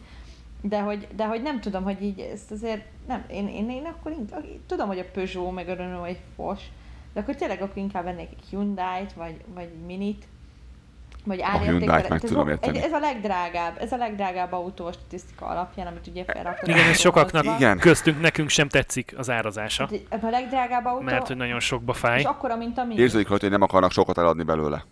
de 0.61 0.81
hogy, 0.81 1.07
de 1.15 1.25
hogy 1.25 1.41
nem 1.41 1.59
tudom, 1.59 1.83
hogy 1.83 2.01
így 2.03 2.19
ezt 2.19 2.51
azért, 2.51 2.83
nem, 3.07 3.23
én, 3.29 3.47
én, 3.47 3.69
én 3.69 3.85
akkor 3.85 4.11
inkább, 4.11 4.45
tudom, 4.65 4.87
hogy 4.87 4.99
a 4.99 5.11
Peugeot 5.13 5.53
meg 5.53 5.69
a 5.69 5.73
Renault 5.73 6.07
egy 6.07 6.19
fos, 6.35 6.59
de 7.13 7.19
akkor 7.19 7.35
tényleg 7.35 7.61
akkor 7.61 7.77
inkább 7.77 8.03
vennék 8.03 8.29
egy 8.31 8.49
Hyundai-t, 8.49 9.13
vagy, 9.13 9.41
vagy 9.53 9.63
egy 9.63 9.85
Minit, 9.85 10.27
vagy 11.27 11.41
Hyundai-t 11.63 12.09
meg 12.09 12.23
ez, 12.23 12.29
tudom 12.29 12.47
a- 12.47 12.49
érteni. 12.49 12.81
ez 12.83 12.91
a 12.91 12.99
legdrágább, 12.99 13.77
ez 13.79 13.91
a 13.91 13.97
legdrágább 13.97 14.51
autó 14.51 14.85
a 14.85 14.91
statisztika 14.91 15.45
alapján, 15.45 15.87
amit 15.87 16.07
ugye 16.07 16.23
felraktak. 16.23 16.67
Igen, 16.67 16.89
ez 16.89 16.97
sokaknak. 16.99 17.43
Igen. 17.43 17.77
köztünk 17.79 18.21
nekünk 18.21 18.49
sem 18.49 18.67
tetszik 18.69 19.13
az 19.17 19.29
árazása, 19.29 19.83
Hát 19.91 19.99
Ez 20.09 20.23
a 20.23 20.29
legdrágább 20.29 20.85
autó, 20.85 21.01
mert 21.03 21.27
hogy 21.27 21.35
nagyon 21.37 21.59
sokba 21.59 21.91
és 21.93 21.99
fáj. 21.99 22.23
akkora, 22.23 22.55
mint 22.55 22.77
a 22.77 22.83
Mini. 22.83 22.99
Érződik 23.01 23.27
hogy 23.27 23.49
nem 23.49 23.61
akarnak 23.61 23.91
sokat 23.91 24.17
eladni 24.17 24.43
belőle. 24.43 24.85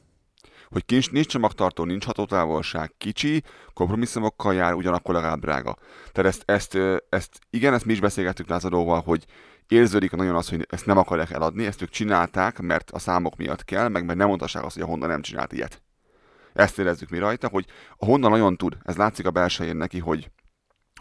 Hogy 0.70 0.84
nincs, 0.88 1.12
nincs 1.12 1.28
csomagtartó, 1.28 1.84
nincs 1.84 2.06
hatótávolság, 2.06 2.92
kicsi, 2.98 3.44
kompromisszumokkal 3.74 4.54
jár, 4.54 4.74
ugyanakkor 4.74 5.14
legalább 5.16 5.40
drága. 5.40 5.76
Tehát 6.12 6.32
ezt, 6.32 6.44
ezt, 6.46 6.78
ezt 7.10 7.40
igen, 7.50 7.74
ezt 7.74 7.86
mi 7.86 7.92
is 7.94 8.00
beszélgettük 8.00 8.48
Lázadóval, 8.50 9.02
hogy 9.06 9.26
érződik 9.68 10.12
nagyon 10.12 10.36
az, 10.36 10.50
hogy 10.50 10.68
ezt 10.70 10.86
nem 10.86 10.98
akarják 10.98 11.32
eladni, 11.32 11.66
ezt 11.66 11.82
ők 11.82 11.90
csinálták, 11.90 12.60
mert 12.60 12.92
a 12.92 13.00
számok 13.00 13.36
miatt 13.36 13.64
kell, 13.66 13.88
meg 13.88 14.06
mert 14.06 14.18
nem 14.18 14.28
mondhassák 14.28 14.64
azt, 14.66 14.74
hogy 14.74 14.84
a 14.84 14.88
Honda 14.88 15.08
nem 15.08 15.22
csinált 15.22 15.54
ilyet. 15.54 15.82
Ezt 16.56 16.80
érezzük 16.80 17.10
mi 17.10 17.18
rajta, 17.18 17.48
hogy 17.48 17.66
a 17.98 18.06
Honda 18.06 18.30
nagyon 18.30 18.58
tud, 18.58 18.78
ez 18.84 18.96
látszik 18.96 19.26
a 19.26 19.32
belsején 19.32 19.76
neki, 19.76 20.00
hogy 20.00 20.30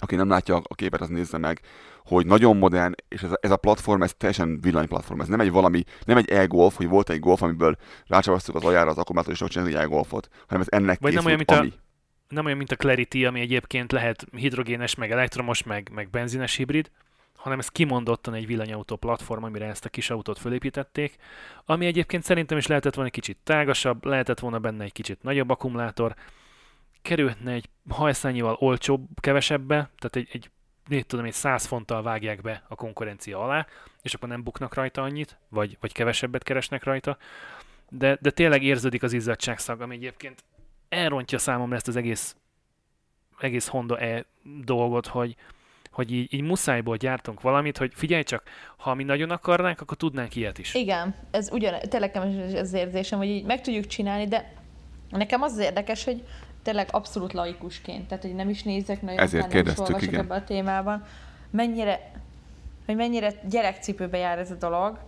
aki 0.00 0.14
nem 0.16 0.28
látja 0.28 0.56
a 0.56 0.74
képet, 0.74 1.00
az 1.00 1.08
nézze 1.08 1.38
meg, 1.38 1.60
hogy 2.04 2.26
nagyon 2.26 2.56
modern, 2.56 2.94
és 3.08 3.22
ez 3.22 3.30
a, 3.30 3.38
ez 3.40 3.50
a 3.50 3.56
platform, 3.56 4.02
ez 4.02 4.14
teljesen 4.14 4.60
villanyplatform, 4.60 5.20
ez 5.20 5.28
nem 5.28 5.40
egy 5.40 5.50
valami, 5.50 5.82
nem 6.04 6.16
egy 6.16 6.30
e-golf, 6.30 6.76
hogy 6.76 6.88
volt 6.88 7.10
egy 7.10 7.20
golf, 7.20 7.42
amiből 7.42 7.76
rácsavasztuk 8.06 8.54
az 8.54 8.64
ajára 8.64 8.90
az 8.90 8.98
akkumulátor, 8.98 9.32
és 9.32 9.40
ott 9.40 9.50
csinálni 9.50 9.74
egy 9.74 9.80
e-golfot, 9.80 10.28
hanem 10.46 10.62
ez 10.62 10.80
ennek 10.80 11.00
Vagy 11.00 11.14
nem 11.14 11.24
készült, 11.24 11.26
olyan, 11.26 11.36
mint 11.38 11.50
a- 11.50 11.56
ami. 11.56 11.82
Nem 12.28 12.44
olyan, 12.44 12.56
mint 12.56 12.70
a 12.72 12.76
Clarity, 12.76 13.24
ami 13.24 13.40
egyébként 13.40 13.92
lehet 13.92 14.26
hidrogénes, 14.30 14.94
meg 14.94 15.10
elektromos, 15.10 15.62
meg, 15.62 15.90
meg 15.94 16.10
benzines 16.10 16.54
hibrid, 16.54 16.90
hanem 17.44 17.58
ez 17.58 17.68
kimondottan 17.68 18.34
egy 18.34 18.46
villanyautó 18.46 18.96
platform, 18.96 19.44
amire 19.44 19.66
ezt 19.66 19.84
a 19.84 19.88
kis 19.88 20.10
autót 20.10 20.38
fölépítették, 20.38 21.16
ami 21.64 21.86
egyébként 21.86 22.22
szerintem 22.22 22.58
is 22.58 22.66
lehetett 22.66 22.94
volna 22.94 23.08
egy 23.08 23.14
kicsit 23.14 23.38
tágasabb, 23.42 24.04
lehetett 24.04 24.38
volna 24.38 24.58
benne 24.58 24.84
egy 24.84 24.92
kicsit 24.92 25.22
nagyobb 25.22 25.50
akkumulátor, 25.50 26.14
kerülhetne 27.02 27.52
egy 27.52 27.68
hajszányival 27.88 28.56
olcsóbb, 28.58 29.06
kevesebbe, 29.20 29.74
tehát 29.74 30.16
egy, 30.16 30.28
egy 30.32 30.50
mit 30.88 31.06
tudom, 31.06 31.24
egy 31.24 31.32
100 31.32 31.66
fonttal 31.66 32.02
vágják 32.02 32.40
be 32.40 32.64
a 32.68 32.74
konkurencia 32.74 33.42
alá, 33.42 33.66
és 34.02 34.14
akkor 34.14 34.28
nem 34.28 34.42
buknak 34.42 34.74
rajta 34.74 35.02
annyit, 35.02 35.38
vagy, 35.48 35.76
vagy 35.80 35.92
kevesebbet 35.92 36.42
keresnek 36.42 36.84
rajta, 36.84 37.18
de, 37.88 38.18
de 38.20 38.30
tényleg 38.30 38.62
érződik 38.62 39.02
az 39.02 39.12
izzadságszag, 39.12 39.80
ami 39.80 39.94
egyébként 39.94 40.44
elrontja 40.88 41.38
számomra 41.38 41.76
ezt 41.76 41.88
az 41.88 41.96
egész 41.96 42.36
egész 43.38 43.66
Honda 43.66 43.98
E 43.98 44.24
dolgot, 44.42 45.06
hogy, 45.06 45.36
hogy 45.94 46.12
így, 46.12 46.34
így 46.34 46.42
muszájból 46.42 46.96
gyártunk 46.96 47.40
valamit, 47.40 47.78
hogy 47.78 47.92
figyelj 47.94 48.22
csak, 48.22 48.42
ha 48.76 48.94
mi 48.94 49.04
nagyon 49.04 49.30
akarnánk, 49.30 49.80
akkor 49.80 49.96
tudnánk 49.96 50.36
ilyet 50.36 50.58
is. 50.58 50.74
Igen, 50.74 51.14
ez 51.30 51.48
ugyan, 51.52 51.74
tényleg 51.88 52.18
is 52.48 52.54
az 52.54 52.72
érzésem, 52.72 53.18
hogy 53.18 53.28
így 53.28 53.44
meg 53.44 53.60
tudjuk 53.60 53.86
csinálni, 53.86 54.26
de 54.26 54.52
nekem 55.10 55.42
az 55.42 55.52
az 55.52 55.58
érdekes, 55.58 56.04
hogy 56.04 56.22
tényleg 56.62 56.88
abszolút 56.90 57.32
laikusként, 57.32 58.08
tehát 58.08 58.24
hogy 58.24 58.34
nem 58.34 58.48
is 58.48 58.62
nézek 58.62 59.02
nagyon, 59.02 59.18
Ezért 59.18 59.40
nem 59.42 59.48
is 59.48 59.54
kérdeztük, 59.54 59.86
olvasok 59.86 60.08
igen. 60.08 60.20
ebbe 60.20 60.34
a 60.34 60.44
témában, 60.44 61.04
mennyire, 61.50 62.10
hogy 62.86 62.96
mennyire 62.96 63.32
gyerekcipőbe 63.48 64.18
jár 64.18 64.38
ez 64.38 64.50
a 64.50 64.54
dolog, 64.54 64.98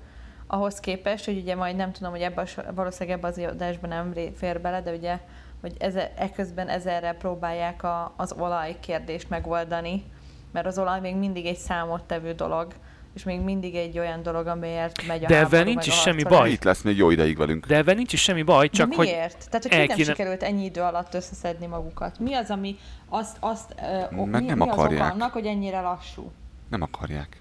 ahhoz 0.47 0.81
képest, 0.81 1.25
hogy 1.25 1.37
ugye 1.37 1.55
majd 1.55 1.77
nem 1.77 1.93
tudom, 1.93 2.11
hogy 2.11 2.21
ebbe 2.21 2.43
a, 2.57 2.73
valószínűleg 2.73 3.19
ebbe 3.19 3.29
az 3.29 3.39
adásban 3.39 3.89
nem 3.89 4.15
fér 4.37 4.61
bele, 4.61 4.83
de 4.83 4.93
ugye, 4.93 5.19
hogy 5.61 5.75
eze, 5.79 6.13
eközben 6.17 6.69
ezerrel 6.69 7.15
próbálják 7.15 7.83
a, 7.83 8.13
az 8.17 8.35
olaj 8.39 8.77
kérdést 8.81 9.31
megoldani, 9.31 10.05
mert 10.53 10.67
az 10.67 10.79
olaj 10.79 11.01
még 11.01 11.17
mindig 11.17 11.47
egy 11.47 11.57
számottevő 11.57 12.33
dolog, 12.33 12.73
és 13.15 13.25
még 13.25 13.41
mindig 13.41 13.75
egy 13.75 13.99
olyan 13.99 14.23
dolog, 14.23 14.47
amiért 14.47 15.07
megy 15.07 15.25
a 15.25 15.27
De 15.27 15.39
ebben 15.39 15.65
nincs 15.65 15.87
is 15.87 15.95
semmi 15.95 16.23
baj. 16.23 16.51
Itt 16.51 16.63
lesz 16.63 16.83
még 16.83 16.97
jó 16.97 17.11
ideig 17.11 17.37
velünk. 17.37 17.67
De 17.67 17.77
ebben 17.77 17.97
nincs 17.97 18.13
is 18.13 18.23
semmi 18.23 18.43
baj, 18.43 18.69
csak 18.69 18.89
De 18.89 18.97
hogy 18.97 19.07
miért? 19.07 19.47
Tehát, 19.51 19.63
hogy 19.63 19.73
el 19.73 19.87
nem 19.87 19.97
kéne- 19.97 20.09
sikerült 20.09 20.43
ennyi 20.43 20.65
idő 20.65 20.81
alatt 20.81 21.15
összeszedni 21.15 21.67
magukat. 21.67 22.19
Mi 22.19 22.35
az, 22.35 22.51
ami 22.51 22.77
azt, 23.09 23.37
azt 23.41 23.75
uh, 24.11 24.25
mi, 24.25 24.25
nem 24.31 24.43
mi 24.45 24.51
az 24.51 24.61
akarják. 24.61 25.01
oka 25.05 25.13
annak, 25.13 25.33
hogy 25.33 25.47
ennyire 25.47 25.81
lassú? 25.81 26.33
Nem 26.69 26.83
akarják. 26.83 27.41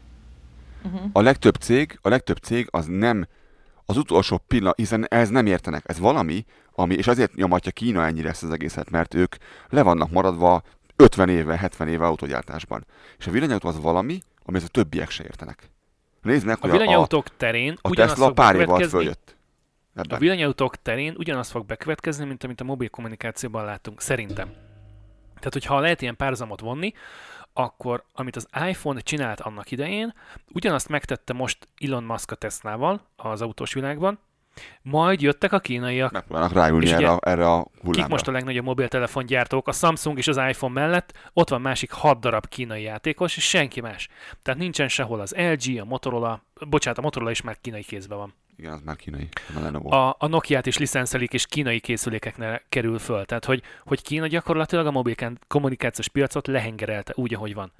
Uh-huh. 0.83 1.09
A 1.13 1.21
legtöbb 1.21 1.55
cég, 1.55 1.99
a 2.01 2.09
legtöbb 2.09 2.37
cég 2.37 2.67
az 2.71 2.85
nem 2.85 3.27
az 3.85 3.97
utolsó 3.97 4.37
pillanat, 4.47 4.77
hiszen 4.77 5.05
ez 5.09 5.29
nem 5.29 5.45
értenek. 5.45 5.83
Ez 5.85 5.99
valami, 5.99 6.45
ami, 6.75 6.93
és 6.93 7.07
azért 7.07 7.35
nyomatja 7.35 7.71
Kína 7.71 8.05
ennyire 8.05 8.29
ezt 8.29 8.43
az 8.43 8.51
egészet, 8.51 8.89
mert 8.89 9.13
ők 9.13 9.35
le 9.69 9.81
vannak 9.81 10.11
maradva 10.11 10.63
50 10.95 11.29
éve, 11.29 11.57
70 11.57 11.87
éve 11.87 12.05
autógyártásban. 12.05 12.85
És 13.17 13.27
a 13.27 13.31
villanyautó 13.31 13.67
az 13.67 13.81
valami, 13.81 14.19
ami 14.45 14.57
a 14.57 14.67
többiek 14.67 15.09
se 15.09 15.23
értenek. 15.23 15.69
Nézd 16.21 16.45
meg, 16.45 16.55
a 16.55 16.59
hogy 16.59 16.69
a, 16.69 16.73
a, 16.73 16.77
villanyautók 16.77 17.37
terén 17.37 17.77
a 17.81 17.89
Tesla 17.89 18.31
pár 18.31 18.55
év 18.55 18.69
alatt 18.69 18.89
följött. 18.89 19.35
a 19.95 19.99
Ebben. 19.99 20.19
villanyautók 20.19 20.81
terén 20.81 21.15
ugyanaz 21.17 21.49
fog 21.49 21.65
bekövetkezni, 21.65 22.25
mint 22.25 22.43
amit 22.43 22.61
a 22.61 22.63
mobil 22.63 22.89
kommunikációban 22.89 23.65
látunk, 23.65 24.01
szerintem. 24.01 24.47
Tehát, 25.35 25.53
hogyha 25.53 25.79
lehet 25.79 26.01
ilyen 26.01 26.15
párhuzamot 26.15 26.59
vonni, 26.59 26.93
akkor 27.53 28.03
amit 28.13 28.35
az 28.35 28.47
iPhone 28.67 28.99
csinált 28.99 29.39
annak 29.39 29.71
idején, 29.71 30.13
ugyanazt 30.53 30.89
megtette 30.89 31.33
most 31.33 31.67
Elon 31.77 32.03
Musk 32.03 32.31
a 32.31 32.35
Teslával 32.35 33.07
az 33.15 33.41
autós 33.41 33.73
világban, 33.73 34.19
majd 34.81 35.21
jöttek 35.21 35.53
a 35.53 35.59
kínaiak, 35.59 36.11
Megpróbálnak 36.11 36.53
ráülni 36.53 36.85
És 36.85 36.91
erre, 36.91 37.11
ugye, 37.11 37.17
erre 37.21 37.51
a 37.51 37.63
Kik 37.63 37.83
hullámra. 37.83 38.07
most 38.07 38.27
a 38.27 38.31
legnagyobb 38.31 38.65
mobiltelefongyártók? 38.65 39.67
A 39.67 39.71
Samsung 39.71 40.17
és 40.17 40.27
az 40.27 40.37
iPhone 40.37 40.81
mellett 40.81 41.13
ott 41.33 41.49
van 41.49 41.61
másik 41.61 41.91
hat 41.91 42.19
darab 42.19 42.47
kínai 42.47 42.81
játékos, 42.81 43.37
és 43.37 43.49
senki 43.49 43.81
más. 43.81 44.07
Tehát 44.41 44.59
nincsen 44.59 44.87
sehol 44.87 45.19
az 45.19 45.35
LG, 45.37 45.79
a 45.79 45.85
Motorola, 45.85 46.43
bocsánat, 46.69 46.99
a 46.99 47.01
Motorola 47.01 47.31
is 47.31 47.41
már 47.41 47.57
kínai 47.61 47.83
kézben 47.83 48.17
van. 48.17 48.33
Igen, 48.57 48.71
az 48.71 48.81
már 48.81 48.95
kínai. 48.95 49.27
A 49.55 49.59
Lenovo. 49.59 49.95
A, 49.95 50.15
a 50.19 50.27
Nokia-t 50.27 50.65
is 50.65 50.77
licenszelik, 50.77 51.33
és 51.33 51.45
kínai 51.45 51.79
készülékeknél 51.79 52.61
kerül 52.69 52.99
föl. 52.99 53.25
Tehát, 53.25 53.45
hogy, 53.45 53.61
hogy 53.85 54.01
Kína 54.01 54.27
gyakorlatilag 54.27 54.85
a 54.85 54.91
mobil 54.91 55.15
kommunikációs 55.47 56.07
piacot 56.07 56.47
lehengerelte 56.47 57.13
úgy, 57.15 57.33
ahogy 57.33 57.53
van. 57.53 57.71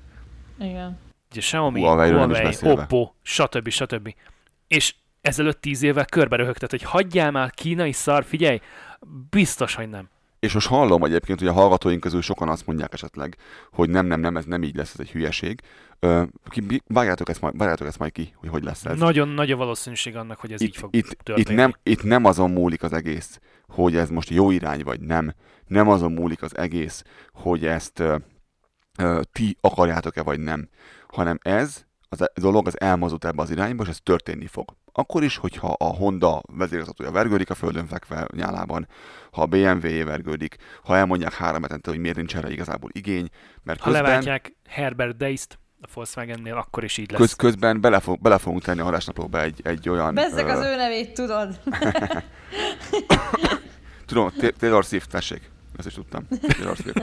Igen. 0.59 0.99
Ugye 1.32 1.39
Xiaomi, 1.39 1.80
Huawei, 1.82 2.28
beszélve. 2.28 2.82
Oppo, 2.82 3.11
stb. 3.21 3.69
stb. 3.69 4.15
És 4.67 4.95
ezelőtt 5.26 5.61
tíz 5.61 5.82
évvel 5.82 6.05
körbe 6.05 6.36
röhögtet, 6.36 6.69
hogy 6.69 6.84
hagyjál 6.84 7.32
már 7.32 7.51
kínai 7.51 7.91
szar, 7.91 8.23
figyelj, 8.23 8.59
biztos, 9.30 9.76
hogy 9.76 9.89
nem. 9.89 10.09
És 10.39 10.53
most 10.53 10.67
hallom 10.67 11.03
egyébként, 11.03 11.39
hogy 11.39 11.47
a 11.47 11.53
hallgatóink 11.53 12.01
közül 12.01 12.21
sokan 12.21 12.49
azt 12.49 12.65
mondják 12.65 12.93
esetleg, 12.93 13.38
hogy 13.71 13.89
nem, 13.89 14.05
nem, 14.05 14.19
nem, 14.19 14.38
ez 14.38 14.45
nem 14.45 14.63
így 14.63 14.76
lesz, 14.76 14.93
ez 14.93 14.99
egy 14.99 15.11
hülyeség. 15.11 15.61
Ö, 15.99 16.23
ki, 16.49 16.82
vágjátok, 16.88 17.30
ezt 17.30 17.41
majd, 17.41 17.57
vágjátok 17.57 17.88
ezt 17.88 17.99
majd 17.99 18.11
ki, 18.11 18.34
hogy 18.36 18.49
hogy 18.49 18.63
lesz 18.63 18.86
ez. 18.86 18.99
Nagyon 18.99 19.28
nagy 19.28 19.51
a 19.51 19.55
valószínűség 19.55 20.15
annak, 20.15 20.39
hogy 20.39 20.51
ez 20.51 20.61
így 20.61 20.67
itt, 20.67 20.76
fog 20.76 20.95
itt, 20.95 21.17
történni. 21.23 21.39
itt, 21.39 21.55
nem, 21.55 21.73
itt 21.84 22.03
nem 22.03 22.26
azon 22.26 22.51
múlik 22.51 22.84
az 22.84 22.93
egész, 22.93 23.39
hogy 23.67 23.95
ez 23.95 24.09
most 24.09 24.30
jó 24.30 24.51
irány 24.51 24.84
vagy 24.84 24.99
nem. 24.99 25.34
Nem 25.67 25.89
azon 25.89 26.11
múlik 26.11 26.41
az 26.41 26.57
egész, 26.57 27.03
hogy 27.34 27.65
ezt 27.65 27.99
ö, 27.99 28.15
ö, 28.97 29.21
ti 29.32 29.57
akarjátok-e 29.61 30.23
vagy 30.23 30.39
nem. 30.39 30.69
Hanem 31.07 31.38
ez, 31.41 31.86
az 32.09 32.21
a 32.21 32.32
dolog 32.36 32.67
az 32.67 32.80
elmozdult 32.80 33.26
ebbe 33.26 33.41
az 33.41 33.51
irányba, 33.51 33.84
és 33.84 33.89
ez 33.89 33.99
történni 34.03 34.47
fog. 34.47 34.76
Akkor 34.97 35.23
is, 35.23 35.37
hogyha 35.37 35.75
a 35.77 35.85
Honda 35.85 36.41
vezérigazgatója 36.47 37.11
vergődik 37.11 37.49
a 37.49 37.55
földön 37.55 37.87
fekve 37.87 38.27
nyálában, 38.35 38.87
ha 39.31 39.41
a 39.41 39.45
BMW 39.45 40.05
vergődik, 40.05 40.55
ha 40.83 40.97
elmondják 40.97 41.33
három 41.33 41.61
hetente, 41.61 41.89
hogy 41.89 41.99
miért 41.99 42.15
nincs 42.15 42.35
erre 42.35 42.51
igazából 42.51 42.89
igény, 42.93 43.29
mert 43.63 43.79
Ha 43.79 43.85
közben, 43.85 44.03
leváltják 44.03 44.55
Herbert 44.67 45.17
Deist 45.17 45.59
a 45.81 45.87
Volkswagennél, 45.93 46.55
akkor 46.55 46.83
is 46.83 46.97
így 46.97 47.11
lesz. 47.11 47.19
köz, 47.19 47.33
közben 47.33 47.81
bele, 47.81 47.99
fog, 47.99 48.21
bele 48.21 48.37
fogunk 48.37 48.63
tenni 48.63 48.79
a 48.79 48.83
halásnaplóba 48.83 49.41
egy, 49.41 49.61
egy 49.63 49.89
olyan... 49.89 50.13
Bezzeg 50.13 50.47
ö, 50.47 50.49
az 50.49 50.65
ő 50.65 50.75
nevét, 50.75 51.13
tudod? 51.13 51.59
Tudom, 54.05 54.31
Taylor 54.57 54.83
Swift, 54.83 55.09
tessék. 55.09 55.51
Ezt 55.77 55.87
is 55.87 55.93
tudtam. 55.93 56.27
Taylor 56.41 56.75
Swift. 56.75 56.99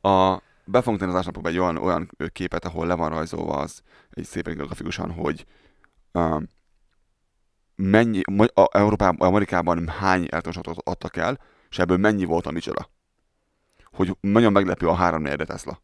A, 0.00 0.36
be 0.64 0.82
fogunk 0.82 0.98
tenni 0.98 1.10
az 1.10 1.18
ásnapokba 1.18 1.48
egy 1.48 1.58
olyan, 1.58 1.76
olyan 1.76 2.10
képet, 2.32 2.64
ahol 2.64 2.86
le 2.86 2.94
van 2.94 3.10
rajzolva 3.10 3.56
az 3.56 3.82
egy 4.10 4.24
szépen 4.24 4.56
grafikusan, 4.56 5.10
hogy 5.10 5.46
um, 6.12 6.48
mennyi, 7.80 8.20
a, 8.54 8.78
Európában, 8.78 9.28
Amerikában 9.28 9.88
hány 9.88 10.26
elektromos 10.30 10.78
adtak 10.84 11.16
el, 11.16 11.38
és 11.70 11.78
ebből 11.78 11.96
mennyi 11.96 12.24
volt 12.24 12.46
a 12.46 12.50
micsoda. 12.50 12.90
Hogy 13.84 14.16
nagyon 14.20 14.52
meglepő 14.52 14.88
a 14.88 14.94
3 14.94 15.22
4 15.22 15.36
Tesla 15.36 15.80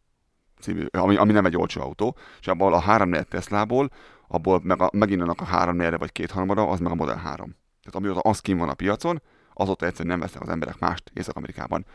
című, 0.61 0.87
ami, 0.91 1.17
ami, 1.17 1.33
nem 1.33 1.45
egy 1.45 1.57
olcsó 1.57 1.81
autó, 1.81 2.17
és 2.41 2.47
abból 2.47 2.75
a 2.75 2.81
3 2.81 3.09
4 3.09 3.27
Teslából, 3.27 3.91
abból 4.29 4.61
meg 4.63 4.81
a, 4.81 4.91
megint 4.93 5.23
annak 5.23 5.41
a 5.41 5.45
3 5.45 5.77
4 5.77 5.99
vagy 5.99 6.13
két 6.13 6.31
harmada, 6.31 6.69
az 6.69 6.81
meg 6.81 6.93
a 6.93 6.95
Model 6.95 7.17
3. 7.17 7.57
Tehát 7.83 7.95
amióta 7.95 8.21
az 8.21 8.41
kim 8.41 8.59
van 8.59 8.69
a 8.69 8.75
piacon, 8.75 9.23
azóta 9.53 9.87
egyszerűen 9.87 10.19
nem 10.19 10.27
vesznek 10.27 10.43
az 10.43 10.49
emberek 10.49 10.79
mást 10.79 11.11
Észak-Amerikában. 11.15 11.87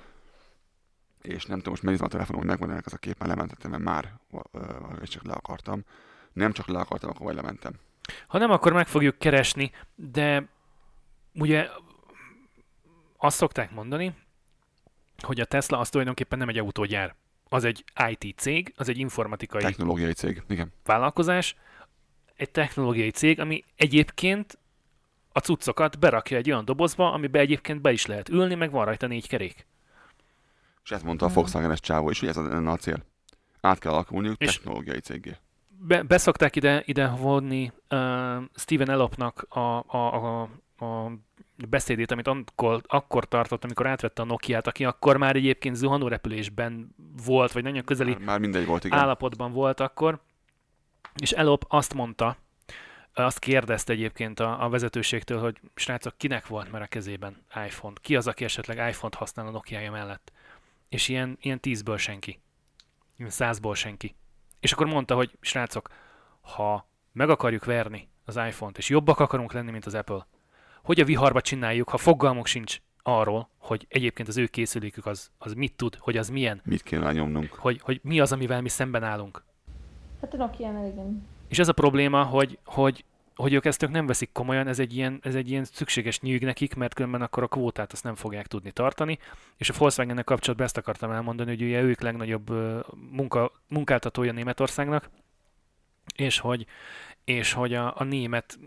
És 1.21 1.45
nem 1.45 1.57
tudom, 1.57 1.71
most 1.71 1.83
megnézem 1.83 2.07
a 2.07 2.09
telefonom, 2.09 2.41
hogy 2.41 2.49
megvan 2.49 2.71
ennek 2.71 2.85
ez 2.85 2.93
a 2.93 2.97
kép, 2.97 3.19
mert 3.19 3.31
lementettem, 3.31 3.71
mert 3.71 3.83
már 3.83 4.19
és 5.01 5.09
csak 5.09 5.23
le 5.23 5.33
akartam. 5.33 5.83
Nem 6.33 6.51
csak 6.51 6.67
le 6.67 6.79
akartam, 6.79 7.09
akkor 7.09 7.21
majd 7.21 7.35
lementem. 7.35 7.73
Ha 8.27 8.37
nem, 8.37 8.51
akkor 8.51 8.73
meg 8.73 8.87
fogjuk 8.87 9.17
keresni, 9.19 9.71
de 9.95 10.47
ugye 11.33 11.69
azt 13.17 13.37
szokták 13.37 13.71
mondani, 13.71 14.15
hogy 15.21 15.39
a 15.39 15.45
Tesla 15.45 15.79
az 15.79 15.89
tulajdonképpen 15.89 16.37
nem 16.39 16.49
egy 16.49 16.57
autógyár. 16.57 17.15
Az 17.49 17.63
egy 17.63 17.83
IT 18.09 18.39
cég, 18.39 18.73
az 18.77 18.89
egy 18.89 18.97
informatikai 18.97 19.61
Technológiai 19.61 20.13
cég, 20.13 20.43
igen. 20.47 20.73
vállalkozás, 20.83 21.55
egy 22.35 22.51
technológiai 22.51 23.11
cég, 23.11 23.39
ami 23.39 23.63
egyébként 23.75 24.57
a 25.31 25.39
cuccokat 25.39 25.99
berakja 25.99 26.37
egy 26.37 26.51
olyan 26.51 26.65
dobozba, 26.65 27.11
amibe 27.13 27.39
egyébként 27.39 27.81
be 27.81 27.91
is 27.91 28.05
lehet 28.05 28.29
ülni, 28.29 28.55
meg 28.55 28.71
van 28.71 28.85
rajta 28.85 29.07
négy 29.07 29.27
kerék. 29.27 29.65
És 30.83 30.91
ezt 30.91 31.03
mondta 31.03 31.25
a. 31.25 31.29
Volkswagen-es 31.29 31.79
csávó 31.79 32.09
is, 32.09 32.19
hogy 32.19 32.29
ez 32.29 32.35
lenne 32.35 32.71
a 32.71 32.77
cél. 32.77 33.05
Át 33.61 33.79
kell 33.79 33.91
alakulniuk 33.91 34.41
És- 34.41 34.55
technológiai 34.55 34.99
cégé. 34.99 35.37
Be, 35.83 36.03
beszokták 36.03 36.55
ide, 36.55 36.83
ide 36.85 37.07
vonni 37.07 37.71
uh, 37.89 38.43
Steven 38.55 38.89
Elopnak 38.89 39.45
a, 39.49 39.59
a, 39.59 40.13
a, 40.13 40.41
a 40.85 41.11
beszédét, 41.69 42.11
amit 42.11 42.27
akkor, 42.27 42.81
akkor 42.87 43.27
tartott, 43.27 43.63
amikor 43.63 43.87
átvette 43.87 44.21
a 44.21 44.25
Nokia-t, 44.25 44.67
aki 44.67 44.85
akkor 44.85 45.17
már 45.17 45.35
egyébként 45.35 45.75
zuhanó 45.75 46.07
repülésben 46.07 46.95
volt, 47.25 47.51
vagy 47.51 47.63
nagyon 47.63 47.83
közeli 47.83 48.11
Már, 48.11 48.21
már 48.21 48.39
mindegy 48.39 48.65
volt, 48.65 48.83
igen. 48.83 48.99
állapotban 48.99 49.51
volt 49.51 49.79
akkor, 49.79 50.21
és 51.21 51.31
Elop 51.31 51.65
azt 51.67 51.93
mondta, 51.93 52.37
azt 53.13 53.39
kérdezte 53.39 53.93
egyébként 53.93 54.39
a, 54.39 54.63
a 54.63 54.69
vezetőségtől, 54.69 55.39
hogy 55.39 55.59
srácok, 55.75 56.17
kinek 56.17 56.47
volt 56.47 56.71
már 56.71 56.81
a 56.81 56.87
kezében 56.87 57.45
iPhone? 57.65 57.95
Ki 58.01 58.15
az, 58.15 58.27
aki 58.27 58.43
esetleg 58.43 58.89
iPhone-t 58.89 59.15
használ 59.15 59.47
a 59.47 59.51
Nokia-ja 59.51 59.91
mellett? 59.91 60.31
És 60.89 61.07
ilyen, 61.07 61.37
ilyen 61.41 61.59
tízből 61.59 61.97
senki. 61.97 62.39
Ilyen 63.17 63.31
százból 63.31 63.75
senki. 63.75 64.15
És 64.61 64.71
akkor 64.71 64.87
mondta, 64.87 65.15
hogy 65.15 65.37
srácok, 65.41 65.89
ha 66.41 66.87
meg 67.11 67.29
akarjuk 67.29 67.65
verni 67.65 68.09
az 68.25 68.35
iPhone-t, 68.35 68.77
és 68.77 68.89
jobbak 68.89 69.19
akarunk 69.19 69.53
lenni, 69.53 69.71
mint 69.71 69.85
az 69.85 69.93
Apple, 69.93 70.27
hogy 70.83 70.99
a 70.99 71.05
viharba 71.05 71.41
csináljuk, 71.41 71.89
ha 71.89 71.97
fogalmuk 71.97 72.45
sincs 72.45 72.77
arról, 73.03 73.49
hogy 73.57 73.85
egyébként 73.89 74.27
az 74.27 74.37
ő 74.37 74.45
készülékük 74.45 75.05
az, 75.05 75.31
az 75.37 75.53
mit 75.53 75.73
tud, 75.75 75.95
hogy 75.99 76.17
az 76.17 76.29
milyen, 76.29 76.61
Mit 76.65 76.83
kéne 76.83 77.11
nyomnunk? 77.11 77.53
hogy, 77.53 77.79
hogy 77.81 77.99
mi 78.03 78.19
az, 78.19 78.31
amivel 78.31 78.61
mi 78.61 78.69
szemben 78.69 79.03
állunk. 79.03 79.43
Hát 80.21 80.33
a 80.33 80.37
Nokia-nál 80.37 80.87
igen. 80.87 81.27
És 81.47 81.59
ez 81.59 81.67
a 81.67 81.73
probléma, 81.73 82.23
hogy, 82.23 82.59
hogy, 82.65 83.05
hogy 83.35 83.53
ők 83.53 83.65
ezt 83.65 83.83
ők 83.83 83.89
nem 83.89 84.05
veszik 84.05 84.31
komolyan, 84.31 84.67
ez 84.67 84.79
egy, 84.79 84.95
ilyen, 84.95 85.19
ez 85.23 85.35
egy 85.35 85.49
ilyen 85.49 85.63
szükséges 85.63 86.19
nyűg 86.19 86.43
nekik, 86.43 86.75
mert 86.75 86.93
különben 86.93 87.21
akkor 87.21 87.43
a 87.43 87.47
kvótát 87.47 87.91
azt 87.91 88.03
nem 88.03 88.15
fogják 88.15 88.47
tudni 88.47 88.71
tartani. 88.71 89.19
És 89.57 89.69
a 89.69 89.73
volkswagen 89.77 90.23
kapcsolatban 90.23 90.67
ezt 90.67 90.77
akartam 90.77 91.11
elmondani, 91.11 91.49
hogy 91.49 91.61
ugye 91.61 91.81
ők 91.81 92.01
legnagyobb 92.01 92.49
munka, 93.11 93.51
munkáltatója 93.67 94.31
Németországnak, 94.31 95.09
és 96.15 96.39
hogy, 96.39 96.65
és 97.23 97.53
hogy 97.53 97.73
a, 97.73 97.93
a 97.97 98.03
német 98.03 98.59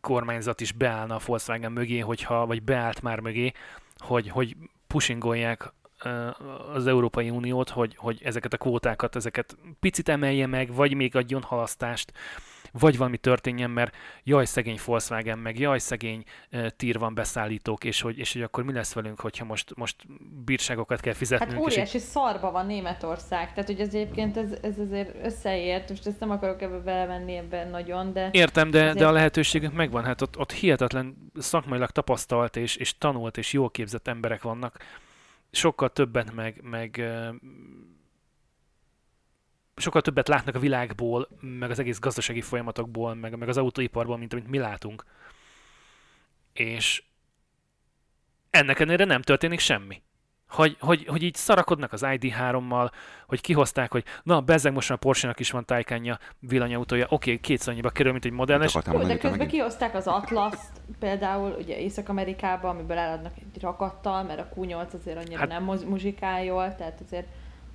kormányzat 0.00 0.60
is 0.60 0.72
beállna 0.72 1.14
a 1.14 1.20
Volkswagen 1.26 1.72
mögé, 1.72 1.98
hogyha, 1.98 2.46
vagy 2.46 2.62
beállt 2.62 3.02
már 3.02 3.20
mögé, 3.20 3.52
hogy, 3.96 4.28
hogy 4.28 4.56
pushingolják 4.86 5.72
az 6.72 6.86
Európai 6.86 7.30
Uniót, 7.30 7.70
hogy, 7.70 7.96
hogy 7.96 8.20
ezeket 8.24 8.52
a 8.52 8.56
kvótákat, 8.56 9.16
ezeket 9.16 9.56
picit 9.80 10.08
emelje 10.08 10.46
meg, 10.46 10.74
vagy 10.74 10.94
még 10.94 11.16
adjon 11.16 11.42
halasztást, 11.42 12.12
vagy 12.72 12.96
valami 12.96 13.16
történjen, 13.16 13.70
mert 13.70 13.96
jaj 14.24 14.44
szegény 14.44 14.78
Volkswagen, 14.84 15.38
meg 15.38 15.58
jaj 15.58 15.78
szegény 15.78 16.24
uh, 16.52 16.66
tír 16.68 16.98
van 16.98 17.14
beszállítók, 17.14 17.84
és 17.84 18.00
hogy, 18.00 18.18
és 18.18 18.32
hogy 18.32 18.42
akkor 18.42 18.64
mi 18.64 18.72
lesz 18.72 18.92
velünk, 18.92 19.20
hogyha 19.20 19.44
most, 19.44 19.76
most 19.76 19.96
bírságokat 20.44 21.00
kell 21.00 21.12
fizetnünk. 21.12 21.52
Hát 21.52 21.60
óriási 21.60 21.96
és 21.96 22.02
szarba 22.02 22.50
van 22.50 22.66
Németország, 22.66 23.52
tehát 23.52 23.66
hogy 23.66 23.80
az 23.80 23.94
egyébként 23.94 24.36
ez, 24.36 24.52
ez 24.62 24.78
azért 24.78 25.24
összeért, 25.24 25.88
most 25.88 26.06
ezt 26.06 26.20
nem 26.20 26.30
akarok 26.30 26.62
ebbe 26.62 26.78
belemenni 26.78 27.36
ebben 27.36 27.68
nagyon, 27.68 28.12
de... 28.12 28.28
Értem, 28.32 28.70
de, 28.70 28.80
azért... 28.80 28.98
de 28.98 29.06
a 29.06 29.12
lehetőségünk 29.12 29.74
megvan, 29.74 30.04
hát 30.04 30.20
ott, 30.20 30.38
ott 30.38 30.52
hihetetlen 30.52 31.30
szakmailag 31.38 31.90
tapasztalt 31.90 32.56
és, 32.56 32.76
és 32.76 32.98
tanult 32.98 33.36
és 33.36 33.52
jól 33.52 33.70
képzett 33.70 34.08
emberek 34.08 34.42
vannak, 34.42 34.76
sokkal 35.50 35.88
többet 35.88 36.34
meg, 36.34 36.60
meg 36.62 37.02
sokkal 39.76 40.00
többet 40.00 40.28
látnak 40.28 40.54
a 40.54 40.58
világból, 40.58 41.28
meg 41.40 41.70
az 41.70 41.78
egész 41.78 41.98
gazdasági 41.98 42.40
folyamatokból, 42.40 43.14
meg, 43.14 43.38
meg 43.38 43.48
az 43.48 43.56
autóiparból, 43.56 44.18
mint 44.18 44.32
amit 44.32 44.48
mi 44.48 44.58
látunk. 44.58 45.04
És 46.52 47.02
ennek 48.50 48.80
ellenére 48.80 49.04
nem 49.04 49.22
történik 49.22 49.58
semmi. 49.58 50.02
Hogy, 50.48 50.76
hogy, 50.80 51.06
hogy 51.06 51.22
így 51.22 51.34
szarakodnak 51.34 51.92
az 51.92 52.02
ID3-mal, 52.04 52.90
hogy 53.26 53.40
kihozták, 53.40 53.92
hogy 53.92 54.04
na, 54.22 54.40
bezzeg 54.40 54.72
most 54.72 54.90
a 54.90 54.96
Porsche-nak 54.96 55.40
is 55.40 55.50
van 55.50 55.64
tájkánja, 55.64 56.18
villanyautója, 56.38 57.04
oké, 57.04 57.14
okay, 57.14 57.40
kétszer 57.40 57.72
annyiba 57.72 57.90
kerül, 57.90 58.12
mint 58.12 58.24
egy 58.24 58.32
modelles. 58.32 58.74
Ó, 58.74 58.80
de 58.80 59.18
közben 59.18 59.48
kihozták 59.48 59.94
az 59.94 60.06
atlas 60.06 60.54
például, 60.98 61.56
ugye 61.58 61.78
Észak-Amerikában, 61.78 62.70
amiből 62.70 62.98
eladnak 62.98 63.32
egy 63.36 63.62
rakattal, 63.62 64.22
mert 64.22 64.40
a 64.40 64.48
Q8 64.56 64.94
azért 65.00 65.16
annyira 65.16 65.38
hát, 65.38 65.48
nem 65.48 65.64
muzsikál 65.64 66.44
jól, 66.44 66.74
tehát 66.74 67.00
azért... 67.04 67.26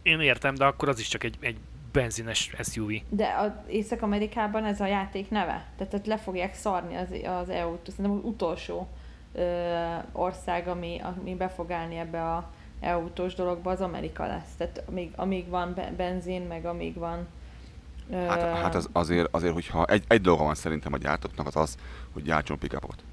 Én 0.02 0.20
értem, 0.20 0.56
de 0.56 0.66
akkor 0.66 0.90
az 0.90 1.00
is 1.00 1.08
csak 1.08 1.24
egy, 1.24 1.38
egy 1.40 1.58
benzines 1.98 2.52
SUV. 2.64 2.92
De 3.10 3.36
az 3.40 3.52
Észak-Amerikában 3.68 4.66
ez 4.66 4.80
a 4.80 4.86
játék 4.86 5.30
neve. 5.30 5.66
Tehát 5.78 5.94
ott 5.94 6.06
le 6.06 6.18
fogják 6.18 6.56
szarni 6.56 6.96
az, 6.96 7.08
az 7.42 7.50
EU-t. 7.50 7.90
Szerintem 7.90 8.12
az 8.12 8.24
utolsó 8.24 8.88
ö, 9.34 9.74
ország, 10.12 10.68
ami, 10.68 11.02
ami 11.04 11.36
be 11.36 11.50
fog 11.50 11.72
állni 11.72 11.98
ebbe 11.98 12.24
a 12.24 12.52
EU-tós 12.80 13.34
dologba, 13.34 13.72
az 13.72 13.82
Amerika 13.82 14.26
lesz. 14.26 14.56
Tehát 14.58 14.84
amíg, 14.88 15.12
amíg 15.16 15.50
van 15.50 15.76
benzin, 15.98 16.42
meg 16.42 16.66
amíg 16.66 16.96
van 16.96 17.28
ö... 18.10 18.16
Hát, 18.16 18.42
hát 18.42 18.76
az 18.76 18.90
azért, 18.92 19.28
azért, 19.32 19.54
hogyha 19.54 19.86
egy, 19.86 20.04
egy 20.08 20.22
dolga 20.22 20.44
van 20.44 20.56
szerintem 20.56 20.94
a 20.94 20.98
gyártóknak, 20.98 21.48
az 21.48 21.56
az, 21.56 21.78
hogy 22.14 22.24
gyártson 22.24 22.58
pickupot. 22.58 23.04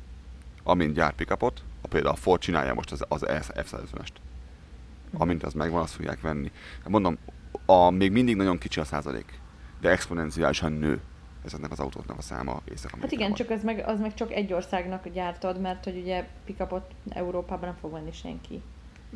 Amint 0.63 0.95
gyárt 0.95 1.15
pickupot, 1.15 1.63
a 1.83 1.89
például 1.89 2.15
a 2.15 2.17
Ford 2.17 2.41
csinálja 2.41 2.75
most 2.75 2.93
az, 2.93 3.05
az 3.09 3.25
F-150-est. 3.27 4.13
Amint 5.13 5.43
az 5.43 5.53
megvan, 5.53 5.83
azt 5.83 5.95
fogják 5.95 6.21
venni. 6.21 6.51
Mondom, 6.87 7.19
a, 7.67 7.91
még 7.91 8.13
mindig 8.13 8.37
nagyon 8.37 8.59
kicsi 8.59 8.81
a 8.81 8.85
százalék, 8.85 9.41
de 9.81 9.91
exponenciálisan 9.91 10.73
nő 10.73 11.01
ezeknek 11.45 11.71
az 11.71 11.81
autóknak 11.81 12.19
a 12.19 12.23
száma 12.23 12.61
észak 12.73 12.91
Hát 13.01 13.13
igen, 13.13 13.33
csak 13.33 13.51
az 13.51 13.63
meg, 13.63 13.85
az 13.87 14.01
meg 14.01 14.15
csak 14.15 14.33
egy 14.33 14.53
országnak 14.53 15.09
gyártod, 15.09 15.61
mert 15.61 15.85
hogy 15.85 15.97
ugye 15.97 16.29
pickupot 16.45 16.91
Európában 17.09 17.69
nem 17.69 17.77
fog 17.81 17.93
venni 17.93 18.13
senki. 18.13 18.63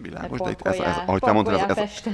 Világos, 0.03 0.41
de 0.41 0.51
itt 0.51 0.61
ez, 0.61 0.79
ez, 0.79 0.97
ahogy 1.07 1.21
te 1.21 1.33
mondtad, 1.33 1.71
ez, 1.71 1.77
ez, 1.77 2.05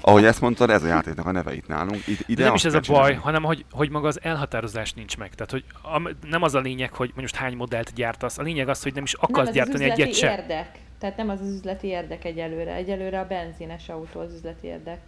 ahogy 0.00 0.24
ezt 0.24 0.40
mondtad, 0.40 0.70
ez 0.70 0.82
a 0.82 0.86
játéknak 0.86 1.26
a 1.26 1.30
neve 1.30 1.54
itt 1.54 1.66
nálunk. 1.66 2.06
Itt, 2.06 2.28
ide 2.28 2.40
de 2.40 2.44
nem 2.44 2.54
is 2.54 2.64
ez 2.64 2.74
a 2.74 2.80
baj, 2.80 2.82
csinálni. 2.84 3.14
hanem 3.14 3.42
hogy, 3.42 3.64
hogy 3.70 3.90
maga 3.90 4.06
az 4.06 4.22
elhatározás 4.22 4.92
nincs 4.92 5.18
meg. 5.18 5.34
Tehát, 5.34 5.50
hogy 5.50 5.64
a, 5.82 6.26
nem 6.28 6.42
az 6.42 6.54
a 6.54 6.60
lényeg, 6.60 6.92
hogy 6.92 7.12
most 7.14 7.34
hány 7.34 7.56
modellt 7.56 7.92
gyártasz, 7.94 8.38
a 8.38 8.42
lényeg 8.42 8.68
az, 8.68 8.82
hogy 8.82 8.94
nem 8.94 9.02
is 9.02 9.14
akarsz 9.14 9.44
nem, 9.44 9.54
gyártani 9.54 9.84
egyet 9.84 10.16
érdek. 10.16 10.78
Tehát 10.98 11.16
nem 11.16 11.28
az 11.28 11.40
az 11.40 11.48
üzleti 11.48 11.86
érdek 11.86 12.24
egyelőre. 12.24 12.74
Egyelőre 12.74 13.20
a 13.20 13.26
benzines 13.26 13.88
autó 13.88 14.20
az 14.20 14.32
üzleti 14.32 14.66
érdek. 14.66 15.00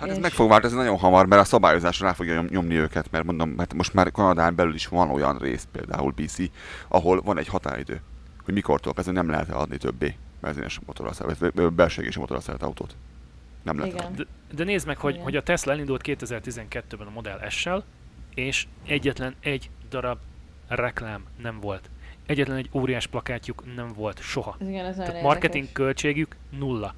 Hát 0.00 0.08
ez 0.08 0.18
meg 0.18 0.30
fog 0.30 0.48
változni 0.48 0.76
nagyon 0.76 0.98
hamar, 0.98 1.26
mert 1.26 1.40
a 1.42 1.44
szabályozásra 1.44 2.06
rá 2.06 2.12
fogja 2.12 2.44
nyomni 2.48 2.74
őket, 2.74 3.10
mert 3.10 3.24
mondom, 3.24 3.48
mert 3.48 3.74
most 3.74 3.94
már 3.94 4.12
Kanadán 4.12 4.54
belül 4.54 4.74
is 4.74 4.86
van 4.86 5.10
olyan 5.10 5.38
rész, 5.38 5.68
például 5.72 6.12
BC, 6.12 6.36
ahol 6.88 7.20
van 7.22 7.38
egy 7.38 7.48
határidő, 7.48 8.00
hogy 8.44 8.54
mikortól 8.54 8.92
kezdve 8.92 9.12
nem 9.12 9.30
lehet 9.30 9.50
adni 9.50 9.76
többé 9.76 10.16
benzines 10.40 10.80
motorral 10.86 11.12
szeret, 11.12 11.72
belségés 11.72 12.16
motorral 12.16 12.42
szeret 12.42 12.62
autót. 12.62 12.96
Nem 13.62 13.78
lehet 13.78 13.92
Igen. 13.92 14.14
De, 14.14 14.24
de 14.54 14.64
nézd 14.64 14.86
meg, 14.86 14.96
hogy, 14.96 15.18
hogy 15.22 15.36
a 15.36 15.42
Tesla 15.42 15.72
elindult 15.72 16.00
2012-ben 16.04 17.06
a 17.06 17.10
Model 17.10 17.48
S-sel, 17.48 17.84
és 18.34 18.66
egyetlen 18.86 19.34
egy 19.40 19.70
darab 19.88 20.18
reklám 20.68 21.24
nem 21.42 21.60
volt. 21.60 21.90
Egyetlen 22.26 22.56
egy 22.56 22.70
óriás 22.72 23.06
plakátjuk 23.06 23.74
nem 23.74 23.92
volt 23.92 24.20
soha. 24.20 24.56
Igen, 24.60 24.84
ez 24.84 24.96
Tehát 24.96 25.22
marketing 25.22 25.64
érdekes. 25.64 25.72
költségük 25.72 26.36
nulla. 26.50 26.94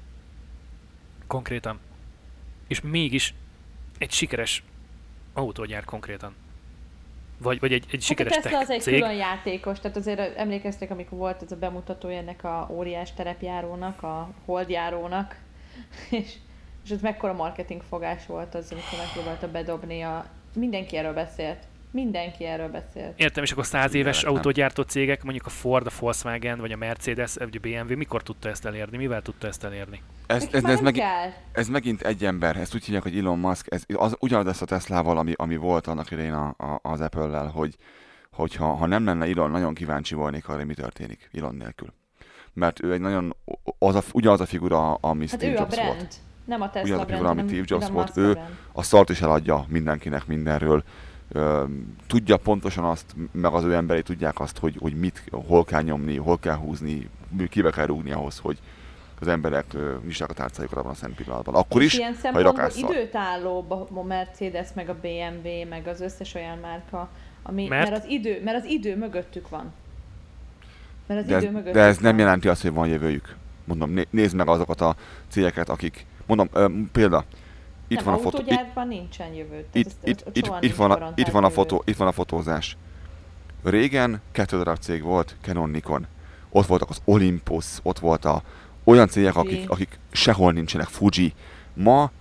Konkrétan 1.27 1.79
és 2.73 2.81
mégis 2.81 3.33
egy 3.97 4.11
sikeres 4.11 4.63
autógyár 5.33 5.83
konkrétan. 5.83 6.35
Vagy, 7.37 7.59
vagy 7.59 7.73
egy, 7.73 7.85
egy 7.91 8.01
sikeres 8.01 8.33
hát 8.33 8.39
a 8.39 8.43
Tesla 8.43 8.59
az 8.59 8.69
egy 8.69 8.81
cég. 8.81 8.93
külön 8.93 9.15
játékos, 9.15 9.79
tehát 9.79 9.97
azért 9.97 10.37
emlékeztek, 10.37 10.91
amikor 10.91 11.17
volt 11.17 11.41
ez 11.41 11.51
a 11.51 11.55
bemutató 11.55 12.07
ennek 12.07 12.43
a 12.43 12.67
óriás 12.71 13.13
terepjárónak, 13.13 14.03
a 14.03 14.33
holdjárónak, 14.45 15.37
és, 16.19 16.33
és 16.83 16.89
ez 16.89 17.01
mekkora 17.01 17.33
marketing 17.33 17.81
fogás 17.81 18.25
volt 18.25 18.55
az, 18.55 18.71
amikor 18.71 18.97
megpróbálta 18.97 19.51
bedobni 19.51 20.01
a... 20.01 20.25
Mindenki 20.55 20.97
erről 20.97 21.13
beszélt. 21.13 21.63
Mindenki 21.93 22.45
erről 22.45 22.67
beszél. 22.67 23.13
Értem, 23.15 23.43
és 23.43 23.51
akkor 23.51 23.65
száz 23.65 23.93
éves 23.93 24.23
autógyártó 24.23 24.83
cégek, 24.83 25.23
mondjuk 25.23 25.45
a 25.45 25.49
Ford, 25.49 25.87
a 25.87 25.89
Volkswagen, 25.99 26.59
vagy 26.59 26.71
a 26.71 26.77
Mercedes, 26.77 27.35
vagy 27.35 27.59
a 27.61 27.67
BMW, 27.67 27.97
mikor 27.97 28.23
tudta 28.23 28.49
ezt 28.49 28.65
elérni? 28.65 28.97
Mivel 28.97 29.21
tudta 29.21 29.47
ezt 29.47 29.63
elérni? 29.63 30.01
Ez, 30.25 30.47
ez, 30.51 30.63
ez, 30.63 30.79
meg, 30.79 31.01
ez 31.51 31.67
megint 31.67 32.01
egy 32.01 32.25
ember, 32.25 32.55
ezt 32.55 32.75
úgy 32.75 32.83
hívják, 32.83 33.03
hogy 33.03 33.17
Elon 33.17 33.39
Musk, 33.39 33.73
ez 33.73 33.83
az, 33.93 34.15
ugyanaz 34.19 34.45
lesz 34.45 34.61
a 34.61 34.65
Teslával, 34.65 35.17
ami, 35.17 35.33
ami 35.35 35.55
volt 35.55 35.87
annak 35.87 36.11
idején 36.11 36.33
a, 36.33 36.55
a, 36.57 36.79
az 36.81 37.01
Apple-lel, 37.01 37.47
hogy, 37.47 37.75
hogy 38.31 38.55
ha, 38.55 38.85
nem 38.85 39.05
lenne 39.05 39.25
Elon, 39.25 39.51
nagyon 39.51 39.73
kíváncsi 39.73 40.15
volnék 40.15 40.49
arra, 40.49 40.65
mi 40.65 40.73
történik 40.73 41.29
Elon 41.33 41.55
nélkül. 41.55 41.93
Mert 42.53 42.83
ő 42.83 42.93
egy 42.93 43.01
nagyon, 43.01 43.35
az 43.79 43.95
a, 43.95 44.01
ugyanaz 44.13 44.41
a 44.41 44.45
figura, 44.45 44.93
ami 44.93 45.27
hát 45.29 45.39
Steve 45.39 45.59
Jobs 45.59 45.75
brand. 45.75 45.95
volt. 45.95 46.15
Nem 46.45 46.61
a 46.61 46.69
Tesla 46.69 46.83
ugyanaz 46.83 47.03
a 47.03 47.09
figura, 47.11 47.29
ami 47.29 47.41
Steve 47.47 47.63
Jobs 47.65 47.89
volt. 47.89 48.17
Ő 48.17 48.39
a 48.71 48.83
szart 48.83 49.09
is 49.09 49.21
eladja 49.21 49.65
mindenkinek 49.67 50.25
mindenről 50.27 50.83
tudja 52.07 52.37
pontosan 52.37 52.83
azt, 52.83 53.15
meg 53.31 53.53
az 53.53 53.63
ő 53.63 53.73
emberei 53.73 54.01
tudják 54.01 54.39
azt, 54.39 54.57
hogy, 54.57 54.75
hogy 54.79 54.95
mit, 54.95 55.23
hol 55.31 55.63
kell 55.63 55.81
nyomni, 55.81 56.17
hol 56.17 56.39
kell 56.39 56.55
húzni, 56.55 57.09
kibe 57.49 57.71
kell 57.71 57.85
rúgni 57.85 58.11
ahhoz, 58.11 58.39
hogy 58.39 58.59
az 59.19 59.27
emberek 59.27 59.65
nyissák 60.05 60.29
a 60.29 60.33
tárcájukat 60.33 60.77
abban 60.77 60.91
a 60.91 60.95
szent 60.95 61.15
pillanatban. 61.15 61.55
Akkor 61.55 61.81
és 61.81 61.87
is, 61.87 61.97
ilyen 61.99 62.15
ha 62.21 62.63
egy 62.63 62.77
időt 62.77 63.15
álló 63.15 63.87
a 63.93 64.03
Mercedes, 64.03 64.67
meg 64.73 64.89
a 64.89 64.95
BMW, 65.01 65.69
meg 65.69 65.87
az 65.87 66.01
összes 66.01 66.33
olyan 66.33 66.57
márka, 66.57 67.09
ami, 67.43 67.67
mert? 67.67 67.89
mert, 67.89 68.03
az 68.03 68.09
idő, 68.09 68.41
mert 68.43 68.57
az 68.57 68.65
idő 68.65 68.97
mögöttük 68.97 69.49
van. 69.49 69.73
Mert 71.07 71.19
az 71.21 71.27
de, 71.27 71.37
idő 71.37 71.51
mögöttük 71.51 71.73
de 71.73 71.81
ez 71.81 71.95
van. 71.95 72.03
nem 72.03 72.19
jelenti 72.19 72.47
azt, 72.47 72.61
hogy 72.61 72.73
van 72.73 72.87
jövőjük. 72.87 73.35
Mondom, 73.63 73.99
nézd 74.09 74.35
meg 74.35 74.47
azokat 74.47 74.81
a 74.81 74.95
cégeket, 75.27 75.69
akik, 75.69 76.05
mondom, 76.25 76.49
példa, 76.91 77.25
itt 77.93 78.05
nem, 78.05 78.05
van 78.05 78.13
a 78.13 78.17
fotó. 78.17 78.43
Itt, 78.47 78.87
nincsen 78.87 79.33
jövő. 79.33 79.65
Itt, 79.71 79.91
itt, 80.03 80.25
itt, 80.27 80.37
itt, 80.37 80.51
itt, 80.59 80.75
van 80.75 80.91
a, 80.91 81.11
itt, 81.15 81.27
van 81.27 81.43
a 81.43 81.49
fotó, 81.49 81.83
itt 81.85 81.97
van 81.97 82.07
a 82.07 82.11
fotózás. 82.11 82.77
Régen 83.63 84.21
kettő 84.31 84.57
darab 84.57 84.77
cég 84.77 85.03
volt, 85.03 85.35
Canon, 85.41 85.69
Nikon. 85.69 86.07
Ott 86.49 86.65
voltak 86.65 86.89
az 86.89 87.01
Olympus, 87.05 87.65
ott 87.83 87.99
volt 87.99 88.25
a 88.25 88.41
olyan 88.83 89.07
cégek, 89.07 89.35
akik, 89.35 89.69
akik 89.69 89.99
sehol 90.11 90.51
nincsenek, 90.51 90.87
Fuji. 90.87 91.33
Ma, 91.73 92.11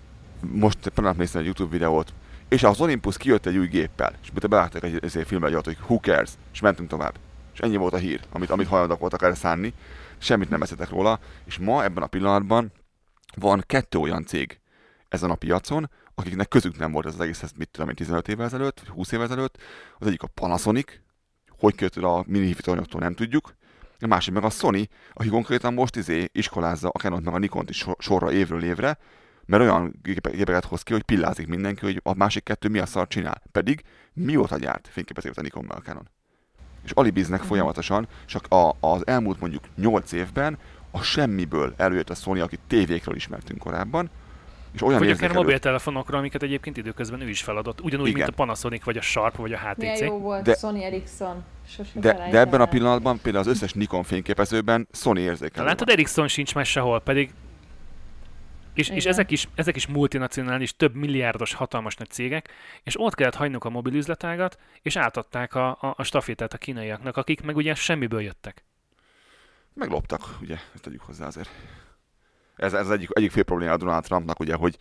most 0.40 0.88
pillanat 0.88 1.16
néztem 1.16 1.40
egy 1.40 1.46
YouTube 1.46 1.70
videót, 1.70 2.12
és 2.48 2.62
az 2.62 2.80
Olympus 2.80 3.16
kijött 3.16 3.46
egy 3.46 3.56
új 3.56 3.66
géppel, 3.66 4.12
és 4.22 4.28
te 4.34 4.46
beálltak 4.46 4.84
egy, 4.84 4.98
egy 5.02 5.26
filmbe, 5.26 5.60
hogy 5.64 5.78
who 5.86 6.00
cares, 6.00 6.30
és 6.52 6.60
mentünk 6.60 6.88
tovább. 6.88 7.14
És 7.52 7.58
ennyi 7.58 7.76
volt 7.76 7.92
a 7.92 7.96
hír, 7.96 8.20
amit, 8.32 8.50
amit 8.50 8.66
hajlandók 8.66 8.98
voltak 8.98 9.22
erre 9.22 9.34
szánni, 9.34 9.74
semmit 10.18 10.50
nem 10.50 10.62
eszetek 10.62 10.90
róla, 10.90 11.18
és 11.44 11.58
ma 11.58 11.84
ebben 11.84 12.02
a 12.02 12.06
pillanatban 12.06 12.72
van 13.36 13.64
kettő 13.66 13.98
olyan 13.98 14.24
cég, 14.24 14.60
ezen 15.12 15.30
a 15.30 15.34
piacon, 15.34 15.90
akiknek 16.14 16.48
közük 16.48 16.78
nem 16.78 16.92
volt 16.92 17.06
ez 17.06 17.14
az 17.14 17.20
egészhez, 17.20 17.52
mit 17.56 17.68
tudom 17.70 17.88
én, 17.88 17.94
15 17.94 18.28
évvel 18.28 18.46
ezelőtt, 18.46 18.80
vagy 18.80 18.88
20 18.88 19.12
évvel 19.12 19.26
ezelőtt. 19.26 19.56
Az 19.98 20.06
egyik 20.06 20.22
a 20.22 20.26
Panasonic, 20.26 20.92
hogy 21.48 21.74
kötött 21.74 22.04
a 22.04 22.24
mini 22.26 22.46
hívítóanyagoktól 22.46 23.00
nem 23.00 23.14
tudjuk. 23.14 23.54
A 24.00 24.06
másik 24.06 24.34
meg 24.34 24.44
a 24.44 24.50
Sony, 24.50 24.88
aki 25.12 25.28
konkrétan 25.28 25.74
most 25.74 25.96
izé 25.96 26.28
iskolázza 26.32 26.88
a 26.88 26.98
Canon 26.98 27.22
meg 27.22 27.34
a 27.34 27.38
Nikon 27.38 27.64
is 27.68 27.86
sorra 27.98 28.32
évről 28.32 28.64
évre, 28.64 28.98
mert 29.44 29.62
olyan 29.62 29.94
gépeket 30.02 30.64
hoz 30.64 30.82
ki, 30.82 30.92
hogy 30.92 31.02
pillázik 31.02 31.46
mindenki, 31.46 31.84
hogy 31.84 32.00
a 32.02 32.14
másik 32.14 32.42
kettő 32.42 32.68
mi 32.68 32.78
a 32.78 32.86
szar 32.86 33.08
csinál. 33.08 33.42
Pedig 33.52 33.82
mióta 34.12 34.58
gyárt 34.58 34.88
fényképezőt 34.88 35.38
a 35.38 35.42
Nikon 35.42 35.64
meg 35.64 35.76
a 35.76 35.80
Canon. 35.80 36.08
És 36.84 36.90
alibiznek 36.90 37.42
folyamatosan, 37.42 38.08
csak 38.26 38.46
a, 38.48 38.76
az 38.80 39.06
elmúlt 39.06 39.40
mondjuk 39.40 39.64
8 39.76 40.12
évben 40.12 40.58
a 40.90 41.02
semmiből 41.02 41.74
előjött 41.76 42.10
a 42.10 42.14
Sony, 42.14 42.40
akit 42.40 42.60
tévékről 42.66 43.14
ismertünk 43.14 43.58
korábban, 43.58 44.10
és 44.74 44.82
olyan 44.82 44.98
vagy 44.98 45.10
akár 45.10 45.32
mobiltelefonokra, 45.32 46.18
amiket 46.18 46.42
egyébként 46.42 46.76
időközben 46.76 47.20
ő 47.20 47.28
is 47.28 47.42
feladott. 47.42 47.80
Ugyanúgy, 47.80 48.06
Igen. 48.06 48.18
mint 48.18 48.30
a 48.30 48.34
Panasonic, 48.34 48.84
vagy 48.84 48.96
a 48.96 49.00
Sharp, 49.00 49.36
vagy 49.36 49.52
a 49.52 49.58
HTC. 49.58 49.76
Milyen 49.76 50.04
jó 50.04 50.18
volt 50.18 50.42
de, 50.42 50.54
Sony 50.54 50.82
Ericsson. 50.82 51.44
de, 51.92 52.28
de 52.30 52.38
ebben 52.38 52.60
a 52.60 52.66
pillanatban 52.66 53.20
például 53.22 53.44
az 53.44 53.50
összes 53.50 53.72
Nikon 53.72 54.02
fényképezőben 54.02 54.88
Sony 54.92 55.16
érzékel. 55.16 55.64
Látod, 55.64 55.88
Ericsson 55.88 56.28
sincs 56.28 56.54
már 56.54 56.66
sehol, 56.66 57.00
pedig 57.00 57.32
És, 58.74 58.88
és 58.88 59.04
ezek, 59.04 59.30
is, 59.30 59.48
ezek 59.54 59.76
is 59.76 59.86
multinacionális, 59.86 60.76
több 60.76 60.94
milliárdos, 60.94 61.54
hatalmas 61.54 61.96
nagy 61.96 62.10
cégek, 62.10 62.48
és 62.82 63.00
ott 63.00 63.14
kellett 63.14 63.34
hagynunk 63.34 63.64
a 63.64 63.70
mobil 63.70 63.94
üzletágat, 63.94 64.58
és 64.82 64.96
átadták 64.96 65.54
a, 65.54 65.68
a, 65.68 65.94
a 65.96 66.02
stafétát 66.02 66.52
a 66.52 66.58
kínaiaknak, 66.58 67.16
akik 67.16 67.42
meg 67.42 67.56
ugye 67.56 67.74
semmiből 67.74 68.22
jöttek. 68.22 68.64
Megloptak, 69.74 70.36
ugye, 70.40 70.56
ezt 70.74 70.82
tegyük 70.82 71.00
hozzá 71.00 71.26
azért. 71.26 71.50
Ez, 72.56 72.72
ez 72.72 72.90
egyik, 72.90 73.08
egyik 73.12 73.30
fő 73.30 73.42
probléma 73.42 73.76
Donald 73.76 74.04
Trumpnak, 74.04 74.40
ugye, 74.40 74.54
hogy 74.54 74.76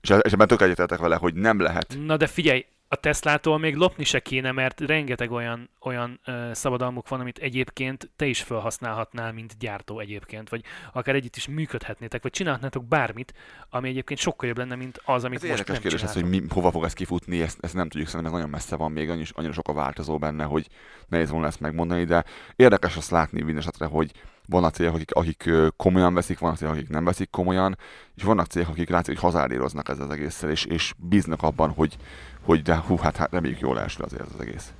és 0.00 0.14
és 0.20 0.32
ebben 0.32 0.46
tök 0.46 0.60
egyetértek 0.60 0.98
vele, 0.98 1.16
hogy 1.16 1.34
nem 1.34 1.60
lehet. 1.60 1.96
Na 2.04 2.16
de 2.16 2.26
figyelj, 2.26 2.66
a 2.90 2.96
Teslától 2.96 3.58
még 3.58 3.76
lopni 3.76 4.04
se 4.04 4.20
kéne, 4.20 4.52
mert 4.52 4.80
rengeteg 4.80 5.30
olyan, 5.30 5.70
olyan 5.80 6.20
ö, 6.24 6.50
szabadalmuk 6.52 7.08
van, 7.08 7.20
amit 7.20 7.38
egyébként 7.38 8.10
te 8.16 8.26
is 8.26 8.42
felhasználhatnál, 8.42 9.32
mint 9.32 9.58
gyártó 9.58 9.98
egyébként, 10.00 10.48
vagy 10.48 10.64
akár 10.92 11.14
együtt 11.14 11.36
is 11.36 11.48
működhetnétek, 11.48 12.22
vagy 12.22 12.30
csinálhatnátok 12.30 12.84
bármit, 12.84 13.34
ami 13.70 13.88
egyébként 13.88 14.20
sokkal 14.20 14.48
jobb 14.48 14.58
lenne, 14.58 14.74
mint 14.74 15.00
az, 15.04 15.24
amit 15.24 15.42
Ez 15.42 15.48
most 15.48 15.58
érdekes 15.58 15.72
nem 15.72 15.82
kérdés 15.82 16.02
ez, 16.02 16.14
hogy 16.14 16.28
mi, 16.28 16.42
hova 16.48 16.70
fog 16.70 16.84
ez 16.84 16.92
kifutni, 16.92 17.42
ezt, 17.42 17.58
ezt 17.60 17.74
nem 17.74 17.88
tudjuk, 17.88 18.08
szerintem 18.08 18.32
ez 18.32 18.38
nagyon 18.38 18.54
messze 18.54 18.76
van 18.76 18.92
még, 18.92 19.10
annyira, 19.10 19.30
annyira 19.32 19.52
sok 19.52 19.68
a 19.68 19.72
változó 19.72 20.18
benne, 20.18 20.44
hogy 20.44 20.66
nehéz 21.08 21.30
volna 21.30 21.46
ezt 21.46 21.60
megmondani, 21.60 22.04
de 22.04 22.24
érdekes 22.56 22.96
azt 22.96 23.10
látni 23.10 23.38
minden 23.38 23.62
esetre, 23.62 23.86
hogy 23.86 24.12
vannak 24.48 24.74
cégek, 24.74 24.92
akik, 24.94 25.12
akik 25.12 25.50
komolyan 25.76 26.14
veszik, 26.14 26.38
vannak 26.38 26.56
cégek, 26.56 26.74
akik 26.74 26.88
nem 26.88 27.04
veszik 27.04 27.30
komolyan, 27.30 27.78
és 28.16 28.22
vannak 28.22 28.46
cégek, 28.46 28.68
akik 28.68 28.88
látszik, 28.88 29.18
hogy 29.20 29.32
hazáríroznak 29.32 29.88
ezzel 29.88 30.04
az 30.04 30.10
egésszel, 30.10 30.50
és, 30.50 30.64
és 30.64 30.94
bíznak 30.96 31.42
abban, 31.42 31.70
hogy, 31.70 31.96
hogy 32.40 32.62
de 32.62 32.76
hú, 32.76 32.96
hát, 32.96 33.16
hát 33.16 33.30
reméljük 33.32 33.60
jól 33.60 33.80
elsül 33.80 34.04
azért 34.04 34.22
ez 34.22 34.28
az 34.34 34.40
egész. 34.40 34.72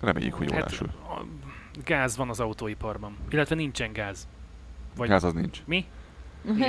Reméljük, 0.00 0.34
hogy 0.34 0.48
jól 0.50 0.60
Hát, 0.60 0.70
elsül. 0.70 0.88
a 1.08 1.24
gáz 1.84 2.16
van 2.16 2.28
az 2.28 2.40
autóiparban, 2.40 3.16
illetve 3.30 3.54
nincsen 3.54 3.92
gáz. 3.92 4.26
Vagy 4.96 5.08
Gáz 5.08 5.24
az 5.24 5.32
nincs. 5.32 5.62
mi? 5.64 5.84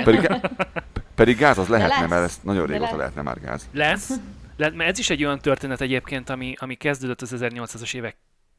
Pedig, 0.04 0.30
pedig 1.16 1.38
gáz 1.38 1.58
az 1.58 1.68
lehetne, 1.68 2.00
lesz. 2.00 2.10
mert 2.10 2.24
ez 2.24 2.40
nagyon 2.44 2.66
régóta 2.66 2.90
lesz. 2.90 2.98
lehetne 2.98 3.22
már 3.22 3.40
gáz. 3.40 3.70
Lesz, 3.72 4.12
lehet, 4.58 4.76
mert 4.76 4.90
ez 4.90 5.00
is 5.00 5.10
egy 5.10 5.24
olyan 5.24 5.40
történet 5.40 5.82
egyébként, 5.82 6.30
ami, 6.30 6.56
ami 6.60 6.76
kezdődött 6.76 7.22
az 7.22 7.36
1800-as 7.40 7.94
évek 7.96 8.18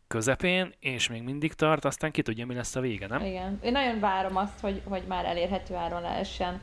közepén, 0.09 0.73
és 0.81 1.09
még 1.09 1.23
mindig 1.23 1.53
tart, 1.53 1.85
aztán 1.85 2.11
ki 2.11 2.23
tudja, 2.23 2.47
mi 2.47 2.55
lesz 2.55 2.77
a 2.77 2.81
vége, 2.81 3.07
nem? 3.07 3.25
Igen. 3.25 3.59
Én 3.63 3.73
nagyon 3.73 4.01
várom 4.01 4.37
azt, 4.37 4.61
hogy, 4.61 4.83
hogy 4.85 5.03
már 5.09 5.25
elérhető 5.25 5.75
áron 5.75 6.03
lehessen 6.03 6.61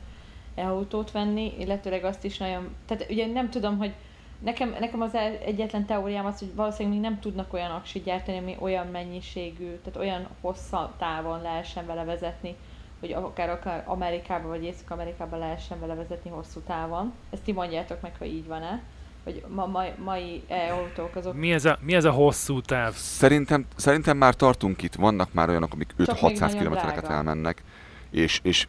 e-autót 0.54 1.10
venni, 1.10 1.52
illetőleg 1.58 2.04
azt 2.04 2.24
is 2.24 2.38
nagyon... 2.38 2.74
Tehát 2.86 3.10
ugye 3.10 3.26
nem 3.26 3.50
tudom, 3.50 3.78
hogy 3.78 3.92
nekem, 4.38 4.76
nekem 4.80 5.00
az 5.00 5.14
egyetlen 5.44 5.86
teóriám 5.86 6.26
az, 6.26 6.38
hogy 6.38 6.54
valószínűleg 6.54 6.98
még 6.98 7.10
nem 7.10 7.20
tudnak 7.20 7.52
olyan 7.52 7.70
aksit 7.70 8.04
gyártani, 8.04 8.38
ami 8.38 8.56
olyan 8.60 8.86
mennyiségű, 8.86 9.74
tehát 9.74 9.96
olyan 9.96 10.28
hossza 10.40 10.94
távon 10.98 11.42
lehessen 11.42 11.86
vele 11.86 12.04
vezetni, 12.04 12.56
hogy 13.00 13.12
akár, 13.12 13.50
akár 13.50 13.82
Amerikába 13.86 14.48
vagy 14.48 14.64
Észak-Amerikába 14.64 15.36
lehessen 15.36 15.80
vele 15.80 15.94
vezetni 15.94 16.30
hosszú 16.30 16.60
távon. 16.60 17.12
Ezt 17.30 17.42
ti 17.42 17.52
mondjátok 17.52 18.00
meg, 18.00 18.16
ha 18.18 18.24
így 18.24 18.46
van-e. 18.46 18.82
Hogy 19.24 19.44
ma, 19.48 19.66
mai, 19.66 19.88
mai 20.04 20.42
e-autók 20.48 21.16
azok 21.16 21.34
Mi 21.34 21.52
ez, 21.52 21.64
a, 21.64 21.78
mi 21.80 21.94
ez 21.94 22.04
a 22.04 22.10
hosszú 22.10 22.60
táv? 22.60 22.94
Szerintem, 22.94 23.66
szerintem 23.76 24.16
már 24.16 24.34
tartunk 24.34 24.82
itt, 24.82 24.94
vannak 24.94 25.32
már 25.32 25.48
olyanok, 25.48 25.72
amik 25.72 25.94
Csak 26.04 26.20
még 26.20 26.32
5-600 26.32 26.38
nagyon 26.38 26.58
kilométereket 26.58 27.08
elmennek, 27.08 27.62
és, 28.10 28.40
és, 28.42 28.66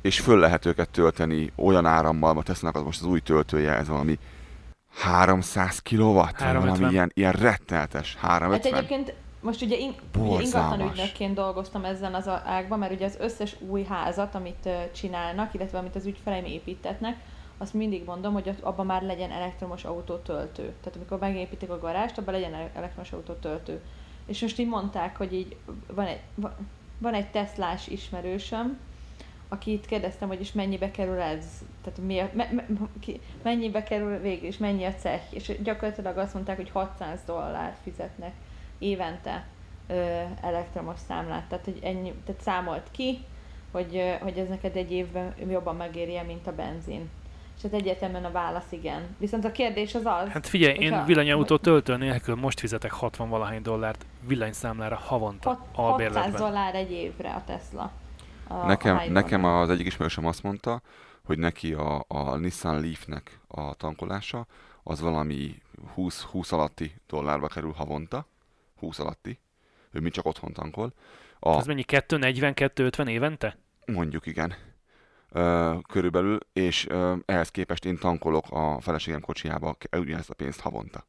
és 0.00 0.20
föl 0.20 0.38
lehet 0.38 0.66
őket 0.66 0.88
tölteni 0.88 1.52
olyan 1.56 1.86
árammal, 1.86 2.34
mert 2.34 2.46
tesznek 2.46 2.74
az 2.74 2.82
most 2.82 3.00
az 3.00 3.06
új 3.06 3.20
töltője, 3.20 3.76
ez 3.76 3.88
valami 3.88 4.18
300 4.94 5.78
kilowatt, 5.78 6.32
vagy 6.32 6.40
350. 6.40 6.78
valami 6.78 6.94
ilyen, 6.94 7.10
ilyen 7.14 7.32
retteltes, 7.32 8.14
Hát 8.14 8.30
350. 8.30 8.74
egyébként 8.74 9.14
most 9.40 9.62
ugye, 9.62 9.76
in, 9.76 9.88
ugye 9.88 10.24
Borzalmas. 10.24 10.44
ingatlan 10.44 10.88
ügynökként 10.88 11.34
dolgoztam 11.34 11.84
ezen 11.84 12.14
az 12.14 12.28
ágban, 12.28 12.78
mert 12.78 12.92
ugye 12.92 13.04
az 13.04 13.16
összes 13.20 13.56
új 13.68 13.84
házat, 13.84 14.34
amit 14.34 14.68
csinálnak, 14.94 15.54
illetve 15.54 15.78
amit 15.78 15.96
az 15.96 16.06
ügyfeleim 16.06 16.44
építetnek, 16.44 17.16
azt 17.58 17.74
mindig 17.74 18.04
mondom, 18.04 18.32
hogy 18.32 18.54
abban 18.60 18.86
már 18.86 19.02
legyen 19.02 19.30
elektromos 19.30 19.84
autótöltő. 19.84 20.62
Tehát 20.62 20.96
amikor 20.96 21.18
megépítik 21.18 21.70
a 21.70 21.78
garást, 21.78 22.18
abban 22.18 22.34
legyen 22.34 22.54
ele- 22.54 22.76
elektromos 22.76 23.12
autótöltő. 23.12 23.80
És 24.26 24.40
most 24.40 24.58
így 24.58 24.68
mondták, 24.68 25.16
hogy 25.16 25.32
így 25.32 25.56
van 25.92 26.06
egy, 26.06 26.20
va- 26.34 26.56
van 26.98 27.14
egy 27.14 27.30
Teslás 27.30 27.86
ismerősöm, 27.86 28.78
akit 29.48 29.86
kérdeztem, 29.86 30.28
hogy 30.28 30.40
is 30.40 30.52
mennyibe 30.52 30.90
kerül 30.90 31.20
ez, 31.20 31.44
tehát 31.82 31.98
mi 31.98 32.18
a, 32.18 32.30
me, 32.32 32.50
me, 32.52 32.66
ki, 33.00 33.20
mennyibe 33.42 33.82
kerül 33.82 34.18
végül, 34.18 34.46
és 34.46 34.56
mennyi 34.56 34.84
a 34.84 34.94
cech, 34.94 35.34
és 35.34 35.52
gyakorlatilag 35.62 36.18
azt 36.18 36.34
mondták, 36.34 36.56
hogy 36.56 36.70
600 36.70 37.20
dollárt 37.26 37.78
fizetnek 37.82 38.32
évente 38.78 39.46
ö, 39.86 40.22
elektromos 40.40 40.98
számlát, 41.08 41.48
tehát 41.48 41.64
hogy 41.64 41.78
ennyi, 41.82 42.12
tehát 42.24 42.40
számolt 42.40 42.90
ki, 42.90 43.24
hogy, 43.70 44.16
hogy 44.20 44.38
ez 44.38 44.48
neked 44.48 44.76
egy 44.76 44.92
évben 44.92 45.34
jobban 45.48 45.76
megéri 45.76 46.20
mint 46.26 46.46
a 46.46 46.54
benzin. 46.54 47.10
És 47.56 47.62
hát 47.62 47.72
egyértelműen 47.72 48.24
a 48.24 48.30
válasz 48.30 48.72
igen. 48.72 49.16
Viszont 49.18 49.44
a 49.44 49.52
kérdés 49.52 49.94
az 49.94 50.04
az, 50.04 50.28
Hát 50.28 50.46
figyelj, 50.46 50.74
én 50.78 50.90
Hogyha- 50.90 51.06
villanyautó 51.06 51.56
töltő 51.56 51.96
nélkül 51.96 52.34
most 52.34 52.60
fizetek 52.60 52.90
60 52.90 53.28
valahány 53.28 53.62
dollárt 53.62 54.06
villanyszámlára 54.26 54.96
havonta 54.96 55.48
hat, 55.48 55.58
600 55.72 55.90
albérletben. 55.90 56.40
dollár 56.40 56.74
egy 56.74 56.90
évre 56.90 57.32
a 57.34 57.42
Tesla. 57.44 57.92
A, 58.48 58.66
Nekem, 58.66 58.96
a 58.96 59.08
nekem 59.08 59.44
az 59.44 59.70
egyik 59.70 59.86
ismerősöm 59.86 60.26
azt 60.26 60.42
mondta, 60.42 60.82
hogy 61.24 61.38
neki 61.38 61.72
a, 61.72 62.04
a 62.08 62.36
Nissan 62.36 62.80
Leaf-nek 62.80 63.38
a 63.46 63.74
tankolása 63.74 64.46
az 64.82 65.00
valami 65.00 65.54
20, 65.94 66.22
20 66.22 66.52
alatti 66.52 66.94
dollárba 67.06 67.46
kerül 67.46 67.72
havonta. 67.72 68.26
20 68.78 68.98
alatti. 68.98 69.38
Ő 69.90 70.00
mi 70.00 70.10
csak 70.10 70.26
otthon 70.26 70.52
tankol. 70.52 70.92
A, 71.38 71.56
Ez 71.58 71.66
mennyi? 71.66 71.82
240, 71.82 72.54
250 72.54 73.08
évente? 73.08 73.56
Mondjuk 73.86 74.26
igen. 74.26 74.54
Körülbelül, 75.88 76.38
és 76.52 76.86
ehhez 77.24 77.50
képest 77.50 77.84
én 77.84 77.98
tankolok 77.98 78.44
a 78.50 78.80
feleségem 78.80 79.20
kocsiába 79.20 79.76
ugyanezt 79.96 80.30
a 80.30 80.34
pénzt 80.34 80.60
havonta. 80.60 81.04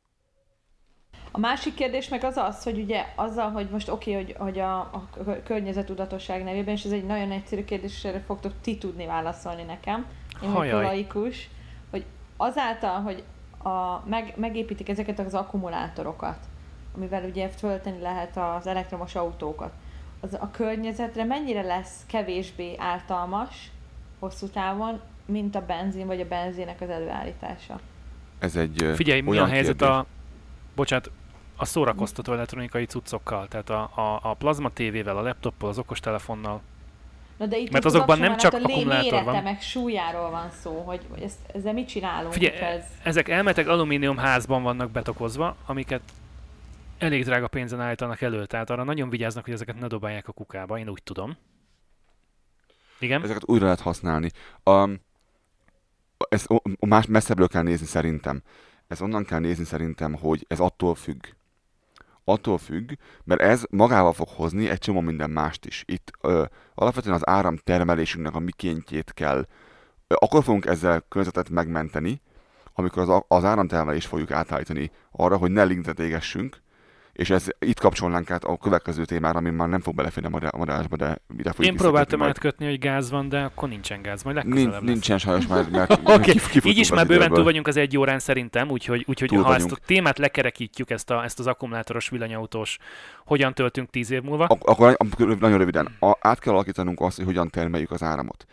A 1.31 1.39
másik 1.39 1.73
kérdés 1.73 2.09
meg 2.09 2.23
az 2.23 2.37
az, 2.37 2.63
hogy 2.63 2.79
ugye 2.79 3.05
azzal, 3.15 3.51
hogy 3.51 3.67
most 3.71 3.89
oké, 3.89 4.11
okay, 4.11 4.23
hogy, 4.23 4.35
hogy 4.37 4.59
a, 4.59 4.79
a 4.79 5.07
kö- 5.13 5.43
környezetudatosság 5.43 6.43
nevében, 6.43 6.73
és 6.73 6.83
ez 6.83 6.91
egy 6.91 7.05
nagyon 7.05 7.31
egyszerű 7.31 7.63
kérdés, 7.63 7.91
és 7.91 8.03
erre 8.03 8.19
fogtok 8.19 8.53
ti 8.61 8.77
tudni 8.77 9.05
válaszolni 9.05 9.63
nekem, 9.63 10.05
én 10.43 10.51
vagyok 10.51 10.81
laikus, 10.81 11.49
hogy 11.89 12.05
azáltal, 12.37 13.01
hogy 13.01 13.23
a, 13.63 14.03
meg, 14.05 14.33
megépítik 14.35 14.89
ezeket 14.89 15.19
az 15.19 15.33
akkumulátorokat, 15.33 16.37
amivel 16.95 17.23
ugye 17.23 17.49
tölteni 17.49 17.99
lehet 17.99 18.37
az 18.37 18.67
elektromos 18.67 19.15
autókat, 19.15 19.71
az 20.19 20.33
a 20.33 20.51
környezetre 20.51 21.23
mennyire 21.23 21.61
lesz 21.61 22.05
kevésbé 22.07 22.75
ártalmas 22.77 23.71
hosszú 24.19 24.47
távon, 24.47 24.99
mint 25.25 25.55
a 25.55 25.65
benzin 25.65 26.05
vagy 26.05 26.21
a 26.21 26.27
benzének 26.27 26.81
az 26.81 26.89
előállítása. 26.89 27.79
Ez 28.39 28.55
egy 28.55 28.91
Figyelj, 28.95 29.21
mi 29.21 29.37
a 29.37 29.45
helyzet 29.45 29.77
kérdés. 29.77 29.95
a... 29.95 30.05
Bocsánat, 30.75 31.11
a 31.55 31.65
szórakoztató 31.65 32.33
elektronikai 32.33 32.85
cuccokkal, 32.85 33.47
tehát 33.47 33.69
a, 33.69 33.81
a, 33.95 34.19
a 34.23 34.33
plazma 34.33 34.69
tévével, 34.69 35.17
a 35.17 35.21
laptoppal, 35.21 35.69
az 35.69 35.77
okostelefonnal. 35.77 36.61
Na 37.37 37.45
de 37.45 37.57
itt 37.57 37.71
Mert 37.71 37.85
az 37.85 37.93
azokban 37.93 38.19
nem 38.19 38.37
csak 38.37 38.53
a 38.53 38.57
akkumulátor 38.57 39.23
van. 39.23 39.43
meg 39.43 39.61
súlyáról 39.61 40.29
van 40.29 40.49
szó, 40.51 40.81
hogy, 40.85 41.01
hogy 41.09 41.21
ezt, 41.21 41.37
ezzel 41.53 41.73
mit 41.73 41.87
csinálunk? 41.87 42.33
Figyelj, 42.33 42.57
ez... 42.57 42.83
ezek 43.03 43.29
elmetek 43.29 43.67
alumínium 43.67 44.17
házban 44.17 44.63
vannak 44.63 44.91
betokozva, 44.91 45.55
amiket 45.65 46.01
elég 46.97 47.23
drága 47.23 47.47
pénzen 47.47 47.81
állítanak 47.81 48.21
elő, 48.21 48.45
tehát 48.45 48.69
arra 48.69 48.83
nagyon 48.83 49.09
vigyáznak, 49.09 49.43
hogy 49.43 49.53
ezeket 49.53 49.79
ne 49.79 49.87
dobálják 49.87 50.27
a 50.27 50.31
kukába, 50.31 50.79
én 50.79 50.89
úgy 50.89 51.03
tudom. 51.03 51.37
Igen? 52.99 53.23
Ezeket 53.23 53.43
újra 53.45 53.63
lehet 53.63 53.79
használni. 53.79 54.31
Um, 54.63 54.99
ezt 56.29 56.47
más 56.79 57.05
messzebbről 57.05 57.47
kell 57.47 57.61
nézni 57.63 57.85
szerintem. 57.85 58.41
Ez 58.87 59.01
onnan 59.01 59.25
kell 59.25 59.39
nézni 59.39 59.63
szerintem, 59.63 60.13
hogy 60.13 60.45
ez 60.47 60.59
attól 60.59 60.95
függ. 60.95 61.25
Attól 62.23 62.57
függ, 62.57 62.91
mert 63.23 63.41
ez 63.41 63.63
magával 63.69 64.13
fog 64.13 64.27
hozni 64.27 64.69
egy 64.69 64.77
csomó 64.79 64.99
minden 64.99 65.29
mást 65.29 65.65
is. 65.65 65.83
Itt 65.87 66.11
ö, 66.21 66.43
alapvetően 66.75 67.15
az 67.15 67.27
áramtermelésünknek 67.27 68.35
a 68.35 68.39
mikéntjét 68.39 69.13
kell. 69.13 69.47
Ö, 70.07 70.15
akkor 70.19 70.43
fogunk 70.43 70.65
ezzel 70.65 71.03
környezetet 71.09 71.49
megmenteni, 71.49 72.21
amikor 72.73 73.01
az, 73.01 73.09
a- 73.09 73.25
az 73.27 73.43
áramtermelést 73.43 74.07
fogjuk 74.07 74.31
átállítani 74.31 74.91
arra, 75.11 75.37
hogy 75.37 75.51
ne 75.51 75.63
lignetet 75.63 75.99
égessünk, 75.99 76.61
és 77.17 77.29
ez 77.29 77.47
itt 77.59 77.79
kapcsolnánk 77.79 78.31
át 78.31 78.43
a 78.43 78.57
következő 78.57 79.05
témára, 79.05 79.37
ami 79.37 79.49
már 79.49 79.67
nem 79.69 79.79
fog 79.81 79.95
beleférni 79.95 80.27
a 80.29 80.31
madá- 80.31 80.53
a 80.53 80.57
madásba, 80.57 80.95
de 80.95 81.17
ide 81.37 81.51
fogjuk 81.51 81.71
Én 81.73 81.79
próbáltam 81.79 82.19
majd. 82.19 82.29
átkötni, 82.31 82.65
hogy 82.65 82.79
gáz 82.79 83.09
van, 83.09 83.29
de 83.29 83.39
akkor 83.43 83.69
nincsen 83.69 84.01
gáz, 84.01 84.23
majd 84.23 84.35
legközelebb 84.35 84.71
Nincs, 84.71 84.83
nincsen 84.91 85.17
sajnos, 85.17 85.47
mert, 85.47 85.69
mert 85.77 85.99
Oké, 86.03 86.31
kif- 86.33 86.65
Így 86.65 86.77
is 86.77 86.91
már 86.91 87.07
bőven 87.07 87.31
túl 87.31 87.43
vagyunk 87.43 87.67
az 87.67 87.77
egy 87.77 87.97
órán 87.97 88.19
szerintem, 88.19 88.69
úgyhogy, 88.69 89.03
úgyhogy 89.07 89.27
Túl 89.27 89.41
ha 89.43 89.53
ezt 89.53 89.61
vagyunk. 89.63 89.79
a 89.81 89.85
témát 89.85 90.17
lekerekítjük, 90.17 90.89
ezt, 90.89 91.09
a, 91.09 91.23
ezt 91.23 91.39
az 91.39 91.47
akkumulátoros 91.47 92.09
villanyautós, 92.09 92.77
hogyan 93.25 93.53
töltünk 93.53 93.89
tíz 93.89 94.11
év 94.11 94.21
múlva, 94.21 94.43
Ak- 94.45 94.63
akkor 94.63 94.95
ak- 94.97 95.39
nagyon 95.39 95.57
röviden, 95.57 95.95
a, 95.99 96.17
át 96.19 96.39
kell 96.39 96.53
alakítanunk 96.53 96.99
azt, 97.01 97.17
hogy 97.17 97.25
hogyan 97.25 97.49
termeljük 97.49 97.91
az 97.91 98.03
áramot. 98.03 98.45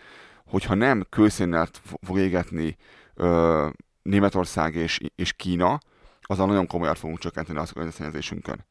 Hogyha 0.46 0.74
nem 0.74 1.06
kőszénnel 1.10 1.68
fog 2.02 2.18
égetni 2.18 2.76
ö, 3.14 3.68
Németország 4.02 4.74
és, 4.74 5.00
és 5.16 5.32
Kína, 5.32 5.78
azzal 6.26 6.46
nagyon 6.46 6.66
komolyan 6.66 6.94
fogunk 6.94 7.18
csökkenteni 7.18 7.58
az 7.58 7.70
környezetszennyezésünkön. 7.70 8.64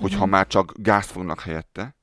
Hogyha 0.00 0.20
Mhm. 0.20 0.30
már 0.30 0.46
csak 0.46 0.72
gázt 0.76 1.10
fognak 1.10 1.40
helyette, 1.40 1.96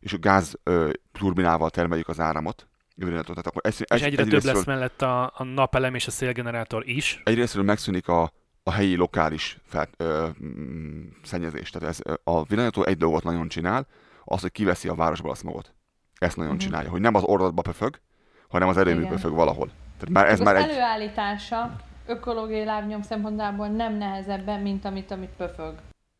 és 0.00 0.12
a 0.12 0.18
gáz 0.18 0.58
ö, 0.62 0.90
turbinával 1.12 1.70
termeljük 1.70 2.08
az 2.08 2.20
áramot. 2.20 2.68
Tehát 2.98 3.46
akkor 3.46 3.62
egy, 3.64 3.72
És 3.72 3.80
egy, 4.02 4.02
egyre 4.02 4.24
több 4.24 4.42
lesz 4.42 4.64
mellett 4.64 5.02
a, 5.02 5.32
a 5.36 5.44
napelem 5.44 5.94
és 5.94 6.06
a 6.06 6.10
szélgenerátor 6.10 6.88
is. 6.88 7.20
egyrésztről 7.24 7.64
megszűnik 7.64 8.08
a, 8.08 8.32
a 8.62 8.70
helyi 8.72 8.96
lokális 8.96 9.58
fel, 9.66 9.88
ö, 9.96 10.28
mm, 10.44 11.02
szennyezés. 11.22 11.70
Tehát 11.70 11.88
ez, 11.88 11.98
a 12.24 12.44
villanyautó 12.44 12.84
egy 12.84 12.96
dolgot 12.96 13.22
nagyon 13.24 13.48
csinál, 13.48 13.86
az, 14.24 14.40
hogy 14.40 14.52
kiveszi 14.52 14.88
a 14.88 14.94
városból 14.94 15.30
a 15.30 15.34
smogot. 15.34 15.74
Ezt 16.18 16.36
nagyon 16.36 16.52
Mhm. 16.54 16.62
csinálja, 16.62 16.90
hogy 16.90 17.00
nem 17.00 17.14
az 17.14 17.22
orrodba 17.22 17.62
pöfög, 17.62 18.00
hanem 18.48 18.68
az 18.68 18.76
erőmű 18.76 19.00
Igen. 19.00 19.12
pöfög 19.12 19.32
valahol. 19.34 19.66
Tehát 19.66 20.08
már 20.08 20.26
ez 20.26 20.32
Ez 20.32 20.40
már 20.40 20.56
az 20.56 20.62
egy... 20.62 20.70
előállítása 20.70 21.76
ökológiai 22.10 22.64
lábnyom 22.64 23.02
szempontjából 23.02 23.68
nem 23.68 23.94
nehezebben, 23.96 24.60
mint 24.60 24.84
amit, 24.84 25.10
amit 25.10 25.30
pöfög. 25.36 25.74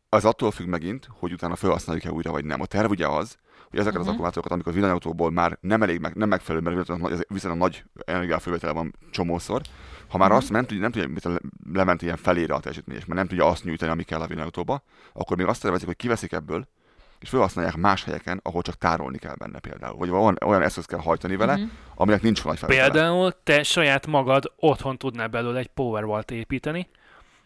Az 0.09 0.25
attól 0.25 0.51
függ 0.51 0.67
megint, 0.67 1.07
hogy 1.19 1.33
utána 1.33 1.55
felhasználjuk-e 1.55 2.11
újra, 2.11 2.31
vagy 2.31 2.45
nem. 2.45 2.61
A 2.61 2.65
terv 2.65 2.89
ugye 2.89 3.07
az, 3.07 3.37
hogy 3.69 3.79
ezeket 3.79 3.95
az 3.99 4.01
Mhm. 4.01 4.09
akkumulátorokat, 4.09 4.51
amikor 4.51 4.73
villanyautóból 4.73 5.31
már 5.31 5.57
nem 5.61 5.81
elég, 5.81 5.99
meg, 5.99 6.15
nem 6.15 6.29
megfelelő, 6.29 6.63
mert 6.63 6.89
viszont 7.27 7.53
a 7.55 7.57
nagy 7.57 7.83
energiafelvétele 8.05 8.73
van 8.73 8.95
csomószor, 9.11 9.61
ha 10.09 10.17
már 10.17 10.29
Mhm. 10.29 10.37
azt 10.37 10.49
nem 10.49 10.65
tudja, 10.65 10.81
nem 10.81 10.91
tudja 10.91 11.07
mit 11.07 11.23
le- 11.23 11.39
lement 11.73 12.01
ilyen 12.01 12.17
felére 12.17 12.53
a 12.53 12.59
teljesítmény, 12.59 12.97
és 12.97 13.05
már 13.05 13.17
nem 13.17 13.27
tudja 13.27 13.45
azt 13.47 13.63
nyújtani, 13.63 13.91
ami 13.91 14.03
kell 14.03 14.21
a 14.21 14.27
villanyautóba, 14.27 14.83
akkor 15.13 15.37
még 15.37 15.45
azt 15.45 15.61
tervezik, 15.61 15.87
hogy 15.87 15.95
kiveszik 15.95 16.31
ebből, 16.31 16.67
és 17.21 17.29
felhasználják 17.29 17.75
más 17.75 18.03
helyeken, 18.03 18.39
ahol 18.43 18.61
csak 18.61 18.75
tárolni 18.75 19.17
kell 19.17 19.35
benne 19.35 19.59
például. 19.59 19.97
Vagy 19.97 20.09
olyan, 20.09 20.37
olyan 20.45 20.61
eszköz 20.61 20.85
kell 20.85 20.99
hajtani 20.99 21.35
vele, 21.35 21.55
Mhm. 21.55 21.63
aminek 21.95 22.21
nincs 22.21 22.43
nagy 22.43 22.57
felvétele. 22.59 22.91
Például 22.91 23.31
te 23.43 23.63
saját 23.63 24.07
magad 24.07 24.51
otthon 24.55 24.97
tudnál 24.97 25.27
belőle 25.27 25.59
egy 25.59 25.67
Powerwall-t 25.67 26.31
építeni, 26.31 26.87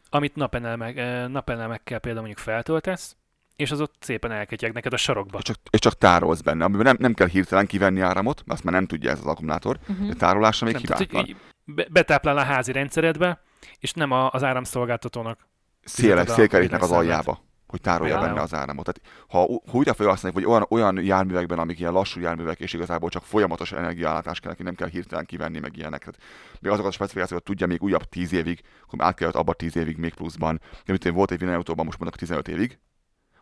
amit 0.10 0.36
napelemek, 0.36 0.98
eh, 0.98 1.28
napelemekkel 1.28 2.00
például 2.00 2.26
mondjuk 2.26 2.46
feltöltesz, 2.46 3.16
és 3.56 3.72
az 3.72 3.82
ott 3.82 3.96
szépen 4.00 4.32
elketyeg 4.32 4.74
neked 4.74 4.94
a 4.94 4.98
sarokba. 4.98 5.38
És 5.38 5.44
csak, 5.44 5.56
és 5.70 5.80
csak 5.80 5.98
tárolsz 5.98 6.42
benne, 6.42 6.64
amiben 6.64 6.86
nem, 6.86 6.96
nem 7.00 7.14
kell 7.14 7.28
hirtelen 7.28 7.66
kivenni 7.68 8.00
áramot, 8.00 8.36
mert 8.46 8.52
azt 8.52 8.64
már 8.64 8.74
nem 8.74 8.86
tudja 8.86 9.12
ez 9.12 9.20
az 9.20 9.26
akkumulátor, 9.26 9.78
Mhm. 9.88 10.08
de 10.08 10.14
tárolásra 10.14 10.66
még 10.66 10.74
Nem, 10.76 10.84
hibátlan. 10.84 11.38
be- 11.66 11.88
betáplál 11.90 12.38
a 12.38 12.44
házi 12.44 12.72
rendszeredbe, 12.72 13.42
és 13.80 13.92
nem 13.94 14.12
a, 14.12 14.30
az 14.32 14.44
áramszolgáltatónak. 14.44 15.40
a 15.84 16.26
szélkerítnek 16.26 16.82
az 16.82 16.92
aljába, 16.92 17.40
hogy 17.68 17.82
tárolja 17.82 18.20
benne 18.20 18.42
az 18.42 18.54
áramot. 18.54 18.86
Tehát, 18.86 19.26
ha, 19.28 19.62
ha 19.72 19.78
újra 19.78 19.94
felhasználjuk, 19.94 20.44
vagy 20.44 20.52
olyan, 20.52 20.66
olyan 20.70 21.04
járművekben, 21.04 21.60
amik 21.60 21.80
ilyen 21.80 21.92
lassú 21.92 22.20
járművek, 22.20 22.60
és 22.60 22.74
igazából 22.74 23.10
csak 23.10 23.24
folyamatos 23.24 23.72
energiaállátás 23.72 24.40
kell 24.40 24.56
nem 24.58 24.76
kell 24.76 24.88
hirtelen 24.88 25.26
kivenni, 25.26 25.60
meg 25.60 25.78
ilyeneket. 25.78 26.18
Még 26.60 26.72
azokat 26.72 26.92
a 26.92 26.94
specifikációkat 26.94 27.46
tudja 27.46 27.68
még 27.68 27.82
újabb 27.82 28.04
10 28.04 28.34
évig, 28.34 28.62
akkor 28.86 29.02
át 29.02 29.16
kellett 29.16 29.36
abba 29.36 29.54
10 29.54 29.76
évig 29.76 29.98
még 29.98 30.14
pluszban. 30.14 30.56
De 30.72 30.92
mint 30.92 31.06
én 31.06 31.14
volt 31.14 31.32
egy 31.32 31.40
villanyautóban, 31.40 31.86
most 31.86 32.00
mondok 32.00 32.18
15 32.18 32.48
évig, 32.48 32.80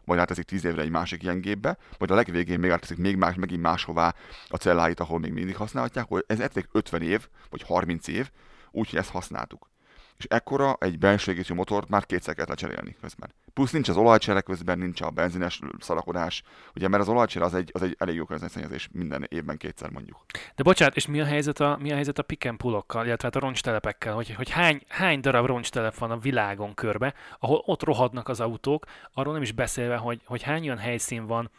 majd 0.05 0.19
áteszik 0.19 0.45
10 0.45 0.65
évre 0.65 0.81
egy 0.81 0.89
másik 0.89 1.23
ilyen 1.23 1.41
gépbe, 1.41 1.77
majd 1.97 2.11
a 2.11 2.15
legvégén 2.15 2.59
még 2.59 2.71
áteszik 2.71 2.97
még 2.97 3.15
más, 3.15 3.35
megint 3.35 3.61
máshová 3.61 4.15
a 4.47 4.57
celláit, 4.57 4.99
ahol 4.99 5.19
még 5.19 5.31
mindig 5.31 5.55
használhatják, 5.55 6.05
hogy 6.07 6.23
ez 6.27 6.39
ették 6.39 6.67
50 6.71 7.01
év, 7.01 7.27
vagy 7.49 7.61
30 7.61 8.07
év, 8.07 8.29
úgyhogy 8.71 8.99
ezt 8.99 9.09
használtuk. 9.09 9.71
És 10.17 10.25
ekkora 10.25 10.75
egy 10.79 10.99
belső 10.99 11.31
égésű 11.31 11.53
motort 11.53 11.89
már 11.89 12.05
kétszer 12.05 12.33
kellett 12.33 12.49
lecserélni 12.49 12.95
közben. 13.01 13.33
Plusz 13.53 13.71
nincs 13.71 13.89
az 13.89 13.97
olajcsere 13.97 14.41
közben, 14.41 14.77
nincs 14.77 15.01
a 15.01 15.09
benzines 15.09 15.59
szarakodás, 15.79 16.43
ugye, 16.75 16.87
mert 16.87 17.01
az 17.01 17.09
olajcsere 17.09 17.45
az 17.45 17.53
egy, 17.53 17.69
az 17.73 17.81
egy 17.81 17.95
elég 17.99 18.15
jó 18.15 18.25
környezetszennyezés 18.25 18.89
minden 18.91 19.25
évben 19.29 19.57
kétszer 19.57 19.89
mondjuk. 19.89 20.17
De 20.55 20.63
bocsánat, 20.63 20.95
és 20.95 21.07
mi 21.07 21.21
a 21.21 21.25
helyzet 21.25 21.59
a, 21.59 21.77
mi 21.81 21.91
a, 21.91 21.93
helyzet 21.93 22.17
a 22.17 22.23
pick 22.23 22.45
and 22.45 22.57
pull-okkal, 22.57 23.05
illetve 23.05 23.27
hát 23.27 23.35
a 23.35 23.45
roncstelepekkel, 23.45 24.13
hogy, 24.13 24.33
hogy 24.35 24.49
hány, 24.49 24.81
hány 24.87 25.19
darab 25.19 25.45
roncstelep 25.45 25.97
van 25.97 26.11
a 26.11 26.17
világon 26.17 26.73
körbe, 26.73 27.13
ahol 27.39 27.63
ott 27.65 27.83
rohadnak 27.83 28.29
az 28.29 28.39
autók, 28.39 28.85
arról 29.13 29.33
nem 29.33 29.41
is 29.41 29.51
beszélve, 29.51 29.95
hogy, 29.95 30.21
hogy 30.25 30.41
hány 30.41 30.63
olyan 30.63 30.77
helyszín 30.77 31.25
van, 31.25 31.49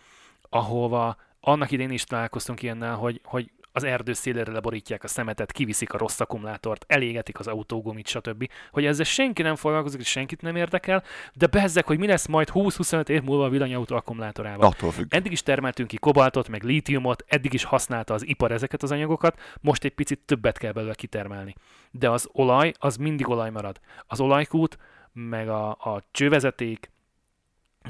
ahova 0.48 1.16
annak 1.40 1.70
idén 1.70 1.90
is 1.90 2.04
találkoztunk 2.04 2.62
ilyennel, 2.62 2.94
hogy, 2.94 3.20
hogy 3.24 3.50
az 3.76 3.84
erdő 3.84 4.12
szélére 4.12 4.52
leborítják 4.52 5.04
a 5.04 5.08
szemetet, 5.08 5.52
kiviszik 5.52 5.92
a 5.92 5.98
rossz 5.98 6.20
akkumulátort, 6.20 6.84
elégetik 6.88 7.38
az 7.38 7.46
autógumit, 7.46 8.06
stb. 8.06 8.48
Hogy 8.70 8.86
ezzel 8.86 9.04
senki 9.04 9.42
nem 9.42 9.56
foglalkozik, 9.56 10.00
és 10.00 10.08
senkit 10.08 10.42
nem 10.42 10.56
érdekel, 10.56 11.02
de 11.32 11.46
bezzek, 11.46 11.86
hogy 11.86 11.98
mi 11.98 12.06
lesz 12.06 12.26
majd 12.26 12.48
20-25 12.52 13.08
év 13.08 13.22
múlva 13.22 13.44
a 13.44 13.48
villanyautó 13.48 13.96
akkumulátorával. 13.96 14.66
Attól 14.66 14.90
függ. 14.90 15.14
Eddig 15.14 15.32
is 15.32 15.42
termeltünk 15.42 15.88
ki 15.88 15.96
kobaltot, 15.96 16.48
meg 16.48 16.62
lítiumot, 16.62 17.24
eddig 17.26 17.52
is 17.52 17.64
használta 17.64 18.14
az 18.14 18.26
ipar 18.26 18.52
ezeket 18.52 18.82
az 18.82 18.90
anyagokat, 18.90 19.40
most 19.60 19.84
egy 19.84 19.94
picit 19.94 20.18
többet 20.18 20.58
kell 20.58 20.72
belőle 20.72 20.94
kitermelni. 20.94 21.54
De 21.90 22.10
az 22.10 22.28
olaj, 22.32 22.72
az 22.78 22.96
mindig 22.96 23.28
olaj 23.28 23.50
marad. 23.50 23.80
Az 24.06 24.20
olajkút, 24.20 24.78
meg 25.12 25.48
a, 25.48 25.68
a 25.70 26.02
csővezeték, 26.10 26.90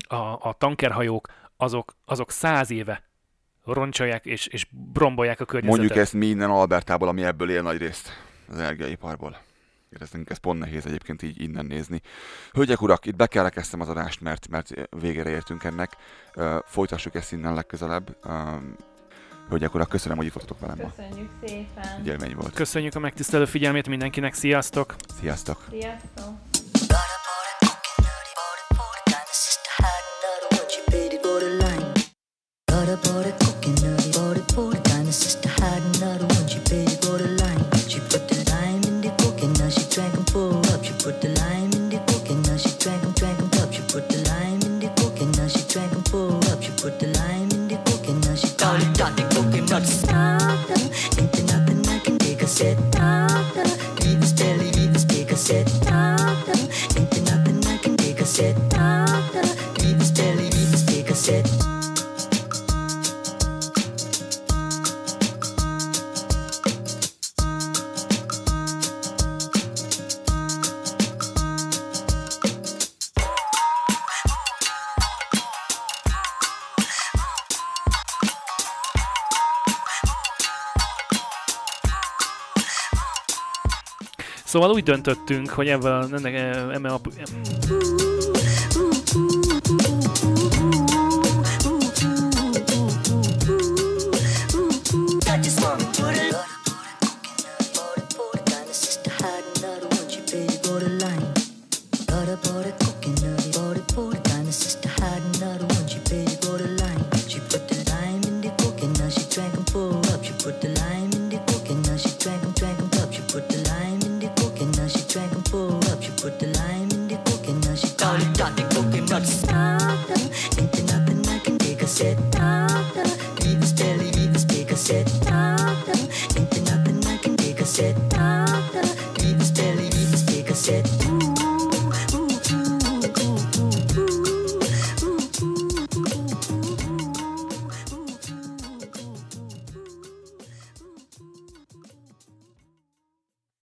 a, 0.08 0.14
a 0.48 0.54
tankerhajók, 0.58 1.28
azok, 1.56 1.96
azok 2.04 2.30
száz 2.30 2.70
éve 2.70 3.02
roncsolják 3.64 4.26
és, 4.26 4.46
és 4.46 4.66
brombolják 4.92 5.40
a 5.40 5.44
környezetet. 5.44 5.78
Mondjuk 5.78 6.04
ezt 6.04 6.12
mi 6.12 6.26
innen 6.26 6.50
Albertából, 6.50 7.08
ami 7.08 7.24
ebből 7.24 7.50
él 7.50 7.62
nagy 7.62 7.78
részt 7.78 8.08
az 8.48 8.58
energiaiparból. 8.58 9.38
Éreztünk, 9.90 10.30
ez 10.30 10.36
pont 10.36 10.58
nehéz 10.58 10.86
egyébként 10.86 11.22
így 11.22 11.40
innen 11.42 11.66
nézni. 11.66 12.00
Hölgyek, 12.52 12.82
urak, 12.82 13.06
itt 13.06 13.16
be 13.16 13.26
kell 13.26 13.42
rekeztem 13.42 13.80
az 13.80 13.88
adást, 13.88 14.20
mert, 14.20 14.48
mert 14.48 14.70
végére 15.00 15.30
értünk 15.30 15.64
ennek. 15.64 15.96
Uh, 16.36 16.56
folytassuk 16.64 17.14
ezt 17.14 17.32
innen 17.32 17.54
legközelebb. 17.54 18.16
Um, 18.24 18.76
hölgyek, 19.48 19.74
urak, 19.74 19.88
köszönöm, 19.88 20.16
hogy 20.16 20.26
itt 20.26 20.32
voltatok 20.32 20.60
velem 20.60 20.78
ma. 20.82 20.92
Köszönjük 20.96 21.30
szépen. 21.46 21.98
Egy 21.98 22.06
élmény 22.06 22.34
volt. 22.34 22.54
Köszönjük 22.54 22.94
a 22.94 22.98
megtisztelő 22.98 23.44
figyelmét 23.44 23.88
mindenkinek, 23.88 24.34
sziasztok! 24.34 24.94
Sziasztok! 25.20 25.64
Sziasztok! 25.70 26.34
Butter, 33.14 33.43
such 49.80 50.13
Szóval 84.54 84.70
úgy 84.70 84.82
döntöttünk, 84.82 85.50
hogy 85.50 85.68
ebben 85.68 86.14
ennek, 86.14 86.34
eme 86.72 86.88
a, 86.88 87.00